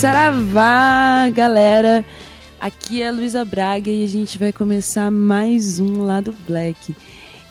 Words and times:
Saravá, 0.00 1.28
galera! 1.28 2.02
Aqui 2.58 3.02
é 3.02 3.08
a 3.08 3.12
Luísa 3.12 3.44
Braga 3.44 3.90
e 3.90 4.02
a 4.02 4.08
gente 4.08 4.38
vai 4.38 4.50
começar 4.50 5.10
mais 5.10 5.78
um 5.78 6.04
Lado 6.04 6.34
Black. 6.48 6.96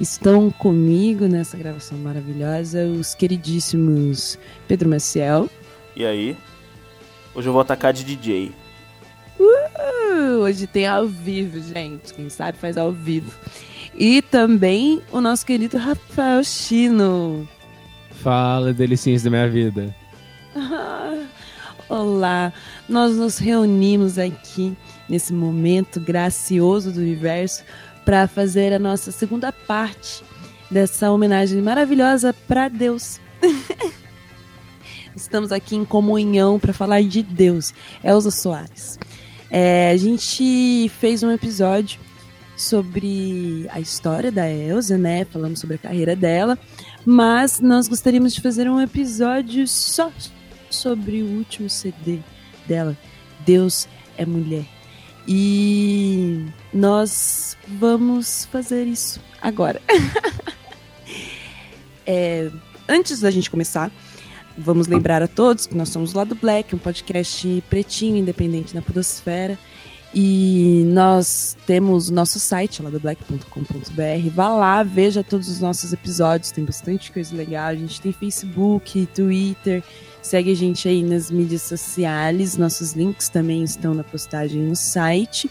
Estão 0.02 0.50
comigo 0.50 1.28
nessa 1.28 1.56
gravação 1.56 1.96
maravilhosa 2.00 2.88
os 2.88 3.14
queridíssimos 3.14 4.40
Pedro 4.68 4.90
Maciel. 4.90 5.48
E 5.96 6.04
aí? 6.04 6.36
Hoje 7.36 7.48
eu 7.48 7.54
vou 7.54 7.62
atacar 7.62 7.94
de 7.94 8.04
DJ. 8.04 8.52
Uh, 9.40 10.40
hoje 10.40 10.66
tem 10.66 10.88
ao 10.88 11.06
vivo, 11.06 11.62
gente. 11.62 12.16
Quem 12.16 12.30
sabe 12.30 12.58
faz 12.58 12.80
ao 12.80 12.92
vivo. 12.92 13.32
E 13.94 14.24
também 14.24 15.04
o 15.12 15.22
nosso 15.22 15.46
querido 15.46 15.78
Rafael 15.78 16.44
Chino. 16.44 17.48
Fala, 18.24 18.74
delicinhas 18.74 19.22
da 19.22 19.30
minha 19.30 19.48
vida. 19.48 19.96
Olá, 21.90 22.54
nós 22.88 23.18
nos 23.18 23.40
reunimos 23.40 24.20
aqui 24.20 24.78
nesse 25.10 25.34
momento 25.34 26.00
gracioso 26.00 26.92
do 26.92 27.00
universo 27.00 27.64
para 28.06 28.28
fazer 28.28 28.72
a 28.72 28.78
nossa 28.78 29.12
segunda 29.12 29.52
parte 29.52 30.24
dessa 30.70 31.10
homenagem 31.10 31.60
maravilhosa 31.64 32.32
para 32.48 32.68
Deus. 32.68 33.20
Estamos 35.16 35.52
aqui 35.52 35.76
em 35.76 35.84
comunhão 35.84 36.60
para 36.60 36.74
falar 36.74 37.02
de 37.02 37.24
Deus. 37.24 37.74
Elza 38.04 38.30
Soares. 38.30 39.00
É, 39.50 39.90
a 39.90 39.98
gente 39.98 40.92
fez 41.00 41.24
um 41.24 41.32
episódio 41.32 42.00
sobre 42.56 43.68
a 43.72 43.80
história 43.80 44.32
da 44.32 44.48
Elza, 44.48 44.96
né? 44.96 45.26
Falamos 45.26 45.60
sobre 45.60 45.78
a 45.78 45.80
carreira 45.80 46.16
dela, 46.16 46.56
mas 47.04 47.60
nós 47.60 47.88
gostaríamos 47.88 48.36
de 48.36 48.42
fazer 48.42 48.70
um 48.70 48.80
episódio 48.80 49.68
só 49.68 50.12
sobre 50.70 51.22
o 51.22 51.26
último 51.26 51.70
CD 51.70 52.20
dela, 52.68 52.98
Deus 53.46 53.88
é 54.18 54.26
Mulher. 54.26 54.66
E 55.28 56.46
nós 56.74 57.56
vamos 57.68 58.46
fazer 58.46 58.86
isso 58.86 59.22
agora. 59.42 59.82
é, 62.06 62.50
antes 62.88 63.20
da 63.20 63.30
gente 63.30 63.50
começar, 63.50 63.92
vamos 64.58 64.88
lembrar 64.88 65.22
a 65.22 65.28
todos 65.28 65.68
que 65.68 65.76
nós 65.76 65.90
somos 65.90 66.14
o 66.14 66.18
Lado 66.18 66.36
Black, 66.36 66.74
um 66.76 66.80
podcast 66.80 67.64
pretinho, 67.70 68.18
independente 68.18 68.74
da 68.74 68.82
podosfera. 68.82 69.58
E 70.14 70.84
nós 70.88 71.56
temos 71.68 72.10
o 72.10 72.14
nosso 72.14 72.40
site, 72.40 72.82
ladoblack.com.br. 72.82 74.30
Vá 74.34 74.50
lá, 74.50 74.82
veja 74.82 75.24
todos 75.24 75.48
os 75.48 75.60
nossos 75.60 75.94
episódios, 75.94 76.52
tem 76.52 76.66
bastante 76.66 77.12
coisa 77.12 77.36
legal. 77.36 77.68
A 77.68 77.76
gente 77.76 78.02
tem 78.02 78.12
Facebook, 78.12 79.06
Twitter, 79.14 79.84
Segue 80.22 80.52
a 80.52 80.56
gente 80.56 80.88
aí 80.88 81.04
nas 81.04 81.32
mídias 81.32 81.62
sociais. 81.62 82.58
Nossos 82.58 82.94
links 82.94 83.30
também 83.30 83.64
estão 83.64 83.94
na 83.94 84.04
postagem 84.04 84.62
no 84.62 84.76
site. 84.76 85.50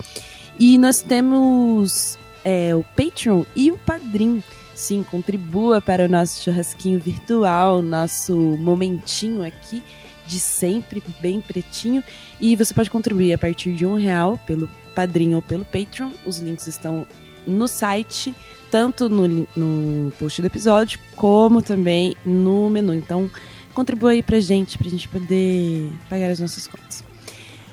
E 0.59 0.77
nós 0.77 1.01
temos 1.01 2.19
é, 2.45 2.75
o 2.75 2.85
Patreon 2.97 3.45
e 3.55 3.71
o 3.71 3.79
Padrim. 3.79 4.43
Sim, 4.75 5.03
contribua 5.03 5.81
para 5.81 6.05
o 6.05 6.09
nosso 6.09 6.43
churrasquinho 6.43 7.01
virtual, 7.01 7.83
nosso 7.83 8.37
momentinho 8.37 9.45
aqui 9.45 9.83
de 10.27 10.39
sempre, 10.39 11.03
bem 11.21 11.41
pretinho. 11.41 12.05
E 12.41 12.55
você 12.55 12.73
pode 12.75 12.91
contribuir 12.91 13.33
a 13.33 13.39
partir 13.39 13.73
de 13.73 13.87
um 13.87 13.97
real 13.97 14.39
pelo 14.47 14.69
Padrim 14.95 15.35
ou 15.35 15.43
pelo 15.43 15.65
Patreon. 15.65 16.11
Os 16.25 16.39
links 16.39 16.67
estão 16.67 17.07
no 17.47 17.67
site, 17.67 18.35
tanto 18.71 19.09
no, 19.09 19.49
no 19.57 20.13
post 20.13 20.41
do 20.43 20.47
episódio, 20.47 21.01
como 21.17 21.63
também 21.63 22.15
no 22.25 22.69
menu. 22.69 22.95
Então, 22.95 23.31
contribua 23.75 24.11
aí 24.11 24.23
pra 24.23 24.41
gente, 24.41 24.79
pra 24.79 24.89
gente 24.89 25.09
poder 25.09 25.91
pagar 26.09 26.31
as 26.31 26.41
nossas 26.41 26.67
contas. 26.67 27.05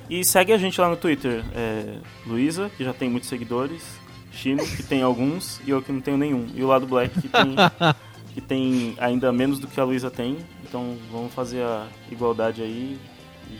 E 0.10 0.24
segue 0.24 0.54
a 0.54 0.58
gente 0.58 0.80
lá 0.80 0.88
no 0.88 0.96
Twitter, 0.96 1.44
é, 1.54 1.98
Luísa, 2.26 2.70
que 2.78 2.84
já 2.84 2.94
tem 2.94 3.10
muitos 3.10 3.28
seguidores, 3.28 3.84
Chino, 4.32 4.64
que 4.66 4.84
tem 4.84 5.02
alguns, 5.02 5.60
e 5.66 5.72
eu 5.72 5.82
que 5.82 5.92
não 5.92 6.02
tenho 6.02 6.18
nenhum. 6.18 6.48
E 6.54 6.64
o 6.64 6.68
lado 6.68 6.86
Black, 6.86 7.20
que 7.20 7.28
tem, 7.28 7.56
que 8.34 8.42
tem 8.42 8.96
ainda 9.00 9.32
menos 9.32 9.60
do 9.60 9.68
que 9.68 9.80
a 9.80 9.84
Luísa 9.84 10.12
tem. 10.12 10.38
Então 10.64 10.98
vamos 11.12 11.34
fazer 11.34 11.64
a 11.64 11.88
igualdade 12.12 12.62
aí, 12.62 13.00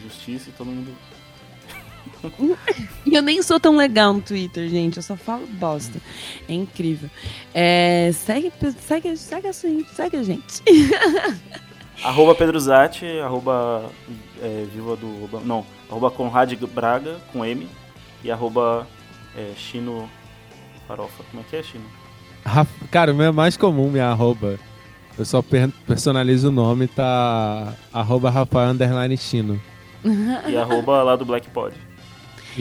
justiça 0.04 0.50
e 0.50 0.54
todo 0.54 0.68
mundo. 0.68 0.92
E 3.06 3.16
eu 3.16 3.22
nem 3.22 3.42
sou 3.42 3.60
tão 3.60 3.76
legal 3.78 4.14
no 4.14 4.22
Twitter, 4.22 4.68
gente. 4.68 4.98
Eu 4.98 5.04
só 5.04 5.16
falo 5.16 5.46
bosta. 5.48 6.00
É 6.48 6.54
incrível. 6.54 7.10
É, 7.54 8.12
segue, 8.14 8.52
segue, 8.80 9.16
segue, 9.16 9.54
segue, 9.54 9.86
segue 9.94 10.18
a 10.18 10.24
gente. 10.24 10.62
Arroba 12.04 12.36
Pedro 12.36 12.60
Zatti, 12.60 13.06
arroba 13.20 13.90
é, 14.42 14.66
Viva 14.74 14.96
do. 14.96 15.30
Não, 15.44 15.66
arroba 15.90 16.12
Conrad 16.12 16.54
Braga 16.74 17.18
com 17.32 17.46
M 17.46 17.68
e 18.24 18.32
arroba 18.32 18.88
é, 19.36 19.52
Chino 19.56 20.10
Farofa. 20.88 21.24
Como 21.32 21.42
é 21.42 21.46
que 21.50 21.56
é, 21.56 21.64
Chino? 21.64 21.86
Cara, 22.92 23.12
o 23.12 23.16
meu 23.16 23.28
é 23.28 23.32
mais 23.32 23.58
comum, 23.58 23.90
minha 23.90 24.08
arroba. 24.08 24.60
Eu 25.18 25.26
só 25.26 25.42
personalizo 25.88 26.50
o 26.50 26.52
nome, 26.52 26.88
tá 26.88 27.74
arroba 27.94 28.30
Rafael 28.30 28.72
Underline 28.72 29.18
Chino. 29.18 29.62
E 30.48 30.56
arroba 30.56 31.02
lá 31.02 31.16
do 31.16 31.26
Black 31.26 31.50
Pod. 31.50 31.76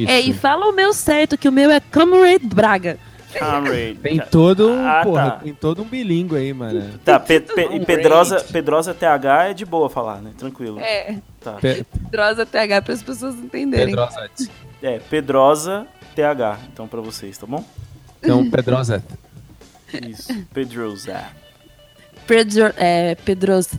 É, 0.06 0.18
e 0.18 0.32
fala 0.32 0.66
o 0.66 0.72
meu 0.72 0.94
certo, 0.94 1.36
que 1.36 1.48
o 1.48 1.52
meu 1.52 1.70
é 1.70 1.78
Comrade 1.78 2.46
Braga. 2.46 2.98
Tem 4.02 4.18
todo 4.18 4.70
um, 4.70 4.86
ah, 4.86 5.00
porra, 5.02 5.30
tá. 5.30 5.36
tem 5.38 5.54
todo 5.54 5.82
um 5.82 5.84
bilíngue 5.84 6.36
aí, 6.36 6.52
mano. 6.52 6.98
Tá, 7.04 7.18
pe, 7.18 7.40
pe, 7.40 7.80
Pedrosa, 7.80 8.40
Pedrosa 8.40 8.94
TH 8.94 9.50
é 9.50 9.54
de 9.54 9.64
boa 9.64 9.88
falar, 9.90 10.20
né? 10.20 10.32
Tranquilo. 10.36 10.80
É. 10.80 11.16
Tá. 11.40 11.54
Pe 11.54 11.84
Pedrosa 11.84 12.46
TH 12.46 12.82
para 12.82 12.94
as 12.94 13.02
pessoas 13.02 13.34
entenderem. 13.36 13.94
Pedrosa. 13.94 14.30
É, 14.82 14.98
Pedrosa 14.98 15.86
TH, 16.14 16.58
então 16.72 16.86
para 16.86 17.00
vocês, 17.00 17.36
tá 17.36 17.46
bom? 17.46 17.64
Então, 18.22 18.48
Pedrosa. 18.50 19.02
Isso, 20.08 20.32
Pedrosa. 20.52 21.24
Pedro, 22.26 22.72
é, 22.76 23.14
Pedrosa. 23.14 23.78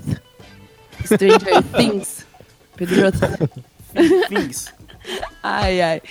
Stranger 1.03 1.63
Things. 1.75 2.25
Pedrosa. 2.75 3.37
Things. 4.29 4.73
Ai, 5.43 5.81
ai. 5.81 6.01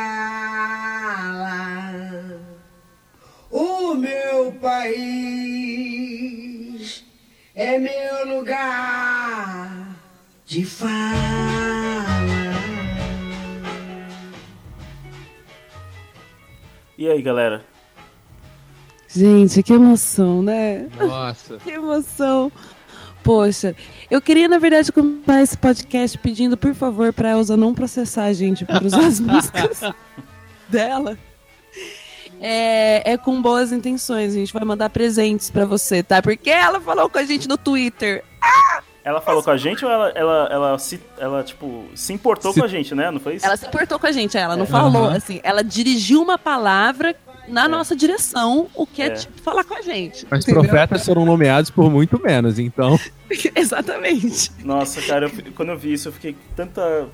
o 3.52 3.94
meu 3.96 4.54
país 4.62 5.92
é 7.54 7.78
meu 7.78 8.38
lugar 8.38 9.94
de 10.46 10.64
fala. 10.64 10.90
E 16.98 17.10
aí, 17.10 17.22
galera? 17.22 17.66
Gente, 19.10 19.62
que 19.62 19.74
emoção, 19.74 20.42
né? 20.42 20.88
Nossa. 20.98 21.58
que 21.66 21.72
emoção. 21.72 22.50
Poxa, 23.24 23.76
eu 24.10 24.22
queria, 24.22 24.48
na 24.48 24.58
verdade, 24.58 24.92
começar 24.92 25.42
esse 25.42 25.58
podcast 25.58 26.18
pedindo, 26.18 26.58
por 26.58 26.74
favor, 26.74 27.14
pra 27.14 27.32
Elza 27.32 27.56
não 27.56 27.74
processar 27.74 28.26
a 28.26 28.34
gente 28.34 28.66
por 28.66 28.84
usar 28.84 29.06
as 29.06 29.20
músicas 29.22 29.82
dela 30.68 31.18
é, 32.42 33.14
é 33.14 33.18
com 33.18 33.40
boas 33.40 33.72
intenções. 33.72 34.34
A 34.34 34.36
gente 34.36 34.52
vai 34.52 34.66
mandar 34.66 34.90
presentes 34.90 35.52
para 35.52 35.64
você, 35.64 36.02
tá? 36.02 36.22
Porque 36.22 36.50
ela 36.50 36.82
falou 36.82 37.08
com 37.08 37.20
a 37.20 37.24
gente 37.24 37.48
no 37.48 37.58
Twitter. 37.58 38.24
Ah! 38.42 38.82
Ela 39.04 39.20
falou 39.20 39.42
com 39.42 39.50
a 39.50 39.58
gente 39.58 39.84
ou 39.84 39.90
ela, 39.90 40.10
ela, 40.10 40.50
ela, 40.52 40.80
se, 40.80 41.02
ela 41.18 41.44
tipo, 41.44 41.86
se 41.96 42.14
importou 42.14 42.54
se... 42.54 42.60
com 42.60 42.66
a 42.66 42.68
gente, 42.68 42.94
né? 42.94 43.10
Não 43.10 43.20
foi 43.20 43.36
isso? 43.36 43.46
Ela 43.46 43.58
se 43.58 43.66
importou 43.66 43.98
com 43.98 44.06
a 44.06 44.12
gente, 44.12 44.38
ela 44.38 44.56
não 44.56 44.66
é. 44.66 44.68
falou, 44.68 45.08
uhum. 45.08 45.16
assim. 45.16 45.40
Ela 45.44 45.64
dirigiu 45.64 46.22
uma 46.22 46.38
palavra 46.38 47.16
na 47.48 47.66
é. 47.66 47.68
nossa 47.68 47.96
direção, 47.96 48.68
o 48.76 48.86
que 48.86 49.02
é, 49.02 49.08
é 49.08 49.10
tipo 49.12 49.42
falar 49.42 49.64
com 49.64 49.76
a 49.76 49.82
gente. 49.82 50.26
Mas 50.30 50.44
entendeu? 50.44 50.64
profetas 50.64 51.06
foram 51.06 51.26
nomeados 51.26 51.70
por 51.70 51.90
muito 51.90 52.22
menos, 52.22 52.60
então. 52.60 53.00
Exatamente. 53.56 54.52
Nossa, 54.64 55.02
cara, 55.02 55.26
eu, 55.26 55.54
quando 55.54 55.70
eu 55.70 55.78
vi 55.78 55.94
isso, 55.94 56.10
eu 56.10 56.14
fiquei 56.14 56.36
tanta 56.56 57.08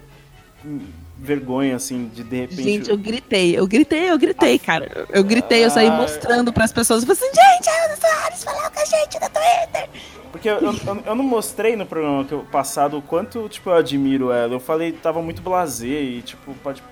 vergonha, 1.18 1.76
assim, 1.76 2.10
de 2.14 2.24
de 2.24 2.36
repente. 2.42 2.64
Gente, 2.64 2.90
eu 2.90 2.98
gritei, 2.98 3.58
eu 3.58 3.68
gritei, 3.68 4.12
eu 4.12 4.18
gritei, 4.18 4.60
cara. 4.60 5.08
Eu 5.10 5.24
gritei, 5.24 5.66
eu 5.66 5.70
saí 5.70 5.90
mostrando 5.90 6.54
pras 6.54 6.72
pessoas. 6.72 7.04
Eu 7.04 7.16
falei 7.16 7.22
assim, 7.22 7.58
gente, 7.58 7.70
a 7.70 7.86
Ana 7.86 7.96
Soares 7.96 8.44
falou 8.44 8.72
com 8.72 8.80
a 8.80 8.86
gente 8.86 9.20
no 9.20 9.30
Twitter. 9.30 9.90
Porque 10.32 10.50
eu, 10.50 10.60
eu, 10.60 11.04
eu 11.06 11.16
não 11.16 11.24
mostrei 11.24 11.76
no 11.76 11.86
programa 11.86 12.24
que 12.26 12.34
eu, 12.34 12.46
passado 12.52 12.98
o 12.98 13.02
quanto, 13.02 13.48
tipo, 13.50 13.70
eu 13.70 13.76
admiro 13.76 14.32
ela. 14.32 14.54
Eu 14.54 14.60
falei, 14.60 14.92
tava 14.92 15.22
muito 15.22 15.42
blasé 15.42 15.88
e, 15.88 16.22
tipo, 16.22 16.54
pode. 16.56 16.84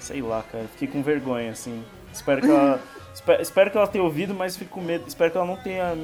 Sei 0.00 0.22
lá, 0.22 0.44
cara. 0.50 0.64
Fiquei 0.72 0.88
com 0.88 1.02
vergonha, 1.02 1.52
assim. 1.52 1.84
Espero 2.18 2.40
que 2.40 2.50
ela. 2.50 2.80
espero, 3.14 3.42
espero 3.42 3.70
que 3.70 3.76
ela 3.76 3.86
tenha 3.86 4.02
ouvido, 4.04 4.34
mas 4.34 4.56
fico 4.56 4.72
com 4.72 4.80
medo. 4.80 5.04
Espero 5.06 5.30
que 5.30 5.36
ela 5.36 5.46
não 5.46 5.56
tenha, 5.56 5.96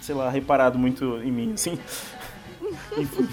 sei 0.00 0.14
lá, 0.14 0.30
reparado 0.30 0.78
muito 0.78 1.20
em 1.22 1.30
mim, 1.30 1.52
assim. 1.54 1.78
Enfim. 2.96 3.28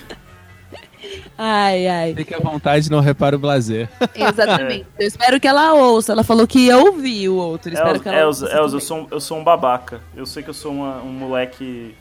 Ai, 1.38 1.88
ai. 1.88 2.14
Fique 2.14 2.34
à 2.36 2.40
vontade, 2.40 2.92
não 2.92 3.00
repara 3.00 3.36
o 3.36 3.40
blazer. 3.40 3.90
Exatamente. 4.14 4.86
Eu 5.00 5.08
espero 5.08 5.40
que 5.40 5.48
ela 5.48 5.74
ouça. 5.74 6.12
Ela 6.12 6.24
falou 6.26 6.46
que 6.46 6.60
ia 6.60 6.78
ouvir 6.78 7.30
o 7.30 7.36
outro. 7.36 7.70
Eu 7.70 7.74
espero 7.76 7.90
Elza, 7.96 8.04
que 8.04 8.10
ela 8.10 8.18
Elza, 8.20 8.46
ouça 8.46 8.58
Elza, 8.58 8.76
eu, 8.76 8.80
sou, 8.82 8.98
um- 9.00 9.08
eu 9.10 9.22
sou 9.22 9.38
um 9.40 9.44
babaca. 9.44 10.02
Eu 10.16 10.26
sei 10.26 10.44
que 10.44 10.50
eu 10.50 10.54
sou 10.54 10.74
uma- 10.74 11.02
um 11.02 11.12
moleque 11.12 11.96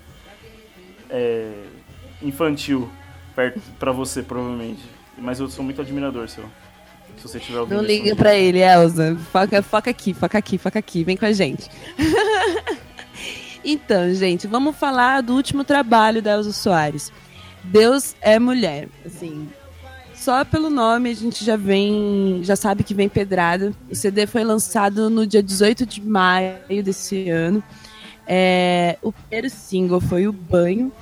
é, 1.09 1.53
infantil 2.21 2.91
perto 3.37 3.61
pra 3.79 3.93
você, 3.93 4.23
provavelmente. 4.23 4.83
Mas 5.17 5.39
eu 5.41 5.49
sou 5.49 5.65
muito 5.65 5.81
admirador, 5.81 6.29
seu. 6.29 6.45
Se 7.19 7.29
você 7.29 7.41
tiver 7.41 7.59
ouvindo 7.59 7.79
Não 7.79 7.85
liga 7.85 8.15
pra 8.15 8.35
ele, 8.35 8.61
Elza. 8.61 9.17
Foca, 9.33 9.63
foca 9.63 9.91
aqui, 9.91 10.15
foca 10.15 10.39
aqui, 10.39 10.59
foca 10.59 10.79
aqui. 10.79 11.05
Vem 11.05 11.17
com 11.17 11.27
a 11.27 11.33
gente. 11.33 11.69
então, 13.65 14.13
gente, 14.15 14.47
vamos 14.47 14.77
falar 14.77 15.21
do 15.23 15.35
último 15.35 15.65
trabalho 15.65 16.23
da 16.23 16.33
Elza 16.33 16.53
Soares. 16.53 17.13
Deus 17.65 18.15
é 18.21 18.39
mulher. 18.39 18.89
Assim, 19.05 19.49
só 20.15 20.45
pelo 20.45 20.71
nome 20.71 21.11
a 21.11 21.15
gente 21.15 21.45
já 21.45 21.57
vem, 21.57 22.41
já 22.43 22.57
sabe 22.57 22.83
que 22.83 22.95
vem 22.95 23.09
pedrada. 23.09 23.73
O 23.91 23.95
CD 23.95 24.27
foi 24.27 24.45
lançado 24.45 25.09
no 25.09 25.27
dia 25.27 25.43
18 25.43 25.87
de 25.87 26.01
maio 26.01 26.83
desse 26.83 27.29
ano. 27.31 27.63
É, 28.27 28.99
o 29.01 29.11
primeiro 29.11 29.49
single 29.49 30.01
foi 30.01 30.29
o 30.29 30.33
Banho. 30.33 30.93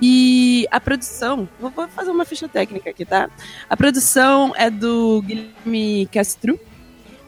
E 0.00 0.66
a 0.70 0.80
produção, 0.80 1.48
vou 1.60 1.70
fazer 1.88 2.10
uma 2.10 2.24
ficha 2.24 2.48
técnica 2.48 2.90
aqui, 2.90 3.04
tá? 3.04 3.30
A 3.68 3.76
produção 3.76 4.52
é 4.56 4.68
do 4.68 5.22
Guilherme 5.22 6.08
Castro, 6.12 6.58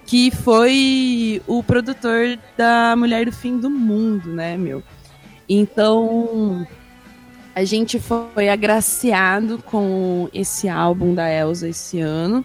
que 0.04 0.30
foi 0.30 1.42
o 1.46 1.62
produtor 1.62 2.38
da 2.56 2.94
Mulher 2.96 3.26
do 3.26 3.32
Fim 3.32 3.58
do 3.58 3.70
Mundo, 3.70 4.30
né, 4.30 4.56
meu? 4.56 4.82
Então, 5.48 6.66
a 7.54 7.64
gente 7.64 7.98
foi 7.98 8.48
agraciado 8.48 9.58
com 9.64 10.28
esse 10.32 10.68
álbum 10.68 11.14
da 11.14 11.30
Elsa 11.30 11.68
esse 11.68 12.00
ano. 12.00 12.44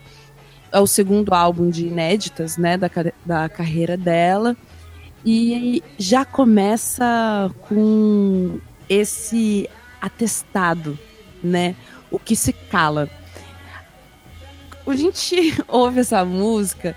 É 0.72 0.80
o 0.80 0.88
segundo 0.88 1.34
álbum 1.34 1.70
de 1.70 1.86
inéditas, 1.86 2.58
né, 2.58 2.78
da, 2.78 2.90
da 3.26 3.50
carreira 3.50 3.98
dela. 3.98 4.56
E 5.26 5.84
já 5.98 6.24
começa 6.24 7.52
com 7.68 8.60
esse 8.88 9.70
atestado, 10.02 10.98
né? 11.44 11.76
O 12.10 12.18
que 12.18 12.36
se 12.36 12.52
cala. 12.52 13.10
A 14.86 14.96
gente 14.96 15.56
ouve 15.68 16.00
essa 16.00 16.26
música, 16.26 16.96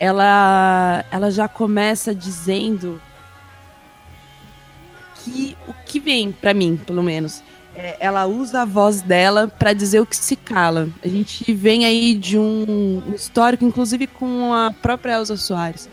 ela, 0.00 1.04
ela 1.10 1.30
já 1.30 1.46
começa 1.46 2.14
dizendo 2.14 3.00
que 5.16 5.56
o 5.68 5.74
que 5.84 6.00
vem 6.00 6.32
pra 6.32 6.54
mim, 6.54 6.76
pelo 6.76 7.02
menos, 7.02 7.42
é, 7.74 7.96
ela 8.00 8.26
usa 8.26 8.62
a 8.62 8.64
voz 8.64 9.02
dela 9.02 9.48
pra 9.48 9.72
dizer 9.72 10.00
o 10.00 10.06
que 10.06 10.16
se 10.16 10.34
cala. 10.34 10.88
A 11.04 11.08
gente 11.08 11.52
vem 11.52 11.84
aí 11.84 12.14
de 12.14 12.38
um, 12.38 13.02
histórico, 13.14 13.64
inclusive 13.64 14.06
com 14.06 14.54
a 14.54 14.70
própria 14.70 15.14
Elza 15.14 15.36
Soares, 15.36 15.88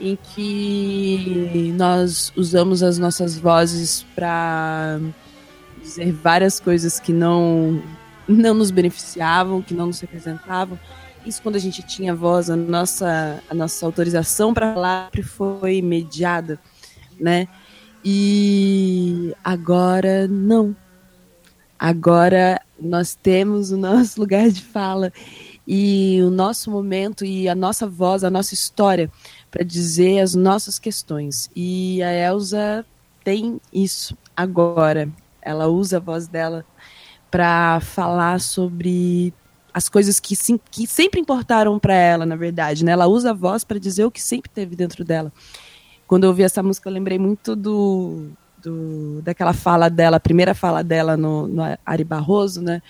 em 0.00 0.16
que 0.16 1.72
nós 1.76 2.32
usamos 2.34 2.82
as 2.82 2.96
nossas 2.96 3.38
vozes 3.38 4.06
pra 4.14 4.98
dizer 5.90 6.12
várias 6.12 6.60
coisas 6.60 7.00
que 7.00 7.12
não 7.12 7.82
não 8.28 8.54
nos 8.54 8.70
beneficiavam, 8.70 9.60
que 9.60 9.74
não 9.74 9.86
nos 9.86 10.00
representavam. 10.00 10.78
Isso 11.26 11.42
quando 11.42 11.56
a 11.56 11.58
gente 11.58 11.82
tinha 11.82 12.14
voz, 12.14 12.48
a 12.48 12.56
nossa 12.56 13.42
a 13.48 13.54
nossa 13.54 13.84
autorização 13.84 14.54
para 14.54 14.72
falar 14.74 15.10
foi 15.22 15.82
mediada, 15.82 16.58
né? 17.18 17.48
E 18.04 19.34
agora 19.44 20.26
não. 20.28 20.74
Agora 21.78 22.60
nós 22.78 23.14
temos 23.14 23.72
o 23.72 23.76
nosso 23.76 24.20
lugar 24.20 24.48
de 24.48 24.62
fala 24.62 25.12
e 25.66 26.20
o 26.22 26.30
nosso 26.30 26.70
momento 26.70 27.24
e 27.24 27.48
a 27.48 27.54
nossa 27.54 27.86
voz, 27.86 28.24
a 28.24 28.30
nossa 28.30 28.54
história 28.54 29.10
para 29.50 29.64
dizer 29.64 30.20
as 30.20 30.34
nossas 30.34 30.78
questões. 30.78 31.50
E 31.54 32.02
a 32.02 32.12
Elsa 32.12 32.86
tem 33.24 33.60
isso 33.72 34.16
agora. 34.36 35.10
Ela 35.42 35.66
usa 35.68 35.98
a 35.98 36.00
voz 36.00 36.28
dela 36.28 36.64
para 37.30 37.80
falar 37.80 38.40
sobre 38.40 39.32
as 39.72 39.88
coisas 39.88 40.18
que, 40.18 40.34
sim, 40.34 40.58
que 40.70 40.86
sempre 40.86 41.20
importaram 41.20 41.78
para 41.78 41.94
ela, 41.94 42.26
na 42.26 42.36
verdade. 42.36 42.84
Né? 42.84 42.92
Ela 42.92 43.06
usa 43.06 43.30
a 43.30 43.34
voz 43.34 43.62
para 43.64 43.78
dizer 43.78 44.04
o 44.04 44.10
que 44.10 44.20
sempre 44.20 44.50
teve 44.50 44.74
dentro 44.74 45.04
dela. 45.04 45.32
Quando 46.06 46.24
eu 46.24 46.30
ouvi 46.30 46.42
essa 46.42 46.62
música, 46.62 46.88
eu 46.88 46.92
lembrei 46.92 47.18
muito 47.18 47.54
do, 47.54 48.30
do 48.60 49.22
daquela 49.22 49.52
fala 49.52 49.88
dela, 49.88 50.16
a 50.16 50.20
primeira 50.20 50.54
fala 50.54 50.82
dela 50.82 51.16
no, 51.16 51.46
no 51.46 51.62
Ari 51.86 52.02
Barroso, 52.02 52.60
né? 52.60 52.82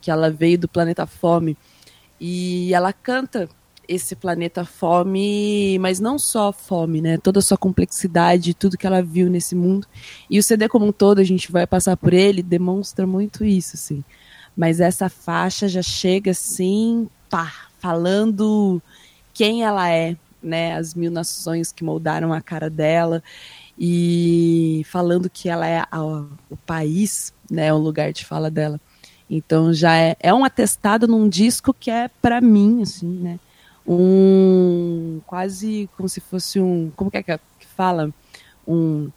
que 0.00 0.10
ela 0.10 0.30
veio 0.30 0.58
do 0.58 0.68
planeta 0.68 1.06
Fome. 1.06 1.56
E 2.20 2.72
ela 2.72 2.92
canta 2.92 3.48
esse 3.88 4.14
planeta 4.14 4.66
fome, 4.66 5.78
mas 5.78 5.98
não 5.98 6.18
só 6.18 6.52
fome, 6.52 7.00
né? 7.00 7.16
Toda 7.16 7.38
a 7.38 7.42
sua 7.42 7.56
complexidade, 7.56 8.52
tudo 8.52 8.76
que 8.76 8.86
ela 8.86 9.02
viu 9.02 9.30
nesse 9.30 9.54
mundo. 9.54 9.86
E 10.28 10.38
o 10.38 10.42
CD 10.42 10.68
como 10.68 10.86
um 10.86 10.92
todo, 10.92 11.20
a 11.20 11.24
gente 11.24 11.50
vai 11.50 11.66
passar 11.66 11.96
por 11.96 12.12
ele, 12.12 12.42
demonstra 12.42 13.06
muito 13.06 13.44
isso, 13.44 13.76
assim. 13.76 14.04
Mas 14.54 14.78
essa 14.78 15.08
faixa 15.08 15.66
já 15.66 15.80
chega 15.80 16.32
assim, 16.32 17.08
pá, 17.30 17.50
falando 17.78 18.82
quem 19.32 19.64
ela 19.64 19.88
é, 19.88 20.16
né? 20.42 20.76
As 20.76 20.94
mil 20.94 21.10
nações 21.10 21.72
que 21.72 21.82
moldaram 21.82 22.32
a 22.32 22.42
cara 22.42 22.68
dela 22.68 23.22
e 23.78 24.82
falando 24.86 25.30
que 25.30 25.48
ela 25.48 25.66
é 25.66 25.84
a, 25.90 26.02
o 26.04 26.56
país, 26.66 27.32
né? 27.50 27.72
O 27.72 27.78
lugar 27.78 28.12
de 28.12 28.26
fala 28.26 28.50
dela. 28.50 28.78
Então 29.30 29.72
já 29.72 29.96
é, 29.96 30.16
é 30.20 30.32
um 30.34 30.44
atestado 30.44 31.08
num 31.08 31.28
disco 31.28 31.72
que 31.72 31.90
é 31.90 32.08
para 32.20 32.40
mim, 32.40 32.82
assim, 32.82 33.06
né? 33.06 33.38
Um 33.88 35.20
quase 35.26 35.88
como 35.96 36.08
se 36.08 36.20
fosse 36.20 36.60
um 36.60 36.90
como 36.94 37.10
que 37.10 37.16
é 37.16 37.22
que 37.22 37.38
fala? 37.76 38.12
Um 38.66 39.10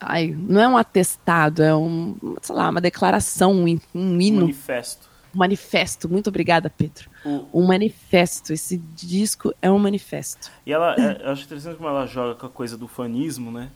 ai, 0.00 0.28
não 0.38 0.60
é 0.60 0.68
um 0.68 0.76
atestado 0.76 1.62
é 1.62 1.74
um 1.74 2.16
sei 2.40 2.54
lá 2.54 2.70
uma 2.70 2.80
declaração 2.80 3.52
um, 3.52 3.78
um 3.94 4.20
hino. 4.20 4.40
Manifesto. 4.42 5.08
um 5.34 5.38
manifesto. 5.38 6.08
Muito 6.08 6.28
obrigada 6.28 6.70
Pedro. 6.70 7.10
O- 7.24 7.62
um 7.62 7.66
manifesto. 7.66 8.52
Esse 8.52 8.78
disco 8.94 9.52
é 9.60 9.70
um 9.70 9.78
manifesto. 9.78 10.50
E 10.64 10.72
ela, 10.72 10.94
é, 10.94 11.22
eu 11.26 11.30
acho 11.32 11.44
interessante 11.44 11.76
como 11.76 11.88
ela 11.88 12.06
joga 12.06 12.34
com 12.34 12.46
a 12.46 12.50
coisa 12.50 12.76
do 12.78 12.86
fanismo, 12.86 13.50
né? 13.50 13.70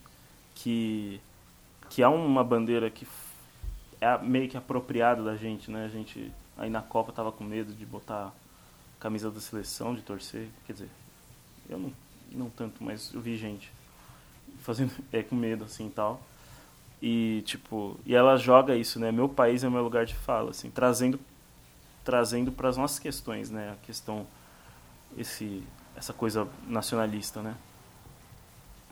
Que, 0.54 1.20
que 1.90 2.02
é 2.02 2.08
uma 2.08 2.44
bandeira 2.44 2.88
que 2.88 3.06
é 4.00 4.16
meio 4.18 4.48
que 4.48 4.56
apropriada 4.56 5.22
da 5.24 5.34
gente, 5.36 5.70
né? 5.70 5.84
A 5.86 5.88
gente 5.88 6.30
aí 6.56 6.70
na 6.70 6.82
Copa 6.82 7.10
tava 7.12 7.32
com 7.32 7.42
medo 7.42 7.72
de 7.72 7.84
botar 7.84 8.32
camisa 9.02 9.32
da 9.32 9.40
seleção, 9.40 9.96
de 9.96 10.00
torcer. 10.00 10.46
Quer 10.64 10.74
dizer, 10.74 10.88
eu 11.68 11.76
não, 11.76 11.92
não 12.30 12.48
tanto, 12.48 12.84
mas 12.84 13.12
eu 13.12 13.20
vi 13.20 13.36
gente 13.36 13.72
fazendo 14.60 14.92
é, 15.12 15.24
com 15.24 15.34
medo 15.34 15.64
assim 15.64 15.88
e 15.88 15.90
tal. 15.90 16.22
E 17.02 17.42
tipo, 17.44 17.98
e 18.06 18.14
ela 18.14 18.36
joga 18.36 18.76
isso, 18.76 19.00
né? 19.00 19.10
Meu 19.10 19.28
país 19.28 19.64
é 19.64 19.68
meu 19.68 19.82
lugar 19.82 20.06
de 20.06 20.14
fala, 20.14 20.50
assim, 20.50 20.70
trazendo 20.70 21.18
trazendo 22.04 22.50
para 22.52 22.68
as 22.68 22.76
nossas 22.76 23.00
questões, 23.00 23.50
né? 23.50 23.72
A 23.72 23.86
questão 23.86 24.24
esse 25.18 25.64
essa 25.96 26.12
coisa 26.12 26.46
nacionalista, 26.68 27.42
né? 27.42 27.56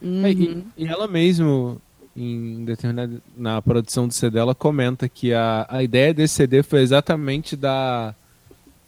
Uhum. 0.02 0.26
É, 0.26 0.33
e, 0.33 0.67
e 0.76 0.87
ela 0.87 1.07
mesmo, 1.07 1.81
em 2.17 2.64
determinada, 2.64 3.23
na 3.37 3.62
produção 3.62 4.09
do 4.09 4.12
CD, 4.12 4.38
ela 4.38 4.55
comenta 4.57 5.09
que 5.09 5.33
a, 5.33 5.67
a 5.69 5.83
ideia 5.85 6.12
desse 6.12 6.35
CD 6.35 6.64
foi 6.64 6.81
exatamente 6.81 7.57
dar 7.57 8.17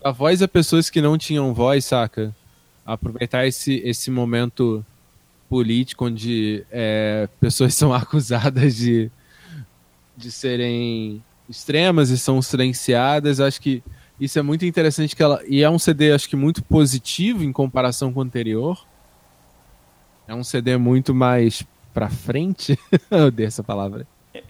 a 0.04 0.10
voz 0.10 0.42
a 0.42 0.48
pessoas 0.48 0.88
que 0.90 1.00
não 1.00 1.16
tinham 1.18 1.52
voz, 1.54 1.84
saca? 1.84 2.34
Aproveitar 2.84 3.46
esse, 3.46 3.80
esse 3.84 4.10
momento 4.10 4.84
político 5.48 6.06
onde 6.06 6.64
é, 6.70 7.28
pessoas 7.40 7.74
são 7.76 7.92
acusadas 7.92 8.74
de, 8.76 9.10
de 10.16 10.30
serem 10.32 11.22
extremas 11.48 12.10
e 12.10 12.18
são 12.18 12.40
silenciadas. 12.42 13.38
Acho 13.40 13.60
que 13.60 13.82
isso 14.20 14.38
é 14.38 14.42
muito 14.42 14.64
interessante 14.64 15.14
que 15.16 15.22
ela 15.22 15.40
e 15.48 15.62
é 15.62 15.68
um 15.70 15.78
CD 15.78 16.12
acho 16.12 16.28
que 16.28 16.36
muito 16.36 16.62
positivo 16.62 17.42
em 17.44 17.52
comparação 17.52 18.12
com 18.12 18.20
o 18.20 18.22
anterior. 18.22 18.84
É 20.26 20.34
um 20.34 20.44
CD 20.44 20.76
muito 20.76 21.14
mais 21.14 21.62
pra 21.92 22.08
frente. 22.08 22.78
Eu 23.10 23.26
odeio 23.26 23.46
essa 23.48 23.62
palavra. 23.62 24.06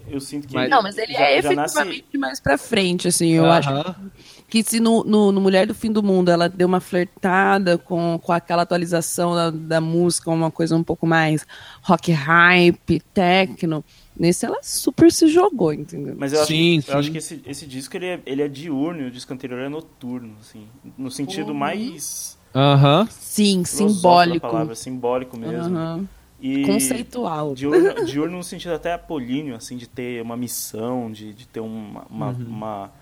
eu 0.09 0.21
sinto 0.21 0.47
que 0.47 0.55
Mas- 0.55 0.65
ele 0.67 0.75
Não, 0.75 0.83
mas 0.83 0.97
ele 0.97 1.13
já- 1.13 1.21
é 1.25 1.43
já 1.43 1.53
nasce- 1.55 1.79
efetivamente 1.81 2.19
mais 2.19 2.39
pra 2.41 2.57
frente, 2.57 3.09
assim. 3.09 3.31
Eu 3.31 3.47
acho 3.51 3.69
Aham. 3.71 4.11
Que 4.53 4.63
se 4.63 4.81
no, 4.81 5.03
no, 5.03 5.33
no 5.33 5.41
Mulher 5.41 5.67
do 5.67 5.75
Fim 5.75 5.91
do 5.91 6.03
Mundo 6.03 6.31
ela 6.31 6.47
deu 6.47 6.69
uma 6.69 6.79
flertada 6.79 7.79
com, 7.79 8.21
com 8.23 8.33
aquela 8.33 8.61
atualização 8.65 9.35
da, 9.35 9.51
da 9.51 9.81
música, 9.81 10.31
uma 10.31 10.51
coisa 10.51 10.77
um 10.77 10.83
pouco 10.85 11.07
mais 11.07 11.47
rock 11.81 12.13
hype, 12.13 13.01
techno, 13.15 13.83
nesse 14.15 14.45
ela 14.45 14.59
super 14.63 15.11
se 15.11 15.27
jogou, 15.29 15.73
entendeu? 15.73 16.15
Mas 16.19 16.35
eu 16.35 16.41
acho, 16.43 16.49
Sim, 16.49 16.77
eu 16.77 16.83
sim. 16.83 16.93
acho 16.93 17.11
que 17.13 17.17
esse, 17.17 17.41
esse 17.47 17.67
disco 17.67 17.97
ele 17.97 18.05
é, 18.05 18.21
ele 18.27 18.43
é 18.43 18.49
diurno 18.49 19.01
e 19.01 19.07
o 19.07 19.11
disco 19.11 19.33
anterior 19.33 19.59
é 19.59 19.71
noturno, 19.71 20.35
assim. 20.39 20.67
No 20.99 21.11
sentido 21.11 21.53
Uhum. 21.53 21.55
mais 21.59 22.37
Aham. 22.55 23.09
Sim, 23.11 23.65
simbólico. 23.65 24.47
palavra, 24.47 24.75
simbólico 24.75 25.35
mesmo. 25.35 25.75
Aham. 25.75 26.07
E 26.39 26.67
Conceitual. 26.67 27.55
Diurno, 27.55 28.05
diurno 28.05 28.37
no 28.37 28.45
sentido 28.45 28.75
até 28.75 28.93
apolíneo, 28.93 29.55
assim, 29.57 29.79
de 29.79 29.87
ter 29.89 30.21
uma 30.21 30.37
missão, 30.37 31.11
de, 31.11 31.33
de 31.33 31.47
ter 31.49 31.61
uma, 31.61 32.03
uma, 32.11 32.29
Uhum. 32.33 32.45
uma- 32.47 32.93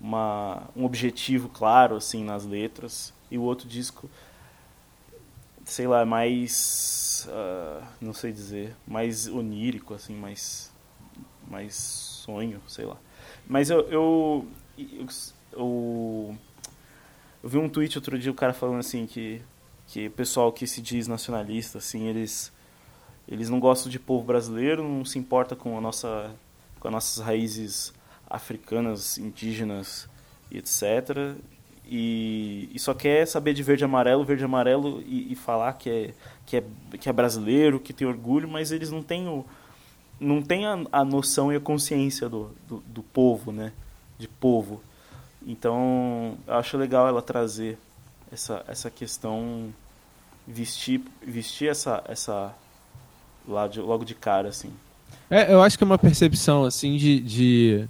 uma- 0.00 0.68
um 0.76 0.84
objetivo 0.84 1.48
claro, 1.48 1.96
assim, 1.96 2.24
nas 2.24 2.44
letras. 2.44 3.12
E 3.30 3.38
o 3.38 3.42
outro 3.42 3.68
disco, 3.68 4.08
sei 5.64 5.86
lá, 5.86 6.04
mais, 6.04 7.28
ah, 7.30 7.82
não 8.00 8.12
sei 8.12 8.32
dizer, 8.32 8.74
mais 8.86 9.26
onírico, 9.26 9.94
assim, 9.94 10.14
mais, 10.14 10.72
mais 11.48 11.74
sonho, 11.74 12.60
sei 12.66 12.84
lá. 12.86 12.96
Mas 13.46 13.70
eu, 13.70 13.80
eu, 13.90 14.46
eu, 14.78 15.06
eu, 15.52 16.36
eu 17.42 17.48
vi 17.48 17.58
um 17.58 17.68
tweet 17.68 17.96
outro 17.98 18.18
dia, 18.18 18.30
o 18.30 18.34
cara 18.34 18.52
falando 18.52 18.80
assim, 18.80 19.06
que, 19.06 19.40
que 19.86 20.06
o 20.06 20.10
pessoal 20.10 20.52
que 20.52 20.66
se 20.66 20.80
diz 20.80 21.06
nacionalista, 21.08 21.78
assim, 21.78 22.06
eles 22.06 22.52
eles 23.28 23.48
não 23.48 23.60
gostam 23.60 23.88
de 23.90 23.98
povo 23.98 24.24
brasileiro, 24.24 24.82
não 24.82 25.04
se 25.04 25.16
importa 25.18 25.54
com 25.54 25.78
a 25.78 25.80
nossa 25.80 26.34
com 26.80 26.88
as 26.88 26.92
nossas 26.92 27.24
raízes 27.24 27.92
africanas, 28.30 29.18
indígenas 29.18 30.08
e 30.50 30.58
etc. 30.58 31.36
E, 31.86 32.70
e 32.72 32.78
só 32.78 32.94
quer 32.94 33.26
saber 33.26 33.52
de 33.52 33.62
verde 33.64 33.82
e 33.82 33.86
amarelo, 33.86 34.24
verde 34.24 34.42
e 34.42 34.44
amarelo 34.44 35.02
e, 35.04 35.32
e 35.32 35.34
falar 35.34 35.72
que 35.72 35.90
é, 35.90 36.14
que, 36.46 36.56
é, 36.56 36.64
que 37.00 37.08
é 37.08 37.12
brasileiro, 37.12 37.80
que 37.80 37.92
tem 37.92 38.06
orgulho, 38.06 38.48
mas 38.48 38.70
eles 38.70 38.90
não 38.92 39.02
têm, 39.02 39.26
o, 39.26 39.44
não 40.20 40.40
têm 40.40 40.66
a, 40.66 40.78
a 40.92 41.04
noção 41.04 41.52
e 41.52 41.56
a 41.56 41.60
consciência 41.60 42.28
do, 42.28 42.52
do, 42.68 42.78
do 42.86 43.02
povo, 43.02 43.50
né? 43.50 43.72
De 44.18 44.28
povo. 44.28 44.80
Então, 45.44 46.36
eu 46.46 46.54
acho 46.54 46.76
legal 46.76 47.08
ela 47.08 47.22
trazer 47.22 47.76
essa, 48.30 48.64
essa 48.68 48.90
questão, 48.90 49.74
vestir, 50.46 51.02
vestir 51.26 51.68
essa, 51.70 52.04
essa 52.06 52.54
lá 53.48 53.66
de- 53.66 53.80
logo 53.80 54.04
de 54.04 54.14
cara, 54.14 54.48
assim. 54.48 54.70
É, 55.28 55.52
eu 55.52 55.62
acho 55.62 55.76
que 55.78 55.82
é 55.82 55.86
uma 55.86 55.98
percepção 55.98 56.64
assim 56.64 56.96
de, 56.96 57.20
de 57.20 57.88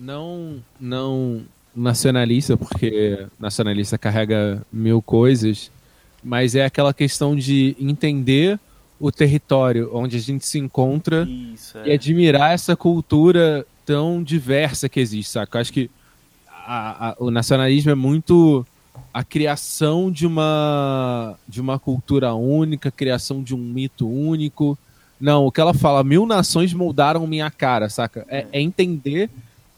não 0.00 0.56
não 0.80 1.42
nacionalista, 1.76 2.56
porque 2.56 3.26
nacionalista 3.38 3.96
carrega 3.96 4.62
mil 4.72 5.00
coisas, 5.00 5.70
mas 6.24 6.54
é 6.54 6.64
aquela 6.64 6.92
questão 6.92 7.36
de 7.36 7.76
entender 7.78 8.58
o 8.98 9.12
território 9.12 9.90
onde 9.92 10.16
a 10.16 10.20
gente 10.20 10.44
se 10.46 10.58
encontra 10.58 11.26
Isso, 11.54 11.78
e 11.84 11.90
é. 11.90 11.94
admirar 11.94 12.52
essa 12.52 12.74
cultura 12.76 13.64
tão 13.86 14.22
diversa 14.22 14.88
que 14.88 15.00
existe, 15.00 15.30
saca? 15.32 15.56
Eu 15.56 15.60
acho 15.60 15.72
que 15.72 15.90
a- 16.48 17.10
a- 17.10 17.16
o 17.18 17.30
nacionalismo 17.30 17.90
é 17.90 17.94
muito 17.94 18.66
a 19.14 19.24
criação 19.24 20.10
de 20.10 20.26
uma 20.26 21.36
de 21.48 21.60
uma 21.60 21.78
cultura 21.78 22.34
única, 22.34 22.90
criação 22.90 23.42
de 23.42 23.54
um 23.54 23.58
mito 23.58 24.08
único. 24.08 24.76
Não, 25.20 25.46
o 25.46 25.52
que 25.52 25.60
ela 25.60 25.74
fala, 25.74 26.02
mil 26.02 26.26
nações 26.26 26.72
moldaram 26.72 27.26
minha 27.26 27.50
cara, 27.50 27.88
saca? 27.88 28.26
É, 28.28 28.46
é 28.52 28.60
entender 28.60 29.30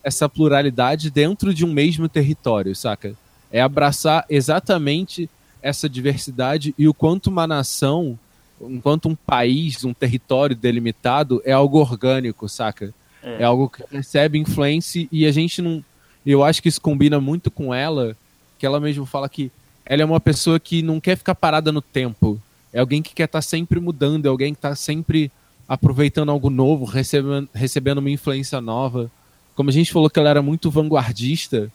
essa 0.03 0.27
pluralidade 0.27 1.09
dentro 1.09 1.53
de 1.53 1.65
um 1.65 1.71
mesmo 1.71 2.09
território, 2.09 2.75
saca? 2.75 3.15
É 3.51 3.61
abraçar 3.61 4.25
exatamente 4.29 5.29
essa 5.61 5.87
diversidade 5.87 6.75
e 6.77 6.87
o 6.87 6.93
quanto 6.93 7.27
uma 7.27 7.47
nação, 7.47 8.19
enquanto 8.61 9.07
um 9.07 9.15
país, 9.15 9.85
um 9.85 9.93
território 9.93 10.55
delimitado, 10.55 11.41
é 11.45 11.53
algo 11.53 11.79
orgânico, 11.79 12.49
saca? 12.49 12.93
É. 13.23 13.41
É, 13.41 13.43
algo 13.45 13.69
que 13.69 13.81
recebe 13.89 14.37
influência 14.37 15.07
e 15.09 15.25
a 15.25 15.31
gente 15.31 15.61
não. 15.61 15.83
Eu 16.25 16.43
acho 16.43 16.61
que 16.61 16.67
isso 16.67 16.81
combina 16.81 17.19
muito 17.21 17.49
com 17.49 17.73
ela, 17.73 18.17
que 18.59 18.65
ela 18.65 18.79
mesmo 18.79 19.05
fala 19.05 19.29
que 19.29 19.49
ela 19.85 20.01
é 20.01 20.05
uma 20.05 20.19
pessoa 20.19 20.59
que 20.59 20.81
não 20.81 20.99
quer 20.99 21.17
ficar 21.17 21.35
parada 21.35 21.71
no 21.71 21.81
tempo. 21.81 22.41
É 22.71 22.79
alguém 22.79 23.01
que 23.01 23.13
quer 23.13 23.25
estar 23.25 23.41
sempre 23.41 23.79
mudando, 23.79 24.25
é 24.25 24.29
alguém 24.29 24.53
que 24.53 24.57
está 24.57 24.75
sempre 24.75 25.31
aproveitando 25.67 26.29
algo 26.29 26.49
novo, 26.49 26.85
recebendo, 26.85 27.49
recebendo 27.53 27.99
uma 27.99 28.09
influência 28.09 28.59
nova. 28.59 29.09
Como 29.55 29.69
a 29.69 29.73
gente 29.73 29.91
falou 29.91 30.09
que 30.09 30.19
ela 30.19 30.29
era 30.29 30.41
muito 30.41 30.71
vanguardista 30.71 31.71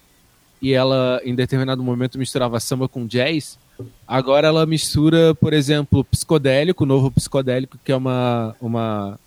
e 0.60 0.72
ela, 0.72 1.20
em 1.24 1.34
determinado 1.34 1.82
momento, 1.82 2.18
misturava 2.18 2.58
samba 2.58 2.88
com 2.88 3.06
jazz, 3.06 3.58
agora 4.06 4.48
ela 4.48 4.66
mistura, 4.66 5.34
por 5.34 5.52
exemplo, 5.52 6.04
psicodélico, 6.04 6.84
novo 6.84 7.10
psicodélico, 7.10 7.78
que 7.84 7.92
é 7.92 7.96
uma, 7.96 8.56
uma 8.60 9.18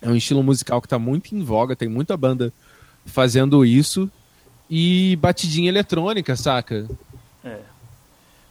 é 0.00 0.08
um 0.08 0.14
estilo 0.14 0.42
musical 0.42 0.80
que 0.80 0.86
está 0.86 0.98
muito 0.98 1.34
em 1.34 1.42
voga, 1.42 1.74
tem 1.74 1.88
muita 1.88 2.16
banda 2.16 2.52
fazendo 3.06 3.64
isso. 3.64 4.10
E 4.70 5.16
batidinha 5.16 5.68
eletrônica, 5.68 6.36
saca? 6.36 6.88
É. 7.44 7.58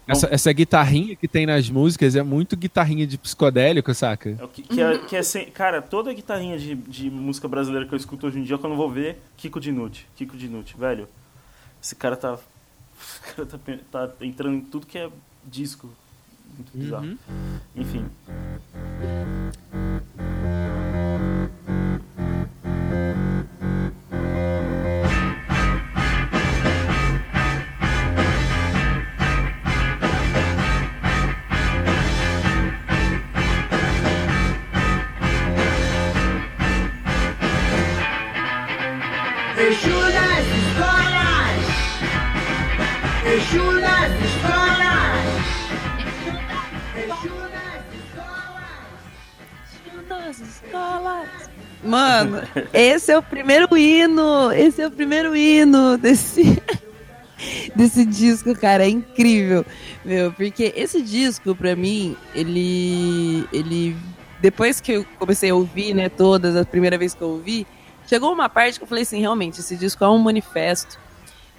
Essa, 0.07 0.27
essa 0.31 0.51
guitarrinha 0.51 1.15
que 1.15 1.27
tem 1.27 1.45
nas 1.45 1.69
músicas 1.69 2.15
é 2.15 2.21
muito 2.23 2.57
guitarrinha 2.57 3.07
de 3.07 3.17
psicodélico, 3.17 3.93
saca? 3.93 4.37
É 4.41 4.47
que, 4.47 4.61
que 4.61 4.81
é, 4.81 4.97
que 4.97 5.15
é 5.15 5.23
sem- 5.23 5.49
cara, 5.49 5.81
toda 5.81 6.13
guitarrinha 6.13 6.57
de, 6.57 6.75
de 6.75 7.09
música 7.09 7.47
brasileira 7.47 7.87
que 7.87 7.93
eu 7.93 7.97
escuto 7.97 8.27
hoje 8.27 8.39
em 8.39 8.43
dia, 8.43 8.57
quando 8.57 8.73
eu 8.73 8.77
vou 8.77 8.89
ver, 8.89 9.17
Kiko 9.37 9.59
Dinucci. 9.59 10.05
Kiko 10.15 10.35
Dinucci, 10.35 10.75
velho. 10.77 11.07
Esse 11.81 11.95
cara 11.95 12.15
tá. 12.17 12.37
Esse 12.99 13.35
cara 13.35 13.47
tá, 13.91 14.07
tá 14.09 14.25
entrando 14.25 14.55
em 14.57 14.61
tudo 14.61 14.85
que 14.85 14.97
é 14.97 15.09
disco. 15.45 15.89
Muito 16.55 16.77
bizarro. 16.77 17.05
Uhum. 17.05 17.17
Enfim. 17.75 18.05
Nas 50.39 50.63
escolas! 50.63 51.29
Mano, 51.83 52.41
esse 52.73 53.11
é 53.11 53.17
o 53.17 53.21
primeiro 53.23 53.77
hino, 53.77 54.51
esse 54.53 54.81
é 54.81 54.87
o 54.87 54.91
primeiro 54.91 55.35
hino 55.35 55.97
desse 55.97 56.61
desse 57.75 58.05
disco, 58.05 58.55
cara, 58.55 58.85
é 58.85 58.89
incrível, 58.89 59.65
meu, 60.05 60.31
porque 60.31 60.71
esse 60.77 61.01
disco 61.01 61.53
pra 61.53 61.75
mim, 61.75 62.15
ele 62.33 63.45
ele 63.51 63.97
depois 64.39 64.79
que 64.79 64.93
eu 64.93 65.05
comecei 65.19 65.49
a 65.49 65.55
ouvir, 65.55 65.93
né, 65.93 66.07
todas, 66.09 66.55
a 66.55 66.63
primeira 66.65 66.97
vez 66.97 67.13
que 67.13 67.21
eu 67.21 67.29
ouvi, 67.29 67.67
chegou 68.07 68.31
uma 68.31 68.47
parte 68.49 68.77
que 68.79 68.83
eu 68.83 68.87
falei 68.87 69.03
assim, 69.03 69.19
realmente, 69.19 69.59
esse 69.59 69.75
disco 69.75 70.03
é 70.03 70.09
um 70.09 70.17
manifesto. 70.17 70.97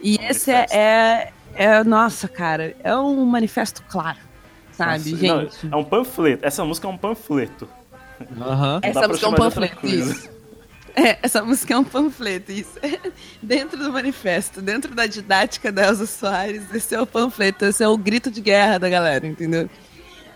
E 0.02 0.16
esse 0.22 0.50
é, 0.50 0.54
Manifesto. 0.54 0.76
é, 0.76 1.32
é- 1.54 1.84
nossa, 1.84 2.28
cara, 2.28 2.74
é 2.82 2.94
um 2.96 3.24
manifesto 3.24 3.82
claro, 3.88 4.18
sabe, 4.72 5.12
Nossa, 5.12 5.26
não, 5.26 5.40
gente? 5.42 5.68
é 5.72 5.76
um 5.76 5.84
panfleto. 5.84 6.46
Essa 6.46 6.62
música 6.64 6.86
é 6.86 6.90
um 6.90 6.96
panfleto. 6.98 7.66
Dá 8.30 8.80
Essa 8.82 9.08
música 9.08 9.26
é 9.26 9.28
um 9.28 9.34
panfleto, 9.34 9.86
isso. 9.86 10.30
É, 10.96 11.18
essa 11.22 11.42
música 11.42 11.74
é 11.74 11.78
um 11.78 11.84
panfleto, 11.84 12.52
isso. 12.52 12.78
Dentro 13.42 13.78
do 13.78 13.92
manifesto, 13.92 14.62
dentro 14.62 14.94
da 14.94 15.06
didática 15.06 15.72
da 15.72 15.88
Elza 15.88 16.06
Soares, 16.06 16.72
esse 16.72 16.94
é 16.94 17.00
o 17.00 17.06
panfleto, 17.06 17.64
esse 17.64 17.82
é 17.82 17.88
o 17.88 17.98
grito 17.98 18.30
de 18.30 18.40
guerra 18.40 18.78
da 18.78 18.88
galera, 18.88 19.26
entendeu? 19.26 19.68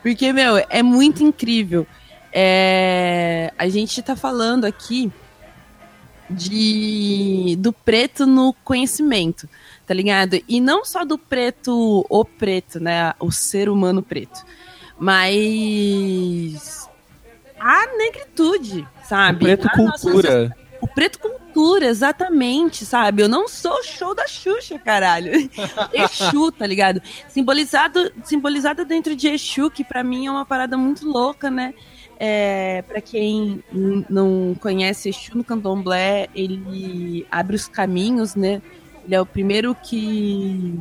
Porque, 0.02 0.32
meu, 0.32 0.56
é 0.68 0.82
muito 0.82 1.22
incrível. 1.22 1.86
É, 2.32 3.52
a 3.56 3.68
gente 3.68 4.02
tá 4.02 4.16
falando 4.16 4.64
aqui 4.64 5.12
de 6.28 7.56
do 7.58 7.72
preto 7.72 8.26
no 8.26 8.52
conhecimento, 8.64 9.48
tá 9.86 9.94
ligado? 9.94 10.38
E 10.46 10.60
não 10.60 10.84
só 10.84 11.04
do 11.04 11.16
preto, 11.16 12.04
o 12.08 12.24
preto, 12.24 12.80
né? 12.80 13.14
O 13.18 13.30
ser 13.30 13.68
humano 13.68 14.02
preto. 14.02 14.44
Mas 14.98 16.88
a 17.60 17.86
negritude, 17.96 18.86
sabe? 19.04 19.44
Preto 19.44 19.68
A 19.72 19.76
nossa 19.82 20.10
cultura. 20.10 20.56
o 20.80 20.86
preto 20.88 21.18
cultura. 21.18 21.86
exatamente, 21.86 22.84
sabe? 22.84 23.22
Eu 23.22 23.28
não 23.28 23.48
sou 23.48 23.82
show 23.82 24.14
da 24.14 24.26
Xuxa, 24.26 24.78
caralho. 24.78 25.32
Exu, 25.92 26.52
tá 26.52 26.66
ligado? 26.66 27.02
Simbolizado, 27.28 28.12
simbolizado 28.24 28.84
dentro 28.84 29.16
de 29.16 29.28
Exu, 29.28 29.70
que 29.70 29.82
pra 29.82 30.04
mim 30.04 30.26
é 30.26 30.30
uma 30.30 30.44
parada 30.46 30.76
muito 30.76 31.06
louca, 31.06 31.50
né? 31.50 31.74
É, 32.20 32.82
para 32.82 33.00
quem 33.00 33.62
não 34.10 34.56
conhece 34.60 35.08
Exu 35.08 35.36
no 35.36 35.44
candomblé, 35.44 36.28
ele 36.34 37.26
abre 37.30 37.56
os 37.56 37.66
caminhos, 37.68 38.34
né? 38.34 38.60
Ele 39.04 39.14
é 39.14 39.20
o 39.20 39.26
primeiro 39.26 39.74
que 39.74 40.78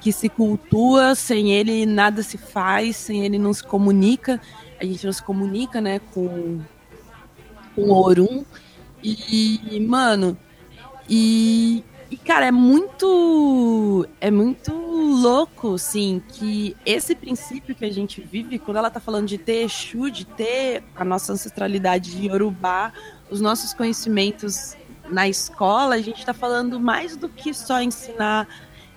que 0.00 0.12
se 0.12 0.30
cultua, 0.30 1.14
sem 1.14 1.52
ele 1.52 1.84
nada 1.84 2.22
se 2.22 2.38
faz, 2.38 2.96
sem 2.96 3.22
ele 3.24 3.38
não 3.38 3.52
se 3.52 3.62
comunica. 3.62 4.40
A 4.80 4.84
gente 4.84 5.12
se 5.12 5.22
comunica, 5.22 5.80
né, 5.80 5.98
com, 5.98 6.60
com 7.74 7.82
o 7.82 8.02
Orum. 8.02 8.44
E, 9.02 9.80
mano, 9.80 10.36
e, 11.08 11.82
e, 12.10 12.16
cara, 12.16 12.46
é 12.46 12.50
muito. 12.50 14.06
É 14.20 14.30
muito 14.30 14.72
louco, 14.72 15.74
assim, 15.74 16.22
que 16.28 16.76
esse 16.84 17.14
princípio 17.14 17.74
que 17.74 17.84
a 17.84 17.92
gente 17.92 18.20
vive, 18.20 18.58
quando 18.58 18.76
ela 18.76 18.90
tá 18.90 19.00
falando 19.00 19.26
de 19.26 19.38
ter 19.38 19.64
Exu, 19.64 20.10
de 20.10 20.24
ter 20.24 20.82
a 20.94 21.04
nossa 21.04 21.32
ancestralidade 21.32 22.16
de 22.16 22.26
Yorubá, 22.28 22.92
os 23.30 23.40
nossos 23.40 23.74
conhecimentos 23.74 24.76
na 25.10 25.28
escola, 25.28 25.96
a 25.96 26.00
gente 26.00 26.24
tá 26.24 26.32
falando 26.32 26.78
mais 26.78 27.16
do 27.16 27.28
que 27.28 27.52
só 27.52 27.82
ensinar 27.82 28.46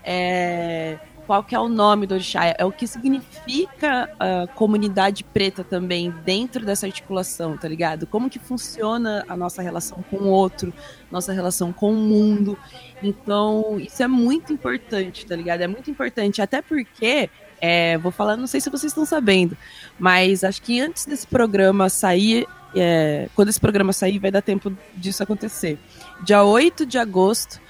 é, 0.04 1.00
qual 1.26 1.44
que 1.44 1.56
é 1.56 1.60
o 1.60 1.70
nome 1.70 2.06
do 2.06 2.16
orixá, 2.16 2.54
é 2.58 2.66
o 2.66 2.72
que 2.72 2.86
significa 2.86 4.10
a 4.20 4.48
comunidade 4.48 5.24
preta 5.24 5.64
também 5.64 6.14
dentro 6.24 6.66
dessa 6.66 6.86
articulação, 6.86 7.58
tá 7.58 7.68
ligado? 7.68 8.06
Como 8.06 8.30
que 8.30 8.40
funciona 8.40 9.24
a 9.28 9.36
nossa 9.36 9.62
relação 9.62 10.04
com 10.10 10.18
o 10.18 10.28
outro, 10.28 10.74
nossa 11.12 11.32
relação 11.32 11.72
com 11.72 11.92
o 11.92 11.96
mundo. 11.96 12.58
Então, 13.02 13.80
isso 13.80 14.02
é 14.04 14.08
muito 14.08 14.52
importante, 14.52 15.26
tá 15.26 15.36
ligado? 15.36 15.62
É 15.62 15.68
muito 15.68 15.90
importante, 15.90 16.42
até 16.42 16.62
porque, 16.62 17.30
é, 17.62 17.98
vou 17.98 18.12
falar, 18.12 18.36
não 18.36 18.48
sei 18.48 18.60
se 18.60 18.70
vocês 18.70 18.92
estão 18.92 19.06
sabendo, 19.06 19.58
mas 19.98 20.44
acho 20.44 20.62
que 20.62 20.80
antes 20.80 21.06
desse 21.06 21.28
programa 21.28 21.90
sair, 21.90 22.48
é, 22.76 23.30
quando 23.36 23.50
esse 23.50 23.60
programa 23.60 23.94
sair, 23.94 24.20
vai 24.20 24.32
dar 24.32 24.42
tempo 24.42 24.76
disso 24.96 25.24
acontecer. 25.24 25.78
Dia 26.24 26.44
8 26.44 26.86
de 26.86 26.98
agosto, 26.98 27.62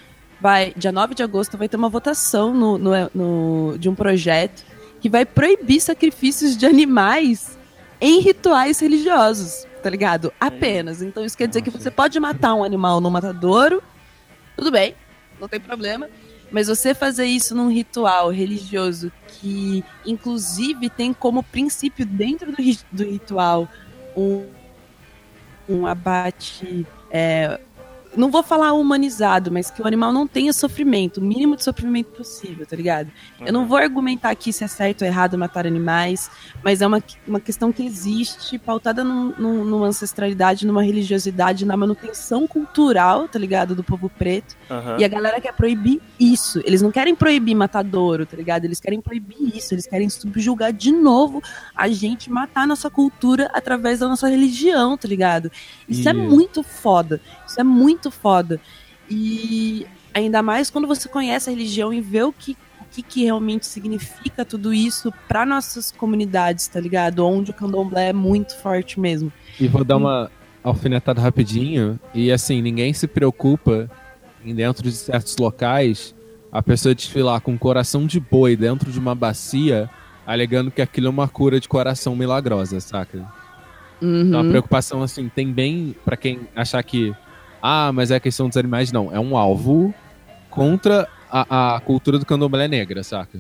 vai, 0.44 0.74
dia 0.76 0.92
9 0.92 1.16
de 1.16 1.24
agosto, 1.24 1.58
vai 1.58 1.70
ter 1.70 1.78
uma 1.78 1.88
votação 1.88 2.54
no, 2.54 2.78
no, 2.78 2.92
no- 3.16 3.78
de 3.78 3.88
um 3.88 3.96
projeto 3.96 4.66
que 5.00 5.10
vai 5.10 5.26
proibir 5.26 5.80
sacrifícios 5.80 6.58
de 6.58 6.66
animais 6.66 7.58
em 8.02 8.20
rituais 8.20 8.78
religiosos, 8.82 9.66
tá 9.82 9.90
ligado? 9.90 10.34
Apenas. 10.42 11.02
Então 11.02 11.24
isso 11.24 11.38
quer 11.38 11.48
dizer 11.48 11.62
que 11.62 11.70
você 11.70 11.90
pode 11.90 12.20
matar 12.20 12.54
um 12.56 12.64
animal 12.64 13.00
no 13.00 13.10
matadouro, 13.10 13.82
tudo 14.58 14.70
bem, 14.70 14.96
não 15.40 15.48
tem 15.48 15.62
problema. 15.62 16.10
Mas 16.52 16.68
você 16.68 16.94
fazer 16.94 17.26
isso 17.26 17.56
num 17.56 17.70
ritual 17.72 18.30
religioso 18.30 19.12
que, 19.28 19.82
inclusive, 20.06 20.90
tem 20.90 21.14
como 21.14 21.42
princípio 21.42 22.06
dentro 22.06 22.52
do, 22.52 22.58
do 22.92 23.04
ritual 23.06 23.68
um, 24.16 24.46
um 25.70 25.88
abate. 25.88 26.86
é, 27.10 27.60
não 28.16 28.30
vou 28.32 28.44
falar 28.44 28.74
humanizado, 28.74 29.52
mas 29.52 29.70
que 29.72 29.82
o 29.82 29.88
animal 29.88 30.12
não 30.14 30.28
tenha 30.28 30.54
sofrimento, 30.54 31.18
o 31.20 31.24
mínimo 31.24 31.56
de 31.56 31.64
sofrimento 31.64 32.12
possível, 32.12 32.66
tá 32.66 32.76
ligado? 32.76 33.12
Eu 33.46 33.52
não 33.54 33.66
vou 33.68 33.78
argumentar 33.78 34.30
aqui 34.30 34.54
se 34.54 34.64
é 34.64 34.68
certo 34.68 35.02
ou 35.02 35.08
errado 35.08 35.38
matar 35.38 35.66
animais, 35.68 36.30
mas 36.64 36.82
é 36.82 36.88
uma, 36.88 37.02
uma 37.28 37.40
questão 37.40 37.72
que 37.72 37.84
existe, 37.86 38.58
pautada 38.60 39.04
num- 39.04 39.34
num- 39.38 39.64
numa 39.66 39.88
ancestralidade, 39.88 40.66
numa 40.66 40.84
religiosidade, 40.84 41.66
na 41.66 41.76
manutenção 41.76 42.48
cultural, 42.48 43.28
tá 43.28 43.38
ligado? 43.40 43.76
Do 43.76 43.84
povo 43.84 44.10
preto. 44.10 44.56
Aham. 44.70 44.98
E 45.00 45.04
a 45.06 45.08
galera 45.08 45.42
quer 45.42 45.54
proibir 45.54 46.02
isso. 46.20 46.62
Eles 46.66 46.82
não 46.82 46.92
querem 46.92 47.16
proibir 47.16 47.56
matadouro, 47.56 48.26
tá 48.26 48.38
ligado? 48.38 48.66
Eles 48.66 48.80
querem 48.80 49.02
proibir 49.02 49.56
isso. 49.56 49.74
Eles 49.74 49.86
querem 49.88 50.10
subjugar 50.10 50.72
de 50.74 50.92
novo 50.92 51.42
a 51.76 51.88
gente, 51.88 52.30
matar 52.32 52.62
a 52.62 52.68
nossa 52.68 52.90
cultura 52.90 53.50
através 53.54 54.00
da 54.00 54.08
nossa 54.08 54.28
religião, 54.30 54.98
tá 54.98 55.08
ligado? 55.08 55.52
Isso 55.88 56.08
é 56.08 56.12
E- 56.12 56.16
muito 56.16 56.64
foda. 56.64 57.20
Isso 57.54 57.62
é 57.62 57.64
muito 57.64 58.10
foda. 58.10 58.60
E 59.08 59.86
ainda 60.12 60.42
mais 60.42 60.72
quando 60.72 60.88
você 60.88 61.08
conhece 61.08 61.50
a 61.50 61.54
religião 61.54 61.94
e 61.94 62.02
vê 62.02 62.24
o 62.24 62.34
que, 62.34 62.58
o 62.82 62.86
que, 62.92 63.04
que 63.04 63.24
realmente 63.26 63.68
significa 63.68 64.44
tudo 64.44 64.74
isso 64.74 65.14
para 65.28 65.46
nossas 65.46 65.92
comunidades, 65.92 66.68
tá 66.68 66.80
ligado? 66.80 67.24
Onde 67.24 67.52
o 67.52 67.54
candomblé 67.54 68.10
é 68.10 68.14
muito 68.14 68.58
forte 68.58 69.00
mesmo. 69.00 69.32
E 69.60 69.68
vou 69.68 69.84
dar 69.84 69.98
uma 69.98 70.32
alfinetada 70.64 71.22
rapidinho. 71.22 72.00
E 72.12 72.32
assim, 72.32 72.60
ninguém 72.60 72.92
se 72.92 73.06
preocupa 73.08 73.88
em 74.44 74.56
dentro 74.56 74.82
de 74.82 74.94
certos 74.94 75.38
locais 75.38 76.16
a 76.52 76.64
pessoa 76.64 76.96
desfilar 76.96 77.40
com 77.40 77.52
um 77.52 77.58
coração 77.58 78.08
de 78.08 78.20
boi 78.20 78.56
dentro 78.56 78.92
de 78.92 78.98
uma 78.98 79.14
bacia, 79.14 79.88
alegando 80.26 80.72
que 80.72 80.82
aquilo 80.82 81.06
é 81.06 81.10
uma 81.12 81.28
cura 81.28 81.60
de 81.60 81.68
coração 81.70 82.16
milagrosa, 82.16 82.80
saca? 82.80 83.20
Então 84.02 84.40
a 84.40 84.44
Uhum. 84.44 84.50
preocupação, 84.50 85.02
assim, 85.02 85.30
tem 85.30 85.52
bem 85.54 85.96
pra 86.04 86.18
quem 86.18 86.42
achar 86.56 86.82
que. 86.84 87.14
Ah, 87.66 87.94
mas 87.94 88.12
é 88.12 88.18
a 88.18 88.20
questão 88.20 88.50
dos 88.50 88.58
animais, 88.58 88.92
não. 88.92 89.10
É 89.10 89.18
um 89.18 89.38
alvo 89.38 89.94
contra 90.50 91.08
a, 91.32 91.76
a 91.76 91.80
cultura 91.80 92.20
do 92.20 92.26
candomblé 92.26 92.68
negra, 92.68 93.02
saca? 93.06 93.40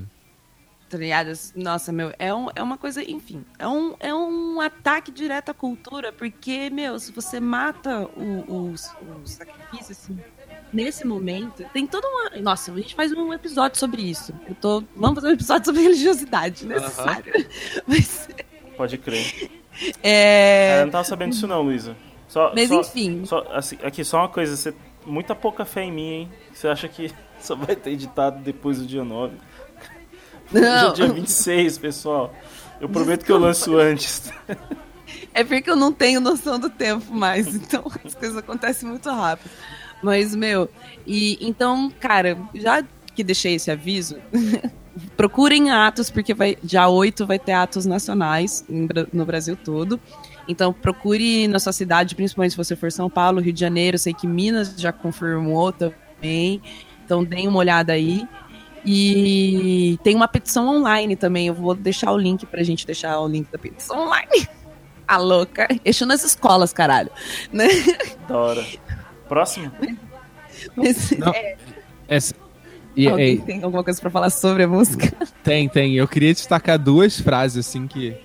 Tá 0.89 0.97
ligado? 0.97 1.33
Nossa, 1.57 1.91
meu, 1.91 2.13
é, 2.17 2.33
um, 2.33 2.47
é 2.55 2.63
uma 2.63 2.77
coisa, 2.77 3.03
enfim, 3.03 3.43
é 3.59 3.67
um, 3.67 3.95
é 3.99 4.15
um 4.15 4.61
ataque 4.61 5.11
direto 5.11 5.49
à 5.49 5.53
cultura, 5.53 6.13
porque, 6.13 6.69
meu, 6.69 6.97
se 6.99 7.11
você 7.11 7.37
mata 7.41 8.07
o, 8.15 8.45
o, 8.47 8.71
o 8.71 9.27
sacrifício, 9.27 9.91
assim, 9.91 10.17
nesse 10.71 11.05
momento, 11.05 11.65
tem 11.73 11.85
toda 11.85 12.07
uma. 12.07 12.41
Nossa, 12.41 12.71
a 12.71 12.77
gente 12.77 12.95
faz 12.95 13.11
um 13.11 13.33
episódio 13.33 13.77
sobre 13.77 14.03
isso. 14.03 14.33
Eu 14.47 14.55
tô. 14.55 14.85
Vamos 14.95 15.15
fazer 15.15 15.27
um 15.27 15.35
episódio 15.35 15.65
sobre 15.65 15.81
religiosidade, 15.81 16.65
necessário. 16.65 17.33
Mas. 17.85 18.29
Pode 18.77 18.97
crer. 18.97 19.51
É. 20.01 20.79
Eu 20.79 20.85
não 20.85 20.91
tava 20.91 21.03
sabendo 21.03 21.31
disso 21.31 21.45
não, 21.45 21.61
Luísa. 21.61 21.97
Só, 22.27 22.51
Mas 22.55 22.67
só- 22.69 22.81
enfim. 22.81 23.25
só- 23.25 23.45
assim, 23.51 23.77
aqui, 23.83 24.03
só 24.03 24.17
uma 24.19 24.29
coisa. 24.29 24.55
Você, 24.55 24.73
muita 25.05 25.35
pouca 25.35 25.65
fé 25.65 25.83
em 25.83 25.91
mim, 25.91 26.09
hein? 26.09 26.29
Você 26.53 26.67
acha 26.67 26.87
que 26.87 27.11
só 27.39 27.55
vai 27.55 27.75
ter 27.75 27.91
editado 27.91 28.39
depois 28.41 28.79
do 28.79 28.85
dia 28.85 29.03
9? 29.03 29.35
Hoje 30.53 30.57
é 30.57 30.59
Não, 30.61 30.93
dia 30.93 31.07
26, 31.11 31.77
pessoal. 31.77 32.33
Eu 32.81 32.89
prometo 32.89 33.23
que 33.23 33.31
eu 33.31 33.37
lanço 33.37 33.77
antes. 33.77 34.31
É 35.33 35.43
porque 35.43 35.69
eu 35.69 35.75
não 35.75 35.91
tenho 35.93 36.19
noção 36.19 36.59
do 36.59 36.69
tempo 36.69 37.13
mais, 37.13 37.47
então 37.55 37.83
as 38.03 38.13
coisas 38.15 38.37
acontecem 38.37 38.87
muito 38.89 39.09
rápido. 39.09 39.49
Mas, 40.01 40.35
meu, 40.35 40.69
e 41.07 41.37
então, 41.39 41.89
cara, 41.99 42.37
já 42.53 42.83
que 43.15 43.23
deixei 43.23 43.55
esse 43.55 43.71
aviso, 43.71 44.17
procurem 45.15 45.71
atos, 45.71 46.09
porque 46.09 46.33
vai, 46.33 46.57
dia 46.61 46.87
8 46.89 47.25
vai 47.25 47.39
ter 47.39 47.53
atos 47.53 47.85
nacionais 47.85 48.65
no 49.13 49.25
Brasil 49.25 49.55
todo. 49.55 49.99
Então 50.47 50.73
procure 50.73 51.47
na 51.47 51.59
sua 51.59 51.71
cidade, 51.73 52.15
principalmente 52.15 52.51
se 52.51 52.57
você 52.57 52.75
for 52.75 52.91
São 52.91 53.09
Paulo, 53.09 53.39
Rio 53.39 53.53
de 53.53 53.59
Janeiro, 53.59 53.97
sei 53.97 54.13
que 54.13 54.27
Minas 54.27 54.75
já 54.77 54.91
confirmou 54.91 55.71
também. 55.71 56.61
Então 57.05 57.23
deem 57.23 57.47
uma 57.47 57.59
olhada 57.59 57.93
aí. 57.93 58.27
E 58.85 59.97
tem 60.03 60.15
uma 60.15 60.27
petição 60.27 60.67
online 60.67 61.15
também. 61.15 61.47
Eu 61.47 61.53
vou 61.53 61.73
deixar 61.73 62.11
o 62.11 62.17
link 62.17 62.45
pra 62.45 62.63
gente 62.63 62.85
deixar 62.85 63.19
o 63.19 63.27
link 63.27 63.47
da 63.51 63.57
petição 63.57 64.05
online. 64.07 64.47
A 65.07 65.17
louca. 65.17 65.67
Eixo 65.83 66.05
nas 66.05 66.23
escolas, 66.23 66.71
caralho. 66.71 67.09
Né? 67.51 67.67
Da 68.27 68.37
hora. 68.37 68.65
Próximo? 69.27 69.71
Mas, 70.75 71.11
Não. 71.11 71.29
é, 71.33 71.57
Essa- 72.07 72.33
e, 72.95 73.07
alguém 73.09 73.33
e- 73.35 73.41
tem 73.41 73.63
alguma 73.63 73.83
coisa 73.83 73.99
pra 73.99 74.09
falar 74.09 74.29
sobre 74.29 74.63
a 74.63 74.67
música? 74.67 75.11
tem, 75.43 75.67
tem. 75.67 75.95
Eu 75.95 76.07
queria 76.07 76.33
destacar 76.33 76.77
duas 76.79 77.19
frases, 77.19 77.67
assim, 77.67 77.85
que. 77.87 78.15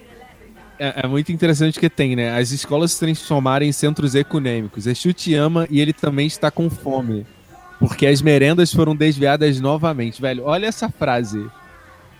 É, 0.78 1.02
é 1.04 1.06
muito 1.06 1.32
interessante 1.32 1.78
que 1.78 1.88
tem, 1.90 2.14
né? 2.14 2.36
As 2.38 2.50
escolas 2.50 2.92
se 2.92 3.00
transformarem 3.00 3.68
em 3.68 3.72
centros 3.72 4.14
econômicos. 4.14 4.86
Exu 4.86 5.12
te 5.12 5.34
ama 5.34 5.66
e 5.70 5.80
ele 5.80 5.92
também 5.92 6.26
está 6.26 6.50
com 6.50 6.70
fome. 6.70 7.26
Porque 7.78 8.06
as 8.06 8.20
merendas 8.22 8.72
foram 8.72 8.94
desviadas 8.96 9.60
novamente, 9.60 10.20
velho. 10.20 10.44
Olha 10.44 10.66
essa 10.66 10.88
frase. 10.88 11.44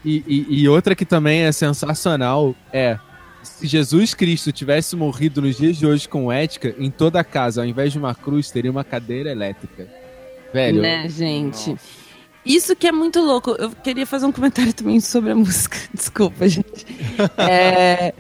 E, 0.05 0.23
e- 0.27 0.61
e 0.63 0.69
outra 0.69 0.95
que 0.95 1.05
também 1.05 1.41
é 1.43 1.53
sensacional 1.53 2.55
é. 2.73 2.99
Se 3.43 3.67
Jesus 3.69 4.15
Cristo 4.15 4.51
tivesse 4.53 4.95
morrido 4.97 5.41
nos 5.41 5.57
dias 5.57 5.77
de 5.77 5.87
hoje 5.87 6.09
com 6.09 6.31
ética, 6.31 6.75
em 6.79 6.91
toda 6.91 7.23
casa, 7.23 7.63
ao 7.63 7.67
invés 7.67 7.93
de 7.93 7.99
uma 7.99 8.15
cruz, 8.15 8.51
teria 8.51 8.71
uma 8.71 8.83
cadeira 8.85 9.31
elétrica. 9.31 9.89
Velho, 10.53 10.83
né, 10.83 11.09
gente? 11.09 11.77
Isso 12.45 12.75
que 12.75 12.87
é 12.89 12.93
muito 12.93 13.21
louco. 13.21 13.51
Eu 13.59 13.71
queria 13.71 14.07
fazer 14.07 14.27
um 14.27 14.33
comentário 14.33 14.73
também 14.73 15.01
sobre 15.01 15.31
a 15.31 15.35
música. 15.35 15.77
Desculpa, 15.95 16.49
gente. 16.49 16.87
É, 17.37 18.13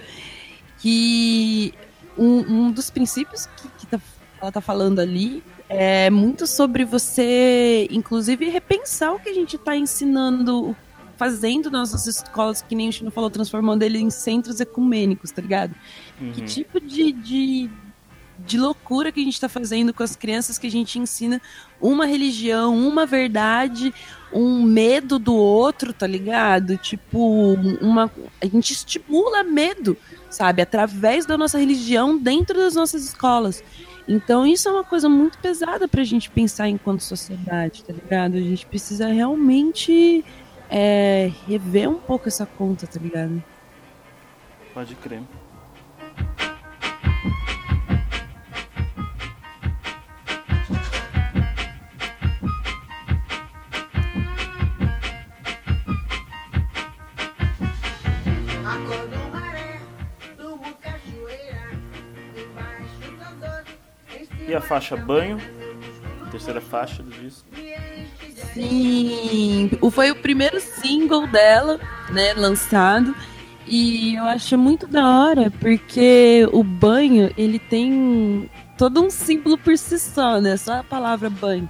que 0.78 1.74
um, 2.16 2.38
um 2.66 2.70
dos 2.70 2.90
princípios 2.90 3.46
que, 3.56 3.68
que 3.78 3.86
tá- 3.86 4.00
ela 4.40 4.52
tá 4.52 4.60
falando 4.60 4.98
ali 5.00 5.42
é 5.68 6.08
muito 6.08 6.46
sobre 6.46 6.84
você, 6.84 7.86
inclusive, 7.90 8.48
repensar 8.48 9.12
o 9.14 9.18
que 9.20 9.28
a 9.28 9.34
gente 9.34 9.58
tá 9.58 9.76
ensinando, 9.76 10.74
fazendo 11.16 11.70
nas 11.70 11.92
nossas 11.92 12.06
escolas, 12.16 12.62
que 12.62 12.74
nem 12.74 12.88
o 12.88 12.92
Chino 12.92 13.10
falou, 13.10 13.28
transformando 13.28 13.82
ele 13.82 13.98
em 13.98 14.08
centros 14.08 14.60
ecumênicos, 14.60 15.30
tá 15.30 15.42
ligado? 15.42 15.74
Que 16.16 16.40
Uhum. 16.40 16.46
tipo 16.46 16.80
de, 16.80 17.12
de, 17.12 17.70
de 18.38 18.56
loucura 18.58 19.12
que 19.12 19.20
a 19.20 19.24
gente 19.24 19.38
tá 19.38 19.48
fazendo 19.48 19.92
com 19.92 20.02
as 20.02 20.16
crianças 20.16 20.56
que 20.56 20.66
a 20.68 20.70
gente 20.70 20.98
ensina 20.98 21.40
uma 21.80 22.06
religião, 22.06 22.74
uma 22.78 23.04
verdade, 23.04 23.92
um 24.32 24.62
medo 24.62 25.18
do 25.18 25.34
outro, 25.34 25.92
tá 25.92 26.06
ligado? 26.06 26.76
Tipo, 26.78 27.54
uma 27.82 28.10
a 28.40 28.46
gente 28.46 28.72
estimula 28.72 29.42
medo, 29.42 29.96
sabe, 30.30 30.62
através 30.62 31.26
da 31.26 31.36
nossa 31.36 31.58
religião 31.58 32.16
dentro 32.18 32.58
das 32.58 32.74
nossas 32.74 33.04
escolas. 33.04 33.62
Então 34.06 34.46
isso 34.46 34.68
é 34.68 34.72
uma 34.72 34.84
coisa 34.84 35.08
muito 35.08 35.38
pesada 35.38 35.86
pra 35.86 36.02
gente 36.02 36.30
pensar 36.30 36.68
enquanto 36.68 37.02
sociedade, 37.02 37.84
tá 37.84 37.92
ligado? 37.92 38.36
A 38.36 38.40
gente 38.40 38.64
precisa 38.66 39.08
realmente 39.08 40.24
é, 40.70 41.30
rever 41.46 41.90
um 41.90 41.98
pouco 41.98 42.28
essa 42.28 42.46
conta, 42.46 42.86
tá 42.86 42.98
ligado? 42.98 43.42
Pode 44.72 44.94
crer. 44.94 45.22
Faixa 64.68 64.94
Banho, 64.94 65.38
terceira 66.30 66.60
faixa 66.60 67.02
do 67.02 67.10
disco. 67.10 67.48
Sim, 68.52 69.70
foi 69.90 70.10
o 70.10 70.16
primeiro 70.16 70.60
single 70.60 71.26
dela, 71.26 71.80
né, 72.10 72.34
lançado. 72.34 73.14
E 73.66 74.14
eu 74.14 74.24
acho 74.24 74.56
muito 74.58 74.86
da 74.86 75.08
hora, 75.08 75.50
porque 75.58 76.46
o 76.52 76.62
banho, 76.62 77.32
ele 77.36 77.58
tem 77.58 78.48
todo 78.76 79.02
um 79.02 79.10
símbolo 79.10 79.56
por 79.56 79.76
si 79.76 79.98
só, 79.98 80.40
né? 80.40 80.56
Só 80.56 80.80
a 80.80 80.84
palavra 80.84 81.28
banho. 81.28 81.68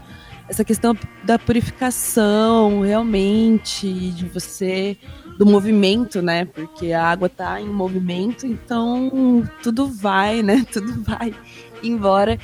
Essa 0.48 0.64
questão 0.64 0.96
da 1.24 1.38
purificação, 1.38 2.80
realmente, 2.82 4.10
de 4.12 4.26
você, 4.26 4.96
do 5.38 5.44
movimento, 5.44 6.22
né? 6.22 6.44
Porque 6.44 6.92
a 6.92 7.04
água 7.04 7.28
tá 7.28 7.60
em 7.60 7.68
movimento, 7.68 8.46
então 8.46 9.42
tudo 9.62 9.86
vai, 9.88 10.42
né? 10.42 10.64
Tudo 10.72 11.02
vai 11.02 11.34
embora. 11.82 12.38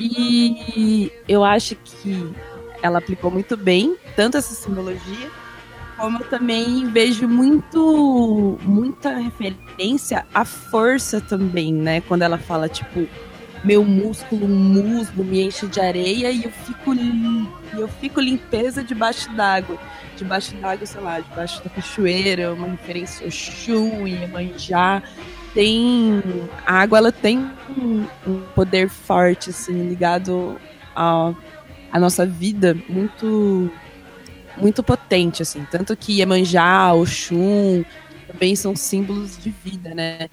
E 0.00 1.12
eu 1.28 1.44
acho 1.44 1.76
que 1.76 2.32
ela 2.82 2.98
aplicou 2.98 3.30
muito 3.30 3.56
bem, 3.56 3.96
tanto 4.16 4.38
essa 4.38 4.54
simbologia, 4.54 5.30
como 6.00 6.18
eu 6.18 6.24
também 6.30 6.90
vejo 6.90 7.28
muito 7.28 8.58
muita 8.62 9.18
referência 9.18 10.26
à 10.32 10.46
força 10.46 11.20
também, 11.20 11.74
né? 11.74 12.00
Quando 12.00 12.22
ela 12.22 12.38
fala, 12.38 12.70
tipo, 12.70 13.06
meu 13.62 13.84
músculo, 13.84 14.48
musgo, 14.48 15.22
me 15.22 15.42
enche 15.42 15.66
de 15.66 15.78
areia 15.78 16.30
e 16.30 16.44
eu 16.44 16.50
fico, 16.50 16.94
eu 17.74 17.86
fico 17.86 18.18
limpeza 18.18 18.82
debaixo 18.82 19.30
d'água. 19.34 19.76
Debaixo 20.16 20.54
d'água, 20.56 20.86
sei 20.86 21.00
lá, 21.02 21.20
debaixo 21.20 21.62
da 21.62 21.68
cachoeira, 21.68 22.54
uma 22.54 22.68
referência 22.68 23.26
ao 23.26 23.30
Xu 23.30 24.06
e 24.06 24.14
Iemanjá. 24.14 25.02
Tem. 25.54 26.22
A 26.64 26.80
água, 26.80 26.98
ela 26.98 27.12
tem 27.12 27.38
um, 27.76 28.06
poder 28.54 28.88
forte, 28.88 29.50
assim, 29.50 29.88
ligado 29.88 30.58
a 30.94 31.34
a 31.92 31.98
nossa 31.98 32.24
vida 32.24 32.76
muito 32.88 33.70
muito 34.56 34.82
potente 34.82 35.42
assim. 35.42 35.66
Tanto 35.70 35.96
que 35.96 36.18
Iemanjá, 36.18 36.92
Oxum 36.94 37.84
também 38.26 38.54
são 38.54 38.76
símbolos 38.76 39.38
de 39.38 39.50
vida 39.50 39.94
né? 39.94 40.28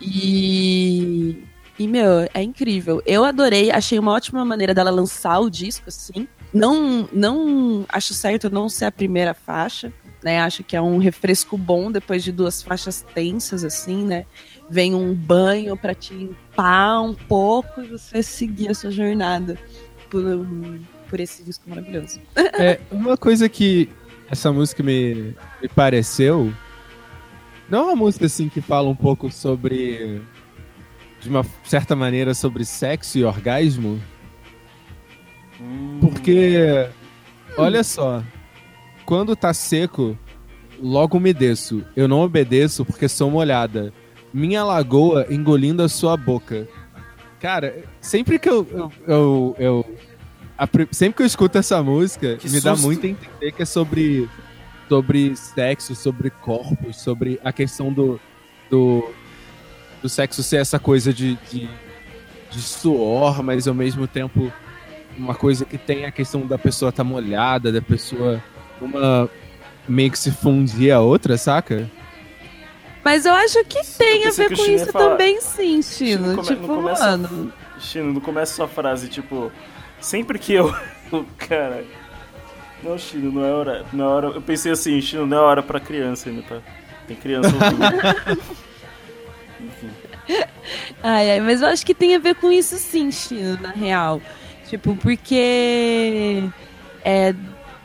E 0.00 1.44
e 1.78 1.86
meu 1.86 2.28
é 2.32 2.42
incrível. 2.42 3.02
Eu 3.06 3.24
adorei 3.24 3.70
achei 3.70 3.98
uma 3.98 4.12
ótima 4.12 4.44
maneira 4.44 4.74
dela 4.74 4.90
lançar 4.90 5.38
o 5.40 5.50
disco 5.50 5.88
assim. 5.88 6.26
Não 6.52 7.08
não 7.12 7.84
acho 7.88 8.14
certo 8.14 8.50
não 8.50 8.68
ser 8.68 8.86
a 8.86 8.92
primeira 8.92 9.34
faixa 9.34 9.92
né? 10.24 10.40
Acho 10.40 10.64
que 10.64 10.74
é 10.74 10.82
um 10.82 10.98
refresco 10.98 11.56
bom 11.56 11.92
depois 11.92 12.24
de 12.24 12.32
duas 12.32 12.62
faixas 12.62 13.04
tensas 13.14 13.62
assim 13.62 14.04
né 14.04 14.26
vem 14.68 14.94
um 14.94 15.14
banho 15.14 15.76
para 15.76 15.94
te 15.94 16.14
limpar 16.14 17.00
um 17.00 17.14
pouco 17.14 17.82
e 17.82 17.86
você 17.86 18.22
seguir 18.22 18.70
a 18.70 18.74
sua 18.74 18.90
jornada 18.90 19.58
por, 20.10 20.22
por 21.08 21.20
esse 21.20 21.42
disco 21.42 21.68
maravilhoso. 21.68 22.20
É, 22.58 22.80
uma 22.90 23.18
coisa 23.18 23.50
que 23.50 23.86
essa 24.30 24.50
música 24.50 24.82
me, 24.82 25.34
me 25.60 25.68
pareceu. 25.74 26.52
Não 27.68 27.80
é 27.80 27.82
uma 27.82 27.96
música 27.96 28.26
assim 28.26 28.48
que 28.48 28.60
fala 28.60 28.88
um 28.88 28.94
pouco 28.94 29.30
sobre. 29.30 30.22
De 31.20 31.28
uma 31.28 31.44
certa 31.64 31.94
maneira, 31.94 32.32
sobre 32.34 32.64
sexo 32.64 33.18
e 33.18 33.24
orgasmo. 33.24 34.00
Hum, 35.60 35.98
Porque. 36.00 36.88
Olha 37.58 37.84
só. 37.84 38.22
Quando 39.04 39.36
tá 39.36 39.52
seco, 39.52 40.18
logo 40.80 41.18
umedeço. 41.18 41.84
Eu 41.94 42.08
não 42.08 42.20
obedeço 42.20 42.84
porque 42.84 43.08
sou 43.08 43.30
molhada. 43.30 43.92
Minha 44.36 44.62
lagoa 44.64 45.26
engolindo 45.30 45.82
a 45.82 45.88
sua 45.88 46.14
boca. 46.16 46.68
Cara, 47.40 47.74
sempre 48.00 48.38
que 48.38 48.48
eu. 48.48 48.66
eu, 48.70 48.92
eu, 49.06 49.56
eu- 49.58 49.96
a 50.58 50.66
sempre 50.90 51.16
que 51.16 51.22
eu 51.22 51.26
escuto 51.26 51.56
essa 51.58 51.82
música, 51.82 52.36
Que 52.36 52.48
me 52.50 52.60
dá 52.60 52.72
susto. 52.72 52.84
muito 52.86 53.06
a 53.06 53.08
entender 53.10 53.52
que 53.52 53.62
é 53.62 53.66
sobre. 53.66 54.28
Sobre 54.88 55.34
sexo, 55.34 55.94
sobre 55.96 56.30
corpos, 56.30 56.96
sobre 57.00 57.40
a 57.42 57.52
questão 57.52 57.92
do. 57.92 58.20
do, 58.70 59.10
do 60.02 60.08
sexo 60.08 60.42
ser 60.42 60.58
essa 60.58 60.78
coisa 60.78 61.12
de, 61.12 61.36
de, 61.50 61.68
de 62.50 62.60
suor, 62.62 63.42
mas 63.42 63.66
ao 63.66 63.74
mesmo 63.74 64.06
tempo 64.06 64.52
uma 65.18 65.34
coisa 65.34 65.64
que 65.64 65.78
tem 65.78 66.04
a 66.04 66.12
questão 66.12 66.46
da 66.46 66.58
pessoa 66.58 66.92
tá 66.92 67.02
molhada, 67.02 67.72
da 67.72 67.80
pessoa 67.80 68.42
uma 68.82 69.28
meio 69.88 70.10
que 70.10 70.18
se 70.18 70.30
fundir 70.30 70.90
a 70.92 71.00
outra, 71.00 71.36
saca? 71.38 71.90
Mas 73.06 73.24
eu 73.24 73.32
acho 73.34 73.64
que 73.66 73.86
tem 73.96 74.26
a 74.26 74.30
ver 74.32 74.48
com 74.56 74.64
isso 74.64 74.92
também, 74.92 75.40
sim, 75.40 75.80
Chino, 75.80 76.30
Chino. 76.30 76.42
tipo, 76.42 76.66
não 76.66 76.74
começa- 76.74 77.04
mano. 77.16 77.52
Chino, 77.78 78.12
não 78.14 78.20
começa 78.20 78.52
sua 78.56 78.66
frase, 78.66 79.06
tipo, 79.08 79.52
sempre 80.00 80.40
que 80.40 80.54
eu. 80.54 80.74
Cara. 81.38 81.84
Não, 82.82 82.98
Chino, 82.98 83.30
não 83.30 83.44
é 83.44 83.52
hora. 83.52 83.86
Não 83.92 84.04
é 84.04 84.08
hora. 84.08 84.26
Eu 84.30 84.42
pensei 84.42 84.72
assim, 84.72 85.00
Chino, 85.00 85.24
não 85.24 85.36
é 85.36 85.40
hora 85.40 85.62
pra 85.62 85.78
criança 85.78 86.28
ainda, 86.28 86.42
tá? 86.42 86.58
Tem 87.06 87.16
criança 87.16 87.48
ouvindo. 87.48 88.42
Enfim. 89.62 89.90
Ai, 91.00 91.30
ai, 91.30 91.40
mas 91.40 91.62
eu 91.62 91.68
acho 91.68 91.86
que 91.86 91.94
tem 91.94 92.16
a 92.16 92.18
ver 92.18 92.34
com 92.34 92.50
isso 92.50 92.76
sim, 92.76 93.12
Chino, 93.12 93.56
na 93.62 93.70
real. 93.70 94.20
Tipo, 94.68 94.96
porque 94.96 96.42
é, 97.04 97.32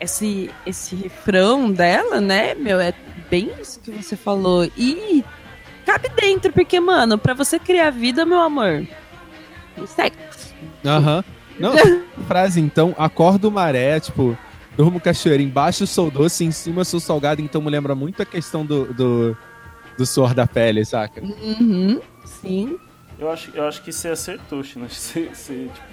esse, 0.00 0.50
esse 0.66 0.96
refrão 0.96 1.70
dela, 1.70 2.20
né, 2.20 2.56
meu, 2.56 2.80
é 2.80 2.92
bem 3.32 3.50
isso 3.58 3.80
que 3.80 3.90
você 3.90 4.14
falou. 4.14 4.70
E 4.76 5.24
cabe 5.86 6.10
dentro, 6.10 6.52
porque, 6.52 6.78
mano, 6.78 7.16
pra 7.16 7.32
você 7.32 7.58
criar 7.58 7.88
vida, 7.90 8.26
meu 8.26 8.40
amor, 8.40 8.86
sexo. 9.86 10.54
Aham. 10.84 11.24
Não, 11.58 11.72
frase 12.28 12.60
então, 12.60 12.94
acordo 12.98 13.50
maré, 13.50 13.98
tipo, 14.00 14.36
durmo 14.76 15.00
cachoeira, 15.00 15.42
embaixo 15.42 15.86
sou 15.86 16.10
doce, 16.10 16.44
em 16.44 16.50
cima 16.50 16.84
sou 16.84 17.00
salgado, 17.00 17.40
então 17.40 17.62
me 17.62 17.70
lembra 17.70 17.94
muito 17.94 18.20
a 18.20 18.26
questão 18.26 18.66
do, 18.66 18.92
do, 18.92 19.36
do 19.96 20.04
suor 20.04 20.34
da 20.34 20.46
pele, 20.46 20.84
saca? 20.84 21.22
Uhum, 21.22 22.00
sim. 22.26 22.78
Eu 23.18 23.30
acho, 23.30 23.50
eu 23.54 23.66
acho 23.66 23.82
que 23.82 23.92
você 23.92 24.08
acertou, 24.08 24.62
Chino. 24.62 24.88
Você, 24.90 25.30
você, 25.32 25.68
tipo, 25.72 25.86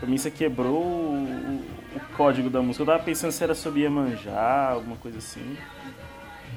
pra 0.00 0.08
mim 0.08 0.16
você 0.18 0.30
quebrou 0.30 0.82
o, 0.82 1.24
o- 1.24 1.64
o 1.96 2.00
código 2.16 2.48
da 2.50 2.60
música. 2.62 2.82
Eu 2.82 2.86
tava 2.86 3.02
pensando 3.04 3.30
se 3.32 3.44
era 3.44 3.54
sobre 3.54 3.82
Iemanjá, 3.82 4.70
alguma 4.72 4.96
coisa 4.96 5.18
assim. 5.18 5.56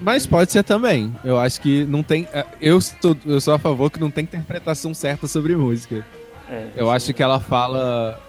Mas 0.01 0.27
pode 0.27 0.51
ser 0.51 0.63
também. 0.63 1.13
Eu 1.23 1.39
acho 1.39 1.59
que 1.61 1.83
não 1.85 2.03
tem. 2.03 2.27
é, 2.33 2.45
Eu 2.61 2.79
sou, 2.79 3.17
eu 3.25 3.41
sou 3.41 3.53
a 3.53 3.59
favor 3.59 3.89
que 3.89 3.99
não 3.99 4.11
tem 4.11 4.23
interpretação 4.23 4.93
certa 4.93 5.27
sobre 5.27 5.55
música. 5.55 6.05
É, 6.49 6.67
Eu 6.75 6.89
acho 6.91 7.13
que 7.13 7.23
ela 7.23 7.39
fala. 7.39 8.21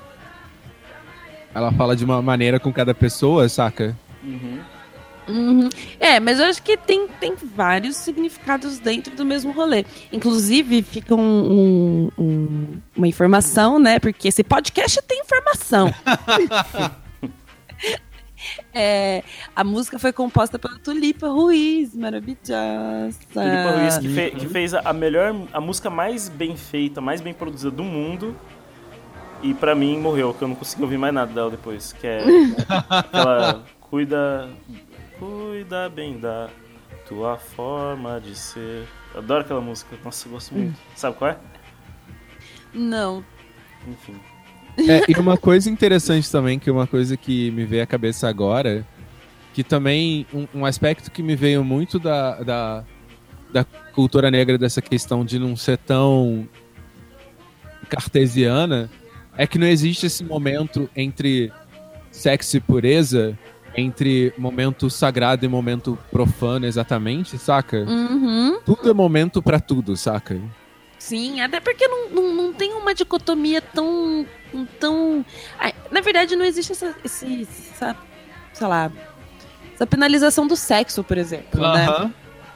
Ela 1.54 1.72
fala 1.72 1.96
de 1.96 2.04
uma 2.04 2.20
maneira 2.22 2.58
com 2.60 2.72
cada 2.72 2.94
pessoa, 2.94 3.48
saca? 3.48 3.96
Uhum. 4.22 4.58
Uhum. 5.28 5.68
É, 6.00 6.18
mas 6.18 6.38
eu 6.38 6.46
acho 6.46 6.62
que 6.62 6.74
tem, 6.76 7.06
tem 7.20 7.34
vários 7.54 7.96
significados 7.96 8.78
dentro 8.78 9.14
do 9.14 9.24
mesmo 9.26 9.52
rolê. 9.52 9.84
Inclusive, 10.10 10.82
fica 10.82 11.14
um- 11.14 11.20
um- 11.52 12.10
um- 12.18 12.66
uma 12.96 13.06
informação, 13.08 13.78
né? 13.78 13.98
Porque 13.98 14.28
esse 14.28 14.42
podcast 14.42 15.02
tem 15.06 15.20
informação. 15.20 15.92
É, 18.72 19.22
a 19.54 19.64
música 19.64 19.98
foi 19.98 20.12
composta 20.12 20.58
pela 20.58 20.78
Tulipa 20.78 21.28
Ruiz, 21.28 21.94
maravilhosa. 21.94 23.18
Tulipa 23.32 23.70
Ruiz, 23.80 23.98
que, 23.98 24.08
fe- 24.08 24.30
que 24.30 24.46
fez 24.48 24.74
a 24.74 24.92
melhor, 24.92 25.34
a 25.52 25.60
música 25.60 25.90
mais 25.90 26.28
bem 26.28 26.56
feita, 26.56 27.00
mais 27.00 27.20
bem 27.20 27.34
produzida 27.34 27.70
do 27.70 27.82
mundo. 27.84 28.36
E 29.42 29.54
pra 29.54 29.74
mim 29.74 29.98
morreu, 30.00 30.34
que 30.34 30.42
eu 30.42 30.48
não 30.48 30.54
consegui 30.56 30.82
ouvir 30.82 30.98
mais 30.98 31.14
nada 31.14 31.32
dela 31.32 31.50
depois. 31.50 31.92
Que 31.92 32.06
é 32.06 32.20
aquela. 32.88 33.64
Cuida. 33.80 34.48
Cuida 35.18 35.88
bem 35.88 36.18
da 36.18 36.48
tua 37.08 37.36
forma 37.38 38.20
de 38.20 38.34
ser. 38.36 38.86
Eu 39.14 39.20
adoro 39.20 39.40
aquela 39.42 39.60
música. 39.60 39.96
Nossa, 40.04 40.26
eu 40.28 40.32
gosto 40.32 40.54
muito. 40.54 40.76
Sabe 40.96 41.16
qual 41.16 41.30
é? 41.30 41.38
Não, 42.74 43.24
enfim. 43.86 44.14
É, 44.78 45.02
e 45.08 45.18
uma 45.18 45.36
coisa 45.36 45.68
interessante 45.68 46.30
também, 46.30 46.58
que 46.58 46.70
uma 46.70 46.86
coisa 46.86 47.16
que 47.16 47.50
me 47.50 47.64
veio 47.64 47.82
à 47.82 47.86
cabeça 47.86 48.28
agora, 48.28 48.86
que 49.52 49.64
também 49.64 50.26
um, 50.32 50.46
um 50.54 50.64
aspecto 50.64 51.10
que 51.10 51.22
me 51.22 51.34
veio 51.34 51.64
muito 51.64 51.98
da, 51.98 52.42
da, 52.42 52.84
da 53.52 53.64
cultura 53.92 54.30
negra 54.30 54.56
dessa 54.56 54.80
questão 54.80 55.24
de 55.24 55.38
não 55.38 55.56
ser 55.56 55.78
tão 55.78 56.48
cartesiana, 57.88 58.90
é 59.36 59.46
que 59.46 59.58
não 59.58 59.66
existe 59.66 60.06
esse 60.06 60.22
momento 60.22 60.88
entre 60.94 61.52
sexo 62.10 62.56
e 62.56 62.60
pureza, 62.60 63.38
entre 63.76 64.32
momento 64.36 64.90
sagrado 64.90 65.44
e 65.44 65.48
momento 65.48 65.98
profano 66.10 66.66
exatamente, 66.66 67.38
saca? 67.38 67.78
Uhum. 67.78 68.60
Tudo 68.64 68.90
é 68.90 68.92
momento 68.92 69.42
pra 69.42 69.60
tudo, 69.60 69.96
saca? 69.96 70.40
Sim, 70.98 71.40
até 71.40 71.60
porque 71.60 71.86
não, 71.86 72.10
não, 72.10 72.34
não 72.34 72.52
tem 72.52 72.72
uma 72.74 72.92
dicotomia 72.92 73.62
tão. 73.62 74.26
Tão... 74.80 75.24
Ai, 75.58 75.72
na 75.90 76.00
verdade, 76.00 76.36
não 76.36 76.44
existe 76.44 76.72
essa, 76.72 76.94
esse, 77.04 77.48
essa. 77.72 77.96
sei 78.52 78.66
lá. 78.66 78.90
Essa 79.74 79.86
penalização 79.86 80.46
do 80.46 80.56
sexo, 80.56 81.04
por 81.04 81.16
exemplo, 81.16 81.60
né? 81.60 82.12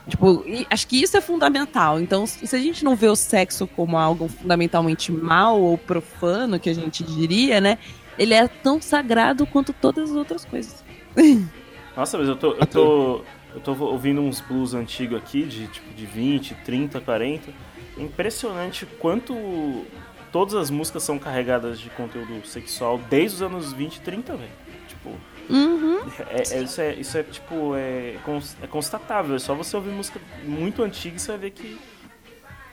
Tipo, 0.09 0.43
e 0.47 0.67
acho 0.69 0.87
que 0.89 1.01
isso 1.01 1.17
é 1.17 1.21
fundamental. 1.21 2.01
Então, 2.01 2.27
se 2.27 2.47
se 2.47 2.57
a 2.57 2.59
gente 2.59 2.85
não 2.85 2.97
vê 2.97 3.07
o 3.07 3.15
sexo 3.15 3.67
como 3.67 3.97
algo 3.97 4.29
fundamentalmente 4.29 5.13
mal 5.13 5.61
ou 5.61 5.79
profano, 5.79 6.59
que 6.59 6.69
a 6.69 6.75
gente 6.75 7.05
diria, 7.05 7.61
né? 7.61 7.79
Ele 8.19 8.35
é 8.35 8.49
tão 8.49 8.81
sagrado 8.81 9.47
quanto 9.47 9.73
todas 9.73 10.11
as 10.11 10.17
outras 10.17 10.45
coisas. 10.45 10.85
Nossa, 11.97 12.19
mas 12.19 12.29
eu 12.29 12.37
tô, 12.37 12.53
eu 12.55 12.67
tô, 12.67 13.25
eu 13.55 13.61
tô 13.61 13.73
ouvindo 13.85 14.21
uns 14.21 14.41
blues 14.41 14.75
antigos 14.75 15.19
aqui, 15.19 15.45
de 15.45 15.67
tipo 15.69 15.95
de 15.95 16.07
20, 16.07 16.55
30, 16.65 17.01
40. 17.01 17.51
É 17.97 18.03
impressionante 18.03 18.87
quanto 18.99 19.85
todas 20.33 20.55
as 20.55 20.71
músicas 20.71 21.03
são 21.03 21.19
carregadas 21.19 21.79
de 21.79 21.91
conteúdo 21.91 22.45
sexual 22.47 22.99
desde 23.11 23.37
os 23.37 23.43
anos 23.43 23.73
20 23.73 23.97
e 23.97 24.01
30, 24.01 24.35
velho. 24.37 24.51
Tipo, 24.89 25.11
Uhum. 25.51 25.99
é, 26.31 26.39
é- 26.55 26.63
isso, 26.63 26.81
é, 26.81 26.95
isso 26.95 27.19
é 27.19 27.23
tipo, 27.23 27.75
é, 27.77 28.17
é 28.63 28.67
constatável. 28.67 29.37
É 29.37 29.39
só 29.39 29.55
você 29.55 29.77
ouvir 29.77 29.91
música 29.91 30.21
muito 30.45 30.83
antiga 30.83 31.17
e 31.17 31.19
você 31.21 31.29
vai 31.33 31.39
ver 31.39 31.51
que 31.51 31.79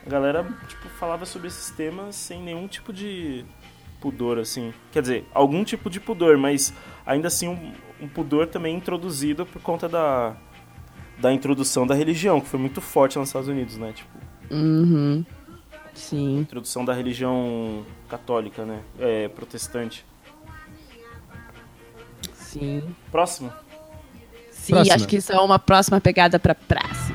a 0.06 0.08
galera, 0.10 0.46
tipo, 0.68 0.88
falava 0.90 1.26
sobre 1.26 1.48
esses 1.48 1.70
temas 1.70 2.14
sem 2.16 2.40
nenhum 2.42 2.66
tipo 2.66 2.92
de 2.92 3.44
pudor, 4.00 4.38
assim. 4.38 4.72
Quer 4.92 5.02
dizer, 5.02 5.26
algum 5.34 5.62
tipo 5.62 5.90
de 5.90 6.00
pudor, 6.00 6.38
mas 6.38 6.72
ainda 7.04 7.28
assim 7.28 7.48
um, 7.48 7.72
um 8.04 8.08
pudor 8.08 8.46
também 8.46 8.74
introduzido 8.76 9.44
por 9.44 9.60
conta 9.60 9.86
da, 9.88 10.36
da 11.18 11.30
introdução 11.32 11.86
da 11.86 11.94
religião, 11.94 12.40
que 12.40 12.48
foi 12.48 12.58
muito 12.58 12.80
forte 12.80 13.18
nos 13.18 13.28
Estados 13.28 13.48
Unidos, 13.48 13.76
né? 13.76 13.92
Tipo, 13.92 14.10
Uhum. 14.50 15.24
Sim. 16.00 16.38
introdução 16.38 16.84
da 16.84 16.94
religião 16.94 17.84
católica, 18.08 18.64
né? 18.64 18.80
É, 18.98 19.28
protestante. 19.28 20.04
Sim. 22.32 22.82
Próximo. 23.12 23.52
Sim, 24.50 24.72
Próxima. 24.72 24.94
acho 24.96 25.06
que 25.06 25.16
isso 25.16 25.32
é 25.32 25.38
uma 25.40 25.58
próxima 25.58 26.00
pegada 26.00 26.38
pra 26.38 26.54
praça. 26.54 27.12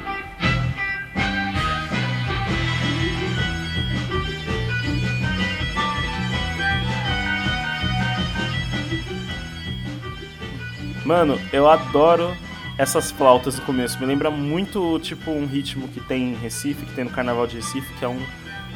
Mano, 11.04 11.40
eu 11.54 11.70
adoro 11.70 12.36
essas 12.78 13.12
flautas 13.12 13.58
no 13.60 13.66
começo. 13.66 14.00
Me 14.00 14.06
lembra 14.06 14.32
muito, 14.32 15.00
tipo, 15.00 15.32
um 15.32 15.46
ritmo 15.46 15.88
que 15.88 16.00
tem 16.02 16.32
em 16.32 16.36
Recife, 16.36 16.86
que 16.86 16.94
tem 16.94 17.04
no 17.04 17.12
Carnaval 17.12 17.46
de 17.46 17.58
Recife, 17.58 17.94
que 17.94 18.04
é 18.04 18.08
um 18.08 18.20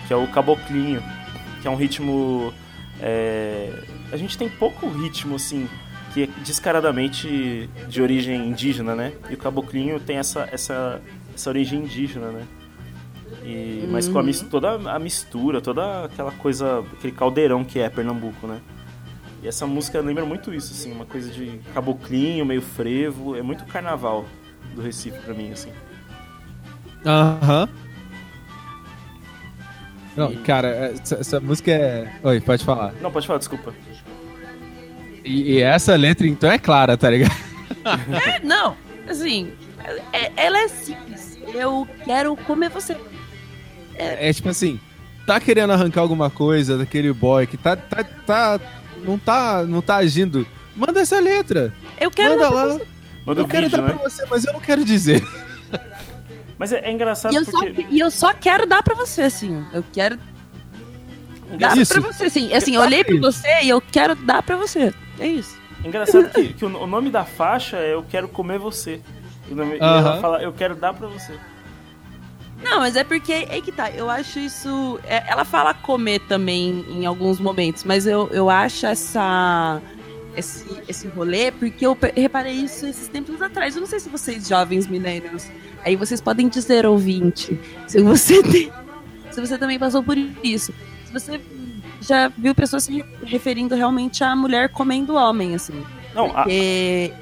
que 0.10 0.14
é 0.14 0.18
o 0.18 0.28
caboclinho, 0.28 1.04
que 1.62 1.68
é 1.68 1.72
um 1.72 1.76
ritmo 1.76 2.52
é, 3.00 3.72
a 4.12 4.18
gente 4.18 4.36
tem 4.38 4.50
pouco 4.50 4.90
ritmo 4.90 5.36
assim 5.36 5.70
que 6.16 6.24
é 6.24 6.28
descaradamente 6.44 7.70
de 7.88 8.02
origem 8.02 8.48
indígena, 8.48 8.96
né? 8.96 9.14
E 9.30 9.36
o 9.36 9.38
caboclinho 9.38 10.00
tem 10.00 10.18
essa 10.18 10.50
essa 10.52 11.00
essa 11.36 11.50
origem 11.52 11.82
indígena, 11.84 12.30
né? 12.32 12.44
E, 13.44 13.88
mas 13.92 14.08
com 14.08 14.18
a 14.18 14.24
mis- 14.24 14.42
toda 14.42 14.72
a 14.92 14.98
mistura, 14.98 15.62
toda 15.62 16.06
aquela 16.06 16.32
coisa, 16.32 16.84
aquele 16.94 17.14
caldeirão 17.14 17.64
que 17.64 17.80
é 17.80 17.88
Pernambuco, 17.88 18.48
né? 18.48 18.60
E 19.44 19.48
essa 19.48 19.68
música 19.68 20.02
lembra 20.02 20.26
muito 20.26 20.52
isso, 20.52 20.74
assim, 20.74 20.92
uma 20.92 21.06
coisa 21.06 21.30
de 21.30 21.60
caboclinho, 21.74 22.44
meio 22.46 22.62
frevo, 22.64 23.36
é 23.38 23.44
muito 23.44 23.64
carnaval 23.66 24.26
do 24.76 24.82
Recife 24.82 25.20
pra 25.20 25.34
mim, 25.36 25.52
assim. 25.52 25.72
Aham. 27.06 27.70
Não, 30.20 30.36
cara, 30.44 30.92
essa, 31.02 31.16
essa 31.16 31.40
música 31.40 31.72
é. 31.72 32.12
Oi, 32.24 32.42
pode 32.42 32.64
falar. 32.66 32.94
Não, 33.02 33.12
pode 33.12 33.26
falar, 33.26 33.40
desculpa. 33.40 33.74
E, 35.24 35.54
e 35.54 35.62
essa 35.62 35.96
letra, 35.96 36.28
então, 36.28 36.52
é 36.52 36.58
clara, 36.58 36.98
tá 36.98 37.10
ligado? 37.10 37.36
É, 38.26 38.40
não, 38.44 38.76
assim, 39.08 39.54
é- 40.12 40.32
ela 40.36 40.60
é 40.60 40.68
simples. 40.68 41.40
Eu 41.54 41.88
quero 42.04 42.36
comer 42.36 42.70
você. 42.70 42.96
É 43.96 44.32
tipo 44.34 44.50
assim, 44.50 44.80
tá 45.26 45.40
querendo 45.40 45.72
arrancar 45.72 46.02
alguma 46.02 46.30
coisa 46.30 46.78
daquele 46.78 47.12
boy 47.14 47.48
que 47.48 47.56
tá. 47.58 47.76
tá, 47.78 48.04
tá 48.04 48.60
não 49.04 49.18
tá. 49.18 49.64
não 49.64 49.82
tá 49.82 49.96
agindo. 49.98 50.46
Manda 50.76 51.00
essa 51.00 51.20
letra. 51.20 51.74
Eu 52.00 52.12
quero 52.12 52.32
Manda 52.32 52.44
dar 52.44 52.52
pra 52.52 52.64
lá. 52.64 52.74
você. 52.74 52.86
Manda 53.26 53.42
eu 53.42 53.48
quero 53.48 53.64
vídeo, 53.64 53.78
dar 53.78 53.88
né? 53.88 53.94
pra 53.94 54.10
você, 54.10 54.26
mas 54.30 54.46
eu 54.46 54.54
não 54.54 54.60
quero 54.60 54.84
dizer. 54.84 55.24
Mas 56.60 56.74
é, 56.74 56.80
é 56.82 56.92
engraçado 56.92 57.32
E 57.32 57.38
eu, 57.38 57.46
só, 57.46 57.52
porque. 57.60 57.86
e 57.90 58.00
eu 58.00 58.12
só 58.12 58.34
quero 58.34 58.68
dar 58.68 58.84
pra 58.84 58.94
você, 58.94 59.22
assim. 59.24 59.66
Eu 59.74 59.84
quero 59.94 60.20
dar 61.58 61.78
Isso. 61.78 61.94
pra 61.94 62.02
você, 62.12 62.26
assim. 62.26 62.54
Assim, 62.54 62.76
eu 62.76 62.82
olhei 62.82 63.04
pra 63.04 63.18
você 63.18 63.48
e 63.64 63.70
eu 63.70 63.80
quero 63.82 64.14
dar 64.14 64.44
pra 64.44 64.58
você. 64.58 64.94
É 65.18 65.26
isso. 65.26 65.58
É 65.84 65.88
engraçado 65.88 66.30
que, 66.36 66.54
que 66.54 66.66
o, 66.66 66.86
nome 66.86 67.10
da 67.10 67.24
faixa 67.24 67.78
é 67.78 67.94
Eu 67.94 68.04
Quero 68.04 68.28
Comer 68.28 68.60
Você. 68.60 69.02
E, 69.50 69.54
nome, 69.56 69.76
e 69.76 69.80
ela 69.80 70.00
Aham. 70.12 70.22
fala 70.22 70.44
Eu 70.44 70.52
Quero 70.52 70.76
Dar 70.76 70.94
Pra 70.94 71.08
Você. 71.08 71.34
Não, 72.62 72.80
mas 72.80 72.98
é 72.98 73.06
porque 73.06 73.32
é 73.32 73.62
que 73.62 73.72
tá. 73.72 73.90
Eu 73.90 74.10
acho 74.10 74.38
isso. 74.38 75.00
é- 75.06 75.24
ela 75.32 75.46
fala 75.46 75.74
comer 75.74 76.20
também 76.28 76.86
em 76.90 77.06
alguns 77.06 77.40
momentos, 77.40 77.86
mas 77.86 78.06
eu, 78.06 78.28
eu 78.34 78.50
acho 78.50 78.86
essa. 78.86 79.82
Esse, 80.40 80.66
esse 80.88 81.08
rolê, 81.08 81.52
porque 81.52 81.86
eu 81.86 81.98
reparei 82.16 82.54
isso 82.54 82.86
esses 82.86 83.08
tempos 83.08 83.42
atrás. 83.42 83.76
Eu 83.76 83.82
não 83.82 83.88
sei 83.88 84.00
se 84.00 84.10
vocês, 84.10 84.48
jovens 84.48 84.88
millennials, 84.88 85.48
aí 85.84 85.96
vocês 85.96 86.22
podem 86.22 86.48
dizer, 86.48 86.86
ouvinte, 86.86 87.60
se 87.88 88.02
você 88.02 88.42
tem, 88.44 88.72
se 89.32 89.40
você 89.40 89.58
também 89.58 89.78
passou 89.78 90.04
por 90.04 90.18
isso. 90.44 90.74
Se 91.06 91.14
você 91.14 91.42
já 92.02 92.30
viu 92.30 92.56
pessoas 92.56 92.84
se 92.84 93.04
referindo 93.24 93.76
realmente 93.76 94.24
à 94.24 94.36
mulher 94.36 94.70
comendo 94.70 95.16
homem, 95.16 95.56
assim. 95.56 95.84
Não, 96.14 96.28
a, 96.28 96.44
Porque 96.44 97.14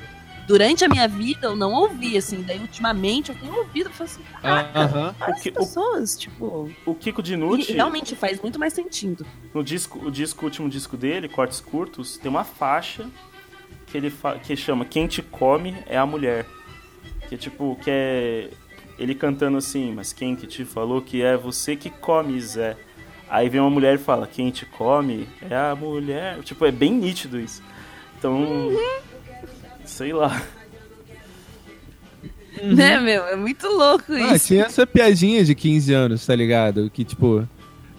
durante 0.47 0.83
a 0.85 0.89
minha 0.89 1.07
vida 1.07 1.47
eu 1.47 1.55
não 1.55 1.73
ouvi, 1.73 2.17
assim. 2.17 2.41
Daí 2.41 2.57
ultimamente 2.59 3.29
eu 3.31 3.35
tenho 3.35 3.53
ouvido. 3.55 3.89
Eu 3.89 3.93
falo 3.93 4.09
assim, 4.09 4.21
caraca, 4.41 4.79
Aham. 4.79 5.15
várias 5.19 5.39
O 5.39 5.43
que- 5.43 5.49
o- 5.49 5.53
pessoas, 5.53 6.17
tipo. 6.17 6.71
o 6.85 6.95
Kiko 6.95 7.21
E 7.21 7.23
Dinucci, 7.23 7.73
realmente 7.73 8.15
faz 8.15 8.41
muito 8.41 8.57
mais 8.57 8.73
sentido. 8.73 9.25
no 9.53 9.63
disco, 9.63 9.99
o 10.05 10.09
disco, 10.09 10.41
o 10.41 10.45
último 10.45 10.69
disco 10.69 10.95
dele, 10.97 11.27
Cortes 11.27 11.59
Curtos, 11.59 12.17
tem 12.17 12.29
uma 12.29 12.43
faixa 12.43 13.07
que 13.85 13.97
ele 13.97 14.09
fa- 14.09 14.37
que 14.39 14.55
chama 14.55 14.85
Quem 14.85 15.05
Te 15.07 15.21
Come 15.21 15.75
é 15.85 15.97
a 15.97 16.05
Mulher. 16.05 16.45
Que 17.27 17.35
é 17.35 17.37
tipo, 17.37 17.77
que 17.83 17.89
é 17.91 18.49
ele 18.97 19.13
cantando 19.13 19.57
assim, 19.57 19.91
mas 19.93 20.11
quem 20.13 20.35
que 20.35 20.47
te 20.47 20.63
falou 20.65 21.01
que 21.01 21.21
é 21.21 21.35
você 21.37 21.75
que 21.75 21.89
come, 21.89 22.39
Zé? 22.41 22.75
Aí 23.29 23.49
vem 23.49 23.59
uma 23.59 23.69
mulher 23.69 23.95
e 23.95 23.97
fala, 23.97 24.25
quem 24.25 24.49
te 24.49 24.65
come 24.65 25.27
é 25.41 25.55
a 25.55 25.75
mulher. 25.75 26.41
Tipo, 26.43 26.65
é 26.65 26.71
bem 26.71 26.93
nítido 26.93 27.37
isso. 27.39 27.61
Então, 28.17 28.71
sei 29.87 30.13
lá. 30.13 30.41
Né, 32.63 32.99
meu? 32.99 33.23
É 33.25 33.35
muito 33.35 33.67
louco 33.67 34.11
Ah, 34.13 34.35
isso. 34.35 34.47
tinha 34.47 34.65
essa 34.65 34.85
piadinha 34.87 35.43
de 35.45 35.53
15 35.53 35.93
anos, 35.93 36.25
tá 36.25 36.35
ligado? 36.35 36.89
Que, 36.89 37.03
tipo, 37.03 37.47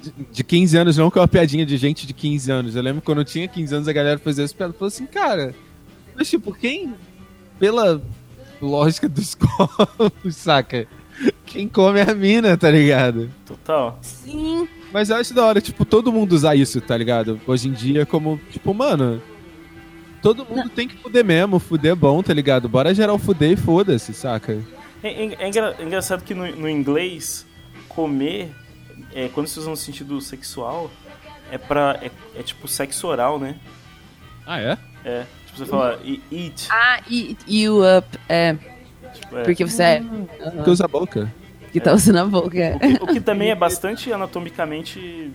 de- 0.03 0.12
de 0.33 0.44
15 0.44 0.77
anos 0.77 0.96
não 0.96 1.11
que 1.11 1.18
é 1.18 1.20
uma 1.22 1.29
piadinha 1.29 1.64
de 1.64 1.77
gente 1.77 2.07
de 2.07 2.12
15 2.12 2.51
anos. 2.51 2.74
Eu 2.74 2.83
lembro 2.83 3.01
quando 3.03 3.18
eu 3.18 3.24
tinha 3.24 3.46
15 3.46 3.74
anos 3.74 3.88
a 3.88 3.92
galera 3.92 4.18
fazia 4.18 4.44
essa 4.44 4.55
piada. 4.55 4.72
Falou 4.72 4.88
assim, 4.88 5.07
cara, 5.07 5.55
mas 6.16 6.29
tipo, 6.29 6.53
quem, 6.53 6.92
pela 7.59 8.03
lógica 8.61 9.09
dos 9.09 9.35
corpos, 9.38 10.35
saca? 10.35 10.88
Quem 11.46 11.68
come 11.68 12.01
é 12.01 12.11
a 12.11 12.14
mina, 12.14 12.57
tá 12.57 12.70
ligado? 12.70 13.31
Total. 13.46 13.98
Sim. 14.03 14.68
Mas 14.92 15.11
eu 15.11 15.16
acho 15.16 15.35
da 15.35 15.44
hora, 15.44 15.61
tipo, 15.61 15.85
todo 15.85 16.12
mundo 16.12 16.33
usar 16.33 16.57
isso, 16.57 16.81
tá 16.81 16.96
ligado? 16.96 17.40
Hoje 17.46 17.68
em 17.68 17.72
dia, 17.72 18.05
como, 18.07 18.40
tipo, 18.51 18.72
mano, 18.74 19.22
todo 20.23 20.45
mundo 20.45 20.69
tem 20.69 20.87
que 20.89 20.97
fuder 20.97 21.25
mesmo, 21.25 21.59
fuder 21.59 21.93
é 21.93 21.95
bom, 21.95 22.23
tá 22.23 22.33
ligado? 22.35 22.69
Bora 22.69 22.95
geral 22.95 23.19
fuder 23.19 23.53
e 23.53 23.57
foda-se, 23.57 24.13
saca? 24.15 24.59
É, 25.03 25.09
é- 25.09 25.37
é 25.39 25.49
engra- 25.49 25.77
é 25.79 25.83
engraçado 25.85 26.23
que 26.25 26.35
no, 26.35 26.47
no 26.57 26.69
inglês, 26.69 27.47
comer, 27.89 28.51
é, 29.15 29.29
quando 29.29 29.47
se 29.47 29.59
usa 29.59 29.71
no 29.71 29.77
sentido 29.77 30.21
sexual, 30.21 30.91
é 31.51 31.57
pra. 31.59 31.99
É, 32.03 32.11
é 32.39 32.43
tipo 32.43 32.67
sexo 32.69 33.07
oral, 33.07 33.39
né? 33.39 33.57
Ah, 34.47 34.61
é? 34.61 34.79
É. 35.05 35.25
Tipo, 35.47 35.59
você 35.59 35.67
fala 35.67 36.01
e- 36.05 36.21
eat. 36.31 36.67
Ah, 36.71 37.01
e 37.09 37.37
you 37.47 37.81
up. 37.99 38.07
É, 38.29 38.55
Tipo, 39.15 39.39
é. 39.39 39.43
porque 39.45 39.65
você 39.65 39.83
é. 39.83 40.03
Porque 40.55 40.71
usa 40.71 40.85
a 40.85 40.89
boca. 40.89 41.33
Que 41.73 41.81
tá 41.81 41.93
usando 41.93 42.17
a 42.19 42.25
boca. 42.25 42.79
O 43.01 43.07
que 43.07 43.21
também 43.21 43.51
é 43.51 43.55
bastante 43.57 44.13
anatomicamente. 44.13 45.31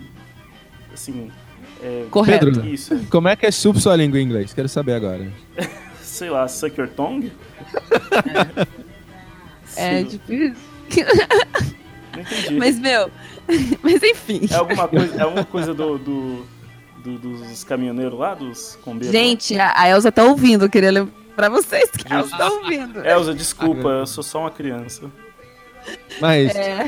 Assim. 0.92 1.30
É, 1.82 2.06
Correto. 2.10 2.46
Pedro. 2.46 2.66
Isso. 2.66 2.96
Como 3.10 3.28
é 3.28 3.36
que 3.36 3.44
é 3.46 3.50
chup 3.52 3.78
sua 3.80 3.96
língua 3.96 4.18
em 4.18 4.24
inglês? 4.24 4.52
Quero 4.54 4.68
saber 4.68 4.94
agora. 4.94 5.30
sei 6.02 6.30
lá, 6.30 6.46
suck 6.48 6.78
your 6.78 6.88
tongue? 6.88 7.32
É, 9.76 10.02
isso. 10.02 10.20
Não 10.28 10.36
entendi. 12.22 12.56
Mas, 12.58 12.78
meu, 12.78 13.10
mas 13.82 14.02
enfim. 14.02 14.46
É 14.50 14.54
alguma 14.54 14.86
coisa, 14.86 15.16
é 15.16 15.22
alguma 15.22 15.44
coisa 15.44 15.74
do, 15.74 15.98
do- 15.98 16.46
do- 17.02 17.18
dos 17.18 17.64
caminhoneiros 17.64 18.16
lá, 18.18 18.34
dos 18.34 18.76
combeiros? 18.82 19.10
Gente, 19.12 19.58
a 19.58 19.72
a 19.76 19.88
Elza 19.88 20.12
tá 20.12 20.22
ouvindo, 20.22 20.64
eu 20.64 20.70
queria 20.70 20.92
lembrar 20.92 21.48
vocês 21.50 21.90
que 21.90 22.10
a 22.12 22.20
Elza 22.20 22.36
tá 22.36 22.48
ouvindo. 22.48 23.00
lá? 23.00 23.10
Elza, 23.10 23.34
desculpa, 23.34 23.88
eu 23.88 24.06
sou 24.06 24.22
só 24.22 24.40
uma 24.42 24.50
criança. 24.50 25.10
Mas, 26.20 26.54
É. 26.54 26.84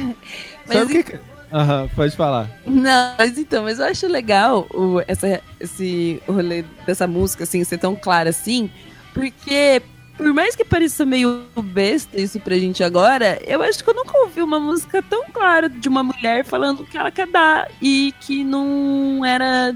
Mas, 0.66 0.78
sabe 0.78 1.00
o 1.00 1.04
que 1.04 1.18
Aham, 1.52 1.88
pode 1.94 2.16
falar. 2.16 2.50
Não, 2.66 3.14
mas 3.18 3.38
então, 3.38 3.64
mas 3.64 3.78
eu 3.78 3.86
acho 3.86 4.06
legal 4.06 4.66
o, 4.74 5.00
essa, 5.06 5.40
esse 5.60 6.20
rolê 6.26 6.64
dessa 6.84 7.06
música, 7.06 7.44
assim, 7.44 7.62
ser 7.64 7.78
tão 7.78 7.94
clara 7.94 8.30
assim, 8.30 8.70
porque 9.14 9.82
por 10.16 10.32
mais 10.32 10.56
que 10.56 10.64
pareça 10.64 11.04
meio 11.04 11.44
besta 11.62 12.18
isso 12.20 12.40
pra 12.40 12.56
gente 12.56 12.82
agora, 12.82 13.38
eu 13.46 13.62
acho 13.62 13.84
que 13.84 13.90
eu 13.90 13.94
nunca 13.94 14.18
ouvi 14.18 14.40
uma 14.42 14.58
música 14.58 15.02
tão 15.02 15.24
clara 15.30 15.68
de 15.68 15.88
uma 15.88 16.02
mulher 16.02 16.44
falando 16.44 16.80
o 16.80 16.86
que 16.86 16.96
ela 16.96 17.10
quer 17.10 17.26
dar 17.26 17.70
e 17.80 18.14
que 18.20 18.42
não 18.42 19.24
era. 19.24 19.74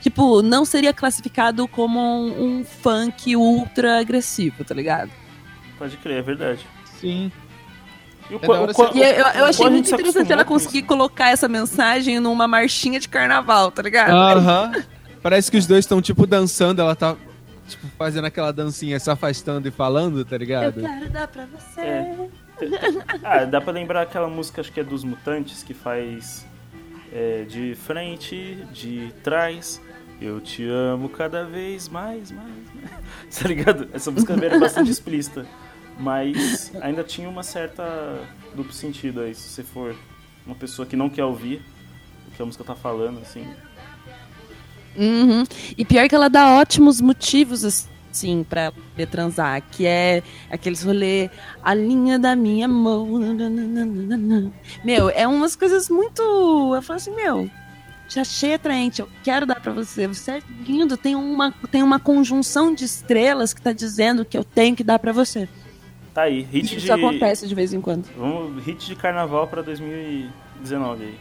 Tipo, 0.00 0.40
não 0.40 0.64
seria 0.64 0.94
classificado 0.94 1.68
como 1.68 2.00
um, 2.00 2.60
um 2.60 2.64
funk 2.64 3.36
ultra 3.36 4.00
agressivo, 4.00 4.64
tá 4.64 4.74
ligado? 4.74 5.10
Pode 5.76 5.96
crer, 5.98 6.18
é 6.18 6.22
verdade. 6.22 6.66
Sim. 6.98 7.30
E 8.30 8.34
o, 8.34 8.40
É 8.54 8.60
o 8.60 8.66
você- 8.66 8.82
E 8.98 9.02
eu, 9.02 9.26
eu 9.26 9.44
o 9.44 9.46
achei 9.48 9.68
muito 9.68 9.90
interessante 9.92 10.32
ela 10.32 10.44
conseguir 10.44 10.82
colocar 10.82 11.30
essa 11.30 11.48
mensagem 11.48 12.20
numa 12.20 12.46
marchinha 12.46 13.00
de 13.00 13.08
carnaval, 13.08 13.70
tá 13.70 13.82
ligado? 13.82 14.12
Aham. 14.12 14.72
Parece 15.22 15.50
que 15.50 15.56
os 15.58 15.66
dois 15.66 15.80
estão, 15.84 16.00
tipo, 16.00 16.26
dançando. 16.26 16.80
Ela 16.80 16.94
tá, 16.96 17.16
tipo, 17.68 17.86
fazendo 17.98 18.24
aquela 18.26 18.52
dancinha, 18.52 18.98
se 19.00 19.10
afastando 19.10 19.66
e 19.68 19.70
falando, 19.70 20.24
tá 20.24 20.36
Eu 20.36 20.38
ligado? 20.38 20.80
quero 20.80 21.10
dar 21.10 21.28
pra 21.28 21.44
você. 21.46 21.80
É. 21.80 22.16
Ah, 23.22 23.44
dá 23.44 23.60
pra 23.60 23.72
lembrar 23.72 24.02
aquela 24.02 24.28
música, 24.28 24.60
acho 24.60 24.70
que 24.70 24.80
é 24.80 24.84
dos 24.84 25.02
Mutantes, 25.02 25.62
que 25.62 25.72
faz 25.74 26.46
é, 27.12 27.44
de 27.48 27.74
frente, 27.74 28.64
de 28.72 29.12
trás. 29.22 29.80
Eu 30.20 30.38
te 30.40 30.68
amo 30.68 31.08
cada 31.08 31.44
vez 31.44 31.88
mais, 31.88 32.30
mais, 32.30 32.48
mais. 32.74 32.90
Tá 33.42 33.48
ligado? 33.48 33.88
Essa 33.94 34.10
música 34.10 34.34
era 34.34 34.58
bastante 34.58 34.90
explícita. 34.92 35.46
Mas 36.00 36.72
ainda 36.80 37.04
tinha 37.04 37.28
uma 37.28 37.42
certa 37.42 37.84
duplo 38.54 38.72
sentido 38.72 39.20
aí, 39.20 39.34
se 39.34 39.48
você 39.48 39.62
for 39.62 39.94
uma 40.46 40.56
pessoa 40.56 40.86
que 40.86 40.96
não 40.96 41.10
quer 41.10 41.24
ouvir 41.24 41.62
o 42.26 42.30
que 42.34 42.42
a 42.42 42.46
música 42.46 42.64
tá 42.64 42.74
falando, 42.74 43.20
assim. 43.20 43.46
Uhum. 44.96 45.44
E 45.76 45.84
pior 45.84 46.08
que 46.08 46.14
ela 46.14 46.28
dá 46.28 46.54
ótimos 46.54 47.00
motivos, 47.00 47.64
assim, 47.64 48.44
pra 48.44 48.72
poder 48.72 49.06
transar. 49.06 49.62
Que 49.70 49.86
é 49.86 50.22
aqueles 50.50 50.82
rolê, 50.82 51.30
a 51.62 51.74
linha 51.74 52.18
da 52.18 52.34
minha 52.34 52.66
mão. 52.66 53.18
nananana. 53.18 54.52
Meu, 54.84 55.10
é 55.10 55.26
umas 55.26 55.54
coisas 55.54 55.88
muito. 55.88 56.22
Eu 56.74 56.82
falo 56.82 56.96
assim, 56.96 57.14
meu, 57.14 57.48
já 58.08 58.22
achei 58.22 58.54
atraente, 58.54 59.00
eu 59.00 59.08
quero 59.22 59.46
dar 59.46 59.60
pra 59.60 59.72
você. 59.72 60.06
Você 60.06 60.32
é 60.32 60.42
lindo, 60.66 60.96
tem 60.96 61.14
uma, 61.14 61.52
tem 61.70 61.82
uma 61.82 62.00
conjunção 62.00 62.74
de 62.74 62.84
estrelas 62.84 63.54
que 63.54 63.62
tá 63.62 63.72
dizendo 63.72 64.24
que 64.24 64.36
eu 64.36 64.44
tenho 64.44 64.74
que 64.74 64.84
dar 64.84 64.98
pra 64.98 65.12
você. 65.12 65.48
Tá 66.14 66.22
aí, 66.22 66.42
hit 66.42 66.76
Isso 66.76 66.86
de. 66.86 66.92
acontece 66.92 67.46
de 67.46 67.54
vez 67.54 67.72
em 67.72 67.80
quando. 67.80 68.06
Vamos, 68.16 68.64
hit 68.64 68.86
de 68.86 68.96
carnaval 68.96 69.46
pra 69.46 69.62
2019 69.62 71.04
aí. 71.04 71.14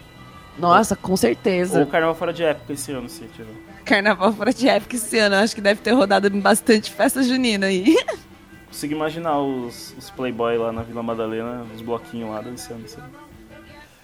Nossa, 0.58 0.96
com 0.96 1.16
certeza. 1.16 1.80
Ou 1.80 1.88
carnaval 1.88 2.16
fora 2.16 2.34
de 2.34 2.44
época 2.44 2.74
esse 2.74 2.92
ano, 2.92 3.08
se 3.08 3.26
tiver. 3.28 3.54
Carnaval 3.86 4.34
fora 4.34 4.54
de 4.54 4.68
época 4.68 4.96
esse 4.96 5.18
ano, 5.18 5.36
eu 5.36 5.40
acho 5.40 5.56
que 5.56 5.62
deve 5.62 5.82
ter 5.82 5.92
rodado 5.92 6.30
bastante 6.32 6.92
festa 6.92 7.24
junina 7.24 7.68
aí. 7.68 7.96
Consigo 8.68 8.94
imaginar 8.94 9.40
os, 9.40 9.96
os 9.98 10.10
Playboy 10.12 10.58
lá 10.58 10.72
na 10.72 10.84
Vila 10.84 11.02
Madalena, 11.02 11.66
os 11.74 11.82
bloquinhos 11.82 12.30
lá 12.30 12.42
dançando. 12.42 12.86
Assim. 12.86 13.02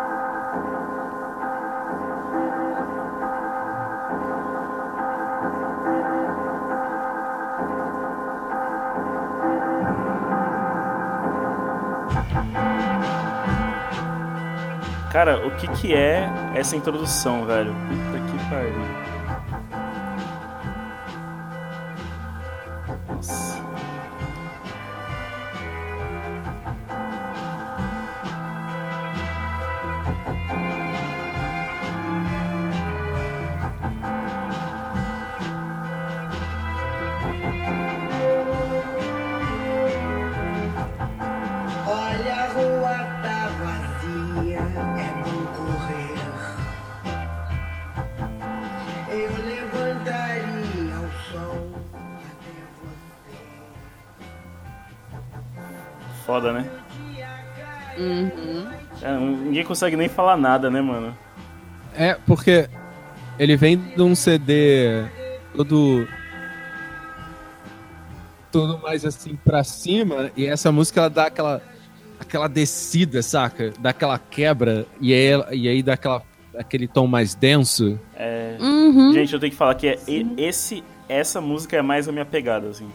Cara, 15.15 15.47
o 15.47 15.51
que 15.51 15.65
que 15.69 15.93
é 15.93 16.29
essa 16.53 16.75
introdução, 16.75 17.45
velho? 17.45 17.73
Puta 17.73 18.19
que 18.19 18.49
pariu. 18.49 19.04
Consegue 59.75 59.97
nem 59.97 60.07
falar 60.07 60.37
nada, 60.37 60.71
né, 60.71 60.81
mano? 60.81 61.15
É, 61.93 62.15
porque 62.25 62.69
ele 63.37 63.57
vem 63.57 63.77
de 63.77 64.01
um 64.01 64.15
CD 64.15 65.03
todo. 65.55 66.07
Todo 68.51 68.77
mais 68.81 69.03
assim 69.05 69.35
pra 69.43 69.63
cima, 69.65 70.31
e 70.35 70.45
essa 70.45 70.71
música 70.71 71.01
ela 71.01 71.09
dá 71.09 71.25
aquela. 71.27 71.61
aquela 72.17 72.47
descida, 72.47 73.21
saca? 73.21 73.73
Dá 73.79 73.89
aquela 73.89 74.17
quebra, 74.17 74.85
e 75.01 75.13
aí, 75.13 75.25
ela- 75.25 75.53
e 75.53 75.67
aí 75.67 75.83
dá 75.83 75.93
aquela, 75.93 76.21
aquele 76.57 76.87
tom 76.87 77.05
mais 77.05 77.35
denso. 77.35 77.99
É, 78.15 78.55
Uhum. 78.59 79.11
Gente, 79.13 79.33
eu 79.33 79.39
tenho 79.39 79.51
que 79.51 79.57
falar 79.57 79.75
que 79.75 79.87
é, 79.89 79.99
esse, 80.37 80.81
essa 81.09 81.41
música 81.41 81.75
é 81.75 81.81
mais 81.81 82.07
a 82.07 82.13
minha 82.13 82.25
pegada, 82.25 82.69
assim. 82.69 82.87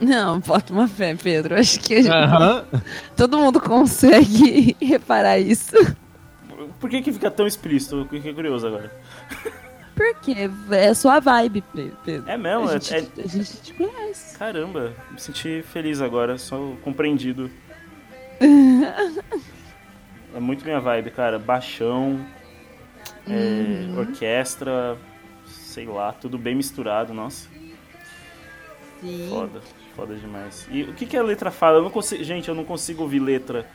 Não, 0.00 0.40
bota 0.40 0.72
uma 0.72 0.88
fé, 0.88 1.14
Pedro. 1.14 1.54
Acho 1.58 1.78
que 1.80 1.94
a 1.96 2.02
gente- 2.02 2.84
todo 3.16 3.38
mundo 3.38 3.60
consegue 3.60 4.74
reparar 4.80 5.38
isso. 5.38 5.76
Por 6.78 6.88
que 6.88 7.02
que 7.02 7.12
fica 7.12 7.30
tão 7.30 7.46
explícito? 7.46 7.96
Eu 7.96 8.08
fiquei 8.08 8.32
curioso 8.32 8.66
agora. 8.66 8.90
Porque 9.94 10.34
é 10.70 10.94
sua 10.94 11.20
vibe, 11.20 11.60
Pe- 11.60 11.92
Pedro. 12.04 12.30
É 12.30 12.38
mesmo? 12.38 12.68
A 12.68 12.76
É- 12.76 12.80
gente, 12.80 12.94
é- 13.20 13.22
a 13.24 13.28
gente 13.28 13.56
te 13.60 13.74
conhece. 13.74 14.38
Caramba, 14.38 14.94
me 15.10 15.20
senti 15.20 15.62
feliz 15.70 16.00
agora, 16.00 16.38
só 16.38 16.56
compreendido. 16.82 17.50
é 20.34 20.40
muito 20.40 20.64
minha 20.64 20.80
vibe, 20.80 21.10
cara. 21.10 21.38
Baixão, 21.38 22.24
é, 23.28 23.98
orquestra, 23.98 24.96
sei 25.46 25.84
lá, 25.86 26.12
tudo 26.12 26.38
bem 26.38 26.54
misturado, 26.54 27.12
nossa. 27.12 27.48
Sim. 29.02 29.26
Foda, 29.28 29.60
foda 30.00 30.14
demais. 30.14 30.66
E 30.70 30.82
o 30.82 30.94
que, 30.94 31.04
que 31.04 31.16
a 31.16 31.22
letra 31.22 31.50
fala? 31.50 31.76
Eu 31.76 31.82
não 31.82 31.90
consigo, 31.90 32.24
gente, 32.24 32.48
eu 32.48 32.54
não 32.54 32.64
consigo 32.64 33.02
ouvir 33.02 33.20
letra. 33.20 33.66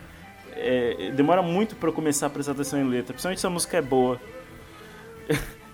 É, 0.53 1.11
demora 1.15 1.43
muito 1.43 1.75
pra 1.75 1.89
eu 1.89 1.93
começar 1.93 2.25
a 2.25 2.29
prestar 2.29 2.53
atenção 2.53 2.79
em 2.79 2.89
letra, 2.89 3.13
principalmente 3.13 3.41
se 3.41 3.45
a 3.45 3.49
música 3.49 3.77
é 3.77 3.81
boa. 3.81 4.19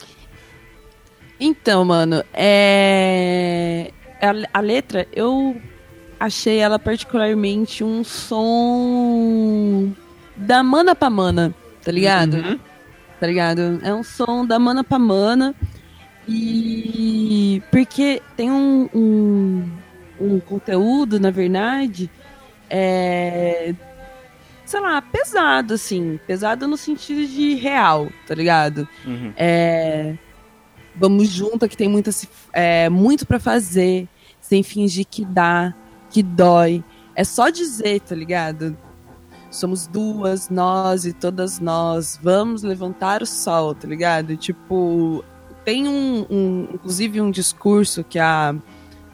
Então, 1.44 1.84
mano, 1.84 2.24
é. 2.36 3.92
A, 4.22 4.60
a 4.60 4.62
letra, 4.62 5.08
eu 5.12 5.60
achei 6.20 6.60
ela 6.60 6.78
particularmente 6.78 7.84
um 7.84 8.04
som 8.04 9.92
da 10.38 10.62
mana 10.62 10.94
pra 10.94 11.10
mana, 11.10 11.52
tá 11.84 11.92
ligado? 11.92 12.36
Uhum. 12.36 12.60
Tá 13.20 13.26
ligado? 13.26 13.80
É 13.82 13.92
um 13.92 14.04
som 14.04 14.46
da 14.46 14.60
mana 14.60 14.84
pra 14.84 15.00
mana. 15.00 15.56
E. 16.28 17.64
Porque 17.72 18.22
tem 18.38 18.52
um, 18.52 18.88
um, 18.94 19.68
um 20.22 20.40
conteúdo, 20.40 21.20
na 21.20 21.32
verdade, 21.32 22.10
é. 22.70 23.74
Sei 24.66 24.80
lá, 24.80 25.02
pesado, 25.02 25.74
assim. 25.74 26.20
Pesado 26.26 26.68
no 26.68 26.78
sentido 26.78 27.28
de 27.28 27.56
real, 27.56 28.08
tá 28.26 28.34
ligado? 28.34 28.88
Uhum. 29.06 29.34
É, 29.36 30.16
vamos 30.96 31.28
junto, 31.28 31.68
que 31.68 31.76
tem 31.76 31.90
muita, 31.90 32.12
é, 32.54 32.88
muito 32.88 33.26
pra 33.28 33.40
fazer, 33.40 34.08
sem 34.40 34.64
fingir 34.64 35.06
que 35.10 35.26
dá, 35.26 35.74
que 36.10 36.24
dói. 36.24 36.84
É 37.14 37.24
só 37.26 37.50
dizer, 37.50 38.00
tá 38.02 38.16
ligado? 38.16 38.78
somos 39.52 39.86
duas, 39.86 40.50
nós 40.50 41.06
e 41.06 41.12
todas 41.12 41.60
nós, 41.60 42.18
vamos 42.24 42.64
levantar 42.64 43.22
o 43.22 43.26
sol, 43.26 43.76
tá 43.76 43.88
ligado? 43.88 44.38
Tipo, 44.38 45.24
tem 45.66 45.88
um, 45.88 46.26
um 46.30 46.68
inclusive 46.74 47.20
um 47.22 47.30
discurso 47.30 48.04
que 48.04 48.18
a 48.18 48.56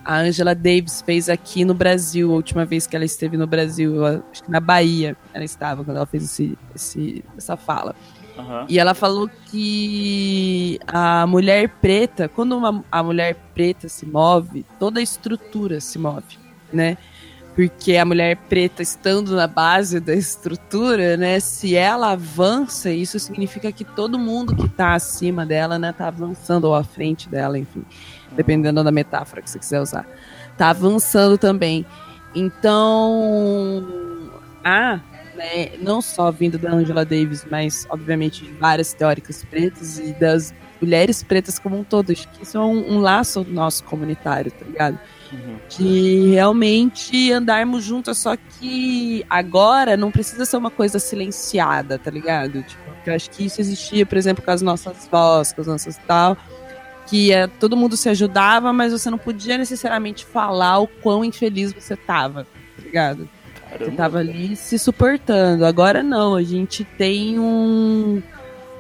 a 0.08 0.20
Angela 0.22 0.56
Davis 0.56 1.02
fez 1.06 1.28
aqui 1.28 1.66
no 1.66 1.74
Brasil, 1.74 2.32
a 2.32 2.36
última 2.36 2.64
vez 2.64 2.88
que 2.88 2.96
ela 2.96 3.04
esteve 3.04 3.36
no 3.36 3.46
Brasil, 3.46 4.06
acho 4.06 4.42
que 4.42 4.50
na 4.50 4.62
Bahia 4.62 5.18
ela 5.34 5.44
estava, 5.44 5.84
quando 5.84 5.98
ela 5.98 6.06
fez 6.06 6.24
esse, 6.24 6.58
esse, 6.74 7.26
essa 7.38 7.58
fala. 7.58 7.94
Aham. 8.38 8.66
E 8.70 8.80
ela 8.80 8.94
falou 8.94 9.30
que 9.48 10.80
a 10.88 11.28
mulher 11.28 11.68
preta, 11.82 12.30
quando 12.30 12.56
uma, 12.56 12.86
a 12.90 13.04
mulher 13.04 13.36
preta 13.54 13.90
se 13.90 14.06
move, 14.06 14.66
toda 14.80 15.02
a 15.02 15.04
estrutura 15.04 15.82
se 15.82 16.00
move, 16.00 16.40
né? 16.72 16.98
Porque 17.54 17.98
a 17.98 18.06
mulher 18.06 18.38
preta 18.48 18.82
estando 18.82 19.36
na 19.36 19.48
base 19.48 20.00
da 20.00 20.16
estrutura, 20.16 21.18
né? 21.18 21.38
Se 21.42 21.76
ela 21.76 22.12
avança, 22.12 22.90
isso 22.90 23.20
significa 23.20 23.74
que 23.74 23.84
todo 23.84 24.18
mundo 24.18 24.56
que 24.56 24.70
tá 24.70 24.94
acima 24.94 25.46
dela, 25.46 25.78
né, 25.78 25.92
tá 25.92 26.08
avançando 26.08 26.64
ou 26.66 26.76
à 26.76 26.84
frente 26.84 27.28
dela, 27.28 27.60
enfim, 27.60 27.84
dependendo 28.32 28.84
da 28.84 28.92
metáfora 28.92 29.42
que 29.42 29.50
você 29.50 29.60
quiser 29.60 29.82
usar. 29.82 30.08
Tá 30.58 30.70
avançando 30.70 31.38
também. 31.38 31.86
Então, 32.36 33.86
a 34.64 35.00
né, 35.38 35.70
não 35.80 36.02
só 36.02 36.32
vindo 36.32 36.58
da 36.58 36.72
Angela 36.72 37.06
Davis, 37.06 37.46
mas 37.50 37.86
obviamente 37.90 38.44
de 38.44 38.52
várias 38.54 38.92
teóricas 38.94 39.46
pretas 39.46 40.00
e 40.00 40.12
das 40.14 40.54
mulheres 40.82 41.24
pretas 41.24 41.60
como 41.60 41.78
um 41.78 41.84
todo. 41.84 42.12
Acho 42.12 42.28
que 42.30 42.44
isso 42.44 42.58
é 42.58 42.62
um, 42.62 42.96
um 42.96 43.00
laço 43.00 43.46
nosso 43.48 43.84
comunitário, 43.84 44.52
tá 44.52 44.66
ligado? 44.66 45.00
Uhum. 45.32 45.58
De 45.70 46.30
realmente 46.32 47.32
andarmos 47.32 47.84
juntas, 47.84 48.18
só 48.18 48.36
que 48.36 49.26
agora 49.30 49.96
não 49.96 50.12
precisa 50.12 50.46
ser 50.46 50.58
uma 50.58 50.72
coisa 50.72 51.00
silenciada, 51.00 52.00
tá 52.00 52.10
ligado? 52.10 52.64
Tipo, 52.64 52.82
eu 53.06 53.14
acho 53.14 53.30
que 53.30 53.46
isso 53.46 53.62
existia, 53.62 54.06
por 54.06 54.18
exemplo, 54.18 54.44
com 54.44 54.52
as 54.52 54.62
nossas 54.62 55.08
vozes, 55.10 55.54
com 55.54 55.62
as 55.62 55.68
nossas 55.68 55.98
tal, 56.08 56.38
que 57.08 57.32
é, 57.32 57.48
todo 57.48 57.78
mundo 57.78 57.96
se 57.96 58.10
ajudava, 58.10 58.72
mas 58.74 58.92
você 58.92 59.10
não 59.10 59.18
podia 59.18 59.58
necessariamente 59.58 60.26
falar 60.26 60.80
o 60.80 60.88
quão 60.88 61.24
infeliz 61.24 61.74
você 61.74 61.96
tava, 61.96 62.44
tá 62.44 62.84
ligado? 62.84 63.30
Você 63.56 63.78
Caramba. 63.80 63.98
tava 63.98 64.18
ali 64.20 64.56
se 64.56 64.78
suportando. 64.78 65.66
Agora 65.66 66.04
não, 66.04 66.36
a 66.36 66.44
gente 66.44 66.84
tem 66.84 67.40
um. 67.40 68.22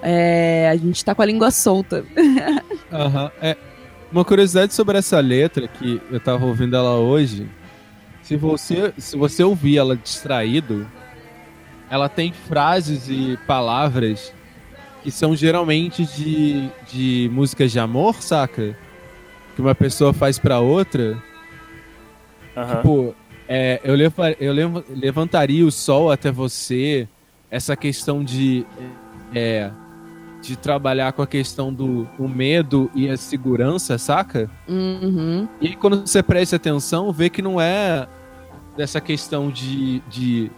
é, 0.01 0.69
a 0.69 0.75
gente 0.75 1.03
tá 1.03 1.15
com 1.15 1.21
a 1.21 1.25
língua 1.25 1.51
solta. 1.51 2.05
Aham. 2.91 3.31
É, 3.41 3.57
uma 4.11 4.23
curiosidade 4.23 4.73
sobre 4.73 4.97
essa 4.97 5.19
letra 5.19 5.67
que 5.67 6.01
eu 6.09 6.19
tava 6.19 6.45
ouvindo 6.45 6.75
ela 6.75 6.95
hoje. 6.95 7.49
Se 8.21 8.35
você, 8.35 8.93
se 8.97 9.17
você 9.17 9.43
ouvir 9.43 9.77
ela 9.77 9.95
distraído, 9.95 10.87
ela 11.89 12.09
tem 12.09 12.33
frases 12.33 13.07
e 13.09 13.37
palavras 13.47 14.33
que 15.07 15.11
são 15.11 15.33
geralmente 15.33 16.05
de, 16.05 16.69
de 16.91 17.29
músicas 17.31 17.71
de 17.71 17.79
amor, 17.79 18.15
saca? 18.21 18.75
Que 19.55 19.61
uma 19.61 19.73
pessoa 19.73 20.11
faz 20.11 20.37
pra 20.37 20.59
outra. 20.59 21.17
Tipo, 22.75 23.15
é, 23.47 23.79
eu, 23.85 23.95
leva- 23.95 24.31
eu 24.37 24.51
levo- 24.51 24.83
levantaria 24.89 25.65
o 25.65 25.71
sol 25.71 26.11
até 26.11 26.29
você. 26.29 27.07
Essa 27.49 27.73
questão 27.77 28.21
de. 28.21 28.65
É, 29.33 29.71
de 30.41 30.57
trabalhar 30.57 31.13
com 31.13 31.21
a 31.21 31.27
questão 31.27 31.73
do 31.73 32.05
o 32.19 32.27
medo 32.27 32.91
e 32.93 33.09
a 33.09 33.15
segurança, 33.15 33.97
saca? 33.97 34.51
Uhum. 34.67 35.47
E 35.61 35.67
aí, 35.67 35.75
quando 35.77 36.05
você 36.05 36.21
presta 36.21 36.57
atenção, 36.57 37.13
vê 37.13 37.29
que 37.29 37.41
não 37.41 37.61
é 37.61 38.07
dessa 38.75 38.99
questão 38.99 39.49
de, 39.49 40.01
de 40.09 40.51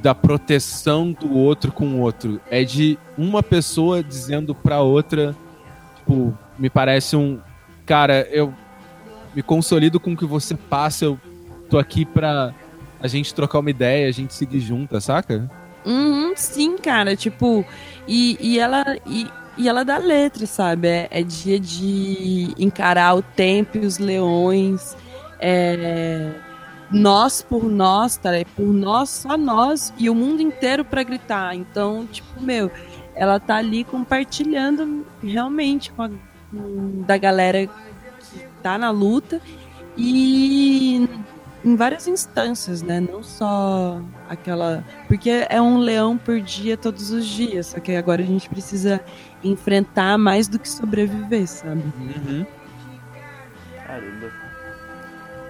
da 0.00 0.14
proteção 0.14 1.12
do 1.12 1.34
outro 1.34 1.72
com 1.72 1.86
o 1.86 2.00
outro. 2.00 2.40
É 2.50 2.64
de 2.64 2.98
uma 3.16 3.42
pessoa 3.42 4.02
dizendo 4.02 4.54
pra 4.54 4.80
outra, 4.80 5.34
tipo, 5.96 6.36
me 6.58 6.70
parece 6.70 7.16
um 7.16 7.40
cara, 7.84 8.28
eu 8.30 8.52
me 9.34 9.42
consolido 9.42 9.98
com 9.98 10.12
o 10.12 10.16
que 10.16 10.26
você 10.26 10.54
passa, 10.54 11.04
eu 11.04 11.18
tô 11.70 11.78
aqui 11.78 12.04
pra 12.04 12.54
a 13.00 13.06
gente 13.06 13.32
trocar 13.32 13.60
uma 13.60 13.70
ideia, 13.70 14.08
a 14.08 14.12
gente 14.12 14.34
seguir 14.34 14.60
junta, 14.60 15.00
saca? 15.00 15.50
Uhum, 15.86 16.32
sim, 16.36 16.76
cara, 16.76 17.16
tipo, 17.16 17.64
e, 18.06 18.36
e 18.40 18.58
ela 18.58 18.84
e, 19.06 19.26
e 19.56 19.68
ela 19.68 19.84
dá 19.84 19.98
letra, 19.98 20.46
sabe? 20.46 20.88
É, 20.88 21.08
é 21.10 21.22
dia 21.22 21.58
de 21.58 22.52
encarar 22.58 23.14
o 23.14 23.22
tempo 23.22 23.78
e 23.78 23.86
os 23.86 23.98
leões, 23.98 24.96
é 25.40 26.32
nós 26.90 27.42
por 27.42 27.64
nós, 27.64 28.16
tá? 28.16 28.34
É 28.34 28.44
por 28.44 28.66
nós, 28.66 29.10
só 29.10 29.36
nós 29.36 29.92
e 29.98 30.08
o 30.08 30.14
mundo 30.14 30.40
inteiro 30.40 30.84
pra 30.84 31.02
gritar. 31.02 31.54
Então, 31.54 32.06
tipo, 32.06 32.40
meu, 32.40 32.70
ela 33.14 33.38
tá 33.38 33.56
ali 33.56 33.84
compartilhando 33.84 35.06
realmente 35.22 35.92
com 35.92 36.02
a 36.02 36.10
da 37.06 37.18
galera 37.18 37.66
que 37.66 38.40
tá 38.62 38.78
na 38.78 38.90
luta 38.90 39.40
e 39.96 41.08
em 41.64 41.76
várias 41.76 42.06
instâncias, 42.06 42.82
né? 42.82 43.00
Não 43.00 43.22
só 43.22 44.00
aquela. 44.28 44.84
Porque 45.06 45.46
é 45.48 45.60
um 45.60 45.78
leão 45.78 46.16
por 46.16 46.40
dia 46.40 46.76
todos 46.76 47.10
os 47.10 47.26
dias, 47.26 47.68
só 47.68 47.80
que 47.80 47.92
agora 47.96 48.22
a 48.22 48.26
gente 48.26 48.48
precisa 48.48 49.00
enfrentar 49.42 50.16
mais 50.16 50.48
do 50.48 50.58
que 50.58 50.68
sobreviver, 50.68 51.46
sabe? 51.46 51.82
Caramba. 51.82 52.57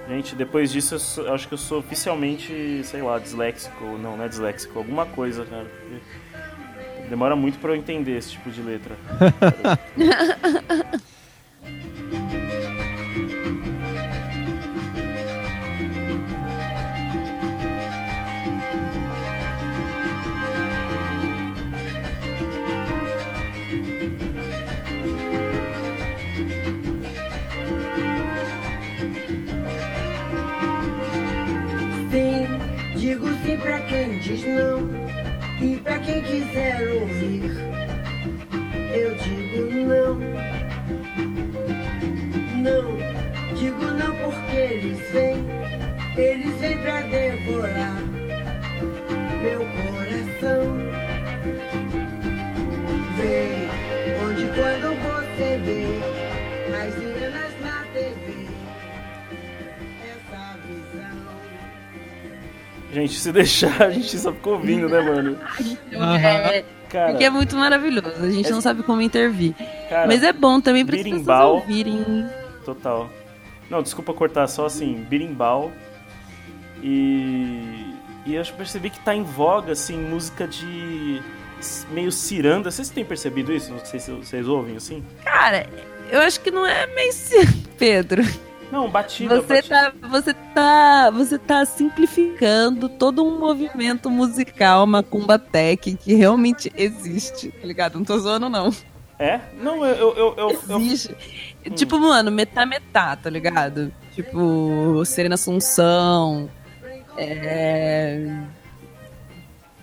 Gente, 0.08 0.34
depois 0.34 0.72
disso 0.72 0.94
eu, 0.94 0.98
sou- 0.98 1.26
eu 1.26 1.34
acho 1.34 1.46
que 1.46 1.52
eu 1.54 1.58
sou 1.58 1.78
oficialmente, 1.80 2.80
sei 2.84 3.02
lá, 3.02 3.18
disléxico. 3.18 3.84
Não, 3.98 4.16
não 4.16 4.24
é 4.24 4.28
disléxico, 4.28 4.78
alguma 4.78 5.04
coisa, 5.04 5.44
cara. 5.44 5.66
Demora 7.10 7.36
muito 7.36 7.58
pra 7.58 7.72
eu 7.72 7.76
entender 7.76 8.16
esse 8.16 8.30
tipo 8.32 8.50
de 8.50 8.62
letra. 8.62 8.96
sim 33.48 33.56
pra 33.56 33.80
quem 33.80 34.18
diz 34.18 34.44
não 34.44 34.90
e 35.62 35.76
pra 35.78 35.98
quem 36.00 36.22
quiser 36.22 36.86
ouvir. 37.00 37.50
Eu 38.94 39.14
digo 39.14 39.70
não, 39.86 40.14
não, 42.62 43.54
digo 43.56 43.84
não 43.84 44.14
porque 44.16 44.56
eles 44.56 44.98
vêm, 45.12 45.46
eles 46.16 46.60
vêm 46.60 46.78
pra 46.78 47.00
devorar 47.02 47.96
meu 49.42 49.60
coração. 49.60 50.76
Vem, 53.16 53.68
onde 54.26 54.44
quando 54.54 54.94
você 55.00 55.58
vê 55.64 56.17
Gente, 63.00 63.14
se 63.14 63.32
deixar, 63.32 63.82
a 63.82 63.90
gente 63.90 64.18
só 64.18 64.32
ficou 64.32 64.54
ouvindo, 64.54 64.88
né, 64.88 65.00
mano? 65.00 65.38
É, 65.92 66.64
Cara, 66.88 67.10
porque 67.10 67.24
é 67.24 67.30
muito 67.30 67.54
maravilhoso, 67.56 68.22
a 68.22 68.30
gente 68.30 68.50
não 68.50 68.60
sabe 68.60 68.82
como 68.82 69.00
intervir. 69.02 69.54
cara 69.88 70.06
Mas 70.06 70.22
é 70.22 70.32
bom 70.32 70.60
também 70.60 70.84
para 70.84 70.96
as 70.96 71.02
pessoas 71.02 71.18
birimbau. 71.20 71.54
ouvirem. 71.56 72.26
total. 72.64 73.10
Não, 73.70 73.82
desculpa 73.82 74.14
cortar, 74.14 74.46
só 74.46 74.66
assim, 74.66 75.04
birimbau. 75.08 75.70
E. 76.82 77.94
E 78.26 78.34
eu 78.34 78.44
percebi 78.56 78.90
que 78.90 79.00
tá 79.00 79.14
em 79.14 79.22
voga, 79.22 79.72
assim, 79.72 79.96
música 79.98 80.46
de. 80.46 81.22
meio 81.90 82.10
ciranda. 82.10 82.70
Vocês 82.70 82.88
têm 82.90 83.04
percebido 83.04 83.52
isso? 83.52 83.72
Não 83.72 83.84
sei 83.84 84.00
se 84.00 84.10
vocês 84.10 84.48
ouvem 84.48 84.76
assim. 84.76 85.04
Cara, 85.24 85.66
eu 86.10 86.20
acho 86.20 86.40
que 86.40 86.50
não 86.50 86.66
é 86.66 86.86
meio 86.94 87.12
Pedro. 87.78 88.22
Não, 88.70 88.88
batida. 88.90 89.40
Você 89.40 89.54
batida. 89.62 89.92
tá, 90.00 90.08
você 90.08 90.34
tá, 90.34 91.10
você 91.10 91.38
tá 91.38 91.64
simplificando 91.64 92.88
todo 92.88 93.24
um 93.24 93.38
movimento 93.38 94.10
musical 94.10 94.86
macumba 94.86 95.38
tech 95.38 95.94
que 95.96 96.14
realmente 96.14 96.70
existe, 96.76 97.50
tá 97.50 97.66
ligado? 97.66 97.94
Não 97.96 98.04
tô 98.04 98.18
zoando 98.18 98.48
não. 98.48 98.70
É? 99.18 99.40
Não, 99.60 99.84
eu. 99.84 99.94
eu, 99.96 100.16
eu, 100.16 100.34
eu- 100.36 100.60
eu- 100.68 100.78
Existe. 100.80 101.16
Tipo, 101.74 101.98
mano, 101.98 102.30
metá 102.30 102.64
metá, 102.64 103.16
tá 103.16 103.28
ligado? 103.28 103.92
Tipo, 104.14 105.02
Serena 105.04 105.34
Assunção, 105.34 106.48
é... 107.16 108.32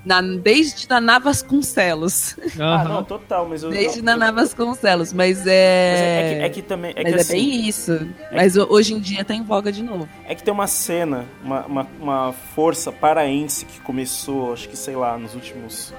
Na, 0.05 0.21
desde 0.21 0.87
Naná 0.87 1.17
Vasconcelos. 1.17 2.35
Ah, 2.59 2.75
Aham. 2.75 2.83
não, 2.89 3.03
total, 3.03 3.47
mas 3.49 3.63
eu. 3.63 3.71
Desde 3.71 3.99
eu, 3.99 4.03
Naná 4.05 4.29
Vasconcelos. 4.31 5.11
Mas 5.11 5.39
Mas 5.39 5.47
é. 5.47 5.51
é, 5.51 6.19
é 6.19 6.29
que, 6.37 6.43
é 6.43 6.49
que 6.49 6.61
também. 6.61 6.91
É 6.95 7.01
mas 7.03 7.11
que 7.13 7.17
é 7.17 7.21
assim, 7.21 7.33
bem 7.33 7.67
isso. 7.67 8.07
Mas 8.31 8.55
ho- 8.55 8.67
hoje 8.69 8.93
em 8.93 8.99
dia 8.99 9.25
tá 9.25 9.33
em 9.33 9.41
voga 9.43 9.71
de 9.71 9.81
novo. 9.83 10.07
É 10.27 10.35
que 10.35 10.43
tem 10.43 10.53
uma 10.53 10.67
cena, 10.67 11.25
uma, 11.43 11.65
uma, 11.65 11.87
uma 11.99 12.33
força 12.53 12.91
paraense 12.91 13.65
que 13.65 13.79
começou, 13.81 14.53
acho 14.53 14.69
que 14.69 14.77
sei 14.77 14.95
lá, 14.95 15.17
nos 15.17 15.33
últimos, 15.33 15.91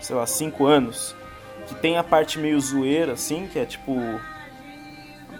sei 0.00 0.16
lá, 0.16 0.26
cinco 0.26 0.64
anos, 0.64 1.14
que 1.68 1.74
tem 1.74 1.98
a 1.98 2.02
parte 2.02 2.38
meio 2.38 2.58
zoeira, 2.60 3.12
assim, 3.12 3.46
que 3.52 3.58
é 3.58 3.66
tipo. 3.66 3.94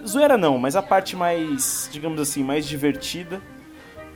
Zoeira 0.05 0.37
não, 0.37 0.57
mas 0.57 0.75
a 0.75 0.81
parte 0.81 1.15
mais, 1.15 1.89
digamos 1.91 2.19
assim, 2.21 2.43
mais 2.43 2.67
divertida, 2.67 3.41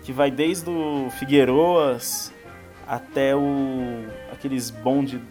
que 0.03 0.12
vai 0.12 0.30
desde 0.32 0.70
o 0.70 1.10
Figueroas 1.12 2.32
até 2.88 3.36
o. 3.36 4.06
aqueles 4.32 4.70
bonde. 4.70 5.22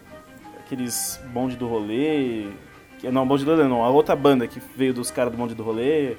aqueles 0.59 1.19
bonde 1.33 1.55
do 1.55 1.67
rolê. 1.67 2.47
que- 2.99 3.09
Não, 3.09 3.27
bonde 3.27 3.45
do 3.45 3.51
rolê 3.51 3.67
não, 3.67 3.83
a 3.83 3.89
outra 3.89 4.15
banda 4.15 4.47
que 4.47 4.59
veio 4.75 4.93
dos 4.93 5.11
caras 5.11 5.31
do 5.31 5.37
bonde 5.37 5.53
do 5.55 5.63
rolê. 5.63 6.15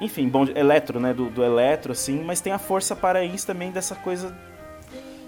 Enfim, 0.00 0.28
bom, 0.28 0.44
eletro, 0.54 1.00
né? 1.00 1.12
Do, 1.12 1.28
do 1.28 1.42
eletro, 1.42 1.92
assim, 1.92 2.22
mas 2.22 2.40
tem 2.40 2.52
a 2.52 2.58
força 2.58 2.94
paraense 2.94 3.46
também 3.46 3.70
dessa 3.70 3.94
coisa. 3.96 4.34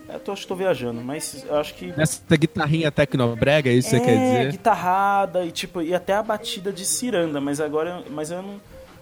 Eu 0.08 0.18
tô, 0.18 0.32
acho 0.32 0.42
que 0.42 0.48
tô 0.48 0.56
viajando, 0.56 1.00
mas 1.00 1.44
eu 1.48 1.56
acho 1.56 1.74
que. 1.74 1.92
Nessa 1.96 2.36
guitarrinha 2.36 2.90
tecnobrega, 2.90 3.70
é 3.70 3.74
isso 3.74 3.90
que 3.90 3.96
você 3.96 4.04
quer 4.04 4.16
é, 4.16 4.24
dizer? 4.24 4.52
guitarrada 4.52 5.44
e 5.44 5.52
tipo, 5.52 5.82
e 5.82 5.94
até 5.94 6.14
a 6.14 6.22
batida 6.22 6.72
de 6.72 6.84
ciranda, 6.84 7.40
mas 7.40 7.60
agora. 7.60 8.02
Mas 8.10 8.30
eu 8.30 8.42
não. 8.42 8.60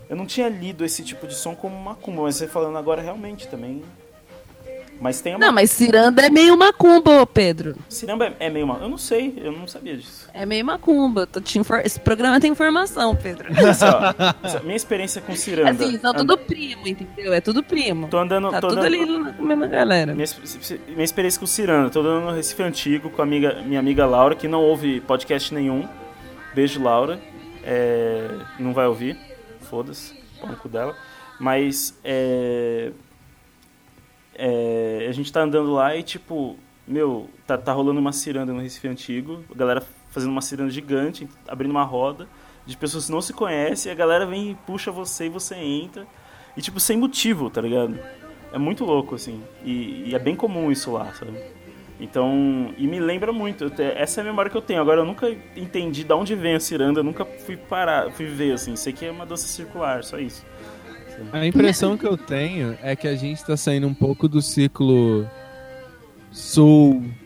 Eu 0.08 0.16
não 0.16 0.24
tinha 0.24 0.48
lido 0.48 0.86
esse 0.86 1.04
tipo 1.04 1.26
de 1.26 1.34
som 1.34 1.54
como 1.54 1.78
macumba, 1.78 2.22
mas 2.22 2.36
você 2.36 2.46
falando 2.48 2.78
agora 2.78 3.02
realmente 3.02 3.46
também. 3.46 3.82
Mas 5.00 5.20
tem 5.20 5.34
uma. 5.36 5.46
Não, 5.46 5.52
mas 5.52 5.70
ciranda 5.70 6.22
é 6.26 6.28
meio 6.28 6.56
macumba, 6.58 7.24
Pedro. 7.26 7.76
Ciramba 7.88 8.26
é, 8.26 8.46
é 8.46 8.50
meio 8.50 8.64
uma. 8.64 8.78
Eu 8.78 8.88
não 8.88 8.98
sei, 8.98 9.32
eu 9.36 9.52
não 9.52 9.66
sabia 9.68 9.96
disso. 9.96 10.28
É 10.34 10.44
meio 10.44 10.64
macumba. 10.64 11.26
Tô 11.26 11.40
te 11.40 11.58
infor- 11.58 11.82
Esse 11.84 12.00
programa 12.00 12.40
tem 12.40 12.50
informação, 12.50 13.14
Pedro. 13.14 13.46
Essa- 13.56 14.14
minha 14.64 14.74
experiência 14.76 15.20
com 15.22 15.36
ciranda. 15.36 15.70
Assim, 15.84 15.98
são 15.98 16.10
and- 16.10 16.14
tudo 16.16 16.36
primo, 16.36 16.88
entendeu? 16.88 17.32
É 17.32 17.40
tudo 17.40 17.62
primo. 17.62 18.08
Tô 18.08 18.18
andando. 18.18 18.50
Tá 18.50 18.60
tô 18.60 18.68
tudo 18.68 18.80
andando- 18.80 18.86
ali 18.94 19.18
na 19.18 19.32
mesma 19.40 19.66
galera. 19.68 20.14
Minha, 20.14 20.26
minha 20.88 21.04
experiência 21.04 21.38
com 21.38 21.46
Ciranda, 21.46 21.90
tô 21.90 22.02
dando 22.02 22.26
no 22.26 22.32
Recife 22.32 22.62
Antigo 22.62 23.08
com 23.10 23.22
a 23.22 23.24
amiga, 23.24 23.62
minha 23.64 23.78
amiga 23.78 24.04
Laura, 24.04 24.34
que 24.34 24.48
não 24.48 24.60
ouve 24.62 25.00
podcast 25.02 25.54
nenhum. 25.54 25.88
Beijo, 26.54 26.82
Laura. 26.82 27.20
É, 27.62 28.28
não 28.58 28.72
vai 28.72 28.86
ouvir, 28.86 29.16
foda-se, 29.70 30.14
cu 30.62 30.68
dela. 30.68 30.96
Mas 31.38 31.94
é, 32.02 32.90
é, 34.38 35.06
a 35.08 35.12
gente 35.12 35.32
tá 35.32 35.42
andando 35.42 35.72
lá 35.72 35.94
e, 35.96 36.02
tipo, 36.02 36.56
meu, 36.86 37.28
tá, 37.46 37.58
tá 37.58 37.72
rolando 37.72 38.00
uma 38.00 38.12
ciranda 38.12 38.52
no 38.52 38.60
Recife 38.60 38.88
Antigo, 38.88 39.44
a 39.52 39.54
galera 39.56 39.82
fazendo 40.10 40.30
uma 40.30 40.40
ciranda 40.40 40.70
gigante, 40.70 41.28
abrindo 41.46 41.70
uma 41.72 41.84
roda 41.84 42.26
de 42.64 42.76
pessoas 42.76 43.06
que 43.06 43.12
não 43.12 43.20
se 43.20 43.32
conhecem, 43.32 43.90
a 43.90 43.94
galera 43.94 44.24
vem 44.26 44.50
e 44.50 44.54
puxa 44.54 44.90
você 44.90 45.26
e 45.26 45.28
você 45.28 45.54
entra. 45.56 46.06
E, 46.56 46.60
tipo, 46.62 46.78
sem 46.80 46.96
motivo, 46.96 47.50
tá 47.50 47.60
ligado? 47.60 47.98
É 48.52 48.58
muito 48.58 48.84
louco, 48.84 49.14
assim. 49.14 49.42
E, 49.64 50.04
e 50.08 50.14
é 50.14 50.18
bem 50.18 50.34
comum 50.34 50.70
isso 50.72 50.92
lá, 50.92 51.12
sabe? 51.14 51.38
Então, 52.00 52.72
e 52.78 52.86
me 52.86 53.00
lembra 53.00 53.32
muito. 53.32 53.70
te- 53.70 53.82
essa 53.82 54.20
é 54.20 54.22
a 54.22 54.24
memória 54.24 54.50
que 54.50 54.56
eu 54.56 54.62
tenho. 54.62 54.80
Agora, 54.80 55.00
eu 55.00 55.04
nunca 55.04 55.28
entendi 55.56 56.04
de 56.04 56.12
onde 56.12 56.34
vem 56.34 56.54
a 56.54 56.60
ciranda, 56.60 57.02
nunca 57.02 57.24
fui 57.24 57.56
parar, 57.56 58.10
fui 58.12 58.26
ver, 58.26 58.52
assim. 58.52 58.76
Sei 58.76 58.92
que 58.92 59.04
é 59.04 59.10
uma 59.10 59.26
dança 59.26 59.48
circular, 59.48 60.04
só 60.04 60.18
isso. 60.18 60.44
A 61.32 61.46
impressão 61.46 61.96
que 61.96 62.06
eu 62.06 62.16
tenho 62.16 62.76
é 62.82 62.94
que 62.96 63.06
a 63.08 63.14
gente 63.14 63.44
tá 63.44 63.56
saindo 63.56 63.86
um 63.86 63.94
pouco 63.94 64.28
do 64.28 64.40
ciclo 64.42 65.28
sul-centro 66.30 67.18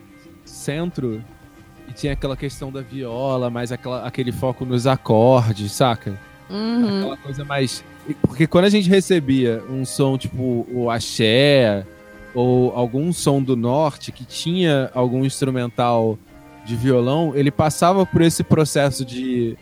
e 1.87 1.93
tinha 1.93 2.13
aquela 2.13 2.35
questão 2.35 2.71
da 2.71 2.81
viola, 2.81 3.49
mais 3.49 3.71
aquela, 3.71 4.05
aquele 4.05 4.31
foco 4.31 4.65
nos 4.65 4.87
acordes, 4.87 5.71
saca? 5.71 6.19
Uhum. 6.49 6.99
Aquela 6.99 7.17
coisa 7.17 7.45
mais. 7.45 7.83
Porque 8.21 8.47
quando 8.47 8.65
a 8.65 8.69
gente 8.69 8.89
recebia 8.89 9.63
um 9.69 9.85
som 9.85 10.17
tipo 10.17 10.67
o 10.71 10.89
axé 10.89 11.85
ou 12.33 12.75
algum 12.75 13.13
som 13.13 13.41
do 13.41 13.55
norte 13.55 14.11
que 14.11 14.25
tinha 14.25 14.89
algum 14.93 15.23
instrumental 15.23 16.17
de 16.65 16.75
violão, 16.75 17.33
ele 17.35 17.51
passava 17.51 18.05
por 18.05 18.21
esse 18.21 18.43
processo 18.43 19.05
de 19.05 19.57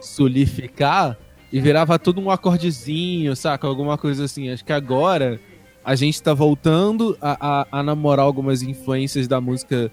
solidificar 0.00 1.16
e 1.56 1.60
virava 1.60 1.98
tudo 1.98 2.20
um 2.20 2.30
acordezinho, 2.30 3.34
saca? 3.34 3.66
Alguma 3.66 3.96
coisa 3.96 4.26
assim. 4.26 4.50
Acho 4.50 4.62
que 4.62 4.74
agora 4.74 5.40
a 5.82 5.94
gente 5.94 6.22
tá 6.22 6.34
voltando 6.34 7.16
a, 7.18 7.62
a, 7.62 7.78
a 7.78 7.82
namorar 7.82 8.26
algumas 8.26 8.60
influências 8.60 9.26
da 9.26 9.40
música 9.40 9.90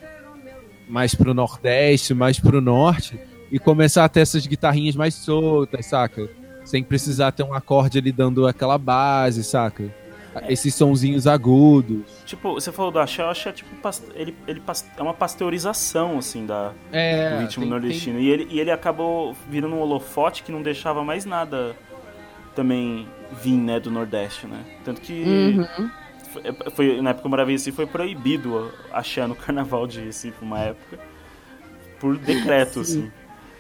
mais 0.90 1.16
pro 1.16 1.34
Nordeste, 1.34 2.14
mais 2.14 2.38
pro 2.38 2.60
Norte, 2.60 3.18
e 3.50 3.58
começar 3.58 4.04
a 4.04 4.10
ter 4.10 4.20
essas 4.20 4.46
guitarrinhas 4.46 4.98
mais 4.98 5.14
soltas, 5.14 5.86
saca? 5.86 6.30
Sem 6.66 6.84
precisar 6.84 7.32
ter 7.32 7.44
um 7.44 7.54
acorde 7.54 7.98
ali 7.98 8.12
dando 8.12 8.46
aquela 8.46 8.78
base, 8.78 9.42
saca? 9.42 9.86
Esses 10.50 10.74
sonzinhos 10.76 11.28
agudos. 11.28 12.02
Tipo, 12.26 12.54
você 12.54 12.72
falou 12.72 12.92
do 12.92 13.00
axé, 13.00 13.22
acho 13.24 13.44
que 13.44 13.50
é 13.50 13.52
tipo, 13.52 13.70
ele, 14.16 14.36
ele 14.48 14.62
é 14.98 15.02
uma 15.02 15.14
pasteurização, 15.14 16.18
assim, 16.18 16.46
da, 16.46 16.72
É, 16.92 17.36
do 17.36 17.42
ritmo 17.42 17.64
tem- 17.64 17.70
nordestino. 17.70 18.20
E, 18.20 18.30
ele, 18.30 18.48
e 18.50 18.60
ele 18.60 18.72
acabou 18.72 19.36
virando 19.50 19.76
um 19.76 19.80
holofote 19.82 20.44
que 20.44 20.52
não 20.52 20.62
deixava 20.62 21.04
mais 21.04 21.26
nada 21.26 21.76
também 22.56 23.08
vir, 23.42 23.58
né, 23.58 23.80
do 23.80 23.90
Nordeste, 23.90 24.46
né? 24.48 24.64
Tanto 24.86 25.02
que 25.02 25.14
Uhum. 25.24 25.90
foi, 26.32 26.44
foi- 26.72 27.02
na 27.02 27.10
época 27.12 27.22
que 27.22 27.28
eu 27.28 27.30
morava 27.32 27.50
em 27.52 27.54
Recife, 27.54 27.76
foi 27.76 27.88
proibido 27.88 28.72
achar 28.92 29.28
no 29.28 29.36
carnaval 29.36 29.88
de 29.88 30.00
Recife, 30.02 30.38
uma 30.42 30.60
época, 30.60 31.00
por 32.00 32.18
decreto, 32.18 32.84
Sim. 32.84 33.00
assim. 33.00 33.12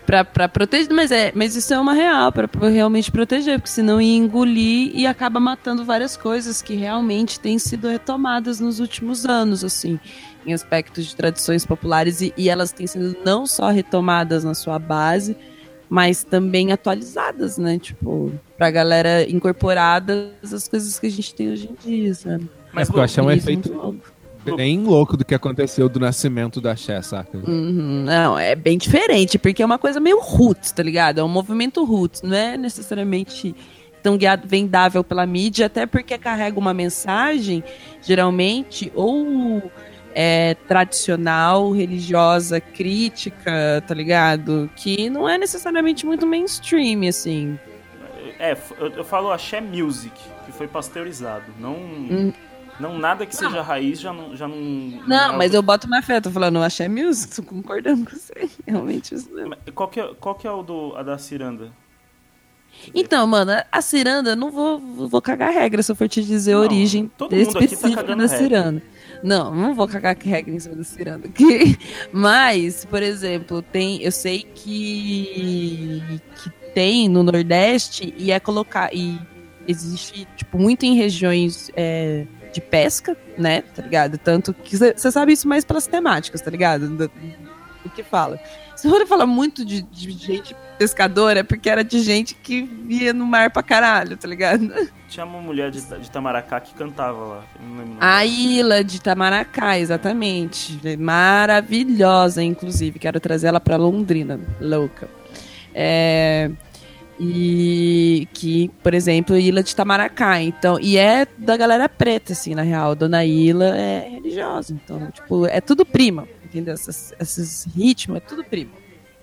Pra, 0.05 0.25
pra 0.25 0.49
proteger, 0.49 0.91
mas, 0.93 1.11
é, 1.11 1.31
mas 1.33 1.55
isso 1.55 1.73
é 1.73 1.79
uma 1.79 1.93
real, 1.93 2.29
pra, 2.31 2.45
pra 2.47 2.67
realmente 2.67 3.09
proteger, 3.09 3.57
porque 3.57 3.69
senão 3.71 4.01
ia 4.01 4.17
engolir 4.17 4.91
e 4.93 5.07
acaba 5.07 5.39
matando 5.39 5.85
várias 5.85 6.17
coisas 6.17 6.61
que 6.61 6.75
realmente 6.75 7.39
têm 7.39 7.57
sido 7.57 7.87
retomadas 7.87 8.59
nos 8.59 8.81
últimos 8.81 9.25
anos, 9.25 9.63
assim, 9.63 9.97
em 10.45 10.53
aspectos 10.53 11.05
de 11.05 11.15
tradições 11.15 11.65
populares, 11.65 12.19
e, 12.21 12.33
e 12.35 12.49
elas 12.49 12.73
têm 12.73 12.85
sido 12.85 13.15
não 13.23 13.47
só 13.47 13.69
retomadas 13.69 14.43
na 14.43 14.53
sua 14.53 14.77
base, 14.77 15.37
mas 15.89 16.23
também 16.23 16.71
atualizadas, 16.73 17.57
né? 17.57 17.79
Tipo, 17.79 18.33
pra 18.57 18.69
galera 18.71 19.29
incorporadas 19.29 20.31
as 20.53 20.67
coisas 20.67 20.99
que 20.99 21.07
a 21.07 21.11
gente 21.11 21.33
tem 21.33 21.49
hoje 21.51 21.69
em 21.69 21.75
dia, 21.89 22.13
sabe? 22.13 22.49
Mas, 22.73 22.89
É 22.89 22.93
eu 22.93 23.01
achei 23.01 23.23
um 23.23 23.31
Isso, 23.31 23.39
efeito. 23.49 24.01
Bem 24.43 24.83
louco 24.83 25.15
do 25.15 25.23
que 25.25 25.33
aconteceu 25.33 25.87
do 25.87 25.99
nascimento 25.99 26.59
da 26.59 26.75
Xé, 26.75 27.01
saca? 27.01 27.37
Uhum, 27.37 28.03
não, 28.05 28.37
é 28.37 28.55
bem 28.55 28.77
diferente, 28.77 29.37
porque 29.37 29.61
é 29.61 29.65
uma 29.65 29.77
coisa 29.77 29.99
meio 29.99 30.19
roots, 30.19 30.71
tá 30.71 30.83
ligado? 30.83 31.19
É 31.19 31.23
um 31.23 31.29
movimento 31.29 31.83
roots, 31.83 32.21
não 32.21 32.35
é 32.35 32.57
necessariamente 32.57 33.55
tão 34.01 34.17
guiado, 34.17 34.47
vendável 34.47 35.03
pela 35.03 35.25
mídia, 35.25 35.67
até 35.67 35.85
porque 35.85 36.17
carrega 36.17 36.59
uma 36.59 36.73
mensagem, 36.73 37.63
geralmente, 38.01 38.91
ou 38.93 39.63
é, 40.13 40.55
tradicional, 40.67 41.71
religiosa, 41.71 42.59
crítica, 42.59 43.83
tá 43.87 43.93
ligado? 43.95 44.69
Que 44.75 45.09
não 45.09 45.27
é 45.27 45.37
necessariamente 45.37 46.05
muito 46.05 46.27
mainstream, 46.27 47.07
assim. 47.07 47.57
É, 48.39 48.57
eu, 48.77 48.89
eu 48.89 49.03
falo 49.05 49.31
axé 49.31 49.61
music, 49.61 50.13
que 50.45 50.51
foi 50.51 50.67
pasteurizado. 50.67 51.45
Não, 51.59 51.73
Hum. 51.75 52.33
Não 52.79 52.97
nada 52.97 53.25
que 53.25 53.35
seja 53.35 53.61
raiz 53.61 53.99
já 53.99 54.11
não. 54.13 54.35
Já 54.35 54.47
não, 54.47 54.55
Não, 54.55 55.33
é 55.33 55.37
mas 55.37 55.53
eu 55.53 55.61
boto 55.61 55.87
uma 55.87 56.01
fé, 56.01 56.19
tô 56.19 56.31
falando, 56.31 56.57
eu 56.57 56.63
achei 56.63 56.87
music, 56.87 57.35
tô 57.35 57.43
concordando 57.43 58.05
com 58.09 58.15
você. 58.15 58.49
Realmente 58.67 59.13
isso 59.15 59.31
mesmo. 59.33 59.49
Mas 59.49 59.73
Qual 59.73 59.87
que, 59.89 59.99
é, 59.99 60.13
qual 60.19 60.35
que 60.35 60.47
é 60.47 60.51
o 60.51 60.63
do, 60.63 60.95
a 60.95 61.03
da 61.03 61.17
ciranda? 61.17 61.71
Então, 62.93 63.25
mano, 63.27 63.51
a 63.71 63.81
ciranda, 63.81 64.31
eu 64.31 64.35
não 64.35 64.49
vou, 64.51 64.79
vou 64.79 65.21
cagar 65.21 65.53
regra 65.53 65.81
se 65.83 65.91
eu 65.91 65.95
for 65.95 66.09
te 66.09 66.23
dizer 66.23 66.53
a 66.53 66.55
Não, 66.55 66.63
origem 66.63 67.09
todo 67.17 67.35
mundo 67.35 67.41
aqui 67.49 67.53
tá 67.53 67.63
específica 67.65 68.01
cagando 68.01 68.23
da 68.23 68.27
regra. 68.33 68.37
ciranda. 68.37 68.83
Não, 69.23 69.55
não 69.55 69.73
vou 69.73 69.87
cagar 69.87 70.17
regra 70.17 70.53
em 70.53 70.59
cima 70.59 70.75
da 70.75 70.83
ciranda. 70.83 71.27
aqui. 71.27 71.77
Mas, 72.11 72.83
por 72.83 73.01
exemplo, 73.03 73.61
tem, 73.61 74.01
eu 74.01 74.11
sei 74.11 74.41
que, 74.43 76.01
que 76.35 76.49
tem 76.73 77.07
no 77.07 77.23
Nordeste 77.23 78.13
e 78.17 78.31
é 78.31 78.39
colocar. 78.39 78.93
E 78.93 79.17
existe, 79.67 80.27
tipo, 80.35 80.57
muito 80.57 80.83
em 80.83 80.95
regiões 80.95 81.69
é, 81.75 82.25
de 82.53 82.61
pesca, 82.61 83.17
né? 83.37 83.61
Tá 83.61 83.81
ligado? 83.81 84.17
Tanto 84.17 84.53
que 84.53 84.77
você 84.77 85.11
sabe 85.11 85.33
isso 85.33 85.47
mais 85.47 85.65
pelas 85.65 85.87
temáticas, 85.87 86.41
tá 86.41 86.51
ligado? 86.51 86.87
Do, 86.87 87.07
do 87.07 87.89
que 87.89 88.03
fala. 88.03 88.39
Se 88.75 88.89
for 88.89 89.05
falar 89.07 89.25
muito 89.25 89.63
de, 89.63 89.81
de 89.81 90.11
gente 90.11 90.55
pescadora, 90.77 91.39
é 91.39 91.43
porque 91.43 91.69
era 91.69 91.83
de 91.83 91.99
gente 91.99 92.35
que 92.35 92.63
via 92.63 93.13
no 93.13 93.25
mar 93.25 93.49
pra 93.49 93.63
caralho, 93.63 94.17
tá 94.17 94.27
ligado? 94.27 94.71
Tinha 95.07 95.25
uma 95.25 95.39
mulher 95.39 95.69
de, 95.69 95.79
de 95.81 96.09
Tamaracá 96.09 96.59
que 96.59 96.73
cantava 96.73 97.17
lá. 97.17 97.43
A 97.99 98.25
ilha 98.25 98.83
de 98.83 98.99
Tamaracá, 98.99 99.77
exatamente. 99.77 100.79
Maravilhosa, 100.97 102.43
inclusive. 102.43 102.97
Quero 102.97 103.19
trazer 103.19 103.47
ela 103.47 103.59
pra 103.59 103.77
Londrina. 103.77 104.39
Louca. 104.59 105.07
É, 105.73 106.49
E 107.19 108.27
que, 108.33 108.69
por 108.81 108.93
exemplo, 108.93 109.37
Ilha 109.37 109.61
de 109.63 109.75
Tamaracá. 109.75 110.41
Então, 110.41 110.79
e 110.79 110.97
é 110.97 111.27
da 111.37 111.55
galera 111.55 111.87
preta, 111.87 112.33
assim, 112.33 112.55
na 112.55 112.61
real. 112.63 112.95
Dona 112.95 113.23
Ilha 113.23 113.65
é 113.75 114.09
religiosa. 114.09 114.73
Então, 114.73 115.09
tipo, 115.11 115.45
é 115.45 115.61
tudo 115.61 115.85
prima. 115.85 116.27
Entendeu? 116.43 116.73
Esses, 116.73 117.13
esses 117.19 117.65
ritmos 117.75 118.17
é 118.17 118.19
tudo 118.19 118.43
primo. 118.43 118.71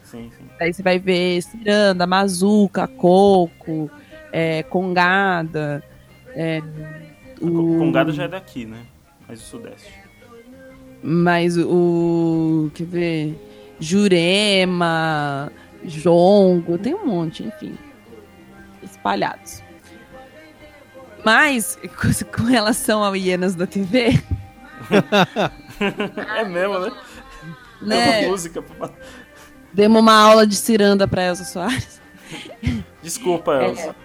Sim, 0.04 0.30
sim. 0.36 0.44
Daí 0.58 0.72
você 0.72 0.82
vai 0.82 0.98
ver 0.98 1.40
ciranda, 1.42 2.06
mazuca, 2.06 2.86
coco, 2.88 3.90
é, 4.32 4.62
congada. 4.64 5.82
É, 6.34 6.60
co- 7.40 7.50
Congada 7.78 8.12
já 8.12 8.24
é 8.24 8.28
daqui, 8.28 8.64
né? 8.66 8.78
Mas 9.28 9.40
o 9.40 9.44
Sudeste. 9.44 9.92
Mas 11.02 11.56
o. 11.56 12.70
Quer 12.74 12.84
ver? 12.86 13.36
Jurema, 13.78 15.50
jongo, 15.84 16.78
tem 16.78 16.94
um 16.94 17.06
monte, 17.06 17.44
enfim. 17.44 17.76
Espalhados. 18.82 19.62
Mas, 21.24 21.78
com 22.36 22.44
relação 22.44 23.04
ao 23.04 23.14
Hienas 23.14 23.54
da 23.54 23.66
TV, 23.66 24.20
É 26.38 26.44
mesmo, 26.44 26.78
né? 26.78 26.92
É 27.82 27.84
né? 27.84 28.20
uma 28.20 28.28
música. 28.30 28.64
Demos 29.72 30.00
uma 30.02 30.14
aula 30.14 30.46
de 30.46 30.56
ciranda 30.56 31.06
pra 31.06 31.24
Elsa 31.26 31.44
Soares. 31.44 32.00
Desculpa, 33.02 33.54
É. 33.62 33.68
Elsa. 33.68 33.96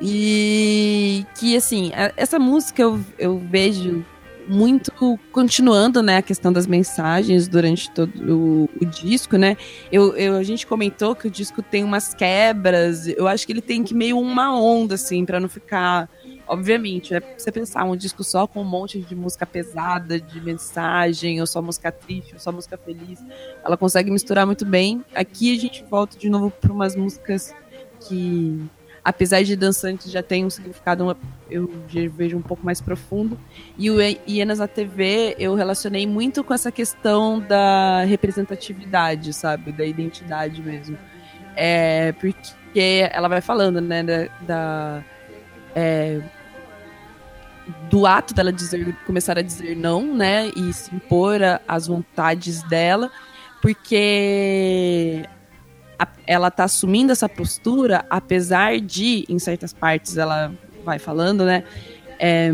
E 0.00 1.26
que, 1.34 1.56
assim, 1.56 1.90
essa 2.16 2.38
música 2.38 2.82
eu, 2.82 3.00
eu 3.18 3.38
vejo 3.38 4.04
muito 4.48 4.92
continuando, 5.32 6.02
né, 6.02 6.16
a 6.18 6.22
questão 6.22 6.52
das 6.52 6.66
mensagens 6.66 7.46
durante 7.48 7.90
todo 7.90 8.10
o, 8.32 8.68
o 8.80 8.84
disco, 8.86 9.36
né? 9.36 9.56
Eu, 9.92 10.16
eu- 10.16 10.36
a 10.36 10.42
gente 10.42 10.66
comentou 10.66 11.14
que 11.14 11.26
o 11.28 11.30
disco 11.30 11.62
tem 11.62 11.84
umas 11.84 12.14
quebras, 12.14 13.06
eu 13.08 13.28
acho 13.28 13.46
que 13.46 13.52
ele 13.52 13.60
tem 13.62 13.84
que 13.84 13.94
meio 13.94 14.18
uma 14.18 14.58
onda, 14.58 14.94
assim, 14.94 15.24
pra 15.24 15.38
não 15.40 15.48
ficar. 15.48 16.08
Obviamente, 16.46 17.12
é 17.14 17.20
pra 17.20 17.28
você 17.36 17.52
pensar 17.52 17.84
um 17.84 17.94
disco 17.96 18.24
só 18.24 18.46
com 18.46 18.62
um 18.62 18.64
monte 18.64 19.00
de 19.02 19.14
música 19.14 19.46
pesada, 19.46 20.18
de 20.20 20.40
mensagem, 20.40 21.40
ou 21.40 21.46
só 21.46 21.60
música 21.60 21.92
triste, 21.92 22.32
ou 22.34 22.40
só 22.40 22.50
música 22.50 22.78
feliz. 22.78 23.20
Ela 23.64 23.76
consegue 23.76 24.10
misturar 24.10 24.46
muito 24.46 24.64
bem. 24.64 25.04
Aqui 25.14 25.54
a 25.54 25.60
gente 25.60 25.84
volta 25.90 26.16
de 26.16 26.28
novo 26.30 26.50
para 26.50 26.72
umas 26.72 26.96
músicas 26.96 27.54
que 28.00 28.70
apesar 29.08 29.42
de 29.42 29.56
dançantes 29.56 30.12
já 30.12 30.22
tem 30.22 30.44
um 30.44 30.50
significado 30.50 31.16
eu 31.50 31.70
vejo 32.10 32.36
um 32.36 32.42
pouco 32.42 32.64
mais 32.64 32.78
profundo. 32.78 33.38
E 33.78 33.90
o 33.90 33.96
Hienas 34.28 34.58
na 34.58 34.68
TV 34.68 35.34
eu 35.38 35.54
relacionei 35.54 36.06
muito 36.06 36.44
com 36.44 36.52
essa 36.52 36.70
questão 36.70 37.40
da 37.40 38.04
representatividade 38.04 39.32
sabe? 39.32 39.72
Da 39.72 39.84
identidade 39.84 40.60
mesmo. 40.60 40.98
É 41.56 42.12
porque 42.12 43.08
ela 43.10 43.28
vai 43.28 43.40
falando 43.40 43.80
né 43.80 44.02
da, 44.02 44.28
da 44.42 45.04
é, 45.74 46.20
do 47.90 48.06
ato 48.06 48.34
dela 48.34 48.52
dizer 48.52 48.94
começar 49.06 49.38
a 49.38 49.42
dizer 49.42 49.74
não 49.74 50.14
né 50.14 50.50
e 50.54 50.70
se 50.72 50.94
impor 50.94 51.40
às 51.66 51.86
vontades 51.86 52.62
dela. 52.64 53.10
Porque 53.62 55.24
ela 56.26 56.50
tá 56.50 56.64
assumindo 56.64 57.12
essa 57.12 57.28
postura, 57.28 58.04
apesar 58.08 58.80
de, 58.80 59.24
em 59.28 59.38
certas 59.38 59.72
partes, 59.72 60.16
ela 60.16 60.52
vai 60.84 60.98
falando, 60.98 61.44
né? 61.44 61.64
é, 62.18 62.50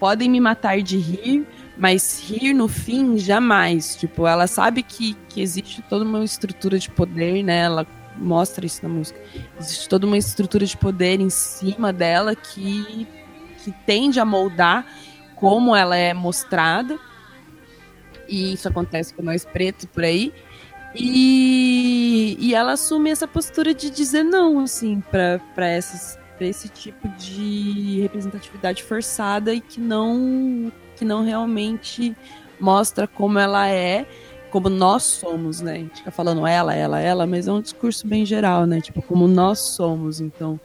podem 0.00 0.28
me 0.28 0.40
matar 0.40 0.80
de 0.80 0.96
rir, 0.96 1.46
mas 1.76 2.22
rir 2.26 2.54
no 2.54 2.66
fim 2.66 3.18
jamais. 3.18 3.94
Tipo, 3.96 4.26
ela 4.26 4.46
sabe 4.46 4.82
que, 4.82 5.14
que 5.28 5.40
existe 5.40 5.82
toda 5.82 6.04
uma 6.04 6.24
estrutura 6.24 6.78
de 6.78 6.90
poder, 6.90 7.42
né? 7.42 7.58
Ela 7.60 7.86
mostra 8.16 8.64
isso 8.64 8.80
na 8.82 8.88
música. 8.88 9.20
Existe 9.60 9.88
toda 9.88 10.06
uma 10.06 10.16
estrutura 10.16 10.64
de 10.64 10.76
poder 10.76 11.20
em 11.20 11.30
cima 11.30 11.92
dela 11.92 12.34
que, 12.34 13.06
que 13.62 13.72
tende 13.86 14.18
a 14.18 14.24
moldar 14.24 14.86
como 15.36 15.76
ela 15.76 15.96
é 15.96 16.14
mostrada. 16.14 16.98
E 18.28 18.54
isso 18.54 18.66
acontece 18.66 19.12
com 19.12 19.22
nós 19.22 19.44
pretos 19.44 19.84
por 19.86 20.04
aí. 20.04 20.32
E, 20.94 22.36
e 22.38 22.54
ela 22.54 22.72
assume 22.72 23.10
essa 23.10 23.26
postura 23.26 23.72
de 23.74 23.90
dizer 23.90 24.22
não, 24.22 24.60
assim, 24.60 25.00
pra, 25.10 25.40
pra, 25.54 25.66
essas, 25.66 26.18
pra 26.36 26.46
esse 26.46 26.68
tipo 26.68 27.08
de 27.10 28.00
representatividade 28.02 28.82
forçada 28.82 29.54
e 29.54 29.60
que 29.60 29.80
não, 29.80 30.70
que 30.96 31.04
não 31.04 31.24
realmente 31.24 32.14
mostra 32.60 33.06
como 33.06 33.38
ela 33.38 33.68
é, 33.68 34.06
como 34.50 34.68
nós 34.68 35.02
somos, 35.02 35.62
né? 35.62 35.72
A 35.72 35.78
gente 35.78 35.96
fica 35.98 36.10
falando 36.10 36.46
ela, 36.46 36.74
ela, 36.74 37.00
ela, 37.00 37.26
mas 37.26 37.48
é 37.48 37.52
um 37.52 37.60
discurso 37.60 38.06
bem 38.06 38.26
geral, 38.26 38.66
né? 38.66 38.80
Tipo, 38.80 39.00
como 39.00 39.26
nós 39.26 39.58
somos. 39.58 40.20
Então, 40.20 40.60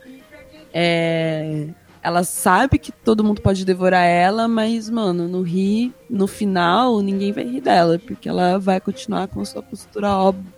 é, 0.72 1.68
ela 2.02 2.24
sabe 2.24 2.78
que 2.78 2.92
todo 2.92 3.24
mundo 3.24 3.42
pode 3.42 3.64
devorar 3.64 4.04
ela, 4.04 4.46
mas, 4.46 4.88
mano, 4.88 5.28
no 5.28 5.42
ri, 5.42 5.92
no 6.08 6.26
final, 6.26 7.00
ninguém 7.00 7.32
vai 7.32 7.44
rir 7.44 7.60
dela, 7.60 7.98
porque 7.98 8.28
ela 8.28 8.58
vai 8.58 8.80
continuar 8.80 9.28
com 9.28 9.44
sua 9.44 9.62
postura 9.62 10.08
óbvia, 10.10 10.52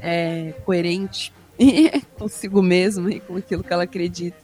é, 0.00 0.54
coerente 0.64 1.32
consigo 2.18 2.62
mesma 2.62 3.10
e 3.10 3.20
com 3.20 3.36
aquilo 3.36 3.62
que 3.62 3.72
ela 3.72 3.84
acredita. 3.84 4.36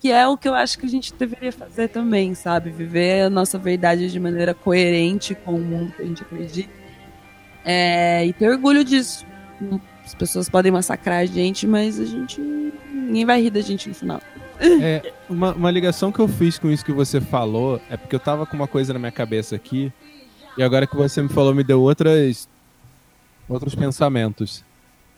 Que 0.00 0.12
é 0.12 0.26
o 0.28 0.36
que 0.36 0.46
eu 0.46 0.54
acho 0.54 0.78
que 0.78 0.84
a 0.84 0.88
gente 0.88 1.14
deveria 1.14 1.50
fazer 1.50 1.88
também, 1.88 2.34
sabe? 2.34 2.70
Viver 2.70 3.22
a 3.22 3.30
nossa 3.30 3.58
verdade 3.58 4.10
de 4.10 4.20
maneira 4.20 4.52
coerente 4.52 5.34
com 5.34 5.54
o 5.54 5.60
mundo 5.60 5.92
que 5.92 6.02
a 6.02 6.04
gente 6.04 6.22
acredita. 6.22 6.70
É, 7.64 8.26
e 8.26 8.32
ter 8.34 8.50
orgulho 8.50 8.84
disso. 8.84 9.24
As 10.04 10.14
pessoas 10.14 10.50
podem 10.50 10.70
massacrar 10.70 11.20
a 11.20 11.26
gente, 11.26 11.66
mas 11.66 11.98
a 11.98 12.04
gente. 12.04 12.38
ninguém 12.92 13.24
vai 13.24 13.40
rir 13.40 13.50
da 13.50 13.62
gente 13.62 13.88
no 13.88 13.94
final. 13.94 14.20
É, 14.82 15.12
uma, 15.28 15.52
uma 15.52 15.70
ligação 15.70 16.10
que 16.10 16.18
eu 16.18 16.28
fiz 16.28 16.58
com 16.58 16.70
isso 16.70 16.84
que 16.84 16.92
você 16.92 17.20
falou 17.20 17.80
é 17.90 17.96
porque 17.96 18.14
eu 18.14 18.20
tava 18.20 18.46
com 18.46 18.56
uma 18.56 18.66
coisa 18.66 18.92
na 18.92 18.98
minha 18.98 19.12
cabeça 19.12 19.54
aqui 19.54 19.92
e 20.56 20.62
agora 20.62 20.86
que 20.86 20.96
você 20.96 21.20
me 21.22 21.28
falou 21.28 21.54
me 21.54 21.62
deu 21.62 21.80
outras 21.82 22.48
outros 23.48 23.74
pensamentos. 23.74 24.64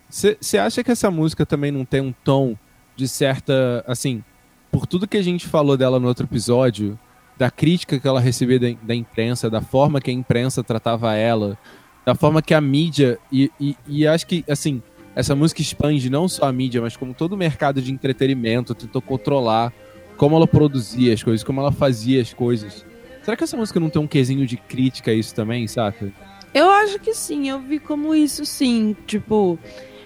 Você 0.09 0.59
acha 0.59 0.83
que 0.83 0.91
essa 0.91 1.11
música 1.11 1.45
também 1.45 1.71
não 1.71 1.85
tem 1.85 2.01
um 2.01 2.13
tom 2.13 2.57
de 2.95 3.07
certa, 3.07 3.85
assim, 3.87 4.23
por 4.71 4.87
tudo 4.87 5.07
que 5.07 5.17
a 5.17 5.23
gente 5.23 5.47
falou 5.47 5.77
dela 5.77 6.01
no 6.01 6.09
outro 6.09 6.27
episódio, 6.27 6.99
da 7.37 7.51
crítica 7.51 7.99
que 7.99 8.09
ela 8.09 8.21
recebia 8.21 8.59
da, 8.59 8.69
da 8.83 8.95
imprensa, 8.95 9.51
da 9.51 9.61
forma 9.61 10.01
que 10.01 10.11
a 10.11 10.15
imprensa 10.15 10.65
tratava 10.65 11.15
ela, 11.15 11.59
da 12.05 12.15
forma 12.15 12.41
que 12.41 12.55
a 12.55 12.61
mídia 12.61 13.19
e, 13.31 13.51
e, 13.61 13.77
e 13.87 14.07
acho 14.07 14.27
que 14.27 14.45
assim 14.49 14.83
essa 15.17 15.35
música 15.35 15.63
expande 15.63 16.11
não 16.11 16.29
só 16.29 16.45
a 16.45 16.53
mídia, 16.53 16.83
mas 16.83 16.95
como 16.95 17.15
todo 17.15 17.33
o 17.33 17.37
mercado 17.39 17.81
de 17.81 17.91
entretenimento 17.91 18.75
tentou 18.75 19.01
controlar 19.01 19.73
como 20.19 20.37
ela 20.37 20.47
produzia 20.47 21.15
as 21.15 21.23
coisas, 21.23 21.43
como 21.43 21.59
ela 21.59 21.73
fazia 21.73 22.21
as 22.21 22.35
coisas. 22.35 22.85
Será 23.23 23.35
que 23.35 23.43
essa 23.43 23.57
música 23.57 23.81
não 23.81 23.89
tem 23.89 24.01
um 24.01 24.07
quesinho 24.07 24.47
de 24.47 24.59
crítica 24.59 25.11
a 25.11 25.15
isso 25.15 25.35
também, 25.35 25.67
saca? 25.67 26.13
Eu 26.53 26.69
acho 26.69 26.99
que 26.99 27.15
sim, 27.15 27.49
eu 27.49 27.59
vi 27.61 27.79
como 27.79 28.15
isso 28.15 28.45
sim. 28.45 28.95
Tipo, 29.07 29.59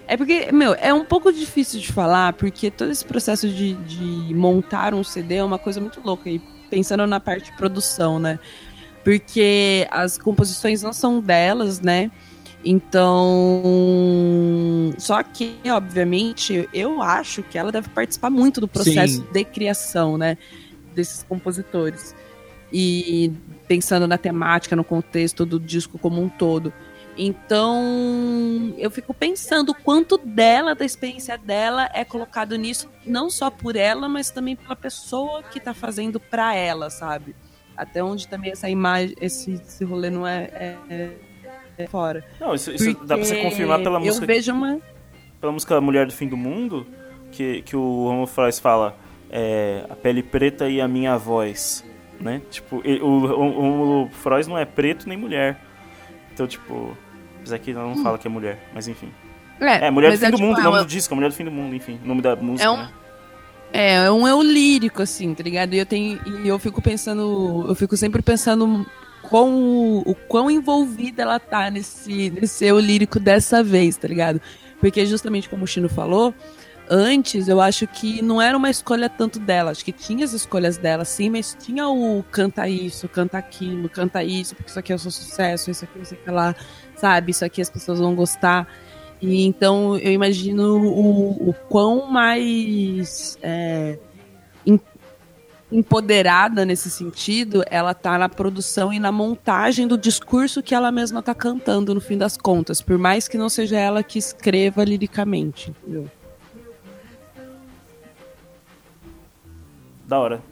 é 0.07 0.15
porque, 0.15 0.49
meu, 0.53 0.73
é 0.75 0.93
um 0.93 1.03
pouco 1.03 1.31
difícil 1.31 1.81
de 1.81 1.91
falar, 1.91 2.33
porque 2.33 2.71
todo 2.71 2.89
esse 2.89 3.03
processo 3.03 3.49
de, 3.49 3.73
de 3.73 4.33
montar 4.33 4.93
um 4.93 5.03
CD 5.03 5.35
é 5.35 5.43
uma 5.43 5.59
coisa 5.59 5.81
muito 5.81 6.01
louca. 6.01 6.29
E 6.29 6.41
pensando 6.69 7.05
na 7.05 7.19
parte 7.19 7.51
de 7.51 7.57
produção, 7.57 8.17
né? 8.17 8.39
Porque 9.03 9.87
as 9.91 10.17
composições 10.17 10.81
não 10.81 10.93
são 10.93 11.19
delas, 11.19 11.81
né? 11.81 12.09
Então, 12.63 13.63
só 14.97 15.21
que, 15.23 15.57
obviamente, 15.67 16.69
eu 16.73 17.01
acho 17.01 17.41
que 17.43 17.57
ela 17.57 17.71
deve 17.71 17.89
participar 17.89 18.29
muito 18.29 18.61
do 18.61 18.67
processo 18.67 19.15
Sim. 19.15 19.27
de 19.31 19.43
criação, 19.43 20.17
né? 20.17 20.37
Desses 20.93 21.23
compositores. 21.23 22.15
E 22.71 23.31
pensando 23.67 24.07
na 24.07 24.17
temática, 24.17 24.75
no 24.75 24.83
contexto 24.83 25.45
do 25.45 25.59
disco 25.59 25.97
como 25.97 26.21
um 26.21 26.29
todo. 26.29 26.71
Então, 27.17 28.73
eu 28.77 28.89
fico 28.89 29.13
pensando 29.13 29.69
o 29.71 29.75
quanto 29.75 30.17
dela, 30.17 30.73
da 30.73 30.85
experiência 30.85 31.37
dela, 31.37 31.89
é 31.93 32.05
colocado 32.05 32.55
nisso, 32.55 32.89
não 33.05 33.29
só 33.29 33.49
por 33.49 33.75
ela, 33.75 34.07
mas 34.07 34.31
também 34.31 34.55
pela 34.55 34.75
pessoa 34.75 35.43
que 35.43 35.59
tá 35.59 35.73
fazendo 35.73 36.19
pra 36.19 36.55
ela, 36.55 36.89
sabe? 36.89 37.35
Até 37.75 38.03
onde 38.03 38.27
também 38.27 38.51
essa 38.51 38.69
imagem, 38.69 39.15
esse, 39.19 39.53
esse 39.53 39.83
rolê 39.83 40.09
não 40.09 40.25
é- 40.25 40.77
é 40.89 41.11
fora. 41.87 42.23
Não, 42.39 42.53
isso, 42.55 42.71
isso 42.71 42.93
dá 43.05 43.15
pra 43.15 43.25
você 43.25 43.35
confirmar 43.41 43.81
pela 43.81 43.99
música, 43.99 44.23
Eu 44.23 44.27
vejo 44.27 44.53
uma. 44.53 44.79
pela 45.39 45.51
música 45.51 45.79
Mulher 45.81 46.05
do 46.05 46.13
Fim 46.13 46.27
do 46.27 46.37
Mundo, 46.37 46.85
que, 47.31 47.61
que 47.63 47.75
o 47.75 48.07
Romulo 48.07 48.27
Frois 48.27 48.59
fala 48.59 48.95
é, 49.29 49.85
a 49.89 49.95
pele 49.95 50.21
preta 50.23 50.69
e 50.69 50.79
a 50.81 50.87
minha 50.87 51.17
voz, 51.17 51.83
né? 52.19 52.41
Tipo, 52.49 52.81
ele- 52.83 53.01
o, 53.01 53.05
o, 53.07 53.23
o 53.23 53.61
Romulo 53.61 54.09
Frois 54.11 54.47
não 54.47 54.57
é 54.57 54.65
preto 54.65 55.07
nem 55.07 55.17
mulher. 55.17 55.59
Então, 56.33 56.47
tipo, 56.47 56.95
apesar 57.39 57.59
que 57.59 57.71
ela 57.71 57.83
não 57.83 58.01
fala 58.03 58.17
que 58.17 58.27
é 58.27 58.29
mulher, 58.29 58.59
mas 58.73 58.87
enfim. 58.87 59.11
É, 59.59 59.91
Mulher 59.91 60.11
do 60.13 60.17
Fim 60.17 60.25
é, 60.25 60.31
do 60.31 60.37
tipo, 60.37 60.47
Mundo, 60.47 60.57
o 60.57 60.59
é 60.61 60.63
nome 60.63 60.77
do 60.79 60.85
disco, 60.85 61.13
é 61.13 61.15
Mulher 61.15 61.29
do 61.29 61.35
Fim 61.35 61.45
do 61.45 61.51
Mundo, 61.51 61.75
enfim, 61.75 61.99
o 62.03 62.07
nome 62.07 62.21
da 62.21 62.35
música, 62.35 62.67
É 62.67 62.71
um- 62.71 62.77
né? 62.77 62.89
É, 63.73 63.93
é 64.05 64.11
um 64.11 64.27
eu 64.27 64.41
lírico, 64.41 65.01
assim, 65.01 65.33
tá 65.33 65.41
ligado? 65.43 65.73
E 65.73 65.77
eu 65.77 65.85
tenho. 65.85 66.19
E 66.43 66.47
eu 66.47 66.59
fico 66.59 66.81
pensando. 66.81 67.65
Eu 67.69 67.73
fico 67.73 67.95
sempre 67.95 68.21
pensando 68.21 68.85
quão, 69.21 69.99
o 69.99 70.15
quão 70.27 70.49
envolvida 70.49 71.21
ela 71.21 71.39
tá 71.39 71.69
nesse, 71.69 72.29
nesse 72.29 72.65
eu 72.65 72.79
lírico 72.79 73.19
dessa 73.19 73.63
vez, 73.63 73.97
tá 73.97 74.07
ligado? 74.07 74.41
Porque 74.79 75.05
justamente 75.05 75.47
como 75.47 75.63
o 75.63 75.67
Chino 75.67 75.87
falou, 75.87 76.33
antes, 76.89 77.47
eu 77.47 77.61
acho 77.61 77.87
que 77.87 78.21
não 78.21 78.41
era 78.41 78.57
uma 78.57 78.69
escolha 78.69 79.09
tanto 79.09 79.39
dela. 79.39 79.71
Acho 79.71 79.85
que 79.85 79.91
tinha 79.91 80.25
as 80.25 80.33
escolhas 80.33 80.77
dela, 80.77 81.05
sim, 81.05 81.29
mas 81.29 81.55
tinha 81.59 81.87
o 81.87 82.23
canta 82.31 82.67
isso, 82.67 83.07
canta 83.07 83.37
aquilo, 83.37 83.87
canta 83.87 84.23
isso, 84.23 84.55
porque 84.55 84.69
isso 84.69 84.79
aqui 84.79 84.91
é 84.91 84.95
o 84.95 84.99
seu 84.99 85.11
sucesso, 85.11 85.71
isso 85.71 85.85
aqui, 85.85 85.99
isso 86.01 86.13
aqui 86.13 86.29
lá, 86.29 86.55
sabe? 86.95 87.31
Isso 87.31 87.45
aqui 87.45 87.61
as 87.61 87.69
pessoas 87.69 87.99
vão 87.99 88.13
gostar. 88.13 88.67
E 89.21 89.45
então 89.45 89.97
eu 89.97 90.11
imagino 90.11 90.77
o, 90.83 91.49
o 91.49 91.53
quão 91.69 92.11
mais 92.11 93.37
é, 93.41 93.99
empoderada 95.71 96.65
nesse 96.65 96.89
sentido 96.89 97.63
ela 97.69 97.93
tá 97.93 98.17
na 98.17 98.27
produção 98.27 98.91
e 98.91 98.99
na 98.99 99.11
montagem 99.11 99.87
do 99.87 99.97
discurso 99.97 100.61
que 100.61 100.75
ela 100.75 100.91
mesma 100.91 101.21
tá 101.23 101.33
cantando 101.33 101.93
no 101.93 102.01
fim 102.01 102.17
das 102.17 102.35
contas, 102.35 102.81
por 102.81 102.97
mais 102.97 103.27
que 103.27 103.37
não 103.37 103.49
seja 103.49 103.77
ela 103.77 104.03
que 104.03 104.19
escreva 104.19 104.83
liricamente, 104.83 105.69
entendeu? 105.71 106.09
Da 110.05 110.19
hora. 110.19 110.50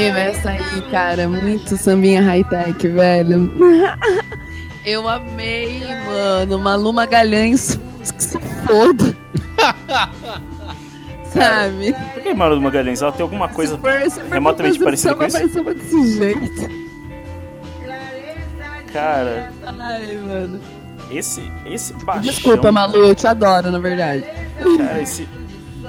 Meu, 0.00 0.16
essa 0.16 0.50
aí, 0.50 0.82
cara, 0.90 1.28
muito 1.28 1.76
sambinha 1.76 2.22
high-tech, 2.22 2.88
velho. 2.88 3.52
Eu 4.84 5.06
amei, 5.08 5.82
mano. 6.06 6.58
Malu 6.58 6.92
Magalhães, 6.92 7.78
que 8.16 8.22
se 8.24 8.38
foda. 8.66 9.16
Sabe? 11.32 11.94
Por 12.14 12.22
que 12.22 12.34
Maru 12.34 12.60
Magalhães? 12.60 13.02
Ela 13.02 13.12
tem 13.12 13.22
alguma 13.22 13.48
coisa. 13.48 13.74
Se 13.76 13.80
for- 13.80 14.10
se 14.10 14.20
for 14.20 14.32
remotamente 14.32 14.78
parecida 14.80 15.14
com 15.14 15.28
samba 15.30 15.74
desse 15.74 16.16
jeito. 16.18 16.80
Cara, 18.92 19.52
Ai, 19.78 20.16
mano. 20.16 20.60
esse, 21.12 21.40
esse 21.66 21.92
baixão. 22.04 22.22
Desculpa, 22.22 22.72
Malu, 22.72 22.96
eu 23.06 23.14
te 23.14 23.26
adoro, 23.26 23.70
na 23.70 23.78
verdade. 23.78 24.24
Cara, 24.78 25.00
esse 25.00 25.28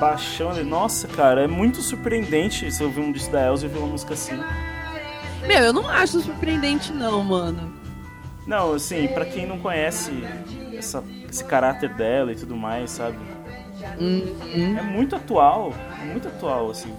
baixão. 0.02 0.50
ali- 0.50 0.64
Nossa, 0.64 1.08
cara, 1.08 1.44
é 1.44 1.48
muito 1.48 1.82
surpreendente 1.82 2.70
se 2.72 2.82
eu 2.82 2.88
ouvir 2.88 3.02
um 3.02 3.12
disco 3.12 3.32
da 3.32 3.46
Elza 3.46 3.66
e 3.66 3.70
ouvir 3.70 3.80
uma 3.80 3.88
música 3.88 4.14
assim. 4.16 4.38
Meu, 5.48 5.60
eu 5.60 5.72
não 5.74 5.88
acho 5.88 6.20
surpreendente, 6.22 6.92
não, 6.92 7.24
mano. 7.24 7.72
Não, 8.48 8.74
assim, 8.74 9.08
pra 9.10 9.24
quem 9.26 9.46
não 9.46 9.60
conhece 9.60 10.12
essa- 10.76 11.04
esse 11.30 11.44
caráter 11.46 11.94
dela 11.94 12.32
e 12.32 12.36
tudo 12.36 12.56
mais, 12.56 12.90
sabe? 12.92 13.18
Uhum. 14.00 14.78
É 14.78 14.82
muito 14.82 15.16
atual. 15.16 15.72
É 16.02 16.06
muito 16.06 16.28
atual, 16.28 16.72
assim. 16.72 16.92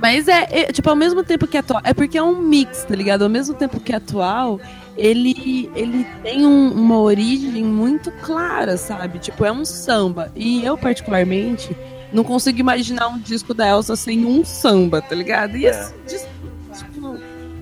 Mas 0.00 0.26
é, 0.28 0.46
é, 0.50 0.72
tipo, 0.72 0.88
ao 0.90 0.96
mesmo 0.96 1.22
tempo 1.22 1.46
que 1.46 1.56
é 1.56 1.60
atual. 1.60 1.80
É 1.84 1.94
porque 1.94 2.18
é 2.18 2.22
um 2.22 2.36
mix, 2.40 2.84
tá 2.84 2.94
ligado? 2.94 3.22
Ao 3.22 3.28
mesmo 3.30 3.54
tempo 3.54 3.78
que 3.80 3.92
é 3.92 3.96
atual, 3.96 4.60
ele, 4.96 5.70
ele 5.74 6.04
tem 6.22 6.46
um- 6.46 6.72
uma 6.72 6.98
origem 6.98 7.64
muito 7.64 8.10
clara, 8.22 8.76
sabe? 8.76 9.18
Tipo, 9.18 9.44
é 9.44 9.52
um 9.52 9.64
samba. 9.64 10.30
E 10.36 10.64
eu, 10.64 10.76
particularmente, 10.78 11.76
não 12.12 12.22
consigo 12.24 12.58
imaginar 12.60 13.08
um 13.08 13.18
disco 13.18 13.52
da 13.54 13.68
Elsa 13.68 13.96
sem 13.96 14.24
um 14.24 14.44
samba, 14.44 15.02
tá 15.02 15.14
ligado? 15.14 15.56
E 15.56 15.66
É. 15.66 15.70
esse 15.70 15.94
disco, 16.06 16.28
tipo, 16.76 17.18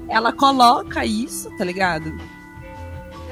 ela 0.08 0.32
coloca 0.32 1.04
isso, 1.06 1.50
tá 1.56 1.64
ligado? 1.64 2.12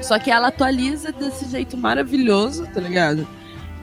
Só 0.01 0.17
que 0.17 0.31
ela 0.31 0.47
atualiza 0.47 1.11
desse 1.11 1.45
jeito 1.49 1.77
maravilhoso, 1.77 2.65
tá 2.73 2.81
ligado? 2.81 3.27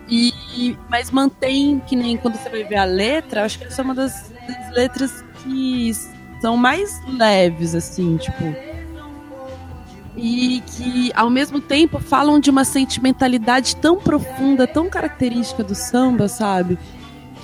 E, 0.09 0.33
e- 0.57 0.77
mas 0.89 1.11
mantém, 1.13 1.81
que 1.87 1.95
nem 1.95 2.17
quando 2.17 2.35
você 2.37 2.49
vai 2.49 2.65
ver 2.65 2.77
a 2.77 2.85
letra, 2.85 3.45
acho 3.45 3.59
que 3.59 3.67
essa 3.67 3.83
é 3.83 3.85
uma 3.85 3.95
das, 3.95 4.33
das 4.49 4.73
letras 4.75 5.25
que 5.45 5.93
são 6.41 6.57
mais 6.57 7.01
leves, 7.07 7.75
assim, 7.75 8.17
tipo. 8.17 8.68
E 10.21 10.61
que, 10.67 11.13
ao 11.15 11.31
mesmo 11.31 11.61
tempo, 11.61 12.01
falam 12.01 12.41
de 12.41 12.51
uma 12.51 12.65
sentimentalidade 12.65 13.77
tão 13.77 13.97
profunda, 13.99 14.67
tão 14.67 14.91
característica 14.91 15.63
do 15.63 15.75
samba, 15.77 16.27
sabe? 16.29 16.77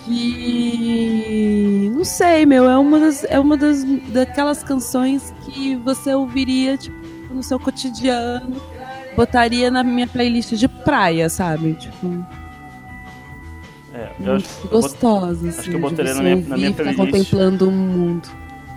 Que. 0.04 1.90
Não 1.94 2.04
sei, 2.04 2.44
meu, 2.46 2.68
é 2.68 2.76
uma 2.76 2.98
das. 2.98 3.24
É 3.24 3.38
uma 3.38 3.56
das 3.56 3.84
daquelas 4.12 4.62
canções 4.62 5.32
que 5.44 5.76
você 5.76 6.14
ouviria, 6.14 6.76
tipo, 6.76 6.96
no 7.32 7.42
seu 7.42 7.58
cotidiano. 7.58 8.56
Botaria 9.16 9.70
na 9.70 9.82
minha 9.84 10.06
playlist 10.06 10.52
de 10.54 10.66
praia, 10.68 11.28
sabe? 11.28 11.74
Tipo. 11.74 12.26
É, 13.94 14.10
eu 14.20 14.34
acho, 14.34 14.48
Muito 14.60 14.64
eu 14.64 14.80
gostosa, 14.80 15.48
assim. 15.48 15.58
acho 15.60 15.70
que 15.70 15.76
eu 15.76 15.80
de 15.80 15.80
botaria 15.80 16.14
na 16.14 16.22
minha- 16.22 16.36
na 16.48 16.56
minha 16.56 16.70
ficar 16.72 16.82
playlist. 16.94 17.12
contemplando 17.12 17.68
o 17.68 17.72
mundo. 17.72 18.28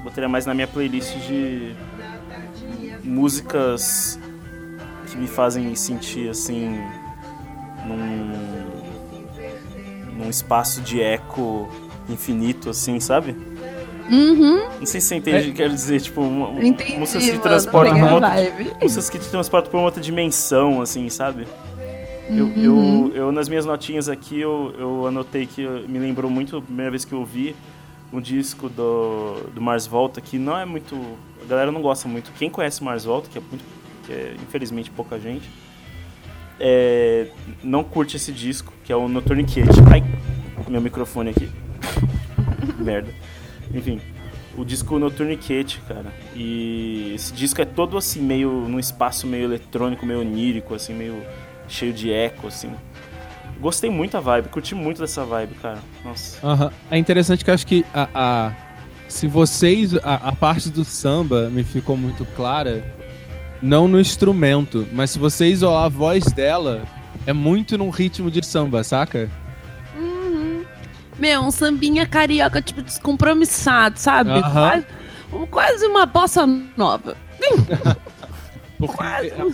botaria 0.04 0.30
mais 0.30 0.46
na 0.46 0.54
minha 0.54 0.68
playlist 0.68 1.16
de 1.28 1.76
músicas 3.08 4.20
que 5.08 5.18
me 5.18 5.28
fazem 5.28 5.74
sentir 5.76 6.30
assim 6.30 6.80
num 7.86 8.38
num 10.18 10.30
espaço 10.30 10.82
de 10.82 11.00
eco 11.02 11.70
infinito 12.10 12.70
assim, 12.70 13.00
sabe? 13.00 13.36
Uhum, 14.10 14.70
Não 14.80 14.86
sei 14.86 15.02
se 15.02 15.08
você 15.08 15.16
entende 15.16 15.38
o 15.38 15.44
que 15.44 15.50
eu 15.50 15.56
quero 15.56 15.74
dizer, 15.74 16.00
tipo, 16.02 16.22
uma- 16.22 16.64
entendi. 16.66 16.98
músicas 16.98 17.30
que 17.30 17.38
transportam 17.40 18.00
pra 18.00 18.14
outra, 18.16 18.30
músicas 18.82 19.10
que 19.10 19.20
te 19.20 19.28
transportam 19.30 19.70
pra 19.70 19.80
uma 19.80 19.86
outra 19.86 20.02
dimensão 20.02 20.82
assim, 20.82 21.10
sabe? 21.10 21.46
Eu, 22.30 22.46
Uhum. 22.46 23.12
eu, 23.12 23.16
eu, 23.16 23.32
nas 23.32 23.48
minhas 23.50 23.66
notinhas 23.66 24.08
aqui, 24.10 24.40
eu, 24.40 24.74
eu 24.78 25.08
anotei 25.08 25.46
que 25.46 25.62
me 25.88 26.00
lembrou 26.00 26.32
muito 26.32 26.58
a 26.58 26.62
primeira 26.62 26.90
vez 26.92 27.04
que 27.06 27.14
eu 27.14 27.20
ouvi 27.20 27.56
um 28.12 28.20
disco 28.22 28.70
do, 28.70 29.42
do 29.54 29.62
Mars 29.62 29.86
Volta, 29.86 30.20
que 30.22 30.38
não 30.40 30.58
é 30.58 30.66
muito. 30.66 30.96
A 31.48 31.50
galera 31.50 31.72
não 31.72 31.82
gosta 31.82 32.10
muito. 32.10 32.30
Quem 32.38 32.50
conhece 32.50 32.84
Mars 32.84 33.06
Volta, 33.06 33.30
que 33.30 33.38
é 33.38 33.42
muito. 33.42 33.64
que 34.06 34.12
é 34.12 34.36
infelizmente 34.44 34.92
pouca 34.92 35.18
gente, 35.18 35.50
é, 36.60 37.28
não 37.64 37.84
curte 37.86 38.18
esse 38.18 38.32
disco, 38.34 38.74
que 38.84 38.92
é 38.92 38.96
o 38.96 39.08
Noturne 39.08 39.46
Kid. 39.46 39.68
Ai, 39.92 40.04
meu 40.68 40.82
microfone 40.82 41.30
aqui. 41.30 41.50
Merda. 42.78 43.10
Enfim, 43.74 44.02
o 44.58 44.66
disco 44.66 45.00
Noturne 45.00 45.38
Kid, 45.38 45.82
cara. 45.88 46.12
E 46.36 47.14
esse 47.16 47.32
disco 47.34 47.62
é 47.62 47.66
todo 47.66 47.98
assim, 47.98 48.22
meio. 48.22 48.52
num 48.68 48.80
espaço 48.80 49.26
meio 49.26 49.46
eletrônico, 49.46 50.06
meio 50.06 50.20
onírico, 50.20 50.74
assim, 50.76 50.94
meio 50.94 51.22
cheio 51.70 51.94
de 51.94 52.12
eco, 52.12 52.48
assim. 52.48 52.72
Gostei 53.60 53.90
muito 53.90 54.12
da 54.12 54.20
vibe, 54.20 54.50
curti 54.50 54.76
muito 54.76 55.00
dessa 55.02 55.24
vibe, 55.26 55.56
cara. 55.56 55.80
Nossa. 56.04 56.46
Aham. 56.46 56.72
É 56.92 56.98
interessante 56.98 57.44
que 57.44 57.50
eu 57.50 57.54
acho 57.56 57.66
que 57.66 57.86
a, 57.94 58.08
a- 58.14 58.54
se 59.08 59.28
vocês. 59.28 59.96
A, 60.04 60.16
a 60.16 60.32
parte 60.34 60.70
do 60.70 60.84
samba 60.84 61.50
me 61.50 61.64
ficou 61.64 61.98
muito 61.98 62.26
clara, 62.36 62.84
não 63.62 63.88
no 63.88 64.00
instrumento, 64.00 64.88
mas 64.92 65.12
se 65.12 65.20
você 65.20 65.48
isolar 65.48 65.86
a 65.86 65.90
voz 65.90 66.26
dela, 66.26 66.84
é 67.26 67.34
muito 67.34 67.78
num 67.78 67.90
ritmo 67.90 68.30
de 68.30 68.46
samba, 68.46 68.84
saca? 68.84 69.30
Meu, 71.20 71.42
um 71.42 71.52
sambinha 71.52 72.06
carioca, 72.06 72.62
tipo, 72.62 72.82
descompromissado, 72.82 74.00
sabe? 74.00 74.30
Aham. 74.30 74.84
Quase, 75.32 75.48
quase 75.50 75.88
uma 75.88 76.06
bossa 76.06 76.46
nova. 76.46 77.18
Porque 78.78 79.02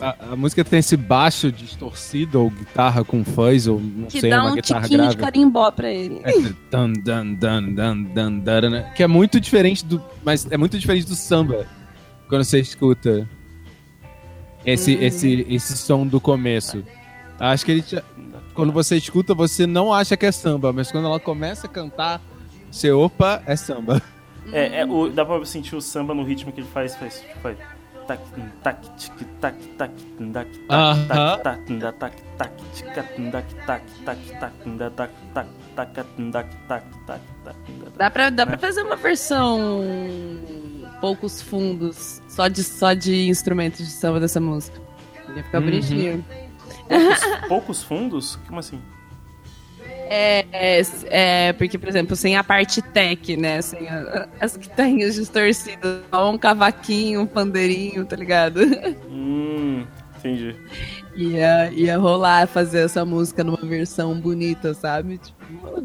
a, 0.01 0.15
a- 0.31 0.35
música 0.35 0.65
tem 0.65 0.79
esse 0.79 0.97
baixo 0.97 1.49
distorcido, 1.51 2.41
ou 2.41 2.49
guitarra 2.49 3.05
com 3.05 3.23
fuzz, 3.23 3.67
ou 3.67 3.79
não 3.79 4.07
Que 4.07 4.19
sei, 4.19 4.29
dá 4.29 4.41
uma 4.43 4.51
um 4.51 4.55
guitarra 4.55 4.81
tiquinho 4.81 5.09
de 5.09 5.15
grave. 5.15 5.31
carimbó 5.31 5.71
pra 5.71 5.89
ele. 5.89 6.19
É 6.23 6.29
aquele 6.29 6.55
dan, 6.69 6.91
dan, 6.93 7.33
dan, 7.33 7.63
dan, 7.73 8.03
dan, 8.03 8.33
dan, 8.39 8.69
né? 8.69 8.93
Que 8.95 9.03
é 9.03 9.07
muito 9.07 9.39
diferente 9.39 9.85
do. 9.85 10.03
Mas 10.25 10.45
é 10.51 10.57
muito 10.57 10.77
diferente 10.77 11.05
do 11.07 11.15
samba. 11.15 11.65
Quando 12.27 12.43
você 12.43 12.59
escuta 12.59 13.29
esse, 14.65 14.93
esse, 14.95 15.45
esse 15.49 15.77
som 15.77 16.05
do 16.05 16.19
começo. 16.19 16.83
Acho 17.39 17.65
que 17.65 17.71
ele. 17.71 17.81
te- 17.81 18.03
Quando 18.53 18.71
você 18.71 18.97
escuta, 18.97 19.33
você 19.33 19.65
não 19.65 19.93
acha 19.93 20.15
que 20.17 20.25
é 20.25 20.31
samba, 20.31 20.71
mas 20.73 20.91
quando 20.91 21.05
ela 21.07 21.19
começa 21.19 21.65
a 21.67 21.69
cantar, 21.69 22.21
você 22.71 22.91
opa, 22.91 23.41
é 23.45 23.55
samba. 23.55 24.01
É, 24.51 24.81
é, 24.81 24.85
o, 24.85 25.09
dá 25.09 25.23
pra 25.25 25.43
sentir 25.45 25.75
o 25.75 25.81
samba 25.81 26.13
no 26.13 26.23
ritmo 26.23 26.51
que 26.51 26.59
ele 26.59 26.67
faz, 26.73 26.95
faz, 26.95 27.21
tipo, 27.21 27.39
faz. 27.39 27.57
Tac, 28.07 28.19
tac, 28.63 28.81
tic, 28.97 29.27
tac, 29.39 29.55
tac, 29.77 29.91
tac, 30.33 30.49
tac, 30.67 30.97
tac, 31.07 31.43
tac, 31.43 31.65
tac, 31.99 32.15
tac, 32.37 32.51
tic, 32.73 32.93
tac, 32.93 33.07
tac, 33.31 33.45
tac, 33.65 33.81
tac, 34.05 34.19
tac, 34.39 34.61
tac, 34.93 35.09
tac, 35.33 35.49
tac, 35.75 35.97
tac, 36.31 36.49
tac, 36.67 36.83
tac, 37.07 37.21
tac. 37.45 37.57
Dá 37.97 38.09
pra, 38.11 38.29
dá 38.29 38.45
pra 38.45 38.57
fazer 38.57 38.81
uma 38.83 38.95
versão 38.97 39.81
poucos 40.99 41.41
fundos 41.41 42.21
só 42.27 42.47
de, 42.47 42.63
só 42.63 42.93
de 42.93 43.27
instrumentos 43.29 43.79
de 43.85 43.91
samba 43.91 44.19
dessa 44.19 44.39
música. 44.39 44.79
Ia 45.35 45.43
ficar 45.43 45.59
Uhum. 45.59 45.65
bonitinho. 45.65 46.25
Poucos, 46.89 47.47
poucos 47.47 47.83
fundos? 47.83 48.35
Como 48.47 48.59
assim? 48.59 48.81
É, 50.09 50.45
é, 50.51 50.81
é, 51.09 51.53
porque, 51.53 51.77
por 51.77 51.89
exemplo, 51.89 52.15
sem 52.15 52.35
a 52.35 52.43
parte 52.43 52.81
tech, 52.81 53.35
né? 53.37 53.61
Sem 53.61 53.87
a- 53.87 54.27
as 54.39 54.55
guitarrinhas 54.57 55.15
distorcidas, 55.15 56.01
só 56.11 56.31
um 56.31 56.37
cavaquinho, 56.37 57.21
um 57.21 57.25
pandeirinho, 57.25 58.05
tá 58.05 58.15
ligado? 58.15 58.59
Hum, 59.09 59.85
entendi. 60.17 60.55
Ia, 61.15 61.71
ia 61.71 61.97
rolar 61.97 62.47
fazer 62.47 62.79
essa 62.85 63.03
música 63.05 63.43
numa 63.43 63.57
versão 63.57 64.19
bonita, 64.19 64.73
sabe? 64.73 65.17
Tipo, 65.17 65.83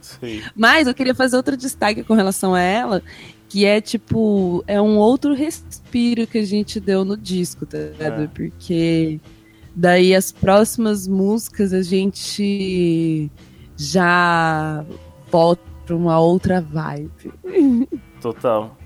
Sei. 0.00 0.42
Mas 0.56 0.86
eu 0.86 0.94
queria 0.94 1.14
fazer 1.14 1.36
outro 1.36 1.56
destaque 1.56 2.02
com 2.02 2.14
relação 2.14 2.54
a 2.54 2.60
ela, 2.60 3.02
que 3.48 3.64
é 3.64 3.80
tipo, 3.80 4.64
é 4.66 4.80
um 4.80 4.96
outro 4.96 5.34
respiro 5.34 6.26
que 6.26 6.38
a 6.38 6.44
gente 6.44 6.80
deu 6.80 7.04
no 7.04 7.16
disco, 7.16 7.64
tá 7.66 7.78
ligado? 7.78 8.22
É. 8.22 8.26
Porque 8.26 9.20
daí 9.74 10.14
as 10.14 10.32
próximas 10.32 11.06
músicas 11.06 11.72
a 11.72 11.82
gente 11.82 13.30
já 13.82 14.84
volta 15.30 15.62
pra 15.84 15.96
uma 15.96 16.18
outra 16.20 16.60
vibe. 16.60 17.32
Total. 18.20 18.76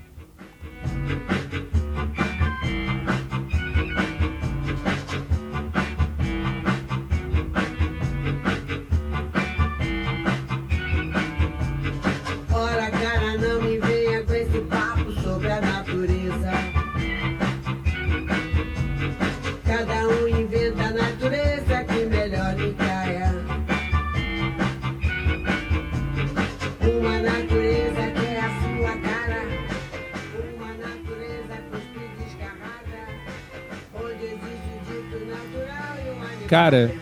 Cara, 36.47 36.93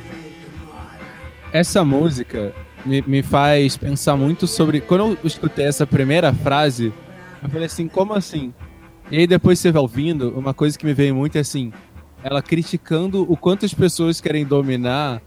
essa 1.52 1.84
música 1.84 2.54
me, 2.86 3.02
me 3.04 3.24
faz 3.24 3.78
pensar 3.78 4.16
muito 4.16 4.48
sobre. 4.48 4.82
Quando 4.82 5.12
eu 5.12 5.18
escutei 5.24 5.66
essa 5.66 5.86
primeira 5.86 6.34
frase, 6.34 6.94
eu 7.42 7.50
falei 7.50 7.66
assim, 7.66 7.88
como 7.88 8.14
assim? 8.14 8.54
E 9.12 9.18
aí 9.20 9.28
depois 9.28 9.60
você 9.60 9.72
vai 9.72 9.82
ouvindo, 9.82 10.30
uma 10.38 10.54
coisa 10.54 10.78
que 10.78 10.86
me 10.86 10.94
veio 10.94 11.16
muito 11.16 11.36
é 11.36 11.42
assim, 11.42 11.72
ela 12.24 12.42
criticando 12.42 13.22
o 13.32 13.38
quanto 13.38 13.66
as 13.66 13.74
pessoas 13.74 14.20
querem 14.20 14.44
dominar 14.44 15.22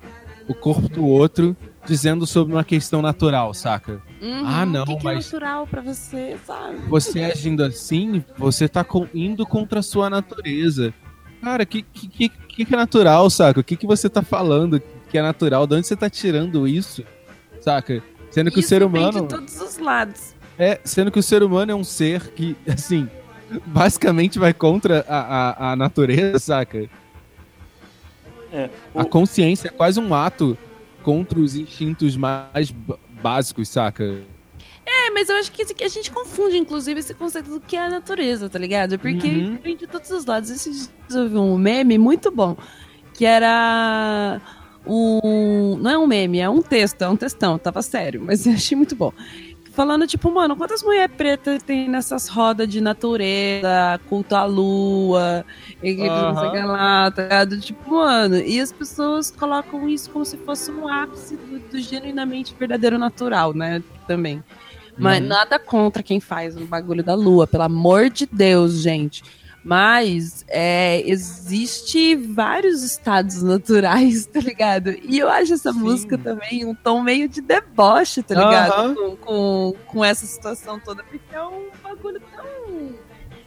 o 0.48 0.54
corpo 0.54 0.88
do 0.88 1.04
outro, 1.06 1.56
dizendo 1.86 2.26
sobre 2.26 2.52
uma 2.54 2.64
questão 2.64 3.00
natural, 3.00 3.54
saca? 3.54 4.02
Ah, 4.44 4.66
não, 4.66 4.84
que, 4.84 4.96
que 4.96 5.04
mas- 5.04 5.28
é 5.28 5.32
natural 5.36 5.66
pra 5.66 5.80
você, 5.80 6.36
sabe? 6.44 6.78
Você 6.88 7.22
agindo 7.22 7.62
assim, 7.62 8.24
você 8.36 8.68
tá 8.68 8.84
indo 9.14 9.46
contra 9.46 9.78
a 9.78 9.82
sua 9.82 10.10
natureza. 10.10 10.92
Cara, 11.40 11.64
que 11.64 11.82
que, 11.82 12.08
que, 12.08 12.28
que 12.58 12.64
que 12.64 12.74
é 12.74 12.76
natural, 12.76 13.30
saca? 13.30 13.60
O 13.60 13.64
que, 13.64 13.76
que 13.76 13.86
você 13.86 14.08
tá 14.08 14.20
falando 14.22 14.82
que 15.10 15.16
é 15.16 15.22
natural? 15.22 15.66
De 15.66 15.76
onde 15.76 15.86
você 15.86 15.94
tá 15.96 16.10
tirando 16.10 16.66
isso? 16.66 17.04
Saca? 17.60 18.02
Sendo 18.30 18.50
que 18.50 18.58
Isso 18.60 18.66
o 18.66 18.68
ser 18.68 18.78
vem 18.88 18.88
humano. 19.02 19.22
de 19.22 19.28
todos 19.28 19.60
os 19.60 19.78
lados. 19.78 20.34
É, 20.58 20.80
sendo 20.84 21.10
que 21.10 21.18
o 21.18 21.22
ser 21.22 21.42
humano 21.42 21.70
é 21.72 21.74
um 21.74 21.84
ser 21.84 22.28
que, 22.32 22.56
assim, 22.68 23.08
basicamente 23.66 24.38
vai 24.38 24.52
contra 24.52 25.04
a, 25.08 25.18
a, 25.68 25.72
a 25.72 25.76
natureza, 25.76 26.38
saca? 26.38 26.88
É, 28.52 28.68
A 28.94 29.02
o- 29.02 29.06
consciência 29.06 29.68
é 29.68 29.70
quase 29.70 30.00
um 30.00 30.12
ato 30.14 30.56
contra 31.02 31.38
os 31.38 31.54
instintos 31.54 32.16
mais 32.16 32.74
básicos, 33.22 33.68
saca? 33.68 34.18
É, 35.06 35.10
mas 35.10 35.28
eu 35.28 35.36
acho 35.36 35.52
que 35.52 35.84
a 35.84 35.88
gente 35.88 36.10
confunde, 36.10 36.56
inclusive, 36.56 36.98
esse 37.00 37.14
conceito 37.14 37.50
do 37.50 37.60
que 37.60 37.76
é 37.76 37.86
a 37.86 37.88
natureza, 37.90 38.48
tá 38.48 38.58
ligado? 38.58 38.98
Porque 38.98 39.26
Uhum. 39.28 39.58
vem 39.62 39.76
de 39.76 39.86
todos 39.86 40.10
os 40.10 40.26
lados. 40.26 40.48
Dias 40.48 40.90
eu 41.14 41.28
vi 41.28 41.36
um 41.36 41.56
meme 41.56 41.96
muito 41.98 42.30
bom, 42.30 42.56
que 43.14 43.24
era 43.24 44.40
um... 44.86 45.76
Não 45.80 45.90
é 45.90 45.98
um 45.98 46.06
meme, 46.06 46.40
é 46.40 46.48
um 46.48 46.62
texto, 46.62 47.02
é 47.02 47.08
um 47.08 47.16
textão, 47.16 47.58
tava 47.58 47.80
sério, 47.82 48.22
mas 48.24 48.44
eu 48.46 48.52
achei 48.54 48.76
muito 48.76 48.96
bom. 48.96 49.12
Falando, 49.72 50.08
tipo, 50.08 50.28
mano, 50.32 50.56
quantas 50.56 50.82
mulheres 50.82 51.14
pretas 51.16 51.62
tem 51.62 51.88
nessas 51.88 52.26
rodas 52.26 52.66
de 52.66 52.80
natureza, 52.80 54.00
culto 54.08 54.34
à 54.34 54.44
lua, 54.44 55.44
e 55.80 55.94
que 55.94 56.02
não 56.08 56.36
sei 56.36 56.64
lá, 56.64 57.08
tá 57.12 57.22
ligado? 57.22 57.60
Tipo, 57.60 57.90
mano, 57.90 58.38
e 58.38 58.60
as 58.60 58.72
pessoas 58.72 59.30
colocam 59.30 59.88
isso 59.88 60.10
como 60.10 60.24
se 60.24 60.36
fosse 60.38 60.72
um 60.72 60.88
ápice 60.88 61.36
do, 61.36 61.60
do 61.60 61.78
genuinamente 61.78 62.56
verdadeiro 62.58 62.98
natural, 62.98 63.54
né? 63.54 63.80
Também. 64.08 64.42
Mas 64.98 65.20
Uhum. 65.20 65.28
nada 65.28 65.58
contra 65.58 66.02
quem 66.02 66.20
faz 66.20 66.56
o 66.56 66.66
bagulho 66.66 67.02
da 67.02 67.14
lua, 67.14 67.46
pelo 67.46 67.62
amor 67.62 68.10
de 68.10 68.26
Deus, 68.26 68.80
gente. 68.80 69.22
Mas 69.64 70.44
é, 70.48 71.02
existe 71.08 72.14
vários 72.16 72.82
estados 72.82 73.42
naturais, 73.42 74.24
tá 74.32 74.40
ligado? 74.40 74.90
E 75.02 75.18
eu 75.18 75.28
acho 75.28 75.52
essa 75.54 75.72
Sim. 75.72 75.80
música 75.80 76.16
também 76.16 76.64
um 76.64 76.74
tom 76.74 77.02
meio 77.02 77.28
de 77.28 77.40
deboche, 77.42 78.22
tá 78.22 78.34
ligado? 78.34 78.72
Aham. 78.72 78.94
Com, 78.94 79.16
com, 79.16 79.74
com 79.86 80.04
essa 80.04 80.24
situação 80.26 80.80
toda, 80.80 81.02
porque 81.04 81.34
é 81.34 81.42
um 81.42 81.68
bagulho 81.82 82.20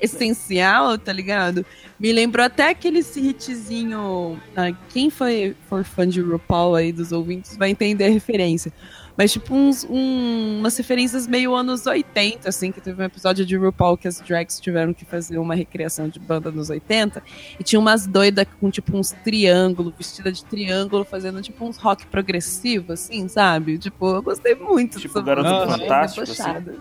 essencial, 0.05 0.97
tá 0.97 1.13
ligado? 1.13 1.65
Me 1.99 2.11
lembrou 2.11 2.45
até 2.45 2.69
aquele 2.69 2.99
hitzinho. 2.99 4.39
ah, 4.55 4.71
quem 4.89 5.09
foi 5.09 5.55
for 5.69 5.83
fã 5.83 6.07
de 6.07 6.21
RuPaul 6.21 6.75
aí 6.75 6.91
dos 6.91 7.11
ouvintes 7.11 7.55
vai 7.57 7.69
entender 7.69 8.05
a 8.05 8.09
referência. 8.09 8.73
Mas, 9.17 9.33
tipo, 9.33 9.53
uns, 9.53 9.83
um- 9.89 10.59
umas 10.59 10.75
referências 10.77 11.27
meio 11.27 11.53
anos 11.53 11.85
80, 11.85 12.47
assim, 12.47 12.71
que 12.71 12.79
teve 12.79 13.01
um 13.01 13.05
episódio 13.05 13.45
de 13.45 13.57
RuPaul 13.57 13.97
que 13.97 14.07
as 14.07 14.21
drags 14.21 14.59
tiveram 14.59 14.93
que 14.93 15.03
fazer 15.03 15.37
uma 15.37 15.53
recriação 15.53 16.07
de 16.07 16.17
banda 16.17 16.49
nos 16.49 16.69
80. 16.69 17.21
E 17.59 17.63
tinha 17.63 17.77
umas 17.79 18.07
doidas 18.07 18.47
com, 18.59 18.71
tipo, 18.71 18.97
uns 18.97 19.11
triângulos, 19.11 19.93
vestida 19.97 20.31
de 20.31 20.43
triângulo, 20.45 21.03
fazendo, 21.03 21.41
tipo, 21.41 21.65
uns 21.65 21.77
rock 21.77 22.07
progressivo, 22.07 22.93
assim, 22.93 23.27
sabe? 23.27 23.77
Tipo, 23.77 24.15
eu 24.15 24.21
gostei 24.23 24.55
muito 24.55 24.97
Tipo 24.99 25.21
Garota 25.21 25.49
bem 25.67 25.79
Fantástico, 25.79 26.25
debochada. 26.25 26.75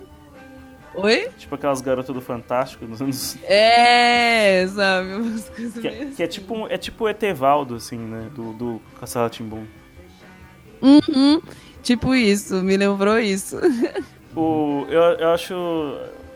Oi? 0.94 1.28
tipo 1.38 1.54
aquelas 1.54 1.80
garotas 1.80 2.14
do 2.14 2.20
Fantástico 2.20 2.84
dos 2.84 3.00
anos. 3.00 3.36
É, 3.44 4.66
sabe? 4.66 5.14
Umas 5.14 5.48
coisas 5.48 5.80
Que, 5.80 5.88
é- 5.88 6.06
que 6.16 6.22
é 6.22 6.26
tipo 6.26 6.66
é 6.68 6.76
tipo 6.78 7.08
Etevaldo, 7.08 7.76
assim, 7.76 7.96
né? 7.98 8.28
Do, 8.34 8.52
do 8.52 8.82
Castelo 8.98 9.30
Timbum. 9.30 9.64
Uhum. 10.82 11.40
Tipo 11.82 12.14
isso, 12.14 12.62
me 12.62 12.76
lembrou 12.76 13.18
isso. 13.18 13.56
O, 14.36 14.86
eu, 14.88 15.02
eu 15.02 15.30
acho. 15.30 15.52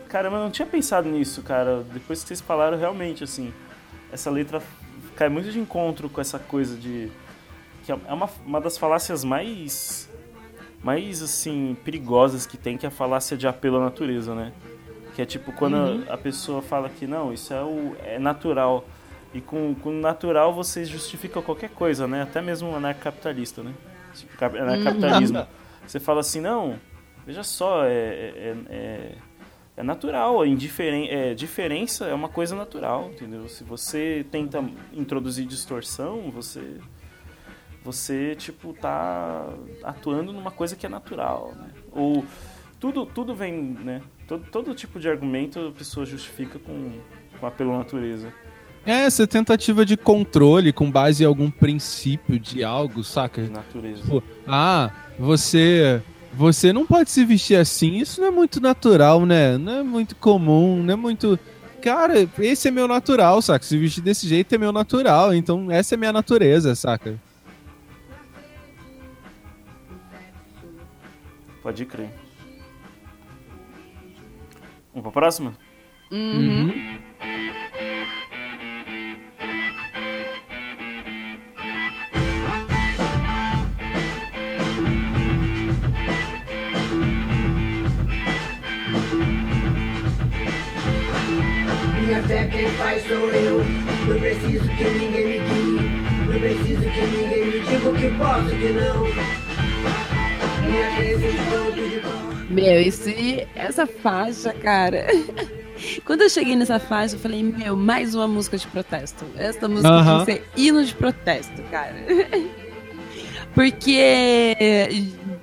Caramba, 0.09 0.35
eu 0.35 0.43
não 0.43 0.51
tinha 0.51 0.65
pensado 0.65 1.07
nisso, 1.07 1.41
cara. 1.41 1.81
Depois 1.93 2.21
que 2.21 2.27
vocês 2.27 2.41
falaram, 2.41 2.77
realmente, 2.77 3.23
assim. 3.23 3.53
Essa 4.11 4.29
letra 4.29 4.61
cai 5.15 5.29
muito 5.29 5.49
de 5.49 5.57
encontro 5.57 6.09
com 6.09 6.19
essa 6.19 6.37
coisa 6.37 6.75
de. 6.75 7.09
Que 7.85 7.93
é 7.93 7.95
uma, 7.95 8.29
uma 8.45 8.59
das 8.59 8.77
falácias 8.77 9.23
mais. 9.23 10.09
Mais, 10.85 11.21
assim, 11.23 11.75
perigosas 11.83 12.45
que 12.45 12.57
tem, 12.57 12.77
que 12.77 12.85
é 12.85 12.89
a 12.89 12.91
falácia 12.91 13.35
de 13.35 13.47
apelo 13.47 13.77
à 13.77 13.79
natureza, 13.85 14.35
né? 14.35 14.51
Que 15.15 15.21
é 15.21 15.25
tipo 15.25 15.51
quando 15.51 15.77
a, 16.09 16.13
a 16.13 16.17
pessoa 16.17 16.61
fala 16.61 16.89
que 16.89 17.07
não, 17.07 17.33
isso 17.33 17.51
é, 17.53 17.63
o, 17.63 17.95
é 18.03 18.19
natural. 18.19 18.85
E 19.33 19.41
com, 19.41 19.73
com 19.75 19.91
natural 19.91 20.53
você 20.53 20.85
justifica 20.85 21.41
qualquer 21.41 21.69
coisa, 21.71 22.07
né? 22.07 22.21
Até 22.21 22.41
mesmo 22.41 22.69
o 22.69 22.75
anarcocapitalista, 22.75 23.63
né? 23.63 23.73
Tipo, 24.13 24.37
cap- 24.37 24.57
Anarcapitalismo. 24.57 25.37
Você 25.87 25.99
fala 25.99 26.19
assim, 26.19 26.39
não, 26.39 26.75
veja 27.25 27.43
só, 27.43 27.83
é, 27.83 27.89
é, 27.89 28.55
é, 28.69 29.11
é 29.77 29.83
natural, 29.83 30.43
é, 30.43 30.47
indiferen 30.47 31.07
é 31.09 31.33
diferença 31.33 32.05
é 32.05 32.13
uma 32.13 32.29
coisa 32.29 32.55
natural, 32.55 33.09
entendeu? 33.13 33.47
Se 33.49 33.63
você 33.63 34.25
tenta 34.31 34.63
introduzir 34.93 35.45
distorção, 35.47 36.31
você 36.31 36.77
você 37.85 38.35
tipo 38.35 38.73
tá 38.73 39.47
atuando 39.83 40.33
numa 40.33 40.49
coisa 40.49 40.75
que 40.75 40.87
é 40.87 40.89
natural, 40.89 41.53
né? 41.55 41.69
Ou 41.91 42.25
tudo 42.79 43.05
tudo 43.05 43.35
vem, 43.35 43.53
né? 43.53 44.01
Todo, 44.27 44.43
todo 44.51 44.73
tipo 44.73 44.99
de 44.99 45.07
argumento 45.07 45.59
a 45.59 45.71
pessoa 45.71 46.03
justifica 46.03 46.57
com, 46.57 46.93
com 47.39 47.45
apelo 47.45 47.75
à 47.75 47.77
natureza. 47.77 48.33
É, 48.83 49.05
essa 49.05 49.27
tentativa 49.27 49.85
de 49.85 49.95
controle 49.95 50.73
com 50.73 50.89
base 50.89 51.23
em 51.23 51.27
algum 51.27 51.49
princípio 51.49 52.39
de 52.39 52.63
algo, 52.63 53.03
saca? 53.03 53.43
De 53.43 53.51
natureza. 53.51 54.01
Tipo, 54.01 54.23
ah, 54.47 54.91
você. 55.19 56.01
Você 56.37 56.73
não 56.73 56.85
pode 56.85 57.09
se 57.11 57.23
vestir 57.23 57.55
assim, 57.55 57.95
isso 57.95 58.19
não 58.19 58.27
é 58.27 58.31
muito 58.31 58.59
natural, 58.59 59.25
né? 59.25 59.57
Não 59.57 59.71
é 59.71 59.83
muito 59.83 60.17
comum, 60.17 60.83
não 60.83 60.93
é 60.93 60.97
muito. 60.97 61.39
Cara, 61.81 62.27
esse 62.39 62.67
é 62.67 62.71
meu 62.71 62.89
natural, 62.89 63.41
saca? 63.41 63.63
Se 63.63 63.77
vestir 63.77 64.01
desse 64.01 64.27
jeito 64.27 64.53
é 64.53 64.57
meu 64.57 64.73
natural, 64.73 65.33
então 65.33 65.71
essa 65.71 65.95
é 65.95 65.97
minha 65.97 66.11
natureza, 66.11 66.75
saca? 66.75 67.17
Pode 71.65 71.83
crer. 71.87 72.11
Vamos 74.93 75.01
pra 75.01 75.11
próxima? 75.11 75.57
Uhum. 76.11 76.67
Minha 91.99 92.23
fé 92.27 92.47
quem 92.47 92.69
faz 92.73 93.07
sou 93.07 93.31
eu. 93.31 93.63
Não 94.07 94.19
preciso 94.19 94.69
que 94.69 94.83
ninguém 94.83 95.25
me 95.25 95.39
guie. 95.39 96.29
Não 96.29 96.39
preciso 96.39 96.81
que 96.81 97.01
ninguém 97.07 97.45
me 97.47 97.59
diga 97.61 97.89
o 97.89 97.95
que 97.95 98.17
posso 98.19 98.53
e 98.53 98.59
que 98.59 98.71
não. 98.71 99.44
Meu, 102.49 102.81
esse, 102.81 103.47
essa 103.55 103.85
faixa, 103.85 104.53
cara. 104.53 105.07
Quando 106.05 106.21
eu 106.21 106.29
cheguei 106.29 106.55
nessa 106.55 106.79
faixa, 106.79 107.15
eu 107.15 107.19
falei, 107.19 107.43
meu, 107.43 107.75
mais 107.75 108.15
uma 108.15 108.27
música 108.27 108.57
de 108.57 108.65
protesto. 108.67 109.25
Essa 109.35 109.67
música 109.67 109.89
Aham. 109.89 110.23
tem 110.23 110.37
que 110.37 110.43
ser 110.43 110.49
hino 110.55 110.83
de 110.83 110.95
protesto, 110.95 111.61
cara. 111.63 111.95
Porque, 113.53 114.55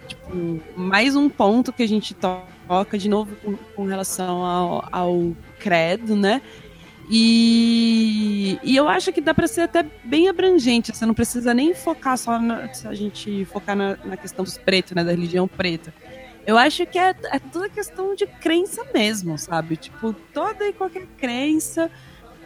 tipo, 0.06 0.60
mais 0.76 1.16
um 1.16 1.28
ponto 1.28 1.72
que 1.72 1.82
a 1.82 1.88
gente 1.88 2.14
toca 2.14 2.98
de 2.98 3.08
novo 3.08 3.34
com, 3.36 3.56
com 3.74 3.84
relação 3.84 4.44
ao, 4.44 4.88
ao 4.90 5.32
credo, 5.58 6.16
né? 6.16 6.40
E, 7.14 8.58
e 8.62 8.74
eu 8.74 8.88
acho 8.88 9.12
que 9.12 9.20
dá 9.20 9.34
pra 9.34 9.46
ser 9.46 9.60
até 9.60 9.84
bem 10.02 10.30
abrangente. 10.30 10.96
Você 10.96 11.04
não 11.04 11.12
precisa 11.12 11.52
nem 11.52 11.74
focar 11.74 12.16
só 12.16 12.38
na, 12.40 12.72
se 12.72 12.88
a 12.88 12.94
gente 12.94 13.44
focar 13.44 13.76
na, 13.76 13.98
na 14.02 14.16
questão 14.16 14.42
dos 14.42 14.56
pretos, 14.56 14.92
né? 14.92 15.04
Da 15.04 15.10
religião 15.10 15.46
preta. 15.46 15.92
Eu 16.46 16.56
acho 16.56 16.86
que 16.86 16.98
é, 16.98 17.14
é 17.24 17.38
toda 17.38 17.68
questão 17.68 18.14
de 18.14 18.26
crença 18.26 18.82
mesmo, 18.94 19.36
sabe? 19.36 19.76
Tipo, 19.76 20.14
toda 20.32 20.66
e 20.66 20.72
qualquer 20.72 21.06
crença 21.18 21.90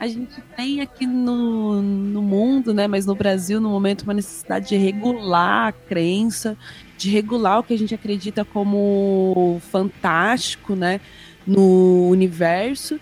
a 0.01 0.09
gente 0.09 0.43
tem 0.57 0.81
aqui 0.81 1.07
no, 1.07 1.81
no 1.81 2.21
mundo, 2.21 2.75
né? 2.75 2.89
Mas 2.89 3.07
no 3.07 3.15
Brasil, 3.15 3.61
no 3.61 3.71
momento, 3.71 4.03
uma 4.03 4.15
necessidade 4.15 4.71
de 4.71 4.77
regular 4.77 5.69
a 5.69 5.73
crença, 5.73 6.59
de 6.99 7.09
regular 7.09 7.61
o 7.61 7.63
que 7.63 7.73
a 7.73 7.79
gente 7.79 7.95
acredita 7.95 8.45
como 8.45 9.63
fantástico, 9.71 10.75
né? 10.75 11.01
No 11.47 12.09
universo. 12.09 12.99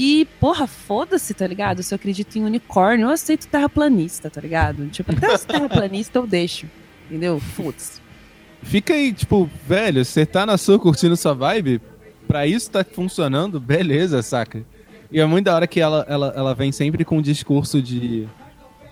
E, 0.00 0.28
porra, 0.38 0.68
foda-se, 0.68 1.34
tá 1.34 1.44
ligado? 1.44 1.82
Se 1.82 1.92
eu 1.92 1.96
acredito 1.96 2.38
em 2.38 2.44
unicórnio, 2.44 3.08
eu 3.08 3.10
aceito 3.10 3.48
terraplanista, 3.48 4.30
tá 4.30 4.40
ligado? 4.40 4.86
Tipo, 4.90 5.10
até 5.10 5.34
os 5.34 5.44
terraplanistas 5.44 6.14
eu 6.14 6.24
deixo. 6.24 6.66
Entendeu? 7.06 7.40
Foda-se. 7.40 8.00
Fica 8.62 8.94
aí, 8.94 9.12
tipo, 9.12 9.50
velho, 9.66 10.04
você 10.04 10.24
tá 10.24 10.46
na 10.46 10.56
sua 10.56 10.78
curtindo 10.78 11.16
sua 11.16 11.34
vibe, 11.34 11.80
pra 12.28 12.46
isso 12.46 12.70
tá 12.70 12.84
funcionando, 12.84 13.58
beleza, 13.58 14.22
saca? 14.22 14.64
E 15.10 15.18
é 15.18 15.26
muito 15.26 15.46
da 15.46 15.56
hora 15.56 15.66
que 15.66 15.80
ela, 15.80 16.06
ela, 16.08 16.32
ela 16.36 16.54
vem 16.54 16.70
sempre 16.70 17.04
com 17.04 17.18
um 17.18 17.22
discurso 17.22 17.82
de. 17.82 18.28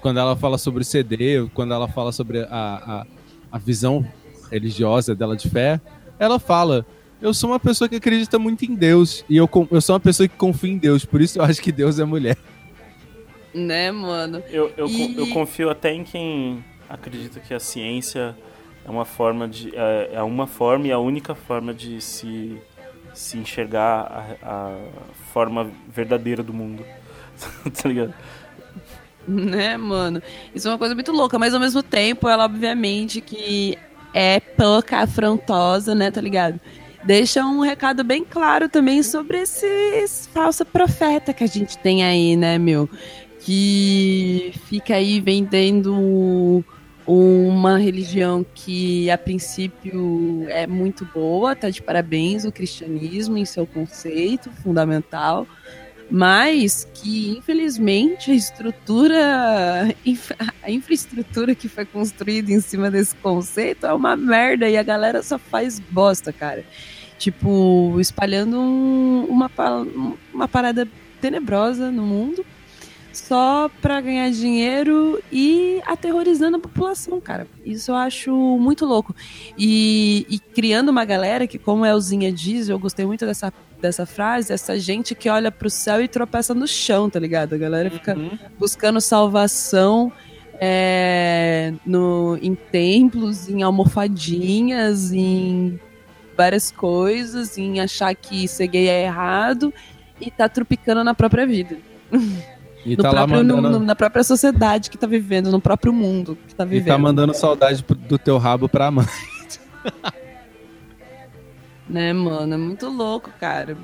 Quando 0.00 0.18
ela 0.18 0.34
fala 0.34 0.58
sobre 0.58 0.82
o 0.82 0.84
CD, 0.84 1.48
quando 1.54 1.72
ela 1.72 1.86
fala 1.86 2.10
sobre 2.10 2.40
a, 2.40 2.46
a, 2.50 3.06
a 3.52 3.58
visão 3.58 4.04
religiosa 4.50 5.14
dela 5.14 5.36
de 5.36 5.48
fé, 5.48 5.80
ela 6.18 6.40
fala: 6.40 6.84
Eu 7.20 7.32
sou 7.32 7.50
uma 7.50 7.58
pessoa 7.60 7.88
que 7.88 7.96
acredita 7.96 8.38
muito 8.38 8.64
em 8.64 8.74
Deus, 8.74 9.24
e 9.28 9.36
eu, 9.36 9.48
eu 9.70 9.80
sou 9.80 9.94
uma 9.94 10.00
pessoa 10.00 10.28
que 10.28 10.36
confia 10.36 10.70
em 10.70 10.76
Deus, 10.78 11.04
por 11.04 11.20
isso 11.20 11.38
eu 11.38 11.42
acho 11.44 11.60
que 11.62 11.72
Deus 11.72 11.98
é 11.98 12.04
mulher. 12.04 12.36
Né, 13.54 13.90
mano? 13.90 14.42
Eu, 14.50 14.70
eu, 14.76 14.86
E- 14.86 15.16
eu 15.16 15.26
confio 15.28 15.70
até 15.70 15.92
em 15.92 16.04
quem 16.04 16.62
acredita 16.88 17.40
que 17.40 17.54
a 17.54 17.60
ciência 17.60 18.36
é 18.84 18.90
uma 18.90 19.06
forma 19.06 19.48
de. 19.48 19.74
é, 19.74 20.10
é 20.14 20.22
uma 20.22 20.46
forma 20.46 20.86
e 20.88 20.92
a 20.92 20.98
única 20.98 21.34
forma 21.34 21.72
de 21.72 22.00
se, 22.02 22.56
se 23.14 23.38
enxergar 23.38 24.36
a, 24.42 24.48
a 24.48 24.76
forma 25.32 25.70
verdadeira 25.88 26.42
do 26.42 26.52
mundo. 26.52 26.84
tá 27.82 27.88
ligado? 27.88 28.12
Né, 29.26 29.76
mano? 29.78 30.22
Isso 30.54 30.68
é 30.68 30.70
uma 30.70 30.78
coisa 30.78 30.94
muito 30.94 31.10
louca, 31.12 31.38
mas 31.38 31.54
ao 31.54 31.58
mesmo 31.60 31.82
tempo, 31.82 32.28
ela 32.28 32.44
obviamente 32.44 33.20
que 33.22 33.76
é 34.14 34.38
pouca 34.38 34.98
afrontosa, 34.98 35.94
né, 35.94 36.10
tá 36.10 36.20
ligado? 36.20 36.60
Deixa 37.06 37.46
um 37.46 37.60
recado 37.60 38.02
bem 38.02 38.24
claro 38.24 38.68
também 38.68 39.00
sobre 39.00 39.38
esse, 39.38 39.64
esse 39.64 40.28
falso 40.28 40.64
profeta 40.64 41.32
que 41.32 41.44
a 41.44 41.46
gente 41.46 41.78
tem 41.78 42.02
aí, 42.02 42.36
né, 42.36 42.58
meu? 42.58 42.90
Que 43.38 44.52
fica 44.66 44.96
aí 44.96 45.20
vendendo 45.20 46.64
uma 47.06 47.78
religião 47.78 48.44
que 48.52 49.08
a 49.08 49.16
princípio 49.16 50.46
é 50.48 50.66
muito 50.66 51.04
boa, 51.04 51.54
tá 51.54 51.70
de 51.70 51.80
parabéns 51.80 52.44
o 52.44 52.50
cristianismo 52.50 53.38
em 53.38 53.44
seu 53.44 53.64
conceito 53.64 54.50
fundamental, 54.50 55.46
mas 56.10 56.88
que 56.92 57.36
infelizmente 57.38 58.32
a 58.32 58.34
estrutura, 58.34 59.94
a 60.60 60.70
infraestrutura 60.72 61.54
que 61.54 61.68
foi 61.68 61.84
construída 61.84 62.50
em 62.50 62.60
cima 62.60 62.90
desse 62.90 63.14
conceito 63.14 63.86
é 63.86 63.92
uma 63.92 64.16
merda 64.16 64.68
e 64.68 64.76
a 64.76 64.82
galera 64.82 65.22
só 65.22 65.38
faz 65.38 65.78
bosta, 65.78 66.32
cara. 66.32 66.64
Tipo, 67.18 67.96
espalhando 67.98 68.58
um- 68.60 69.24
uma, 69.28 69.50
uma 70.34 70.46
parada 70.48 70.86
tenebrosa 71.20 71.90
no 71.90 72.02
mundo 72.02 72.44
só 73.12 73.70
pra 73.80 73.98
ganhar 74.02 74.30
dinheiro 74.30 75.18
e 75.32 75.80
aterrorizando 75.86 76.58
a 76.58 76.60
população, 76.60 77.18
cara. 77.18 77.46
Isso 77.64 77.90
eu 77.90 77.94
acho 77.94 78.30
muito 78.58 78.84
louco. 78.84 79.16
E, 79.56 80.26
e 80.28 80.38
criando 80.38 80.90
uma 80.90 81.04
galera 81.06 81.46
que, 81.46 81.58
como 81.58 81.84
a 81.84 81.88
Elzinha 81.88 82.30
diz, 82.30 82.68
eu 82.68 82.78
gostei 82.78 83.06
muito 83.06 83.24
dessa, 83.24 83.50
dessa 83.80 84.04
frase, 84.04 84.52
essa 84.52 84.78
gente 84.78 85.14
que 85.14 85.30
olha 85.30 85.50
pro 85.50 85.70
céu 85.70 86.02
e 86.02 86.08
tropeça 86.08 86.52
no 86.52 86.68
chão, 86.68 87.08
tá 87.08 87.18
ligado? 87.18 87.54
A 87.54 87.58
galera 87.58 87.90
fica 87.90 88.14
buscando 88.58 89.00
salvação 89.00 90.12
é, 90.60 91.72
no, 91.86 92.38
em 92.42 92.54
templos, 92.54 93.48
em 93.48 93.62
almofadinhas, 93.62 95.10
em 95.10 95.80
várias 96.36 96.70
coisas, 96.70 97.56
em 97.58 97.80
achar 97.80 98.14
que 98.14 98.46
ser 98.46 98.66
gay 98.66 98.88
é 98.88 99.04
errado 99.04 99.72
e 100.20 100.30
tá 100.30 100.48
tropicando 100.48 101.02
na 101.02 101.14
própria 101.14 101.46
vida. 101.46 101.76
E 102.84 102.96
No 102.96 103.02
tá 103.02 103.10
lá 103.10 103.26
próprio- 103.26 103.42
no- 103.42 103.56
mandando, 103.56 103.78
no- 103.80 103.84
na 103.84 103.96
própria 103.96 104.22
sociedade 104.22 104.90
que 104.90 104.96
tá 104.98 105.06
vivendo, 105.06 105.50
no 105.50 105.60
próprio 105.60 105.92
mundo 105.92 106.38
que 106.46 106.54
tá 106.54 106.64
e 106.64 106.68
vivendo. 106.68 106.86
tá 106.92 106.98
mandando 106.98 107.34
saudade 107.34 107.84
do 108.08 108.16
teu 108.18 108.38
rabo 108.38 108.68
pra 108.68 108.90
mãe. 108.90 109.06
Né, 111.88 112.12
mano? 112.12 112.52
É 112.52 112.56
muito 112.56 112.88
louco, 112.88 113.30
cara. 113.38 113.76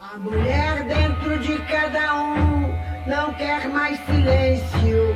A 0.00 0.16
mulher 0.18 0.84
dentro 0.84 1.38
de 1.40 1.58
cada 1.66 2.14
um 2.14 2.72
não 3.06 3.34
quer 3.34 3.68
mais 3.68 3.98
silêncio. 4.06 5.14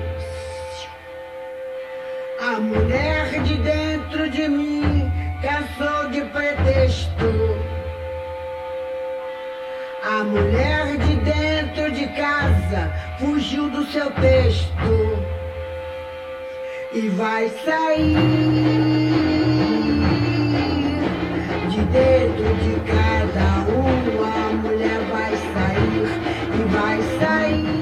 A 2.43 2.59
mulher 2.59 3.43
de 3.43 3.55
dentro 3.57 4.31
de 4.31 4.49
mim 4.49 5.13
cansou 5.43 6.09
de 6.09 6.23
pretexto. 6.23 7.61
A 10.03 10.25
mulher 10.25 10.97
de 10.97 11.17
dentro 11.17 11.93
de 11.93 12.07
casa 12.07 12.91
fugiu 13.19 13.69
do 13.69 13.85
seu 13.93 14.11
texto 14.13 15.19
e 16.95 17.09
vai 17.11 17.51
sair 17.63 18.17
de 21.69 21.83
dentro 21.93 22.55
de 22.55 22.81
cada 22.91 23.71
um. 23.71 24.25
A 24.25 24.53
mulher 24.55 25.01
vai 25.11 25.37
sair 25.37 26.59
e 26.59 26.63
vai 26.73 27.03
sair. 27.19 27.81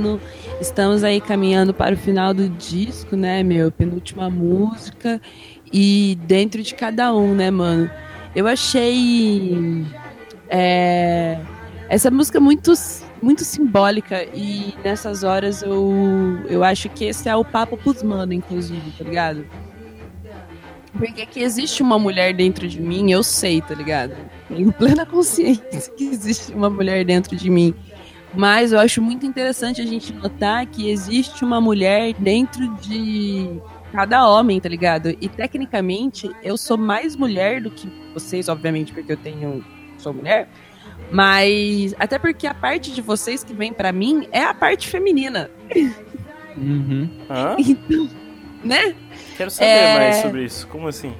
Mano, 0.00 0.18
estamos 0.58 1.04
aí 1.04 1.20
caminhando 1.20 1.74
para 1.74 1.94
o 1.94 1.98
final 1.98 2.32
do 2.32 2.48
disco, 2.48 3.16
né, 3.16 3.42
meu? 3.42 3.70
Penúltima 3.70 4.30
música. 4.30 5.20
E 5.70 6.18
dentro 6.22 6.62
de 6.62 6.74
cada 6.74 7.14
um, 7.14 7.34
né, 7.34 7.50
mano? 7.50 7.90
Eu 8.34 8.46
achei 8.46 9.84
é, 10.48 11.38
essa 11.86 12.10
música 12.10 12.40
muito, 12.40 12.72
muito 13.20 13.44
simbólica 13.44 14.24
e 14.34 14.72
nessas 14.82 15.22
horas 15.22 15.62
eu, 15.62 15.92
eu 16.48 16.64
acho 16.64 16.88
que 16.88 17.04
esse 17.04 17.28
é 17.28 17.36
o 17.36 17.44
papo 17.44 17.76
pros 17.76 18.02
mano, 18.02 18.32
inclusive, 18.32 18.90
tá 18.96 19.04
ligado? 19.04 19.44
Porque 20.96 21.26
que 21.26 21.40
existe 21.40 21.82
uma 21.82 21.98
mulher 21.98 22.32
dentro 22.32 22.66
de 22.66 22.80
mim, 22.80 23.12
eu 23.12 23.22
sei, 23.22 23.60
tá 23.60 23.74
ligado? 23.74 24.16
Tenho 24.48 24.72
plena 24.72 25.04
consciência 25.04 25.92
que 25.94 26.04
existe 26.04 26.52
uma 26.52 26.70
mulher 26.70 27.04
dentro 27.04 27.36
de 27.36 27.50
mim. 27.50 27.74
Mas 28.34 28.72
eu 28.72 28.78
acho 28.78 29.02
muito 29.02 29.26
interessante 29.26 29.80
a 29.80 29.86
gente 29.86 30.12
notar 30.12 30.64
que 30.66 30.88
existe 30.88 31.44
uma 31.44 31.60
mulher 31.60 32.14
dentro 32.14 32.68
de 32.76 33.60
cada 33.92 34.28
homem, 34.28 34.60
tá 34.60 34.68
ligado? 34.68 35.10
E 35.20 35.28
tecnicamente 35.28 36.30
eu 36.42 36.56
sou 36.56 36.78
mais 36.78 37.16
mulher 37.16 37.60
do 37.60 37.70
que 37.70 37.88
vocês, 38.14 38.48
obviamente, 38.48 38.92
porque 38.92 39.12
eu 39.12 39.16
tenho 39.16 39.64
sou 39.98 40.14
mulher. 40.14 40.48
Mas 41.10 41.92
até 41.98 42.18
porque 42.18 42.46
a 42.46 42.54
parte 42.54 42.92
de 42.92 43.02
vocês 43.02 43.42
que 43.42 43.52
vem 43.52 43.72
pra 43.72 43.90
mim 43.90 44.28
é 44.30 44.44
a 44.44 44.54
parte 44.54 44.86
feminina. 44.88 45.50
Uhum. 46.56 47.08
Hã? 47.28 47.56
Então, 47.58 48.08
né? 48.62 48.94
Quero 49.36 49.50
saber 49.50 49.70
É. 49.70 49.98
mais 49.98 50.16
sobre 50.16 50.44
isso. 50.44 50.66
Como 50.68 50.86
assim? 50.86 51.14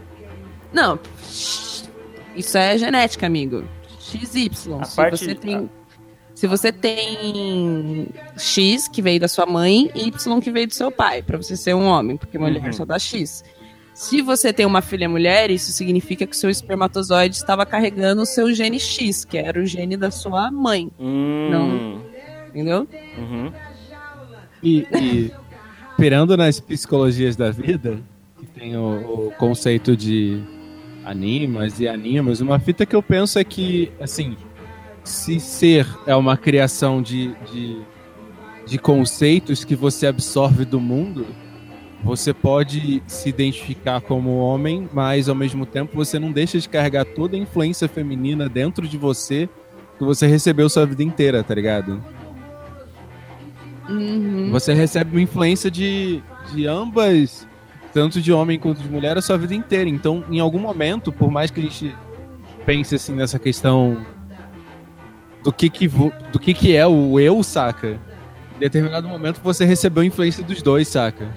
Não, 0.72 0.98
isso 2.36 2.56
é 2.58 2.76
genética, 2.78 3.26
amigo. 3.26 3.64
XY. 3.98 4.50
A 4.80 4.84
se 4.84 4.94
parte- 4.96 5.18
você 5.24 5.34
tem. 5.34 5.68
Se 6.40 6.46
você 6.46 6.72
tem 6.72 8.06
X 8.38 8.88
que 8.88 9.02
veio 9.02 9.20
da 9.20 9.28
sua 9.28 9.44
mãe 9.44 9.90
e 9.94 10.08
Y 10.08 10.40
que 10.40 10.50
veio 10.50 10.66
do 10.66 10.72
seu 10.72 10.90
pai, 10.90 11.20
pra 11.22 11.36
você 11.36 11.54
ser 11.54 11.74
um 11.74 11.84
homem, 11.84 12.16
porque 12.16 12.38
mulher 12.38 12.64
Uhum. 12.64 12.72
só 12.72 12.86
dá 12.86 12.98
X. 12.98 13.44
Se 13.92 14.22
você 14.22 14.50
tem 14.50 14.64
uma 14.64 14.80
filha 14.80 15.06
mulher, 15.06 15.50
isso 15.50 15.70
significa 15.70 16.26
que 16.26 16.34
o 16.34 16.38
seu 16.38 16.48
espermatozoide 16.48 17.36
estava 17.36 17.66
carregando 17.66 18.22
o 18.22 18.24
seu 18.24 18.54
gene 18.54 18.80
X, 18.80 19.22
que 19.22 19.36
era 19.36 19.60
o 19.60 19.66
gene 19.66 19.98
da 19.98 20.10
sua 20.10 20.50
mãe, 20.50 20.90
Hum. 20.98 22.00
entendeu? 22.48 22.88
Uhum. 23.18 23.52
E, 24.62 24.86
e 24.98 25.30
pirando 25.98 26.38
nas 26.38 26.58
psicologias 26.58 27.36
da 27.36 27.50
vida, 27.50 27.98
que 28.38 28.46
tem 28.46 28.78
o, 28.78 29.26
o 29.28 29.32
conceito 29.36 29.94
de 29.94 30.40
animas 31.04 31.80
e 31.80 31.86
animas, 31.86 32.40
uma 32.40 32.58
fita 32.58 32.86
que 32.86 32.96
eu 32.96 33.02
penso 33.02 33.38
é 33.38 33.44
que, 33.44 33.92
assim, 34.00 34.38
se 35.04 35.40
ser 35.40 35.86
é 36.06 36.14
uma 36.14 36.36
criação 36.36 37.02
de, 37.02 37.34
de, 37.52 37.80
de 38.66 38.78
conceitos 38.78 39.64
que 39.64 39.74
você 39.74 40.06
absorve 40.06 40.64
do 40.64 40.80
mundo, 40.80 41.26
você 42.02 42.32
pode 42.32 43.02
se 43.06 43.28
identificar 43.28 44.00
como 44.00 44.38
homem, 44.38 44.88
mas 44.92 45.28
ao 45.28 45.34
mesmo 45.34 45.66
tempo 45.66 45.94
você 45.94 46.18
não 46.18 46.32
deixa 46.32 46.58
de 46.58 46.68
carregar 46.68 47.04
toda 47.04 47.36
a 47.36 47.38
influência 47.38 47.88
feminina 47.88 48.48
dentro 48.48 48.88
de 48.88 48.96
você 48.96 49.48
que 49.98 50.04
você 50.04 50.26
recebeu 50.26 50.68
sua 50.68 50.86
vida 50.86 51.02
inteira, 51.02 51.42
tá 51.42 51.54
ligado? 51.54 52.02
Uhum. 53.88 54.50
Você 54.50 54.72
recebe 54.72 55.10
uma 55.10 55.20
influência 55.20 55.70
de, 55.70 56.22
de 56.54 56.66
ambas, 56.66 57.46
tanto 57.92 58.20
de 58.20 58.32
homem 58.32 58.58
quanto 58.58 58.80
de 58.80 58.88
mulher, 58.88 59.18
a 59.18 59.22
sua 59.22 59.36
vida 59.36 59.54
inteira. 59.54 59.90
Então, 59.90 60.24
em 60.30 60.40
algum 60.40 60.58
momento, 60.58 61.12
por 61.12 61.30
mais 61.30 61.50
que 61.50 61.60
a 61.60 61.62
gente 61.62 61.94
pense 62.64 62.94
assim 62.94 63.14
nessa 63.14 63.38
questão 63.38 63.98
do 65.42 65.52
que 65.52 65.68
que, 65.70 65.88
do 65.88 66.38
que, 66.38 66.52
que 66.54 66.76
é 66.76 66.86
o 66.86 67.18
eu, 67.18 67.42
saca? 67.42 67.98
Em 68.56 68.58
determinado 68.60 69.08
momento 69.08 69.40
você 69.42 69.64
recebeu 69.64 70.04
influência 70.04 70.44
dos 70.44 70.60
dois, 70.62 70.88
saca? 70.88 71.28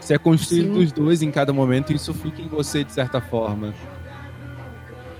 Você 0.00 0.14
é 0.14 0.18
construído 0.18 0.66
Sim. 0.74 0.80
dos 0.80 0.92
dois 0.92 1.22
em 1.22 1.30
cada 1.30 1.52
momento 1.52 1.92
e 1.92 1.96
isso 1.96 2.12
fica 2.14 2.40
em 2.42 2.48
você 2.48 2.84
de 2.84 2.92
certa 2.92 3.20
forma. 3.20 3.74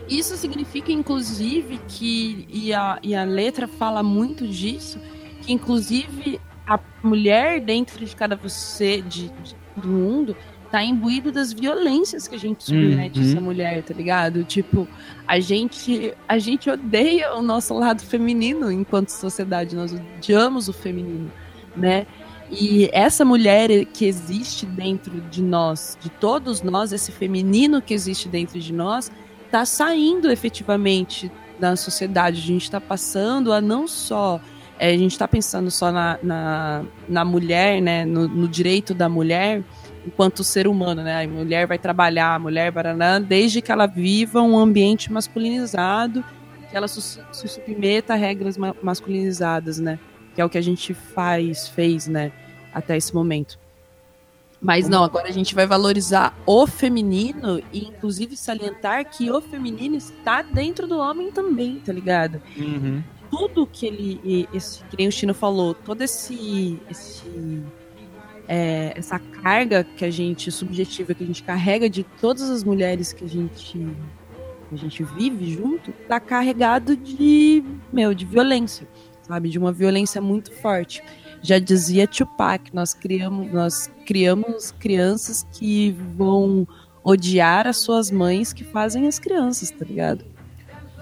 Isso 0.08 0.36
significa, 0.36 0.92
inclusive, 0.92 1.80
que, 1.88 2.46
e 2.50 2.74
a, 2.74 2.98
e 3.02 3.14
a 3.14 3.24
letra 3.24 3.66
fala 3.66 4.02
muito 4.02 4.46
disso, 4.46 4.98
que 5.40 5.52
inclusive 5.52 6.38
a 6.66 6.78
mulher 7.02 7.60
dentro 7.60 8.04
de 8.04 8.14
cada 8.14 8.36
você, 8.36 9.00
de, 9.00 9.28
de- 9.30 9.56
do 9.76 9.88
mundo, 9.88 10.36
tá 10.74 10.82
imbuído 10.82 11.30
das 11.30 11.52
violências 11.52 12.26
que 12.26 12.34
a 12.34 12.38
gente 12.38 12.64
submete 12.64 13.20
Uhum. 13.20 13.30
essa 13.30 13.40
mulher, 13.40 13.80
tá 13.84 13.94
ligado? 13.94 14.42
Tipo, 14.42 14.88
a 15.24 15.38
gente, 15.38 16.12
a 16.28 16.36
gente 16.36 16.68
odeia 16.68 17.32
o 17.36 17.42
nosso 17.42 17.72
lado 17.74 18.02
feminino 18.02 18.72
enquanto 18.72 19.10
sociedade, 19.10 19.76
nós 19.76 19.92
odiamos 19.92 20.68
o 20.68 20.72
feminino, 20.72 21.30
né? 21.76 22.08
E 22.50 22.90
essa 22.92 23.24
mulher 23.24 23.84
que 23.84 24.04
existe 24.04 24.66
dentro 24.66 25.20
de 25.30 25.40
nós, 25.42 25.96
de 26.00 26.10
todos 26.10 26.60
nós, 26.60 26.92
esse 26.92 27.12
feminino 27.12 27.80
que 27.80 27.94
existe 27.94 28.28
dentro 28.28 28.58
de 28.58 28.72
nós, 28.72 29.12
está 29.46 29.64
saindo 29.64 30.28
efetivamente 30.28 31.30
da 31.56 31.76
sociedade. 31.76 32.38
A 32.40 32.46
gente 32.46 32.64
está 32.64 32.80
passando 32.80 33.52
a 33.52 33.60
não 33.60 33.86
só. 33.86 34.40
é, 34.76 34.88
a 34.88 34.98
gente 34.98 35.12
está 35.12 35.28
pensando 35.28 35.70
só 35.70 35.92
na, 35.92 36.18
na, 36.20 36.84
na 37.08 37.24
mulher, 37.24 37.80
né, 37.80 38.04
no, 38.04 38.26
no 38.26 38.48
direito 38.48 38.92
da 38.92 39.08
mulher 39.08 39.62
enquanto 40.06 40.44
ser 40.44 40.66
humano, 40.66 41.02
né? 41.02 41.24
A 41.24 41.28
mulher 41.28 41.66
vai 41.66 41.78
trabalhar, 41.78 42.34
a 42.34 42.38
mulher 42.38 42.70
baraná, 42.70 43.18
desde 43.18 43.60
que 43.62 43.72
ela 43.72 43.86
viva 43.86 44.40
um 44.40 44.58
ambiente 44.58 45.12
masculinizado, 45.12 46.24
que 46.70 46.76
ela 46.76 46.88
se 46.88 47.20
submeta 47.32 48.14
a 48.14 48.16
regras 48.16 48.56
ma- 48.56 48.74
masculinizadas, 48.82 49.78
né? 49.78 49.98
Que 50.34 50.40
é 50.40 50.44
o 50.44 50.48
que 50.50 50.58
a 50.58 50.62
gente 50.62 50.92
faz, 50.94 51.68
fez, 51.68 52.06
né? 52.08 52.32
Até 52.72 52.96
esse 52.96 53.14
momento. 53.14 53.58
Mas 54.60 54.88
não, 54.88 55.04
agora 55.04 55.28
a 55.28 55.32
gente 55.32 55.54
vai 55.54 55.66
valorizar 55.66 56.34
o 56.46 56.66
feminino 56.66 57.62
e 57.72 57.84
inclusive 57.84 58.34
salientar 58.36 59.04
que 59.10 59.30
o 59.30 59.40
feminino 59.40 59.94
está 59.94 60.40
dentro 60.40 60.86
do 60.86 60.98
homem 60.98 61.30
também, 61.30 61.76
tá 61.84 61.92
ligado? 61.92 62.40
Tudo 63.30 63.66
que 63.66 63.86
ele, 63.86 64.48
esse, 64.54 64.82
que 64.84 64.96
nem 64.96 65.06
o 65.08 65.12
Chino 65.12 65.34
falou, 65.34 65.74
todo 65.74 66.00
esse, 66.02 66.80
esse 66.88 67.62
é, 68.48 68.92
essa 68.96 69.18
carga 69.18 69.84
que 69.84 70.04
a 70.04 70.10
gente 70.10 70.50
subjetiva 70.50 71.14
que 71.14 71.24
a 71.24 71.26
gente 71.26 71.42
carrega 71.42 71.88
de 71.88 72.04
todas 72.04 72.50
as 72.50 72.62
mulheres 72.62 73.12
que 73.12 73.24
a 73.24 73.28
gente 73.28 73.78
que 74.68 74.74
a 74.74 74.78
gente 74.78 75.02
vive 75.02 75.52
junto, 75.52 75.92
tá 76.08 76.18
carregado 76.18 76.96
de 76.96 77.62
meu 77.92 78.14
de 78.14 78.24
violência, 78.24 78.88
sabe, 79.22 79.48
de 79.48 79.58
uma 79.58 79.72
violência 79.72 80.20
muito 80.20 80.52
forte. 80.52 81.02
Já 81.42 81.58
dizia 81.58 82.06
Tupac, 82.06 82.74
nós 82.74 82.94
criamos 82.94 83.52
nós 83.52 83.90
criamos 84.06 84.72
crianças 84.72 85.46
que 85.52 85.90
vão 86.16 86.66
odiar 87.02 87.66
as 87.66 87.76
suas 87.76 88.10
mães 88.10 88.52
que 88.52 88.64
fazem 88.64 89.06
as 89.06 89.18
crianças, 89.18 89.70
tá 89.70 89.84
ligado? 89.84 90.24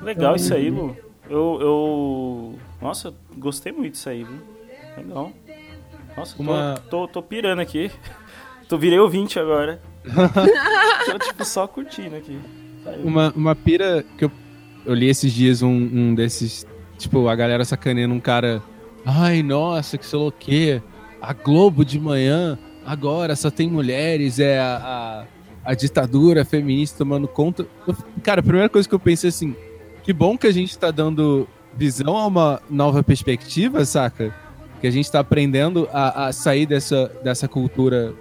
Legal 0.03 0.35
isso 0.35 0.53
aí, 0.53 0.69
Lu. 0.69 0.97
Eu, 1.31 1.59
eu. 1.61 2.59
Nossa, 2.81 3.15
gostei 3.39 3.73
muito 3.73 3.93
disso 3.93 4.09
aí, 4.09 4.25
viu? 4.25 4.41
Legal. 4.97 5.33
Nossa, 6.17 6.37
tô, 6.37 6.43
Uma- 6.43 6.75
tô, 6.91 7.09
tô 7.09 7.23
pirando 7.23 7.61
aqui. 7.61 7.91
Tô 8.69 8.79
virei 8.79 8.99
ouvinte 8.99 9.39
agora. 9.39 9.83
tô, 11.05 11.19
tipo, 11.19 11.45
só 11.45 11.67
curtindo 11.67 12.17
aqui. 12.17 12.39
Uma, 13.05 13.31
uma 13.37 13.55
pira 13.55 14.03
que 14.17 14.25
eu, 14.25 14.33
eu 14.87 14.95
li 14.95 15.09
esses 15.11 15.31
dias 15.31 15.61
um, 15.61 15.69
um 15.69 16.15
desses. 16.15 16.67
Tipo, 16.97 17.29
a 17.29 17.35
galera 17.37 17.67
sacaneando 17.67 18.15
um 18.15 18.21
cara. 18.21 18.63
Ai, 19.05 19.43
nossa, 19.43 19.99
que 19.99 20.07
sei 20.07 20.19
lá 20.19 20.25
o 20.27 20.33
quê. 20.33 20.81
A 21.21 21.35
Globo 21.35 21.85
de 21.85 22.01
manhã, 22.01 22.59
agora 22.87 23.37
só 23.37 23.51
tem 23.51 23.69
mulheres, 23.69 24.39
é 24.39 24.59
a, 24.59 25.27
a, 25.67 25.71
a 25.73 25.75
ditadura 25.75 26.43
feminista 26.45 26.99
tomando 26.99 27.29
conta. 27.29 27.67
Eu- 27.87 27.95
cara, 28.23 28.41
a 28.41 28.45
primeira 28.45 28.71
coisa 28.71 28.89
que 28.89 28.95
eu 28.95 29.01
pensei 29.01 29.29
assim. 29.29 29.55
Que 30.03 30.15
bom 30.15 30.39
que 30.39 30.47
a 30.47 30.53
gente 30.53 30.79
tá 30.79 30.91
dando 30.91 31.47
visão 31.77 32.17
a 32.17 32.27
uma 32.27 32.63
nova 32.71 33.03
perspectiva, 33.03 33.85
saca? 33.85 34.35
Que 34.83 34.87
a 34.89 34.91
gente 34.91 35.11
tá 35.11 35.21
aprendendo 35.21 35.89
a, 35.93 36.27
a 36.27 36.33
sair 36.33 36.67
dessa, 36.67 37.07
dessa 37.23 37.47
cultura 37.49 38.13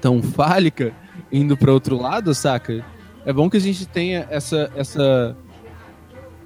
tão 0.00 0.22
fálica, 0.22 0.92
indo 1.32 1.56
para 1.56 1.72
outro 1.72 1.96
lado, 2.00 2.34
saca? 2.34 2.84
É 3.24 3.32
bom 3.32 3.48
que 3.50 3.56
a 3.56 3.60
gente 3.60 3.86
tenha 3.86 4.26
essa. 4.30 4.70
essa... 4.76 5.36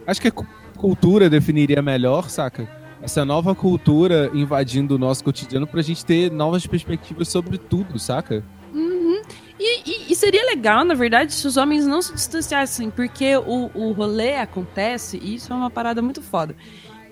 Acho 0.06 0.20
que 0.20 0.28
a 0.28 0.32
cu- 0.32 0.46
cultura 0.76 1.28
definiria 1.28 1.82
melhor, 1.82 2.30
saca? 2.30 2.68
Essa 3.02 3.24
nova 3.24 3.54
cultura 3.54 4.30
invadindo 4.32 4.94
o 4.94 4.98
nosso 4.98 5.24
cotidiano 5.24 5.66
pra 5.66 5.82
gente 5.82 6.04
ter 6.06 6.30
novas 6.30 6.64
perspectivas 6.66 7.28
sobre 7.28 7.58
tudo, 7.58 7.98
saca? 7.98 8.44
E, 9.58 9.90
e- 9.90 10.12
e 10.12 10.14
seria 10.14 10.44
legal, 10.46 10.84
na 10.84 10.94
verdade, 10.94 11.32
se 11.32 11.44
os 11.46 11.56
homens 11.56 11.86
não 11.86 12.00
se 12.02 12.12
distanciassem, 12.12 12.90
porque 12.90 13.36
o, 13.36 13.70
o 13.74 13.90
rolê 13.92 14.36
acontece, 14.36 15.18
e 15.20 15.34
isso 15.34 15.52
é 15.52 15.56
uma 15.56 15.70
parada 15.70 16.00
muito 16.02 16.22
foda, 16.22 16.54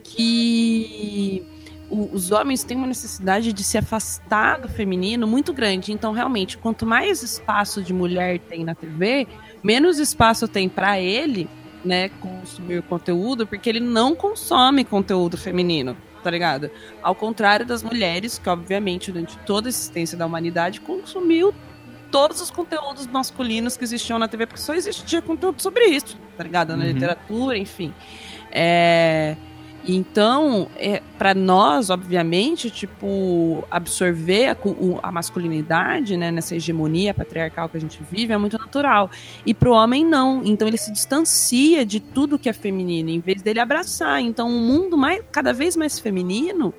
que 0.05 1.43
o- 1.91 2.09
os 2.13 2.31
homens 2.31 2.65
têm 2.65 2.77
uma 2.77 2.87
necessidade 2.87 3.53
de 3.53 3.63
se 3.65 3.77
afastar 3.79 4.61
do 4.61 4.69
feminino 4.69 5.27
muito 5.27 5.53
grande. 5.53 5.93
Então, 5.93 6.13
realmente, 6.13 6.57
quanto 6.59 6.87
mais 6.87 7.23
espaço 7.23 7.83
de 7.83 7.93
mulher 7.93 8.39
tem 8.41 8.65
na 8.65 8.75
TV, 8.75 9.27
menos 9.63 9.99
espaço 9.99 10.49
tem 10.49 10.69
pra 10.69 11.01
ele, 11.01 11.49
né, 11.85 12.09
consumir 12.09 12.83
conteúdo, 12.83 13.47
porque 13.47 13.69
ele 13.69 13.81
não 13.81 14.15
consome 14.15 14.85
conteúdo 14.85 15.37
feminino. 15.37 15.97
Tá 16.23 16.31
ligado? 16.31 16.71
Ao 17.03 17.15
contrário 17.15 17.67
das 17.67 17.83
mulheres, 17.83 18.39
que 18.39 18.49
obviamente 18.49 19.13
durante 19.13 19.37
toda 19.41 19.69
a 19.69 19.71
existência 19.71 20.17
da 20.17 20.25
humanidade 20.25 20.81
consumiu 20.81 21.55
todos 22.11 22.41
os 22.41 22.51
conteúdos 22.51 23.07
masculinos 23.07 23.77
que 23.77 23.85
existiam 23.85 24.19
na 24.19 24.27
TV, 24.27 24.47
porque 24.47 24.63
só 24.63 24.73
existia 24.73 25.21
conteúdo 25.21 25.61
sobre 25.61 25.85
isso, 25.85 26.17
tá 26.39 26.43
ligado? 26.45 26.75
Na 26.77 26.85
Uhum. 26.85 26.93
literatura, 26.93 27.59
enfim. 27.59 27.93
É, 28.51 29.37
Então, 29.87 30.69
é, 30.77 31.03
para 31.19 31.35
nós, 31.35 31.91
obviamente, 31.91 32.71
tipo, 32.71 33.63
absorver 33.71 34.49
a, 34.49 34.57
a 35.03 35.13
masculinidade, 35.13 36.17
né, 36.17 36.31
nessa 36.31 36.57
hegemonia 36.57 37.13
patriarcal 37.13 37.69
que 37.69 37.77
a 37.77 37.81
gente 37.81 38.01
vive, 38.11 38.33
é 38.33 38.39
muito 38.39 38.57
natural. 38.57 39.11
E 39.45 39.53
pro 39.53 39.73
homem, 39.73 40.05
não. 40.05 40.43
Então, 40.45 40.67
ele 40.67 40.79
se 40.79 40.91
distancia 40.91 41.85
de 41.85 42.01
tudo 42.01 42.39
que 42.39 42.49
é 42.49 42.53
feminino, 42.53 43.11
em 43.11 43.21
vez 43.21 43.43
dele 43.43 43.61
abraçar. 43.61 44.21
Então, 44.23 44.49
um 44.49 44.61
mundo 44.61 44.97
mais, 44.97 45.23
cada 45.31 45.53
vez 45.53 45.77
mais 45.77 45.99
feminino 45.99 46.73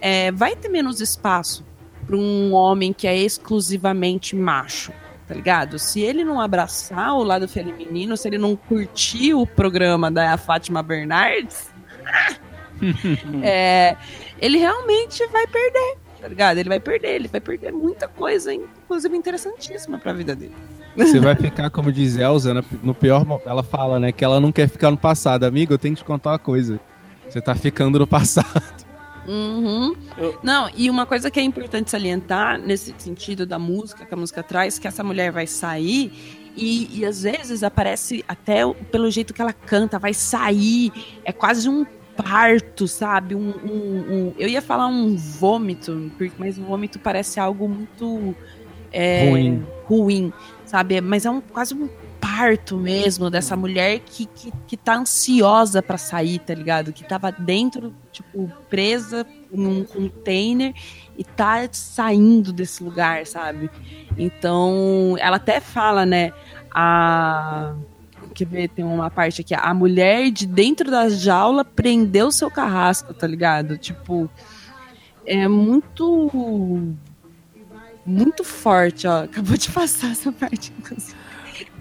é, 0.00 0.30
vai 0.30 0.54
ter 0.54 0.68
menos 0.68 1.00
espaço 1.00 1.64
para 2.06 2.16
um 2.16 2.52
homem 2.52 2.92
que 2.92 3.06
é 3.06 3.16
exclusivamente 3.16 4.36
macho, 4.36 4.92
tá 5.26 5.34
ligado? 5.34 5.78
Se 5.78 6.00
ele 6.00 6.22
não 6.22 6.40
abraçar 6.40 7.14
o 7.14 7.24
lado 7.24 7.48
feminino, 7.48 8.16
se 8.16 8.28
ele 8.28 8.38
não 8.38 8.54
curtir 8.54 9.34
o 9.34 9.46
programa 9.46 10.10
da 10.10 10.36
Fátima 10.36 10.82
Bernardes, 10.82 11.73
é, 13.42 13.96
ele 14.38 14.58
realmente 14.58 15.26
vai 15.28 15.46
perder, 15.46 15.96
tá 16.20 16.28
ligado? 16.28 16.58
Ele 16.58 16.68
vai 16.68 16.80
perder, 16.80 17.14
ele 17.14 17.28
vai 17.28 17.40
perder 17.40 17.72
muita 17.72 18.08
coisa, 18.08 18.52
inclusive 18.52 19.16
interessantíssima 19.16 19.98
pra 19.98 20.12
vida 20.12 20.34
dele. 20.34 20.54
Você 20.96 21.18
vai 21.18 21.34
ficar, 21.34 21.70
como 21.70 21.90
diz 21.90 22.16
Elza, 22.16 22.54
no 22.82 22.94
pior 22.94 23.26
Ela 23.44 23.64
fala, 23.64 23.98
né, 23.98 24.12
que 24.12 24.24
ela 24.24 24.38
não 24.38 24.52
quer 24.52 24.68
ficar 24.68 24.90
no 24.90 24.96
passado. 24.96 25.44
Amigo, 25.44 25.72
eu 25.72 25.78
tenho 25.78 25.94
que 25.94 26.02
te 26.02 26.06
contar 26.06 26.30
uma 26.30 26.38
coisa. 26.38 26.78
Você 27.28 27.40
tá 27.40 27.54
ficando 27.54 27.98
no 27.98 28.06
passado. 28.06 28.84
Uhum. 29.26 29.94
Não, 30.42 30.70
e 30.76 30.90
uma 30.90 31.06
coisa 31.06 31.30
que 31.30 31.40
é 31.40 31.42
importante 31.42 31.90
salientar 31.90 32.58
nesse 32.60 32.94
sentido 32.98 33.46
da 33.46 33.58
música, 33.58 34.04
que 34.04 34.14
a 34.14 34.16
música 34.16 34.42
traz, 34.42 34.78
que 34.78 34.86
essa 34.86 35.02
mulher 35.02 35.32
vai 35.32 35.46
sair 35.46 36.12
e, 36.56 37.00
e 37.00 37.04
às 37.04 37.22
vezes 37.22 37.62
aparece 37.62 38.24
até 38.28 38.60
pelo 38.90 39.10
jeito 39.10 39.32
que 39.34 39.40
ela 39.42 39.52
canta, 39.52 39.98
vai 39.98 40.14
sair, 40.14 40.92
é 41.24 41.32
quase 41.32 41.68
um 41.68 41.84
parto, 42.16 42.86
sabe? 42.86 43.34
Um, 43.34 43.48
um- 43.64 44.04
um- 44.28 44.34
eu 44.38 44.48
ia 44.48 44.62
falar 44.62 44.86
um 44.86 45.16
vômito, 45.16 46.12
porque- 46.16 46.34
mas 46.38 46.56
o 46.56 46.62
vômito 46.62 46.98
parece 46.98 47.40
algo 47.40 47.68
muito 47.68 48.34
é, 48.92 49.28
Ruim. 49.28 49.66
ruim, 49.86 50.32
sabe? 50.64 51.00
Mas 51.00 51.26
é 51.26 51.30
um, 51.30 51.40
quase 51.40 51.74
um 51.74 51.88
parto 52.20 52.76
mesmo 52.76 53.28
dessa 53.28 53.56
mulher 53.56 53.98
que, 54.06 54.26
que, 54.26 54.52
que 54.68 54.76
tá 54.76 54.96
ansiosa 54.96 55.82
pra 55.82 55.98
sair, 55.98 56.38
tá 56.38 56.54
ligado? 56.54 56.92
Que 56.92 57.02
tava 57.04 57.30
dentro, 57.32 57.92
tipo, 58.12 58.50
presa 58.70 59.26
num 59.52 59.82
container 59.84 60.72
e 61.16 61.24
tá 61.24 61.68
saindo 61.72 62.52
desse 62.52 62.82
lugar, 62.82 63.26
sabe? 63.26 63.70
Então, 64.16 65.16
ela 65.18 65.36
até 65.36 65.60
fala, 65.60 66.04
né? 66.04 66.32
A. 66.72 67.74
Quer 68.34 68.46
ver? 68.46 68.68
Tem 68.68 68.84
uma 68.84 69.10
parte 69.10 69.42
aqui. 69.42 69.54
A 69.54 69.72
mulher 69.72 70.30
de 70.30 70.46
dentro 70.46 70.90
da 70.90 71.08
jaula 71.08 71.64
prendeu 71.64 72.32
seu 72.32 72.50
carrasco, 72.50 73.14
tá 73.14 73.26
ligado? 73.26 73.78
Tipo. 73.78 74.28
É 75.26 75.46
muito. 75.48 76.94
Muito 78.04 78.44
forte, 78.44 79.06
ó. 79.06 79.24
Acabou 79.24 79.56
de 79.56 79.70
passar 79.72 80.10
essa 80.10 80.32
parte. 80.32 80.72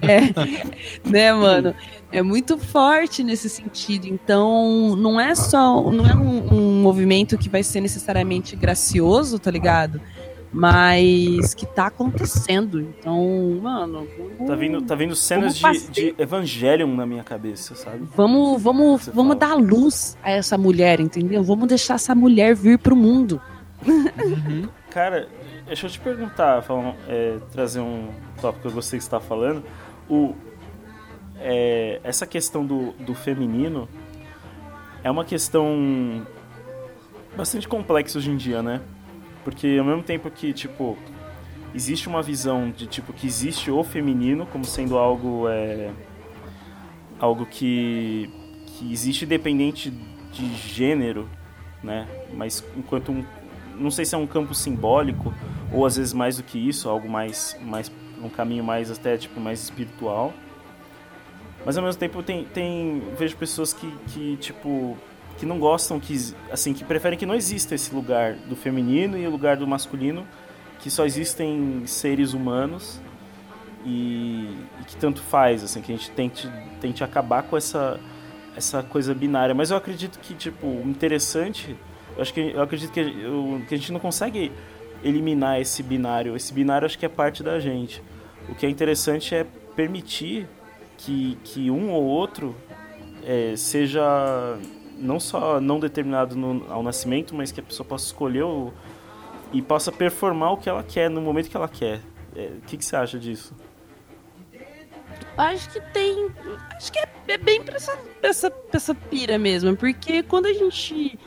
É, 0.01 1.09
né, 1.09 1.33
mano? 1.33 1.75
É 2.13 2.21
muito 2.21 2.57
forte 2.57 3.23
nesse 3.23 3.49
sentido. 3.49 4.05
Então, 4.07 4.95
não 4.95 5.19
é 5.19 5.33
só. 5.35 5.81
Não 5.91 6.05
é 6.07 6.15
um, 6.15 6.53
um 6.53 6.81
movimento 6.81 7.37
que 7.37 7.49
vai 7.49 7.63
ser 7.63 7.81
necessariamente 7.81 8.55
gracioso, 8.55 9.39
tá 9.39 9.49
ligado? 9.49 9.99
Mas 10.55 11.55
que 11.55 11.65
tá 11.65 11.87
acontecendo. 11.87 12.79
Então, 12.79 13.59
mano. 13.61 14.07
Vamos, 14.37 14.47
Tá 14.47 14.55
vindo, 14.55 14.81
tá 14.83 14.93
vindo 14.93 15.15
cenas 15.15 15.55
de, 15.55 15.87
de 15.89 16.15
Evangelion 16.17 16.93
na 16.95 17.05
minha 17.07 17.23
cabeça, 17.23 17.73
sabe? 17.73 18.07
Vamos, 18.15 18.61
vamos, 18.61 19.01
Você 19.05 19.11
vamos 19.11 19.35
fala. 19.39 19.55
dar 19.55 19.55
luz 19.55 20.15
a 20.21 20.29
essa 20.29 20.55
mulher, 20.55 20.99
entendeu? 20.99 21.43
Vamos 21.43 21.67
deixar 21.67 21.95
essa 21.95 22.13
mulher 22.13 22.53
vir 22.53 22.77
pro 22.77 22.95
mundo. 22.95 23.41
Cara, 24.91 25.27
deixa 25.65 25.87
eu 25.87 25.89
te 25.89 25.99
perguntar, 25.99 26.61
falar 26.61 26.79
um- 26.89 26.93
é, 27.07 27.37
trazer 27.51 27.79
um 27.79 28.09
tópico 28.39 28.61
que 28.61 28.67
eu 28.67 28.71
gostei 28.73 28.99
que 28.99 29.03
você 29.05 29.09
tá 29.11 29.19
falando. 29.19 29.63
O, 30.09 30.35
é, 31.43 31.99
essa 32.03 32.25
questão 32.25 32.65
do, 32.65 32.93
do 32.93 33.13
feminino 33.13 33.87
é 35.03 35.11
uma 35.11 35.25
questão 35.25 36.25
bastante 37.35 37.67
complexa 37.67 38.17
hoje 38.17 38.31
em 38.31 38.37
dia, 38.37 38.63
né? 38.63 38.81
Porque 39.43 39.75
ao 39.77 39.85
mesmo 39.85 40.01
tempo 40.01 40.31
que, 40.31 40.53
tipo, 40.53 40.97
existe 41.75 42.07
uma 42.07 42.21
visão 42.21 42.71
de, 42.71 42.87
tipo, 42.87 43.11
que 43.11 43.27
existe 43.27 43.69
o 43.69 43.83
feminino 43.83 44.45
como 44.45 44.63
sendo 44.63 44.97
algo, 44.97 45.49
é, 45.49 45.91
algo 47.19 47.45
que, 47.45 48.29
que 48.65 48.93
existe 48.93 49.25
independente 49.25 49.91
de 50.31 50.55
gênero, 50.55 51.27
né? 51.83 52.07
Mas 52.33 52.63
enquanto 52.77 53.11
um, 53.11 53.25
não 53.77 53.91
sei 53.91 54.05
se 54.05 54.15
é 54.15 54.17
um 54.17 54.27
campo 54.27 54.55
simbólico 54.55 55.33
ou 55.73 55.85
às 55.85 55.97
vezes 55.97 56.13
mais 56.13 56.37
do 56.37 56.43
que 56.43 56.57
isso, 56.57 56.87
algo 56.87 57.09
mais, 57.09 57.57
mais 57.61 57.91
um 58.21 58.29
caminho 58.29 58.63
mais 58.63 58.89
até 58.89 59.17
tipo 59.17 59.41
mais 59.41 59.61
espiritual. 59.61 60.33
Mas 61.65 61.77
ao 61.77 61.83
mesmo 61.83 61.99
tempo 61.99 62.21
tem, 62.21 62.43
tem 62.45 63.01
vejo 63.17 63.35
pessoas 63.37 63.71
que, 63.73 63.89
que 64.07 64.37
tipo 64.37 64.97
que 65.37 65.45
não 65.45 65.57
gostam 65.59 65.99
que 65.99 66.15
assim 66.51 66.73
que 66.73 66.83
preferem 66.83 67.17
que 67.17 67.25
não 67.25 67.33
exista 67.35 67.73
esse 67.73 67.93
lugar 67.93 68.33
do 68.33 68.55
feminino 68.55 69.17
e 69.17 69.25
o 69.25 69.31
lugar 69.31 69.57
do 69.57 69.65
masculino, 69.67 70.27
que 70.79 70.91
só 70.91 71.05
existem 71.05 71.83
seres 71.87 72.33
humanos 72.33 73.01
e, 73.85 74.55
e 74.81 74.83
que 74.85 74.95
tanto 74.97 75.21
faz 75.21 75.63
assim 75.63 75.81
que 75.81 75.91
a 75.91 75.95
gente 75.95 76.11
tente 76.11 76.49
tente 76.79 77.03
acabar 77.03 77.43
com 77.43 77.57
essa 77.57 77.99
essa 78.55 78.83
coisa 78.83 79.13
binária. 79.15 79.55
Mas 79.55 79.71
eu 79.71 79.77
acredito 79.77 80.19
que 80.19 80.33
tipo 80.35 80.67
interessante 80.85 81.75
eu 82.15 82.21
acho 82.21 82.33
que 82.33 82.51
eu 82.53 82.61
acredito 82.61 82.91
que, 82.91 82.99
eu- 82.99 83.61
que 83.67 83.73
a 83.73 83.77
gente 83.77 83.91
não 83.91 83.99
consegue 83.99 84.51
eliminar 85.03 85.59
esse 85.59 85.81
binário. 85.81 86.35
Esse 86.35 86.53
binário 86.53 86.85
acho 86.85 86.97
que 86.97 87.05
é 87.05 87.09
parte 87.09 87.41
da 87.41 87.59
gente. 87.59 88.01
O 88.47 88.53
que 88.55 88.65
é 88.65 88.69
interessante 88.69 89.33
é 89.33 89.45
permitir 89.75 90.47
que, 90.97 91.37
que 91.43 91.69
um 91.71 91.91
ou 91.91 92.03
outro 92.03 92.55
é, 93.25 93.55
seja 93.55 94.01
não 94.97 95.19
só 95.19 95.59
não 95.59 95.79
determinado 95.79 96.35
no- 96.35 96.65
ao 96.71 96.81
nascimento, 96.83 97.33
mas 97.35 97.51
que 97.51 97.59
a 97.59 97.63
pessoa 97.63 97.85
possa 97.87 98.05
escolher 98.05 98.43
o, 98.43 98.71
e 99.51 99.61
possa 99.61 99.91
performar 99.91 100.53
o 100.53 100.57
que 100.57 100.69
ela 100.69 100.83
quer 100.83 101.09
no 101.09 101.21
momento 101.21 101.49
que 101.49 101.57
ela 101.57 101.67
quer. 101.67 101.99
É, 102.35 102.51
O 102.57 102.61
que, 102.61 102.77
que 102.77 102.85
você 102.85 102.95
acha 102.95 103.19
disso? 103.19 103.53
Acho 105.37 105.69
que 105.71 105.81
tem. 105.91 106.29
Acho 106.75 106.91
que 106.91 106.99
é, 106.99 107.07
é 107.27 107.37
bem 107.37 107.61
pra 107.63 107.75
essa, 107.75 107.95
pra 108.21 108.29
essa, 108.29 108.51
pra 108.51 108.77
essa 108.77 108.93
pira 108.93 109.37
mesmo. 109.37 109.75
Porque 109.75 110.21
quando 110.23 110.45
a 110.47 110.53
gente. 110.53 111.17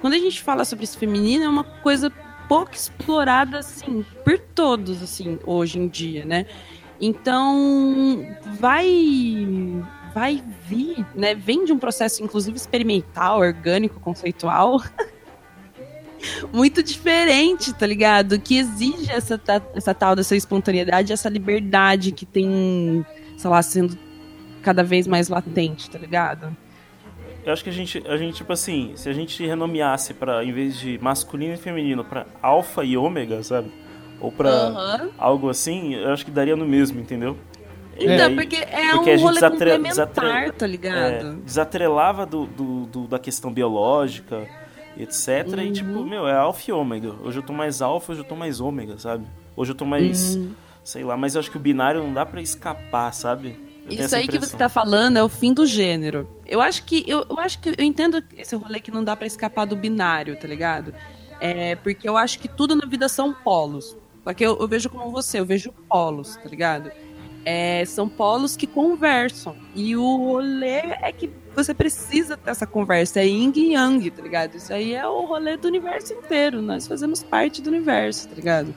Quando 0.00 0.14
a 0.14 0.18
gente 0.18 0.42
fala 0.42 0.64
sobre 0.66 0.84
esse 0.84 0.98
feminino, 0.98 1.44
é 1.44 1.48
uma 1.48 1.64
coisa 1.64 2.10
pouco 2.46 2.72
explorada, 2.74 3.58
assim, 3.60 4.04
por 4.22 4.38
todos, 4.38 5.02
assim, 5.02 5.38
hoje 5.46 5.78
em 5.78 5.88
dia, 5.88 6.26
né? 6.26 6.44
Então, 7.06 8.26
vai. 8.58 9.84
Vai 10.14 10.42
vir, 10.68 11.04
né? 11.14 11.34
Vem 11.34 11.64
de 11.64 11.72
um 11.72 11.78
processo, 11.78 12.22
inclusive, 12.22 12.56
experimental, 12.56 13.40
orgânico, 13.40 13.98
conceitual. 13.98 14.80
Muito 16.52 16.82
diferente, 16.82 17.74
tá 17.74 17.86
ligado? 17.86 18.38
Que 18.38 18.56
exige 18.58 19.10
essa, 19.10 19.40
essa 19.74 19.92
tal 19.92 20.14
dessa 20.14 20.36
espontaneidade, 20.36 21.12
essa 21.12 21.28
liberdade 21.28 22.12
que 22.12 22.24
tem 22.24 23.04
sei 23.36 23.50
lá, 23.50 23.60
sendo 23.62 23.98
cada 24.62 24.82
vez 24.82 25.06
mais 25.06 25.28
latente, 25.28 25.90
tá 25.90 25.98
ligado? 25.98 26.56
Eu 27.44 27.52
acho 27.52 27.62
que 27.62 27.68
a 27.68 27.72
gente, 27.72 28.02
a 28.06 28.16
gente 28.16 28.36
tipo 28.36 28.52
assim, 28.52 28.92
se 28.96 29.08
a 29.08 29.12
gente 29.12 29.44
renomeasse 29.44 30.14
para 30.14 30.42
em 30.42 30.52
vez 30.52 30.78
de 30.78 30.98
masculino 31.02 31.52
e 31.52 31.58
feminino 31.58 32.02
para 32.02 32.26
alfa 32.40 32.84
e 32.84 32.96
ômega, 32.96 33.42
sabe? 33.42 33.70
Ou 34.24 34.32
pra 34.32 34.48
Aham. 34.50 35.10
algo 35.18 35.50
assim, 35.50 35.94
eu 35.96 36.10
acho 36.12 36.24
que 36.24 36.30
daria 36.30 36.56
no 36.56 36.64
mesmo, 36.66 36.98
entendeu? 37.00 37.36
Então, 37.98 38.26
aí- 38.28 38.34
porque 38.34 38.56
é 38.56 38.90
porque 38.92 39.10
a 39.10 39.12
um 39.12 39.16
gente 39.18 39.20
rolê 39.22 39.34
desatre- 39.34 39.58
complementar, 39.58 40.06
desatre- 40.06 40.52
tá 40.52 40.64
é, 40.64 40.68
ligado? 40.68 41.36
desatrelava 41.42 42.24
do, 42.26 42.46
do- 42.46 42.86
do- 42.86 43.06
da 43.06 43.18
questão 43.18 43.52
biológica, 43.52 44.48
etc. 44.96 45.46
E 45.62 45.70
tipo, 45.72 45.90
Uhum. 45.90 46.04
meu, 46.08 46.26
é 46.26 46.34
alfa 46.34 46.70
e 46.70 46.72
ômega. 46.72 47.12
Hoje 47.22 47.38
eu 47.38 47.42
tô 47.42 47.52
mais 47.52 47.82
alfa, 47.82 48.12
hoje 48.12 48.22
eu 48.22 48.24
tô 48.24 48.34
mais 48.34 48.60
ômega, 48.60 48.98
sabe? 48.98 49.26
Hoje 49.54 49.72
eu 49.72 49.74
tô 49.76 49.84
mais, 49.84 50.36
Uhum. 50.36 50.52
sei 50.82 51.04
lá, 51.04 51.16
mas 51.16 51.34
eu 51.34 51.40
acho 51.40 51.50
que 51.50 51.56
o 51.56 51.60
binário 51.60 52.02
não 52.02 52.12
dá 52.12 52.24
pra 52.24 52.40
escapar, 52.40 53.12
sabe? 53.12 53.56
Eu 53.86 53.92
Isso 54.06 54.16
aí 54.16 54.26
que 54.26 54.38
você 54.38 54.56
tá 54.56 54.68
falando 54.70 55.18
é 55.18 55.22
o 55.22 55.28
fim 55.28 55.52
do 55.52 55.66
gênero. 55.66 56.26
Eu 56.46 56.62
acho 56.62 56.84
que 56.84 57.04
eu, 57.06 57.26
eu 57.28 57.38
acho 57.38 57.58
que 57.60 57.68
eu 57.68 57.84
entendo 57.84 58.24
esse 58.38 58.56
rolê 58.56 58.80
que 58.80 58.90
não 58.90 59.04
dá 59.04 59.14
pra 59.14 59.26
escapar 59.26 59.66
do 59.66 59.76
binário, 59.76 60.34
tá 60.36 60.48
ligado? 60.48 60.94
É 61.38 61.76
porque 61.76 62.08
eu 62.08 62.16
acho 62.16 62.38
que 62.38 62.48
tudo 62.48 62.74
na 62.74 62.86
vida 62.86 63.08
são 63.08 63.32
polos. 63.34 63.94
Só 64.24 64.32
que 64.32 64.44
eu, 64.44 64.58
eu 64.58 64.66
vejo 64.66 64.88
como 64.88 65.10
você, 65.10 65.38
eu 65.38 65.46
vejo 65.46 65.70
polos, 65.88 66.36
tá 66.36 66.48
ligado? 66.48 66.90
É, 67.44 67.84
são 67.84 68.08
polos 68.08 68.56
que 68.56 68.66
conversam. 68.66 69.54
E 69.74 69.94
o 69.94 70.16
rolê 70.16 70.80
é 71.02 71.12
que 71.12 71.30
você 71.54 71.74
precisa 71.74 72.36
ter 72.36 72.50
essa 72.50 72.66
conversa. 72.66 73.20
É 73.20 73.26
yin 73.26 73.52
e 73.54 73.74
yang, 73.74 74.10
tá 74.10 74.22
ligado? 74.22 74.56
Isso 74.56 74.72
aí 74.72 74.94
é 74.94 75.06
o 75.06 75.26
rolê 75.26 75.56
do 75.58 75.68
universo 75.68 76.14
inteiro. 76.14 76.62
Nós 76.62 76.86
fazemos 76.86 77.22
parte 77.22 77.60
do 77.60 77.68
universo, 77.68 78.28
tá 78.28 78.34
ligado? 78.34 78.74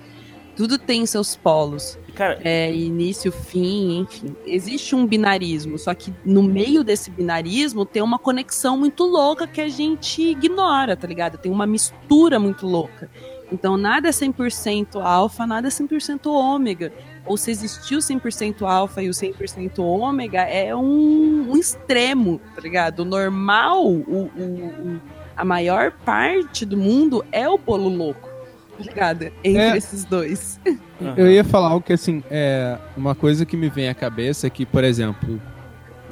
Tudo 0.56 0.78
tem 0.78 1.06
seus 1.06 1.36
polos 1.36 1.98
Cara, 2.18 2.40
é, 2.44 2.74
início, 2.74 3.32
fim, 3.32 4.00
enfim. 4.00 4.36
Existe 4.44 4.96
um 4.96 5.06
binarismo, 5.06 5.78
só 5.78 5.94
que 5.94 6.12
no 6.26 6.42
meio 6.42 6.84
desse 6.84 7.12
binarismo 7.12 7.86
tem 7.86 8.02
uma 8.02 8.18
conexão 8.18 8.76
muito 8.76 9.04
louca 9.04 9.46
que 9.46 9.62
a 9.62 9.68
gente 9.68 10.24
ignora, 10.24 10.98
tá 10.98 11.06
ligado? 11.06 11.38
Tem 11.38 11.52
uma 11.52 11.68
mistura 11.68 12.40
muito 12.40 12.66
louca. 12.66 13.08
Então 13.52 13.78
nada 13.78 14.10
é 14.10 14.12
100% 14.12 15.02
alfa, 15.02 15.48
nada 15.48 15.68
é 15.68 15.72
100% 15.72 16.26
ômega. 16.28 16.92
Ou 17.26 17.38
se 17.38 17.52
existiu 17.52 18.00
100% 18.00 18.62
alfa 18.64 19.02
e 19.02 19.10
o 19.10 19.12
100% 19.14 19.80
ômega, 19.80 20.42
é 20.42 20.76
um, 20.76 21.52
um 21.52 21.58
extremo, 21.58 22.40
tá 22.56 22.62
ligado? 22.62 23.00
O 23.02 23.06
normal, 23.06 23.86
o, 23.86 24.30
o- 24.38 25.02
a 25.36 25.46
maior 25.46 25.92
parte 25.92 26.66
do 26.66 26.76
mundo 26.78 27.24
é 27.32 27.48
o 27.48 27.58
bolo 27.58 27.90
louco, 27.90 28.28
tá 28.78 28.84
ligado? 28.84 29.24
Entre 29.44 29.62
É. 29.62 29.78
esses 29.78 30.04
dois. 30.06 30.60
Eu 31.16 31.30
ia 31.32 31.44
falar 31.44 31.68
algo 31.70 31.86
que, 31.86 31.94
assim, 31.94 32.24
é 32.30 32.78
uma 32.96 33.14
coisa 33.14 33.46
que 33.46 33.56
me 33.56 33.70
vem 33.70 33.88
à 33.88 33.94
cabeça 33.94 34.48
é 34.48 34.50
que, 34.50 34.66
por 34.66 34.84
exemplo, 34.84 35.40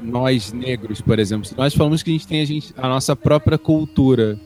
nós 0.02 0.52
negros, 0.54 1.02
por 1.02 1.18
exemplo, 1.18 1.46
se 1.46 1.58
nós 1.58 1.74
falamos 1.74 2.04
que 2.04 2.10
a 2.12 2.14
gente 2.14 2.28
tem 2.28 2.42
a, 2.42 2.46
gente, 2.46 2.74
a 2.78 2.88
nossa 2.88 3.16
própria 3.16 3.58
cultura 3.58 4.38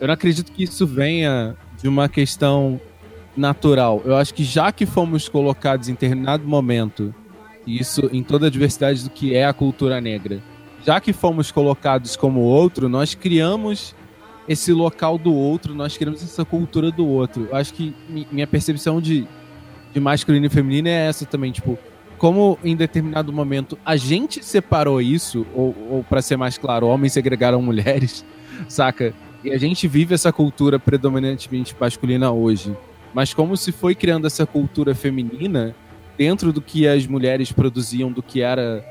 eu 0.00 0.06
não 0.06 0.14
acredito 0.14 0.52
que 0.52 0.62
isso 0.64 0.86
venha 0.86 1.56
de 1.80 1.88
uma 1.88 2.08
questão 2.08 2.80
natural. 3.36 4.02
Eu 4.04 4.16
acho 4.16 4.34
que 4.34 4.44
já 4.44 4.72
que 4.72 4.84
fomos 4.86 5.28
colocados 5.28 5.88
em 5.88 5.92
determinado 5.92 6.46
momento, 6.46 7.14
e 7.66 7.78
isso 7.78 8.08
em 8.12 8.22
toda 8.22 8.46
a 8.46 8.50
diversidade 8.50 9.04
do 9.04 9.10
que 9.10 9.34
é 9.34 9.44
a 9.46 9.52
cultura 9.52 10.00
negra, 10.00 10.42
já 10.84 11.00
que 11.00 11.12
fomos 11.12 11.50
colocados 11.52 12.16
como 12.16 12.40
outro, 12.40 12.88
nós 12.88 13.14
criamos 13.14 13.94
esse 14.48 14.72
local 14.72 15.18
do 15.18 15.34
outro, 15.34 15.74
nós 15.74 15.96
criamos 15.96 16.22
essa 16.22 16.44
cultura 16.44 16.90
do 16.90 17.06
outro. 17.06 17.48
Eu 17.50 17.56
acho 17.56 17.74
que 17.74 17.94
mi- 18.08 18.26
minha 18.32 18.46
percepção 18.46 19.00
de, 19.00 19.26
de 19.92 20.00
masculino 20.00 20.46
e 20.46 20.48
feminino 20.48 20.88
é 20.88 21.06
essa 21.06 21.26
também, 21.26 21.52
tipo, 21.52 21.78
como 22.16 22.58
em 22.64 22.74
determinado 22.74 23.32
momento 23.32 23.78
a 23.84 23.96
gente 23.96 24.42
separou 24.44 25.00
isso, 25.02 25.46
ou, 25.54 25.76
ou 25.90 26.04
para 26.04 26.22
ser 26.22 26.36
mais 26.36 26.56
claro, 26.56 26.86
homens 26.86 27.12
segregaram 27.12 27.60
mulheres, 27.60 28.24
saca? 28.68 29.12
E 29.44 29.50
a 29.52 29.58
gente 29.58 29.86
vive 29.86 30.14
essa 30.14 30.32
cultura 30.32 30.78
predominantemente 30.78 31.74
masculina 31.78 32.30
hoje. 32.32 32.76
Mas 33.14 33.32
como 33.32 33.56
se 33.56 33.72
foi 33.72 33.94
criando 33.94 34.26
essa 34.26 34.44
cultura 34.46 34.94
feminina 34.94 35.74
dentro 36.16 36.52
do 36.52 36.60
que 36.60 36.86
as 36.86 37.06
mulheres 37.06 37.52
produziam, 37.52 38.10
do 38.10 38.22
que 38.22 38.40
era 38.40 38.84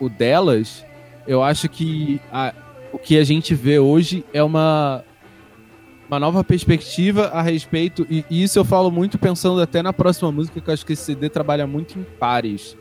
o 0.00 0.08
delas, 0.08 0.84
eu 1.26 1.42
acho 1.42 1.68
que 1.68 2.20
a- 2.32 2.54
o 2.92 2.98
que 2.98 3.18
a 3.18 3.24
gente 3.24 3.54
vê 3.54 3.78
hoje 3.78 4.24
é 4.32 4.42
uma 4.42 5.02
uma 6.08 6.20
nova 6.20 6.44
perspectiva 6.44 7.26
a 7.32 7.42
respeito 7.42 8.06
e, 8.08 8.24
e 8.30 8.40
isso 8.44 8.56
eu 8.60 8.64
falo 8.64 8.92
muito 8.92 9.18
pensando 9.18 9.60
até 9.60 9.82
na 9.82 9.92
próxima 9.92 10.30
música 10.30 10.60
que 10.60 10.70
eu 10.70 10.72
acho 10.72 10.86
que 10.86 10.92
esse 10.92 11.02
CD 11.02 11.28
trabalha 11.28 11.66
muito 11.66 11.98
em 11.98 12.04
pares. 12.20 12.76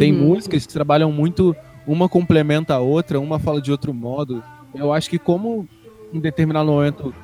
Tem 0.00 0.12
Uhum. 0.12 0.26
músicas 0.26 0.66
que 0.66 0.72
trabalham 0.72 1.12
muito, 1.12 1.54
uma 1.86 2.08
complementa 2.08 2.74
a 2.74 2.80
outra, 2.80 3.20
uma 3.20 3.38
fala 3.38 3.60
de 3.62 3.70
outro 3.70 3.94
modo. 3.94 4.42
Eu 4.74 4.92
acho 4.92 5.08
que 5.08 5.20
como 5.20 5.68
em 6.14 6.20
determinado 6.20 6.70
momento 6.70 7.14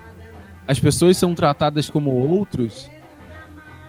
as 0.66 0.78
pessoas 0.78 1.16
são 1.16 1.34
tratadas 1.34 1.90
como 1.90 2.12
outros, 2.12 2.88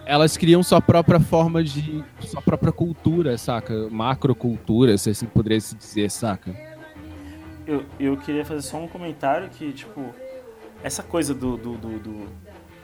elas 0.04 0.36
criam 0.36 0.62
sua 0.64 0.80
própria 0.80 1.20
forma 1.20 1.62
de. 1.62 2.02
sua 2.20 2.42
própria 2.42 2.72
cultura, 2.72 3.38
saca? 3.38 3.88
Macrocultura, 3.88 4.98
se 4.98 5.10
assim 5.10 5.26
poderia 5.26 5.60
se 5.60 5.76
dizer, 5.76 6.10
saca? 6.10 6.52
Eu, 7.64 7.84
eu 8.00 8.16
queria 8.16 8.44
fazer 8.44 8.62
só 8.62 8.78
um 8.78 8.88
comentário 8.88 9.48
que, 9.48 9.72
tipo, 9.72 10.12
essa 10.82 11.04
coisa 11.04 11.32
do, 11.32 11.56
do, 11.56 11.76
do, 11.76 11.98
do 12.00 12.28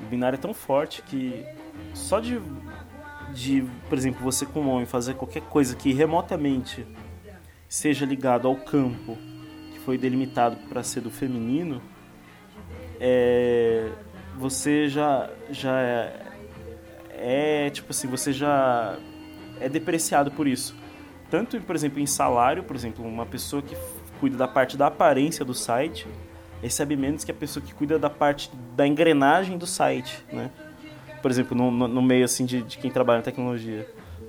binário 0.09 0.37
é 0.37 0.41
tão 0.41 0.55
forte 0.55 1.03
que 1.03 1.45
só 1.93 2.21
de, 2.21 2.41
de, 3.35 3.65
por 3.89 3.99
exemplo, 3.99 4.23
você 4.23 4.47
como 4.47 4.71
homem 4.71 4.87
fazer 4.87 5.15
qualquer 5.15 5.43
coisa 5.43 5.75
que 5.75 5.93
remotamente 5.93 6.87
seja 7.69 8.07
ligado 8.07 8.47
ao 8.47 8.55
campo 8.55 9.19
que 9.73 9.81
foi 9.81 9.99
delimitado 9.99 10.57
para 10.69 10.85
ser 10.85 11.01
do 11.01 11.11
feminino, 11.11 11.83
é, 13.01 13.89
você 14.37 14.89
já, 14.89 15.29
já 15.51 15.81
é, 15.81 16.13
é, 17.11 17.71
tipo 17.71 17.91
assim, 17.91 18.07
você 18.09 18.33
já 18.33 18.97
é 19.61 19.69
depreciado 19.69 20.31
por 20.31 20.47
isso. 20.47 20.75
Tanto, 21.31 21.61
por 21.61 21.75
exemplo, 21.77 22.01
em 22.01 22.07
salário, 22.07 22.63
por 22.63 22.75
exemplo, 22.75 23.05
uma 23.05 23.27
pessoa 23.27 23.61
que 23.61 23.77
cuida 24.21 24.37
da 24.37 24.49
parte 24.49 24.77
da 24.77 24.87
aparência 24.87 25.45
do 25.45 25.55
site 25.55 26.07
recebe 26.63 26.97
menos 26.97 27.23
que 27.23 27.31
a 27.31 27.35
pessoa 27.35 27.65
que 27.65 27.73
cuida 27.73 27.99
da 27.99 28.11
parte 28.11 28.51
da 28.75 28.87
engrenagem 28.87 29.57
do 29.59 29.67
site, 29.67 30.25
né? 30.33 30.51
Por 31.23 31.31
exemplo, 31.31 31.57
no, 31.57 31.71
no- 31.71 32.03
meio 32.03 32.25
assim 32.25 32.45
de, 32.45 32.63
de 32.63 32.79
quem 32.79 32.91
trabalha 32.91 33.19
em 33.21 33.23
tecnologia. 33.23 33.87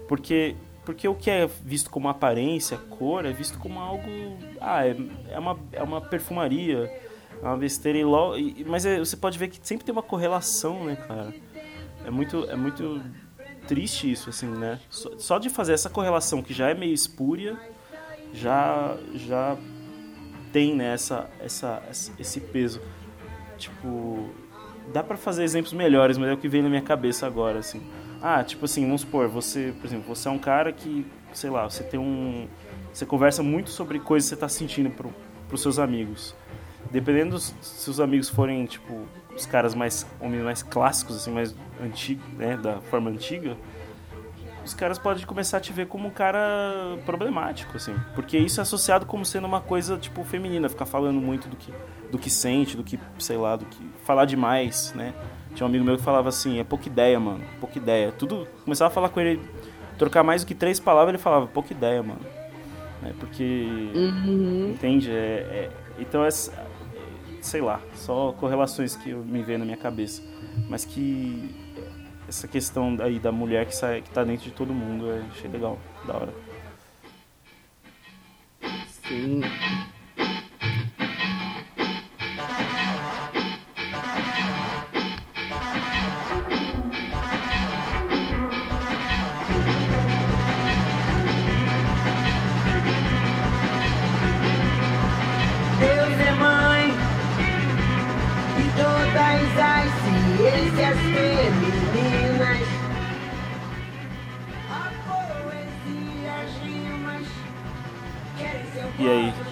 Porque, 0.08 0.56
porque 0.86 1.08
o 1.08 1.16
que 1.16 1.30
é 1.30 1.48
visto 1.64 1.90
como 1.90 2.10
aparência, 2.10 2.78
cor, 2.90 3.26
é 3.26 3.32
visto 3.32 3.58
como 3.60 3.80
algo... 3.80 4.08
Ah, 4.60 4.86
é, 4.86 4.96
é, 5.32 5.40
uma, 5.40 5.58
é 5.72 5.82
uma 5.84 6.02
perfumaria, 6.02 6.92
é 7.42 7.46
uma 7.46 7.58
besteira 7.58 7.98
e 7.98 8.04
logo... 8.04 8.36
Mas 8.66 8.86
é- 8.86 9.00
você 9.00 9.16
pode 9.16 9.38
ver 9.38 9.50
que 9.50 9.60
sempre 9.62 9.86
tem 9.86 9.94
uma 9.94 10.04
correlação, 10.04 10.84
né, 10.84 10.96
cara? 10.96 11.34
É 12.06 12.12
muito, 12.12 12.50
é 12.50 12.56
muito 12.56 13.02
triste 13.68 14.12
isso, 14.12 14.30
assim, 14.30 14.48
né? 14.48 14.80
Só, 14.90 15.12
só 15.18 15.38
de 15.38 15.50
fazer 15.50 15.74
essa 15.74 15.90
correlação 15.90 16.42
que 16.42 16.54
já 16.54 16.70
é 16.70 16.74
meio 16.74 16.94
espúria, 16.94 17.58
já, 18.34 18.98
já 19.16 19.58
tem 20.52 20.76
né, 20.76 20.94
essa, 20.94 21.30
essa, 21.40 21.82
esse 22.18 22.40
peso. 22.40 22.82
Tipo, 23.58 24.30
dá 24.92 25.04
pra 25.04 25.18
fazer 25.18 25.44
exemplos 25.44 25.74
melhores, 25.74 26.18
mas 26.18 26.30
é 26.30 26.34
o 26.34 26.38
que 26.38 26.48
vem 26.48 26.62
na 26.62 26.70
minha 26.70 26.82
cabeça 26.82 27.28
agora, 27.28 27.60
assim. 27.60 27.82
Ah, 28.22 28.44
tipo 28.44 28.66
assim, 28.66 28.86
vamos 28.86 29.02
supor, 29.02 29.28
você, 29.28 29.74
por 29.80 29.88
exemplo, 29.88 30.14
você 30.14 30.28
é 30.28 30.32
um 30.32 30.40
cara 30.40 30.72
que, 30.74 31.06
sei 31.34 31.50
lá, 31.50 31.70
você 31.70 31.84
tem 31.84 32.00
um. 32.00 32.48
Você 32.92 33.06
conversa 33.06 33.44
muito 33.44 33.70
sobre 33.70 34.00
coisas 34.00 34.30
que 34.30 34.36
você 34.36 34.40
tá 34.40 34.50
sentindo 34.50 34.90
pro, 34.90 35.14
pros 35.48 35.62
seus 35.62 35.80
amigos. 35.80 36.36
Dependendo 36.92 37.32
dos, 37.32 37.54
se 37.62 37.90
os 37.90 38.00
amigos 38.00 38.30
forem, 38.30 38.66
tipo, 38.66 39.06
os 39.36 39.46
caras 39.46 39.76
mais. 39.76 40.06
homens 40.20 40.44
mais 40.44 40.64
clássicos, 40.64 41.16
assim, 41.16 41.32
mais 41.32 41.56
antigos, 41.84 42.26
né? 42.34 42.58
Da 42.58 42.82
forma 42.82 43.10
antiga, 43.10 43.56
os 44.66 44.74
caras 44.74 44.98
podem 44.98 45.26
começar 45.26 45.58
a 45.58 45.60
te 45.60 45.72
ver 45.72 45.88
como 45.88 46.08
um 46.08 46.12
cara 46.12 46.98
problemático, 47.06 47.78
assim. 47.78 47.96
Porque 48.16 48.38
isso 48.38 48.60
é 48.60 48.64
associado 48.64 49.06
como 49.06 49.24
sendo 49.26 49.46
uma 49.46 49.62
coisa, 49.62 49.98
tipo, 49.98 50.24
feminina, 50.24 50.68
ficar 50.68 50.86
falando 50.86 51.22
muito 51.22 51.48
do 51.48 51.56
que, 51.56 51.72
do 52.12 52.18
que 52.18 52.30
sente, 52.30 52.76
do 52.76 52.84
que, 52.84 53.00
sei 53.20 53.38
lá, 53.38 53.56
do 53.56 53.66
que. 53.66 53.84
falar 54.04 54.26
demais, 54.26 54.94
né? 54.96 55.14
Tinha 55.56 55.66
um 55.66 55.70
amigo 55.70 55.84
meu 55.84 55.98
que 55.98 56.04
falava 56.04 56.30
assim, 56.30 56.60
é 56.60 56.64
pouca 56.64 56.88
ideia, 56.88 57.20
mano, 57.20 57.44
pouca 57.60 57.78
ideia. 57.78 58.12
Tudo. 58.12 58.48
Começava 58.64 58.92
a 58.92 58.94
falar 58.94 59.10
com 59.10 59.20
ele, 59.20 59.42
trocar 59.98 60.24
mais 60.24 60.44
do 60.44 60.48
que 60.48 60.54
três 60.56 60.80
palavras, 60.80 61.10
ele 61.14 61.22
falava, 61.22 61.48
pouca 61.48 61.74
ideia, 61.74 62.02
mano. 62.04 62.22
Né? 63.02 63.14
Porque. 63.20 63.90
Uhum. 63.96 64.72
Entende? 64.72 65.12
É, 65.12 65.16
é- 65.16 65.70
então, 65.98 66.24
essa, 66.24 66.54
sei 67.42 67.62
lá, 67.62 67.82
só 67.96 68.32
correlações 68.34 68.96
que 68.96 69.14
me 69.14 69.44
vejo 69.44 69.60
na 69.60 69.66
minha 69.66 69.78
cabeça. 69.78 70.22
Mas 70.70 70.86
que 70.86 71.56
essa 72.28 72.48
questão 72.48 72.98
aí 73.00 73.20
da 73.20 73.32
mulher 73.32 73.66
que, 73.66 73.76
sai, 73.76 74.02
que 74.02 74.10
tá 74.10 74.24
dentro 74.24 74.46
de 74.46 74.52
todo 74.52 74.74
mundo, 74.74 75.08
eu 75.08 75.26
achei 75.32 75.50
legal, 75.50 75.78
da 76.06 76.16
hora. 76.16 76.34
Sim. 79.08 79.42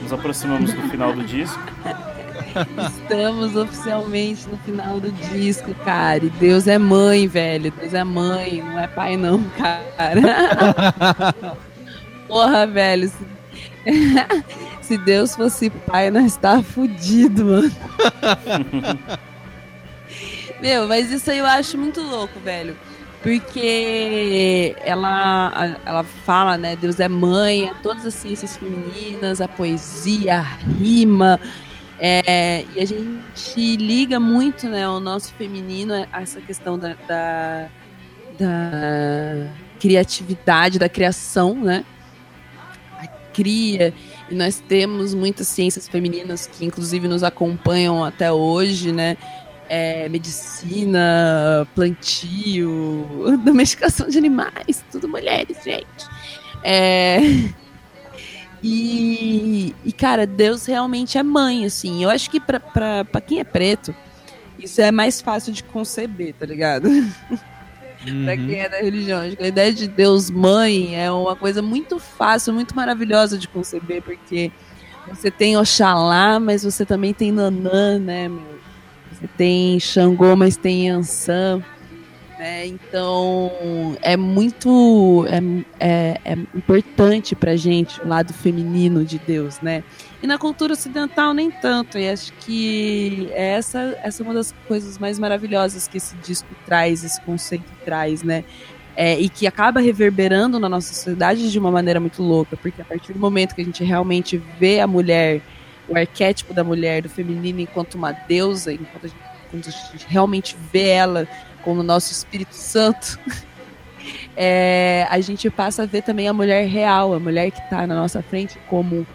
Nos 0.07 0.13
aproximamos 0.13 0.73
do 0.73 0.81
final 0.89 1.11
do 1.13 1.21
disco. 1.23 1.59
Estamos 2.87 3.55
oficialmente 3.57 4.47
no 4.47 4.57
final 4.59 5.01
do 5.01 5.11
disco, 5.11 5.75
cara. 5.83 6.23
E 6.25 6.29
Deus 6.29 6.65
é 6.65 6.77
mãe, 6.77 7.27
velho. 7.27 7.71
Deus 7.71 7.93
é 7.93 8.03
mãe, 8.05 8.63
não 8.63 8.79
é 8.79 8.87
pai, 8.87 9.17
não, 9.17 9.43
cara. 9.49 10.21
Porra, 12.27 12.65
velho. 12.65 13.09
Se... 13.09 13.27
se 14.81 14.97
Deus 14.97 15.35
fosse 15.35 15.69
pai, 15.69 16.09
nós 16.09 16.37
tava 16.37 16.63
fudido, 16.63 17.45
mano. 17.45 17.71
Meu, 20.61 20.87
mas 20.87 21.11
isso 21.11 21.29
aí 21.29 21.39
eu 21.39 21.45
acho 21.45 21.77
muito 21.77 22.01
louco, 22.01 22.39
velho. 22.39 22.77
Porque 23.21 24.75
ela, 24.81 25.77
ela 25.85 26.03
fala, 26.03 26.57
né? 26.57 26.75
Deus 26.75 26.99
é 26.99 27.07
mãe, 27.07 27.67
a 27.67 27.73
todas 27.75 28.05
as 28.05 28.13
ciências 28.13 28.55
femininas, 28.57 29.41
a 29.41 29.47
poesia, 29.47 30.35
a 30.35 30.41
rima. 30.41 31.39
É, 31.99 32.63
e 32.75 32.79
a 32.79 32.85
gente 32.85 33.75
liga 33.75 34.19
muito, 34.19 34.69
né, 34.69 34.87
o 34.87 34.99
nosso 34.99 35.33
feminino 35.33 35.93
a 36.13 36.21
essa 36.21 36.39
questão 36.39 36.77
da, 36.77 36.95
da, 37.07 37.69
da 38.37 39.49
criatividade, 39.79 40.77
da 40.77 40.87
criação, 40.87 41.55
né? 41.55 41.83
A 42.99 43.07
cria. 43.33 43.93
E 44.29 44.35
nós 44.35 44.59
temos 44.59 45.15
muitas 45.15 45.47
ciências 45.47 45.87
femininas 45.87 46.45
que, 46.45 46.65
inclusive, 46.65 47.07
nos 47.07 47.23
acompanham 47.23 48.03
até 48.03 48.31
hoje, 48.31 48.91
né? 48.91 49.17
É, 49.69 50.07
medicina, 50.07 51.67
plantio, 51.75 53.05
domesticação 53.43 54.07
de 54.07 54.17
animais, 54.17 54.83
tudo 54.91 55.09
mulheres, 55.09 55.57
gente. 55.63 55.85
É, 56.63 57.19
e, 58.63 59.75
e, 59.83 59.91
cara, 59.91 60.25
Deus 60.25 60.65
realmente 60.65 61.17
é 61.17 61.23
mãe, 61.23 61.65
assim. 61.65 62.03
Eu 62.03 62.09
acho 62.09 62.29
que 62.29 62.39
pra, 62.39 62.59
pra, 62.59 63.05
pra 63.05 63.21
quem 63.21 63.39
é 63.39 63.43
preto, 63.43 63.93
isso 64.57 64.81
é 64.81 64.91
mais 64.91 65.21
fácil 65.21 65.53
de 65.53 65.63
conceber, 65.63 66.33
tá 66.33 66.45
ligado? 66.45 66.87
pra 68.23 68.35
Uhum. 68.35 68.47
quem 68.47 68.59
é 68.61 68.69
da 68.69 68.77
religião. 68.77 69.21
Acho 69.21 69.35
que 69.35 69.43
a 69.43 69.47
ideia 69.47 69.73
de 69.73 69.87
Deus 69.87 70.29
mãe 70.29 70.95
é 70.95 71.11
uma 71.11 71.35
coisa 71.35 71.61
muito 71.61 71.99
fácil, 71.99 72.53
muito 72.53 72.75
maravilhosa 72.75 73.37
de 73.37 73.47
conceber, 73.47 74.01
porque 74.01 74.51
você 75.07 75.29
tem 75.29 75.57
Oxalá, 75.57 76.39
mas 76.39 76.63
você 76.63 76.85
também 76.85 77.13
tem 77.13 77.31
Nanã, 77.31 77.99
né, 77.99 78.29
meu? 78.29 78.57
Você 79.17 79.27
tem 79.35 79.79
Xangô, 79.79 80.35
mas 80.35 80.55
tem 80.57 80.89
Ansan. 80.89 81.63
Né? 82.37 82.67
Então 82.67 83.97
é 84.03 84.15
muito 84.15 85.25
é, 85.27 85.39
é, 85.79 86.21
é 86.23 86.33
importante 86.55 87.35
pra 87.35 87.55
gente 87.55 87.99
o 87.99 88.07
lado 88.07 88.31
feminino 88.31 89.03
de 89.03 89.17
Deus, 89.17 89.59
né? 89.59 89.83
E 90.21 90.27
na 90.27 90.37
cultura 90.37 90.73
ocidental 90.73 91.33
nem 91.33 91.49
tanto. 91.49 91.97
E 91.97 92.07
acho 92.07 92.31
que 92.33 93.27
essa, 93.33 93.97
essa 94.03 94.21
é 94.21 94.23
uma 94.23 94.35
das 94.35 94.53
coisas 94.67 94.99
mais 94.99 95.17
maravilhosas 95.17 95.87
que 95.87 95.97
esse 95.97 96.15
disco 96.17 96.47
traz, 96.63 97.03
esse 97.03 97.19
conceito 97.21 97.71
traz, 97.83 98.21
né? 98.21 98.43
É, 98.95 99.19
e 99.19 99.29
que 99.29 99.47
acaba 99.47 99.79
reverberando 99.79 100.59
na 100.59 100.69
nossa 100.69 100.93
sociedade 100.93 101.51
de 101.51 101.57
uma 101.57 101.71
maneira 101.71 101.99
muito 101.99 102.21
louca, 102.21 102.55
porque 102.55 102.81
a 102.81 102.85
partir 102.85 103.13
do 103.13 103.19
momento 103.19 103.55
que 103.55 103.61
a 103.61 103.65
gente 103.65 103.83
realmente 103.83 104.41
vê 104.59 104.79
a 104.79 104.87
mulher, 104.87 105.41
o 105.87 105.97
arquétipo 105.97 106.53
da 106.53 106.63
mulher, 106.63 107.01
do 107.01 107.09
feminino, 107.09 107.59
enquanto 107.59 107.95
uma 107.95 108.11
deusa, 108.11 108.73
enquanto 108.73 109.05
a 109.05 109.07
gente, 109.07 109.19
quando 109.49 109.67
a 109.67 109.71
gente 109.71 110.05
realmente 110.07 110.57
vê 110.71 110.89
ela 110.89 111.27
como 111.63 111.81
o 111.81 111.83
nosso 111.83 112.11
Espírito 112.11 112.53
Santo, 112.53 113.19
é, 114.35 115.07
a 115.09 115.19
gente 115.19 115.49
passa 115.49 115.83
a 115.83 115.85
ver 115.85 116.03
também 116.03 116.27
a 116.27 116.33
mulher 116.33 116.67
real, 116.67 117.13
a 117.13 117.19
mulher 117.19 117.51
que 117.51 117.59
está 117.59 117.87
na 117.87 117.95
nossa 117.95 118.21
frente 118.21 118.57
como 118.67 119.05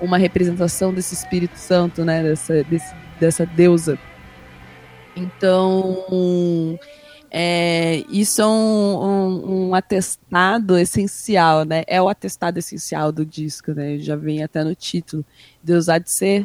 uma 0.00 0.16
representação 0.16 0.92
desse 0.92 1.14
Espírito 1.14 1.56
Santo, 1.56 2.04
né? 2.04 2.22
Dessa, 2.22 2.64
desse, 2.64 2.94
dessa 3.18 3.46
deusa. 3.46 3.98
Então, 5.14 6.78
é, 7.30 8.04
isso 8.08 8.42
é 8.42 8.46
um, 8.46 8.50
um, 8.50 9.68
um, 9.68 9.74
atestado 9.74 10.76
essencial, 10.76 11.64
né? 11.64 11.84
É 11.86 12.02
o 12.02 12.08
atestado 12.08 12.58
essencial 12.58 13.12
do 13.12 13.24
disco, 13.24 13.72
né? 13.72 13.98
Já 13.98 14.16
vem 14.16 14.42
até 14.42 14.64
no 14.64 14.74
título. 14.74 15.24
Deus 15.62 15.88
há 15.88 15.98
de 15.98 16.10
ser 16.10 16.44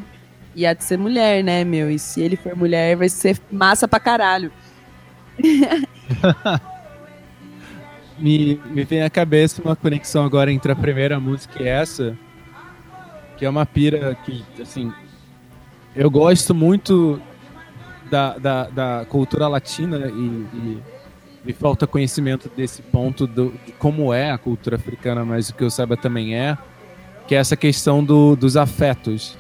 e 0.56 0.64
há 0.66 0.74
de 0.74 0.84
ser 0.84 0.98
mulher, 0.98 1.44
né, 1.44 1.64
meu? 1.64 1.90
E 1.90 1.98
se 1.98 2.22
ele 2.22 2.36
for 2.36 2.56
mulher, 2.56 2.96
vai 2.96 3.10
ser 3.10 3.40
massa 3.52 3.88
pra 3.88 4.00
caralho. 4.00 4.52
me, 8.20 8.62
me 8.66 8.84
vem 8.84 9.02
à 9.02 9.10
cabeça 9.10 9.64
uma 9.64 9.76
conexão 9.76 10.24
agora 10.24 10.52
entre 10.52 10.72
a 10.72 10.76
primeira 10.76 11.20
música 11.20 11.64
e 11.64 11.68
essa, 11.68 12.16
que 13.38 13.44
é 13.44 13.50
uma 13.50 13.66
pira 13.66 14.16
que, 14.24 14.46
assim, 14.62 14.94
eu 15.96 16.12
gosto 16.12 16.54
muito 16.54 17.20
da, 18.10 18.38
da, 18.38 18.64
da 18.70 19.06
cultura 19.10 19.48
latina 19.48 20.08
e, 20.08 20.82
me 21.46 21.54
falta 21.54 21.86
conhecimento 21.86 22.50
desse 22.58 22.82
ponto 22.82 23.28
do, 23.28 23.54
de 23.66 23.72
como 23.74 24.12
é 24.12 24.32
a 24.32 24.38
cultura 24.38 24.78
africana, 24.78 25.24
mas 25.24 25.50
o 25.50 25.54
que 25.54 25.64
eu 25.64 25.70
saiba 25.70 25.96
também 25.96 26.36
é, 26.36 26.58
que 27.28 27.36
é 27.36 27.38
essa 27.38 27.56
questão 27.56 28.04
do, 28.04 28.36
dos 28.36 28.58
afetos. 28.58 29.38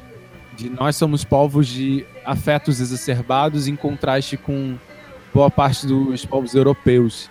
De 0.55 0.69
nós 0.69 0.95
somos 0.95 1.23
povos 1.23 1.67
de 1.67 2.05
afetos 2.23 2.79
exacerbados 2.79 3.67
em 3.67 3.75
contraste 3.75 4.37
com 4.37 4.77
boa 5.33 5.49
parte 5.49 5.87
dos 5.87 6.25
povos 6.25 6.53
europeus. 6.53 7.29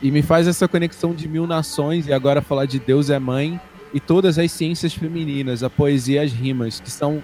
E 0.00 0.10
me 0.10 0.22
faz 0.22 0.46
essa 0.46 0.66
conexão 0.68 1.12
de 1.12 1.28
mil 1.28 1.46
nações 1.46 2.06
e 2.06 2.12
agora 2.12 2.40
falar 2.40 2.66
de 2.66 2.78
Deus 2.78 3.10
é 3.10 3.18
mãe 3.18 3.60
e 3.92 4.00
todas 4.00 4.38
as 4.38 4.50
ciências 4.52 4.94
femininas, 4.94 5.62
a 5.62 5.68
poesia 5.68 6.22
e 6.22 6.26
as 6.26 6.32
rimas, 6.32 6.80
que 6.80 6.90
são 6.90 7.22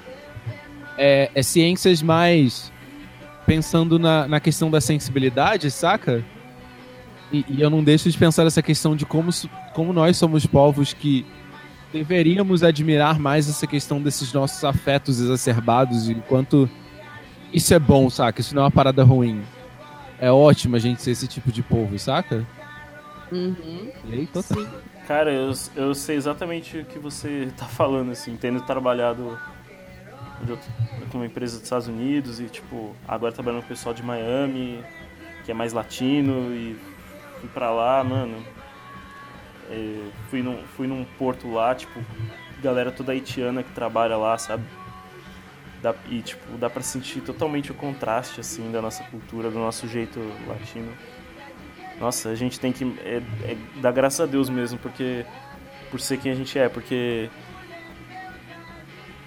é, 0.97 1.31
é 1.35 1.43
ciências 1.43 2.03
mais 2.03 2.73
pensando 3.49 3.99
na, 3.99 4.29
na 4.29 4.41
questão 4.41 4.71
da 4.71 4.81
sensibilidade, 4.81 5.71
saca? 5.71 6.25
E, 7.33 7.45
e, 7.49 7.61
eu 7.61 7.71
não 7.71 7.83
deixo 7.83 8.11
de 8.11 8.17
pensar 8.17 8.47
essa 8.47 8.63
questão 8.63 8.95
de 8.95 9.05
como, 9.05 9.31
como 9.75 9.93
nós 9.93 10.17
somos 10.17 10.47
povos 10.47 10.93
que 10.93 11.27
deveríamos 11.93 12.63
admirar 12.63 13.19
mais 13.19 13.49
essa 13.49 13.67
questão 13.67 14.01
desses 14.01 14.33
nossos 14.33 14.63
afetos 14.65 15.21
exacerbados 15.21 16.09
e 16.09 16.15
quanto 16.15 16.69
isso 17.53 17.73
é 17.73 17.79
bom, 17.79 18.09
saca? 18.11 18.41
Isso 18.41 18.55
não 18.55 18.63
é 18.63 18.65
uma 18.67 18.71
parada 18.71 19.03
ruim 19.03 19.43
é 20.21 20.31
ótimo 20.31 20.77
a 20.77 20.79
gente 20.79 21.01
ser 21.01 21.13
esse 21.13 21.27
tipo 21.27 21.51
de 21.51 21.63
povo, 21.63 21.99
saca? 21.99 22.47
Uhum. 23.31 23.91
E 24.07 24.13
aí, 24.13 24.27
total. 24.27 24.67
Cara, 25.07 25.33
eu, 25.33 25.53
eu 25.77 25.95
sei 25.95 26.17
exatamente 26.17 26.79
o 26.79 26.85
que 26.85 26.99
você 26.99 27.49
tá 27.57 27.67
falando, 27.67 28.11
assim, 28.11 28.37
tendo 28.37 28.61
trabalhado 28.63 29.39
com 31.11 31.19
uma 31.19 31.27
empresa 31.27 31.57
dos 31.57 31.65
Estados 31.65 31.89
Unidos 31.89 32.41
e, 32.41 32.45
tipo, 32.45 32.95
agora 33.07 33.33
trabalhando 33.33 33.61
com 33.61 33.67
o 33.67 33.69
pessoal 33.69 33.95
de 33.95 34.03
Miami, 34.03 34.83
que 35.45 35.51
é 35.51 35.55
mais 35.55 35.73
latino, 35.73 36.55
e 36.55 36.79
fui 37.41 37.49
pra 37.51 37.71
lá, 37.71 38.03
mano. 38.05 38.43
É, 39.71 40.09
fui, 40.31 40.43
num, 40.43 40.63
fui 40.77 40.87
num 40.87 41.05
porto 41.19 41.51
lá, 41.53 41.75
tipo, 41.75 42.01
galera 42.63 42.91
toda 42.91 43.13
haitiana 43.13 43.63
que 43.63 43.73
trabalha 43.73 44.17
lá, 44.17 44.37
sabe? 44.39 44.65
Dá, 45.83 45.95
e, 46.09 46.23
tipo, 46.23 46.57
dá 46.57 46.69
pra 46.69 46.83
sentir 46.83 47.21
totalmente 47.21 47.71
o 47.71 47.75
contraste, 47.75 48.41
assim, 48.41 48.71
da 48.73 48.83
nossa 48.83 49.05
cultura, 49.05 49.51
do 49.51 49.59
nosso 49.59 49.87
jeito 49.87 50.19
latino. 50.47 50.93
Nossa, 52.01 52.31
a 52.31 52.35
gente 52.35 52.59
tem 52.59 52.73
que 52.73 52.85
é, 53.05 53.23
é, 53.45 53.57
dar 53.81 53.93
graças 53.93 54.21
a 54.21 54.27
Deus 54.27 54.49
mesmo, 54.49 54.79
porque... 54.79 55.25
Por 55.91 56.01
ser 56.01 56.19
quem 56.19 56.31
a 56.33 56.35
gente 56.35 56.59
é, 56.59 56.69
porque... 56.69 57.31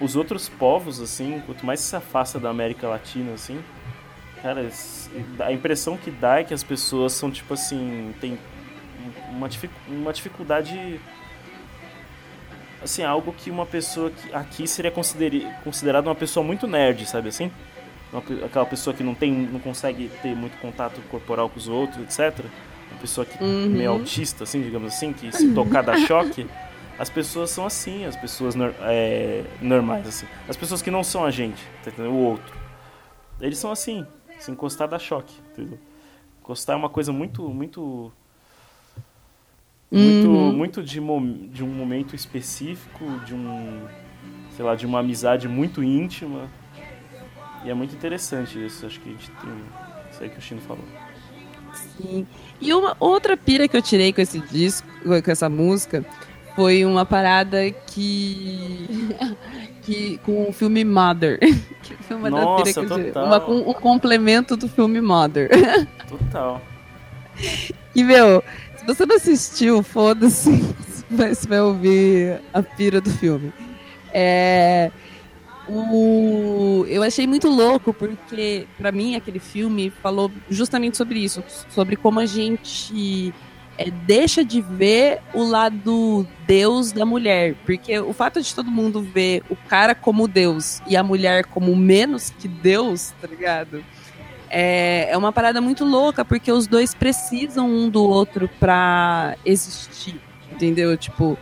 Os 0.01 0.15
outros 0.15 0.49
povos, 0.49 0.99
assim, 0.99 1.41
quanto 1.45 1.65
mais 1.65 1.79
se 1.79 1.95
afasta 1.95 2.39
da 2.39 2.49
América 2.49 2.87
Latina, 2.87 3.33
assim... 3.33 3.61
Cara, 4.41 4.67
a 5.39 5.53
impressão 5.53 5.95
que 5.95 6.09
dá 6.09 6.39
é 6.39 6.43
que 6.43 6.53
as 6.53 6.63
pessoas 6.63 7.13
são, 7.13 7.29
tipo 7.29 7.53
assim... 7.53 8.13
Tem 8.19 8.37
uma, 9.29 9.47
uma 9.87 10.11
dificuldade 10.13 10.99
assim, 12.83 13.03
algo 13.03 13.33
que 13.33 13.51
uma 13.51 13.65
pessoa 13.65 14.11
aqui 14.33 14.67
seria 14.67 14.91
considerada 15.63 16.09
uma 16.09 16.15
pessoa 16.15 16.43
muito 16.43 16.67
nerd, 16.67 17.05
sabe 17.05 17.29
assim? 17.29 17.51
Aquela 18.43 18.65
pessoa 18.65 18.93
que 18.93 19.03
não 19.03 19.13
tem, 19.13 19.31
não 19.31 19.59
consegue 19.59 20.09
ter 20.21 20.35
muito 20.35 20.57
contato 20.59 20.99
corporal 21.09 21.49
com 21.49 21.57
os 21.57 21.67
outros, 21.67 22.01
etc. 22.03 22.45
Uma 22.91 22.99
pessoa 22.99 23.25
que 23.25 23.41
Uhum. 23.41 23.69
meio 23.69 23.91
autista, 23.91 24.43
assim, 24.43 24.61
digamos 24.61 24.93
assim, 24.93 25.13
que 25.13 25.31
se 25.31 25.53
tocar 25.53 25.81
dá 25.81 25.97
choque. 26.07 26.45
As 27.01 27.09
pessoas 27.09 27.49
são 27.49 27.65
assim, 27.65 28.05
as 28.05 28.15
pessoas 28.15 28.53
é, 28.81 29.43
normais, 29.59 30.07
assim. 30.07 30.27
As 30.47 30.55
pessoas 30.55 30.83
que 30.83 30.91
não 30.91 31.03
são 31.03 31.25
a 31.25 31.31
gente, 31.31 31.59
tá? 31.83 32.03
O 32.03 32.13
outro. 32.13 32.55
Eles 33.39 33.57
são 33.57 33.71
assim, 33.71 34.05
se 34.37 34.51
encostar 34.51 34.87
dá 34.87 34.99
choque, 34.99 35.33
entendeu? 35.51 35.79
Encostar 36.39 36.75
é 36.75 36.77
uma 36.77 36.89
coisa 36.89 37.11
muito, 37.11 37.49
muito 37.49 38.13
muito, 39.91 40.29
Uhum. 40.29 40.53
muito 40.53 40.83
de, 40.83 40.99
de 41.49 41.63
um 41.63 41.67
momento 41.67 42.15
específico, 42.15 43.03
de 43.25 43.33
um, 43.33 43.81
sei 44.55 44.63
lá, 44.63 44.75
de 44.75 44.85
uma 44.85 44.99
amizade 44.99 45.47
muito 45.47 45.83
íntima. 45.83 46.51
E 47.65 47.71
é 47.71 47.73
muito 47.73 47.95
interessante 47.95 48.63
isso, 48.63 48.85
acho 48.85 48.99
que 48.99 49.09
a 49.09 49.11
gente 49.13 49.31
tem 49.31 49.49
isso 50.11 50.21
aí 50.21 50.29
que 50.29 50.37
o 50.37 50.41
Chino 50.41 50.61
falou. 50.61 50.85
Sim. 51.73 52.27
E 52.59 52.71
uma 52.75 52.95
outra 52.99 53.35
pira 53.35 53.67
que 53.67 53.75
eu 53.75 53.81
tirei 53.81 54.13
com 54.13 54.21
esse 54.21 54.39
disco, 54.39 54.87
com 55.03 55.31
essa 55.31 55.49
música, 55.49 56.05
foi 56.55 56.85
uma 56.85 57.05
parada 57.05 57.69
que. 57.87 59.09
que 59.83 60.17
com 60.25 60.49
o 60.49 60.53
filme 60.53 60.83
Mother. 60.83 61.39
Que 61.81 61.95
foi 62.03 62.15
uma 62.15 62.29
Nossa, 62.29 62.79
eu 62.79 62.87
tirei. 62.87 63.05
total. 63.11 63.25
Uma, 63.25 63.39
com- 63.39 63.69
um 63.69 63.73
complemento 63.73 64.55
do 64.55 64.67
filme 64.69 65.01
Mother. 65.01 65.49
Total. 66.07 66.61
E, 67.95 68.03
meu, 68.03 68.41
se 68.77 68.85
você 68.85 69.05
não 69.05 69.15
assistiu, 69.15 69.81
foda-se, 69.83 70.51
você 71.09 71.47
vai- 71.47 71.59
ouvir 71.61 72.39
a 72.53 72.61
pira 72.63 73.01
do 73.01 73.09
filme. 73.09 73.51
É, 74.13 74.91
o, 75.67 76.85
eu 76.87 77.01
achei 77.03 77.25
muito 77.25 77.49
louco, 77.49 77.93
porque, 77.93 78.67
pra 78.77 78.91
mim, 78.91 79.15
aquele 79.15 79.39
filme 79.39 79.89
falou 80.01 80.31
justamente 80.49 80.97
sobre 80.97 81.19
isso, 81.19 81.43
sobre 81.69 81.95
como 81.95 82.19
a 82.19 82.25
gente 82.25 83.33
é, 83.81 83.91
deixa 84.05 84.43
de 84.43 84.61
ver 84.61 85.19
o 85.33 85.43
lado 85.43 86.25
Deus 86.45 86.91
da 86.91 87.05
mulher. 87.05 87.55
Porque 87.65 87.99
o 87.99 88.13
fato 88.13 88.41
de 88.41 88.53
todo 88.53 88.69
mundo 88.69 89.01
ver 89.01 89.43
o 89.49 89.55
cara 89.55 89.95
como 89.95 90.27
Deus 90.27 90.81
e 90.87 90.95
a 90.95 91.03
mulher 91.03 91.45
como 91.45 91.75
menos 91.75 92.29
que 92.29 92.47
Deus, 92.47 93.13
tá 93.19 93.27
ligado? 93.27 93.83
É, 94.49 95.07
é 95.09 95.17
uma 95.17 95.31
parada 95.31 95.61
muito 95.61 95.85
louca, 95.85 96.25
porque 96.25 96.51
os 96.51 96.67
dois 96.67 96.93
precisam 96.93 97.69
um 97.69 97.89
do 97.89 98.03
outro 98.03 98.49
pra 98.59 99.35
existir, 99.45 100.19
entendeu? 100.51 100.97
Tipo, 100.97 101.37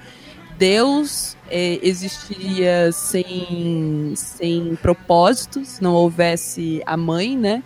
Deus 0.57 1.35
é, 1.49 1.79
existiria 1.81 2.91
sem, 2.91 4.13
sem 4.15 4.75
propósito, 4.75 5.65
se 5.65 5.81
não 5.81 5.93
houvesse 5.93 6.83
a 6.85 6.95
mãe, 6.95 7.35
né? 7.35 7.63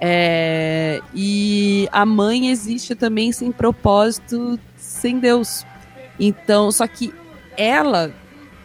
É, 0.00 1.00
e 1.14 1.88
a 1.90 2.04
mãe 2.04 2.48
existe 2.50 2.94
também 2.94 3.32
sem 3.32 3.50
propósito, 3.50 4.58
sem 4.76 5.18
Deus. 5.18 5.64
Então, 6.18 6.70
só 6.70 6.86
que 6.86 7.12
ela 7.56 8.12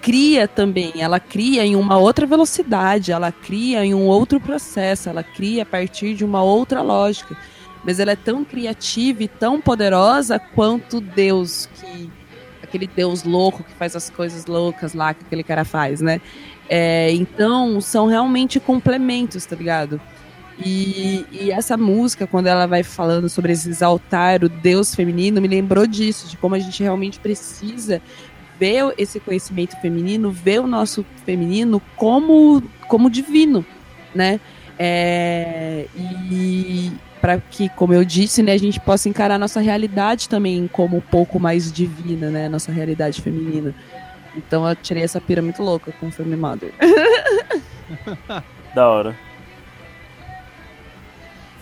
cria 0.02 0.48
também, 0.48 0.94
ela 0.98 1.20
cria 1.20 1.64
em 1.66 1.76
uma 1.76 1.98
outra 1.98 2.26
velocidade, 2.26 3.12
ela 3.12 3.32
cria 3.32 3.86
em 3.86 3.94
um 3.94 4.08
outro 4.08 4.40
processo, 4.40 5.08
ela 5.08 5.24
cria 5.24 5.64
a 5.64 5.66
partir 5.66 6.16
de 6.16 6.26
uma 6.26 6.42
outra 6.42 6.82
lógica. 6.82 7.38
Mas 7.84 8.00
ela 8.00 8.12
é 8.12 8.16
tão 8.16 8.44
criativa 8.44 9.24
e 9.24 9.28
tão 9.28 9.62
poderosa 9.62 10.40
quanto 10.40 11.00
Deus, 11.00 11.68
que 11.76 12.12
aquele 12.62 12.88
Deus 12.88 13.24
louco 13.24 13.64
que 13.64 13.74
faz 13.74 13.96
as 13.96 14.10
coisas 14.10 14.46
loucas 14.46 14.94
lá 14.94 15.14
que 15.14 15.24
aquele 15.26 15.44
cara 15.44 15.66
faz, 15.66 16.02
né? 16.02 16.22
É, 16.70 17.12
então, 17.12 17.82
são 17.82 18.08
realmente 18.08 18.60
complementos, 18.60 19.46
tá 19.46 19.56
ligado? 19.56 20.00
E, 20.64 21.26
e 21.32 21.52
essa 21.52 21.76
música, 21.76 22.28
quando 22.28 22.48
ela 22.48 22.68
vai 22.68 22.84
falando 22.84 23.28
sobre 23.30 23.54
esse 23.54 23.70
exaltar 23.70 24.44
o 24.44 24.50
Deus 24.50 24.94
feminino, 24.94 25.42
me 25.42 25.48
lembrou 25.48 25.88
disso, 25.88 26.28
de 26.28 26.38
como 26.38 26.56
a 26.56 26.60
gente 26.60 26.82
realmente 26.84 27.20
precisa 27.20 28.02
ver 28.60 28.94
esse 28.98 29.20
conhecimento 29.20 29.76
feminino, 29.82 30.32
ver 30.32 30.60
o 30.60 30.68
nosso 30.68 31.04
feminino 31.26 31.82
como, 31.96 32.62
como 32.88 33.10
divino, 33.10 33.66
né? 34.14 34.40
É, 34.78 35.88
e 35.96 36.92
para 37.20 37.40
que, 37.40 37.70
como 37.70 37.94
eu 37.94 38.04
disse, 38.04 38.42
né, 38.44 38.52
a 38.52 38.58
gente 38.58 38.80
possa 38.80 39.10
encarar 39.10 39.36
a 39.36 39.40
nossa 39.40 39.60
realidade 39.60 40.28
também 40.28 40.68
como 40.68 40.98
um 40.98 41.02
pouco 41.02 41.40
mais 41.40 41.72
divina, 41.72 42.30
né? 42.30 42.50
Nossa 42.50 42.72
realidade 42.72 43.22
feminina. 43.22 43.74
Então 44.36 44.68
eu 44.68 44.76
tirei 44.76 45.04
essa 45.04 45.20
pira 45.20 45.42
muito 45.42 45.62
louca 45.62 45.92
com 46.00 46.08
o 46.08 46.12
Family 46.12 46.36
Mother. 46.36 46.74
Da 48.74 48.88
hora. 48.88 49.31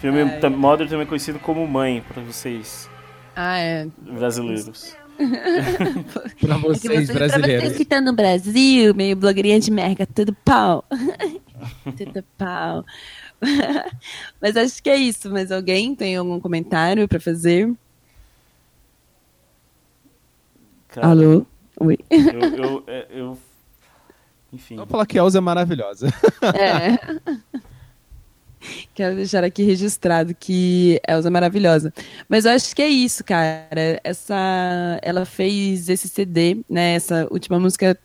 Filme 0.02 0.22
Ai. 0.22 0.40
tam- 0.40 0.50
Mother 0.52 0.88
também 0.88 1.04
é 1.04 1.08
conhecido 1.08 1.40
como 1.40 1.66
Mãe, 1.68 2.02
pra 2.08 2.22
vocês 2.24 2.90
Ah, 3.36 3.58
é. 3.58 3.88
brasileiros. 4.00 4.96
Pra 5.20 5.26
É 5.26 6.30
que 6.30 6.46
vocês, 6.62 6.62
você- 6.62 6.80
Pra 6.80 6.96
vocês 6.96 7.10
brasileiros. 7.12 7.76
que 7.76 7.84
estão 7.84 8.00
no 8.02 8.14
Brasil, 8.14 8.96
meio 8.96 9.16
blogueirinha 9.18 9.60
de 9.60 9.70
merda, 9.70 10.06
tudo 10.08 10.34
pau. 10.46 10.86
tudo 11.98 12.24
pau. 12.38 12.86
Mas 14.42 14.56
acho 14.56 14.82
que 14.82 14.90
é 14.90 14.96
isso. 14.96 15.30
Mas 15.30 15.52
alguém 15.52 15.94
tem 15.94 16.16
algum 16.16 16.40
comentário 16.40 17.06
pra 17.08 17.20
fazer? 17.20 17.74
Cara, 20.88 21.08
Alô? 21.10 21.46
Oi. 21.82 21.98
Eu, 22.10 22.42
eu, 22.56 22.84
é, 22.88 23.08
eu- 23.12 23.38
Enfim. 24.54 24.78
Vou 24.78 24.86
falar 24.88 25.06
que 25.06 25.18
a 25.20 25.22
Elza 25.22 25.38
é 25.38 25.42
maravilhosa. 25.42 26.08
É. 26.56 26.98
Quero 28.94 29.16
deixar 29.16 29.44
aqui 29.44 29.64
registrado 29.64 30.36
que 30.36 31.00
Elza 31.08 31.28
é 31.28 31.32
maravilhosa. 31.32 31.94
Mas 32.28 32.46
eu 32.46 32.52
acho 32.52 32.76
que 32.76 32.82
é 32.82 32.90
isso, 32.90 33.24
cara. 33.24 34.00
Essa, 34.04 35.00
ela 35.02 35.26
fez 35.26 35.90
esse 35.90 36.08
CD, 36.08 36.58
né? 36.70 36.94
Essa 36.94 37.28
última 37.32 37.60
música 37.60 37.98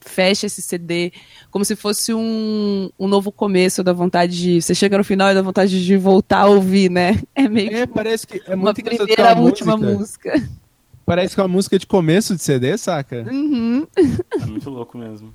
fecha 0.00 0.46
esse 0.46 0.60
CD 0.60 1.12
como 1.50 1.64
se 1.64 1.74
fosse 1.74 2.12
um, 2.12 2.90
um 2.98 3.08
novo 3.08 3.32
começo 3.32 3.82
da 3.82 3.92
vontade 3.92 4.36
de. 4.36 4.62
Você 4.62 4.74
chega 4.74 4.98
no 4.98 5.04
final 5.04 5.30
e 5.30 5.34
dá 5.34 5.42
vontade 5.42 5.84
de 5.84 5.96
voltar 5.96 6.40
a 6.40 6.46
ouvir, 6.46 6.90
né? 6.90 7.20
É 7.34 7.48
meio 7.48 7.70
que 7.70 7.76
É, 7.76 7.86
parece 7.86 8.26
que 8.26 8.42
é 8.46 8.54
uma 8.54 8.64
muito 8.64 8.80
é 8.80 8.84
primeira, 8.84 9.32
uma 9.34 9.42
última 9.42 9.76
música. 9.76 10.32
música. 10.32 10.50
Parece 11.06 11.34
que 11.34 11.40
é 11.40 11.42
uma 11.44 11.48
música 11.48 11.78
de 11.78 11.86
começo 11.86 12.34
de 12.34 12.42
CD, 12.42 12.78
saca? 12.78 13.26
Uhum. 13.30 13.86
É 13.96 14.46
muito 14.46 14.70
louco 14.70 14.96
mesmo. 14.96 15.34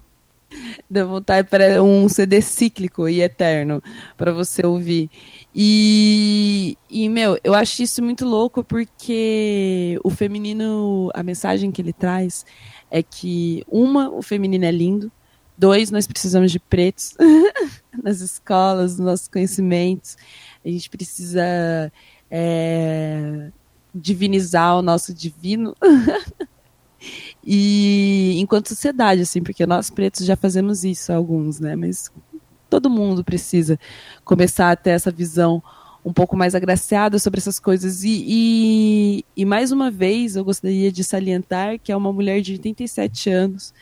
Dá 0.90 1.06
vontade 1.06 1.48
para 1.48 1.84
um 1.84 2.08
CD 2.10 2.42
cíclico 2.42 3.08
e 3.08 3.22
eterno 3.22 3.82
para 4.18 4.32
você 4.32 4.66
ouvir. 4.66 5.10
E, 5.54 6.78
e, 6.90 7.10
meu, 7.10 7.38
eu 7.44 7.54
acho 7.54 7.82
isso 7.82 8.04
muito 8.04 8.26
louco 8.26 8.64
porque 8.64 10.00
o 10.04 10.10
feminino, 10.10 11.12
a 11.14 11.24
mensagem 11.24 11.72
que 11.72 11.82
ele 11.82 11.94
traz 11.94 12.46
é 12.90 13.02
que, 13.02 13.64
uma, 13.68 14.10
o 14.10 14.22
feminino 14.22 14.66
é 14.66 14.72
lindo. 14.72 15.12
Dois, 15.58 15.92
nós 15.92 16.08
precisamos 16.08 16.52
de 16.52 16.60
pretos 16.60 17.16
nas 18.02 18.22
escolas, 18.22 18.98
nos 18.98 19.06
nossos 19.06 19.28
conhecimentos. 19.28 20.16
A 20.64 20.70
gente 20.70 20.90
precisa 20.90 21.92
é, 22.32 23.52
divinizar 23.94 24.78
o 24.78 24.82
nosso 24.82 25.14
divino. 25.14 25.76
E 27.46 28.36
enquanto 28.40 28.70
sociedade, 28.70 29.22
assim, 29.22 29.42
porque 29.42 29.66
nós 29.66 29.90
pretos 29.90 30.26
já 30.26 30.36
fazemos 30.36 30.84
isso, 30.84 31.12
alguns, 31.12 31.60
né? 31.60 31.76
Mas 31.76 32.12
todo 32.70 32.90
mundo 32.90 33.24
precisa 33.24 33.80
começar 34.24 34.72
a 34.72 34.76
ter 34.76 34.92
essa 34.92 35.12
visão 35.12 35.62
um 36.04 36.14
pouco 36.14 36.38
mais 36.38 36.56
agraciada 36.56 37.20
sobre 37.20 37.40
essas 37.40 37.60
coisas. 37.60 38.04
E, 38.04 38.26
e, 38.28 39.26
e 39.36 39.46
mais 39.46 39.72
uma 39.72 39.90
vez, 39.92 40.36
eu 40.36 40.46
gostaria 40.46 40.92
de 40.92 41.04
salientar 41.04 41.80
que 41.80 41.92
é 41.92 41.96
uma 41.96 42.14
mulher 42.14 42.42
de 42.42 42.54
87 42.54 43.30
anos 43.30 43.74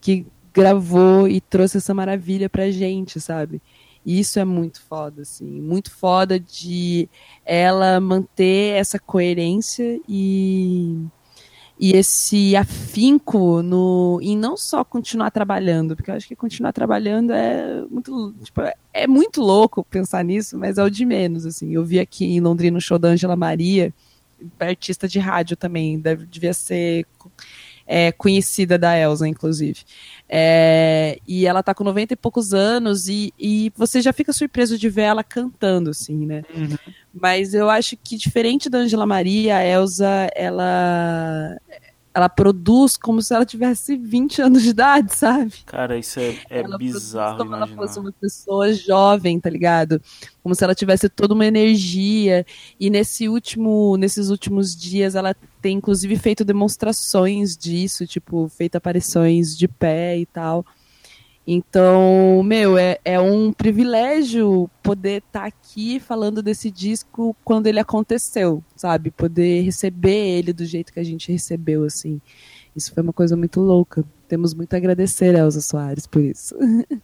que 0.00 0.26
gravou 0.52 1.28
e 1.28 1.40
trouxe 1.40 1.76
essa 1.76 1.94
maravilha 1.94 2.48
pra 2.48 2.70
gente, 2.70 3.20
sabe? 3.20 3.60
E 4.04 4.18
isso 4.18 4.38
é 4.38 4.44
muito 4.44 4.80
foda, 4.80 5.22
assim, 5.22 5.60
muito 5.60 5.90
foda 5.90 6.40
de 6.40 7.08
ela 7.44 8.00
manter 8.00 8.74
essa 8.76 8.98
coerência 8.98 10.00
e 10.08 11.04
e 11.82 11.92
esse 11.96 12.54
afinco 12.54 13.62
no 13.62 14.20
em 14.20 14.36
não 14.36 14.54
só 14.54 14.84
continuar 14.84 15.30
trabalhando, 15.30 15.96
porque 15.96 16.10
eu 16.10 16.14
acho 16.14 16.28
que 16.28 16.36
continuar 16.36 16.74
trabalhando 16.74 17.32
é 17.32 17.82
muito, 17.90 18.34
tipo, 18.44 18.60
é 18.92 19.06
muito 19.06 19.40
louco 19.40 19.82
pensar 19.82 20.22
nisso, 20.22 20.58
mas 20.58 20.76
é 20.76 20.84
o 20.84 20.90
de 20.90 21.06
menos, 21.06 21.46
assim. 21.46 21.72
Eu 21.72 21.82
vi 21.82 21.98
aqui 21.98 22.26
em 22.26 22.38
Londrina 22.38 22.76
o 22.76 22.82
show 22.82 22.98
da 22.98 23.08
Angela 23.08 23.34
Maria, 23.34 23.94
artista 24.58 25.08
de 25.08 25.18
rádio 25.18 25.56
também, 25.56 25.98
deve, 25.98 26.26
devia 26.26 26.52
ser 26.52 27.06
é, 27.92 28.12
conhecida 28.12 28.78
da 28.78 28.96
Elsa, 28.96 29.26
inclusive. 29.26 29.80
É, 30.28 31.18
e 31.26 31.44
ela 31.44 31.60
tá 31.60 31.74
com 31.74 31.82
90 31.82 32.12
e 32.12 32.16
poucos 32.16 32.54
anos 32.54 33.08
e, 33.08 33.34
e 33.36 33.72
você 33.76 34.00
já 34.00 34.12
fica 34.12 34.32
surpreso 34.32 34.78
de 34.78 34.88
ver 34.88 35.02
ela 35.02 35.24
cantando, 35.24 35.90
assim, 35.90 36.24
né? 36.24 36.44
Mas 37.12 37.52
eu 37.52 37.68
acho 37.68 37.96
que 37.96 38.16
diferente 38.16 38.70
da 38.70 38.78
Angela 38.78 39.04
Maria, 39.06 39.56
a 39.56 39.66
Elsa, 39.66 40.30
ela 40.36 41.58
ela 42.12 42.28
produz 42.28 42.96
como 42.96 43.22
se 43.22 43.32
ela 43.32 43.46
tivesse 43.46 43.96
20 43.96 44.42
anos 44.42 44.62
de 44.62 44.70
idade, 44.70 45.14
sabe? 45.14 45.52
Cara, 45.64 45.96
isso 45.96 46.18
é, 46.18 46.36
é 46.50 46.60
ela 46.60 46.76
bizarro 46.76 47.38
como 47.38 47.54
ela 47.54 47.66
imaginar. 47.66 47.82
fosse 47.82 48.00
uma 48.00 48.12
pessoa 48.12 48.72
jovem, 48.72 49.38
tá 49.38 49.48
ligado? 49.48 50.02
Como 50.42 50.54
se 50.54 50.64
ela 50.64 50.74
tivesse 50.74 51.08
toda 51.08 51.34
uma 51.34 51.46
energia. 51.46 52.44
E 52.78 52.90
nesse 52.90 53.28
último, 53.28 53.96
nesses 53.96 54.28
últimos 54.28 54.74
dias 54.74 55.14
ela 55.14 55.34
tem 55.62 55.76
inclusive 55.76 56.16
feito 56.16 56.44
demonstrações 56.44 57.56
disso, 57.56 58.06
tipo, 58.06 58.48
feito 58.48 58.76
aparições 58.76 59.56
de 59.56 59.68
pé 59.68 60.18
e 60.18 60.26
tal. 60.26 60.66
Então, 61.52 62.44
meu, 62.44 62.78
é, 62.78 63.00
é 63.04 63.18
um 63.18 63.52
privilégio 63.52 64.70
poder 64.80 65.20
estar 65.20 65.46
aqui 65.46 65.98
falando 65.98 66.40
desse 66.40 66.70
disco 66.70 67.36
quando 67.42 67.66
ele 67.66 67.80
aconteceu, 67.80 68.62
sabe? 68.76 69.10
Poder 69.10 69.62
receber 69.62 70.38
ele 70.38 70.52
do 70.52 70.64
jeito 70.64 70.92
que 70.92 71.00
a 71.00 71.04
gente 71.04 71.32
recebeu, 71.32 71.82
assim. 71.82 72.20
Isso 72.76 72.94
foi 72.94 73.02
uma 73.02 73.12
coisa 73.12 73.36
muito 73.36 73.60
louca. 73.60 74.04
Temos 74.28 74.54
muito 74.54 74.74
a 74.74 74.76
agradecer 74.76 75.34
a 75.34 75.40
Elza 75.40 75.60
Soares 75.60 76.06
por 76.06 76.22
isso. 76.22 76.54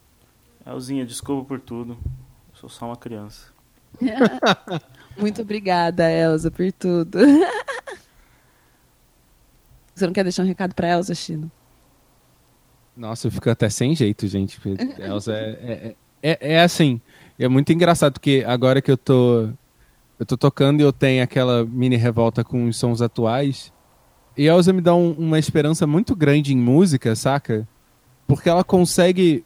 Elzinha, 0.65 1.05
desculpa 1.05 1.49
por 1.49 1.59
tudo. 1.59 1.99
Eu 2.53 2.55
sou 2.55 2.69
só 2.69 2.87
uma 2.87 2.97
criança. 2.97 3.49
Muito 5.19 5.43
obrigada, 5.43 6.09
Elza, 6.09 6.53
por 6.53 6.71
tudo. 6.71 7.19
Você 9.93 10.07
não 10.07 10.13
quer 10.13 10.23
deixar 10.23 10.45
um 10.45 10.47
recado 10.47 10.73
pra 10.73 10.93
Elza, 10.93 11.17
Chino? 11.17 11.51
Nossa, 12.97 13.27
eu 13.27 13.31
fico 13.31 13.51
até 13.51 13.69
sem 13.69 13.95
jeito, 13.95 14.27
gente. 14.27 14.59
Elza 14.99 15.35
é, 15.35 15.95
é, 16.23 16.31
é, 16.33 16.53
é 16.55 16.61
assim. 16.63 17.01
É 17.39 17.47
muito 17.49 17.73
engraçado, 17.73 18.15
porque 18.15 18.43
agora 18.47 18.81
que 18.81 18.91
eu 18.91 18.97
tô. 18.97 19.49
Eu 20.19 20.25
tô 20.25 20.35
tocando 20.37 20.81
e 20.81 20.83
eu 20.83 20.93
tenho 20.95 21.23
aquela 21.23 21.65
mini 21.67 21.97
revolta 21.97 22.43
com 22.43 22.67
os 22.67 22.79
sons 22.79 23.03
atuais. 23.03 23.71
E 24.35 24.49
a 24.49 24.55
Elza 24.55 24.73
me 24.73 24.81
dá 24.81 24.95
um- 24.95 25.13
uma 25.13 25.39
esperança 25.39 25.87
muito 25.87 26.17
grande 26.17 26.55
em 26.55 26.57
música, 26.57 27.15
saca? 27.15 27.69
Porque 28.27 28.49
ela 28.49 28.65
consegue. 28.65 29.45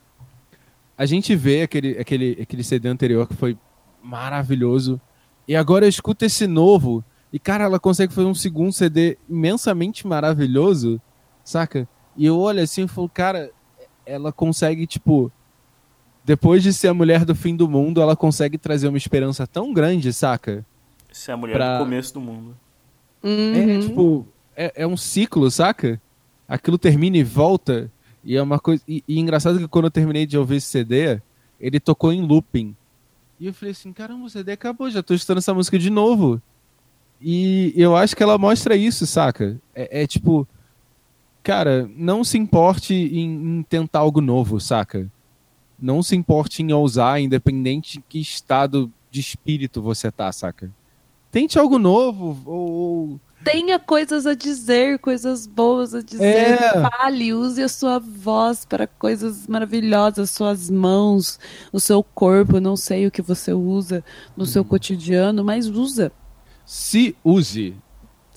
A 0.96 1.04
gente 1.06 1.34
vê 1.34 1.62
aquele, 1.62 1.98
aquele, 1.98 2.38
aquele 2.40 2.62
CD 2.62 2.88
anterior 2.88 3.26
que 3.26 3.34
foi 3.34 3.58
maravilhoso. 4.02 5.00
E 5.48 5.56
agora 5.56 5.84
eu 5.84 5.88
escuto 5.88 6.24
esse 6.24 6.46
novo. 6.46 7.04
E, 7.32 7.38
cara, 7.38 7.64
ela 7.64 7.78
consegue 7.80 8.12
fazer 8.12 8.26
um 8.26 8.34
segundo 8.34 8.72
CD 8.72 9.16
imensamente 9.28 10.06
maravilhoso, 10.06 11.00
saca? 11.44 11.88
E 12.16 12.26
eu 12.26 12.38
olho 12.38 12.60
assim 12.62 12.84
e 12.84 12.88
falo, 12.88 13.08
cara, 13.08 13.50
ela 14.04 14.32
consegue, 14.32 14.86
tipo. 14.86 15.30
Depois 16.24 16.62
de 16.62 16.72
ser 16.72 16.88
a 16.88 16.94
mulher 16.94 17.24
do 17.24 17.34
fim 17.34 17.56
do 17.56 17.68
mundo, 17.68 18.00
ela 18.00 18.14
consegue 18.14 18.58
trazer 18.58 18.88
uma 18.88 18.98
esperança 18.98 19.46
tão 19.46 19.72
grande, 19.72 20.12
saca? 20.12 20.64
É 21.28 21.32
a 21.32 21.36
mulher 21.36 21.54
Pra- 21.56 21.78
do 21.78 21.84
começo 21.84 22.12
do 22.14 22.20
mundo. 22.20 22.56
É, 23.22 23.28
Uhum. 23.28 23.80
tipo, 23.80 24.26
é, 24.54 24.82
é 24.82 24.86
um 24.86 24.96
ciclo, 24.96 25.50
saca? 25.50 26.00
Aquilo 26.46 26.78
termina 26.78 27.16
e 27.16 27.24
volta. 27.24 27.90
E 28.22 28.36
é 28.36 28.42
uma 28.42 28.58
coisa. 28.58 28.82
E, 28.86 29.02
e 29.08 29.18
engraçado 29.18 29.58
que 29.58 29.66
quando 29.66 29.86
eu 29.86 29.90
terminei 29.90 30.26
de 30.26 30.36
ouvir 30.36 30.56
esse 30.56 30.66
CD, 30.66 31.20
ele 31.58 31.80
tocou 31.80 32.12
em 32.12 32.20
looping. 32.24 32.76
E 33.40 33.46
eu 33.46 33.54
falei 33.54 33.72
assim, 33.72 33.92
caramba, 33.92 34.26
o 34.26 34.30
CD 34.30 34.52
acabou, 34.52 34.90
já 34.90 35.02
tô 35.02 35.14
escutando 35.14 35.38
essa 35.38 35.54
música 35.54 35.78
de 35.78 35.88
novo. 35.88 36.40
E 37.20 37.72
eu 37.76 37.96
acho 37.96 38.14
que 38.14 38.22
ela 38.22 38.36
mostra 38.38 38.76
isso, 38.76 39.06
saca? 39.06 39.58
É, 39.74 40.02
é 40.02 40.06
tipo, 40.06 40.46
cara, 41.42 41.88
não 41.96 42.24
se 42.24 42.38
importe 42.38 42.94
em, 42.94 43.58
em 43.58 43.62
tentar 43.62 44.00
algo 44.00 44.20
novo, 44.20 44.60
saca? 44.60 45.10
Não 45.78 46.02
se 46.02 46.14
importe 46.14 46.62
em 46.62 46.72
ousar, 46.72 47.20
independente 47.20 47.98
de 47.98 48.04
que 48.08 48.20
estado 48.20 48.92
de 49.10 49.20
espírito 49.20 49.80
você 49.80 50.10
tá, 50.10 50.30
saca? 50.30 50.70
Tente 51.30 51.58
algo 51.58 51.78
novo, 51.78 52.36
ou, 52.44 52.72
ou 52.72 53.20
tenha 53.44 53.78
coisas 53.78 54.26
a 54.26 54.34
dizer, 54.34 54.98
coisas 54.98 55.46
boas 55.46 55.94
a 55.94 56.02
dizer. 56.02 56.24
É. 56.24 56.90
Fale, 56.90 57.32
use 57.32 57.62
a 57.62 57.68
sua 57.68 57.98
voz 57.98 58.64
para 58.64 58.86
coisas 58.86 59.46
maravilhosas, 59.46 60.30
suas 60.30 60.70
mãos, 60.70 61.38
o 61.72 61.80
seu 61.80 62.02
corpo. 62.02 62.60
Não 62.60 62.76
sei 62.76 63.06
o 63.06 63.10
que 63.10 63.22
você 63.22 63.52
usa 63.52 64.04
no 64.36 64.44
seu 64.44 64.64
cotidiano, 64.64 65.44
mas 65.44 65.66
usa. 65.66 66.12
Se 66.64 67.16
use. 67.24 67.74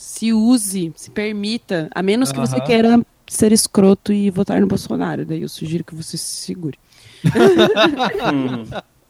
Se 0.04 0.34
use, 0.34 0.92
se 0.98 1.10
permita. 1.10 1.90
A 1.96 2.04
menos 2.04 2.30
que 2.30 2.38
você 2.38 2.60
queira 2.60 3.02
ser 3.26 3.54
escroto 3.54 4.12
e 4.12 4.30
votar 4.30 4.60
no 4.60 4.68
Bolsonaro. 4.68 5.26
Daí 5.26 5.42
eu 5.42 5.48
sugiro 5.48 5.82
que 5.82 5.96
você 5.96 6.18
se 6.18 6.46
segure. 6.46 6.78
Uhum. 7.24 8.66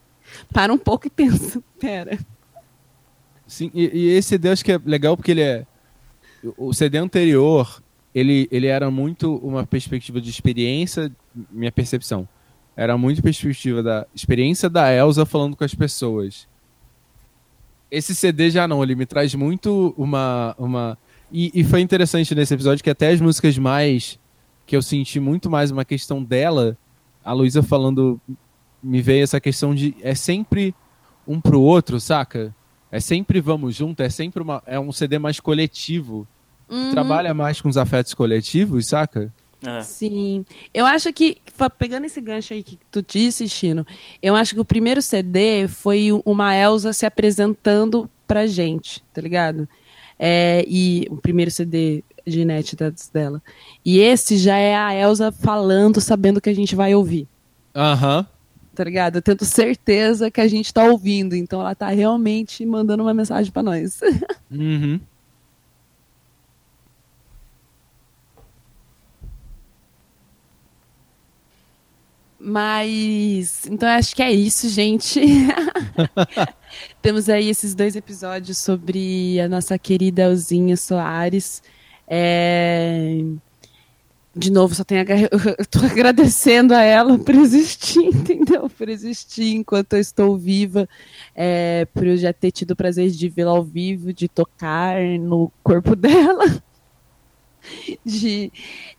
Para 0.54 0.72
um 0.72 0.78
pouco 0.78 1.08
e 1.08 1.10
pensa. 1.10 1.60
Pera. 1.80 2.16
Sim, 3.44 3.72
e, 3.74 3.90
e 3.92 4.10
esse 4.10 4.28
CD 4.28 4.48
eu 4.48 4.52
acho 4.52 4.64
que 4.64 4.70
é 4.70 4.80
legal 4.84 5.16
porque 5.16 5.32
ele 5.32 5.42
é. 5.42 5.66
O 6.56 6.72
CD 6.72 6.96
anterior, 6.96 7.82
ele, 8.14 8.46
ele 8.52 8.68
era 8.68 8.88
muito 8.88 9.34
uma 9.38 9.66
perspectiva 9.66 10.20
de 10.20 10.30
experiência, 10.30 11.10
minha 11.50 11.72
percepção. 11.72 12.28
Era 12.76 12.96
muito 12.96 13.20
perspectiva 13.20 13.82
da 13.82 14.06
experiência 14.14 14.70
da 14.70 14.92
Elsa 14.92 15.26
falando 15.26 15.56
com 15.56 15.64
as 15.64 15.74
pessoas. 15.74 16.46
Esse 17.94 18.14
CD 18.14 18.50
já 18.50 18.66
não, 18.66 18.82
ele 18.82 18.94
me 18.94 19.06
traz 19.06 19.34
muito 19.34 19.94
uma. 19.96 20.54
uma 20.58 20.98
e, 21.32 21.50
e 21.54 21.62
foi 21.62 21.80
interessante 21.80 22.34
nesse 22.34 22.52
episódio 22.52 22.82
que 22.82 22.90
até 22.90 23.10
as 23.10 23.20
músicas 23.20 23.56
mais. 23.56 24.18
que 24.66 24.76
eu 24.76 24.82
senti 24.82 25.20
muito 25.20 25.48
mais 25.48 25.70
uma 25.70 25.84
questão 25.84 26.22
dela, 26.22 26.76
a 27.24 27.32
Luísa 27.32 27.62
falando. 27.62 28.20
Me 28.82 29.00
veio 29.00 29.22
essa 29.22 29.40
questão 29.40 29.74
de. 29.74 29.96
É 30.02 30.14
sempre 30.14 30.74
um 31.26 31.40
pro 31.40 31.60
outro, 31.60 32.00
saca? 32.00 32.54
É 32.90 33.00
sempre 33.00 33.40
vamos 33.40 33.74
junto, 33.76 34.02
é 34.02 34.10
sempre 34.10 34.42
uma. 34.42 34.62
É 34.66 34.78
um 34.78 34.90
CD 34.90 35.18
mais 35.18 35.38
coletivo. 35.38 36.26
Uhum. 36.68 36.90
Trabalha 36.90 37.32
mais 37.32 37.60
com 37.60 37.68
os 37.68 37.76
afetos 37.76 38.12
coletivos, 38.14 38.88
saca? 38.88 39.32
É. 39.66 39.82
Sim. 39.82 40.44
Eu 40.72 40.84
acho 40.86 41.12
que, 41.12 41.38
pegando 41.78 42.04
esse 42.04 42.20
gancho 42.20 42.52
aí 42.54 42.62
que 42.62 42.78
tu 42.90 43.02
disse, 43.02 43.48
Chino, 43.48 43.86
eu 44.22 44.34
acho 44.36 44.54
que 44.54 44.60
o 44.60 44.64
primeiro 44.64 45.00
CD 45.00 45.66
foi 45.68 46.08
uma 46.24 46.54
Elsa 46.54 46.92
se 46.92 47.06
apresentando 47.06 48.10
pra 48.26 48.46
gente, 48.46 49.02
tá 49.12 49.20
ligado? 49.20 49.68
É, 50.18 50.64
e 50.68 51.06
o 51.10 51.16
primeiro 51.16 51.50
CD 51.50 52.04
de 52.26 52.40
inéditas 52.40 53.10
dela. 53.12 53.42
E 53.84 53.98
esse 53.98 54.36
já 54.36 54.56
é 54.56 54.74
a 54.76 54.94
Elsa 54.94 55.32
falando, 55.32 56.00
sabendo 56.00 56.40
que 56.40 56.48
a 56.50 56.54
gente 56.54 56.74
vai 56.74 56.94
ouvir, 56.94 57.26
Aham. 57.74 58.26
tá 58.74 58.84
ligado? 58.84 59.16
Eu 59.16 59.22
tenho 59.22 59.44
certeza 59.44 60.30
que 60.30 60.40
a 60.40 60.48
gente 60.48 60.72
tá 60.72 60.84
ouvindo, 60.84 61.34
então 61.34 61.60
ela 61.60 61.74
tá 61.74 61.88
realmente 61.88 62.64
mandando 62.64 63.02
uma 63.02 63.14
mensagem 63.14 63.52
pra 63.52 63.62
nós. 63.62 64.00
Uhum. 64.50 65.00
Mas, 72.46 73.64
então 73.66 73.88
acho 73.88 74.14
que 74.14 74.22
é 74.22 74.30
isso, 74.30 74.68
gente. 74.68 75.18
Temos 77.00 77.30
aí 77.30 77.48
esses 77.48 77.74
dois 77.74 77.96
episódios 77.96 78.58
sobre 78.58 79.40
a 79.40 79.48
nossa 79.48 79.78
querida 79.78 80.24
Elzinha 80.24 80.76
Soares. 80.76 81.62
É, 82.06 83.18
De 84.36 84.50
novo, 84.50 84.74
só 84.74 84.82
tenho 84.84 85.02
a... 85.02 85.04
eu 85.58 85.66
tô 85.66 85.78
agradecendo 85.86 86.74
a 86.74 86.82
ela 86.82 87.18
por 87.18 87.34
existir, 87.36 88.02
entendeu? 88.14 88.68
Por 88.68 88.88
existir 88.88 89.54
enquanto 89.54 89.94
eu 89.94 90.00
estou 90.00 90.36
viva, 90.36 90.88
é, 91.34 91.86
por 91.94 92.06
eu 92.06 92.16
já 92.16 92.32
ter 92.32 92.50
tido 92.50 92.72
o 92.72 92.76
prazer 92.76 93.10
de 93.10 93.28
vê-la 93.28 93.52
ao 93.52 93.62
vivo, 93.64 94.12
de 94.12 94.28
tocar 94.28 95.00
no 95.20 95.52
corpo 95.62 95.94
dela. 95.96 96.62
De, 98.04 98.52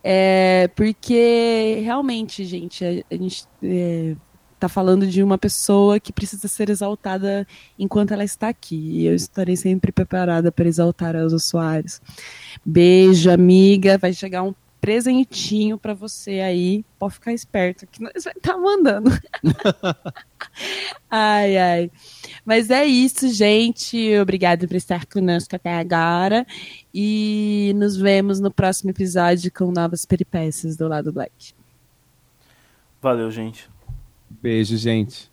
é, 0.03 0.69
porque 0.75 1.81
realmente, 1.83 2.43
gente, 2.45 2.83
a, 2.83 2.89
a 3.13 3.17
gente 3.17 3.45
é, 3.63 4.15
tá 4.59 4.69
falando 4.69 5.05
de 5.05 5.21
uma 5.21 5.37
pessoa 5.37 5.99
que 5.99 6.11
precisa 6.11 6.47
ser 6.47 6.69
exaltada 6.69 7.47
enquanto 7.77 8.11
ela 8.11 8.23
está 8.23 8.49
aqui. 8.49 8.75
E 8.75 9.05
eu 9.05 9.15
estarei 9.15 9.55
sempre 9.55 9.91
preparada 9.91 10.51
para 10.51 10.67
exaltar 10.67 11.15
a 11.15 11.19
Elza 11.19 11.39
Soares. 11.39 12.01
Beijo, 12.65 13.29
amiga. 13.29 13.97
Vai 13.97 14.13
chegar 14.13 14.43
um 14.43 14.53
presentinho 14.85 15.79
para 15.79 15.95
você 15.95 16.41
aí. 16.41 16.85
Pode 16.99 17.15
ficar 17.15 17.33
esperto 17.33 17.87
que 17.87 18.03
nós 18.03 18.23
vai 18.23 18.33
estar 18.33 18.55
mandando. 18.55 19.09
ai, 21.09 21.57
ai. 21.57 21.91
Mas 22.45 22.69
é 22.69 22.85
isso, 22.85 23.27
gente. 23.29 24.15
Obrigada 24.19 24.67
por 24.67 24.75
estar 24.75 25.07
conosco 25.07 25.55
até 25.55 25.73
agora. 25.73 26.45
E 26.93 27.73
nos 27.77 27.97
vemos 27.97 28.39
no 28.39 28.51
próximo 28.51 28.91
episódio 28.91 29.51
com 29.51 29.71
novas 29.71 30.05
peripécias 30.05 30.77
do 30.77 30.87
lado 30.87 31.11
Black. 31.11 31.55
Valeu, 33.01 33.31
gente. 33.31 33.67
Beijo, 34.29 34.77
gente. 34.77 35.31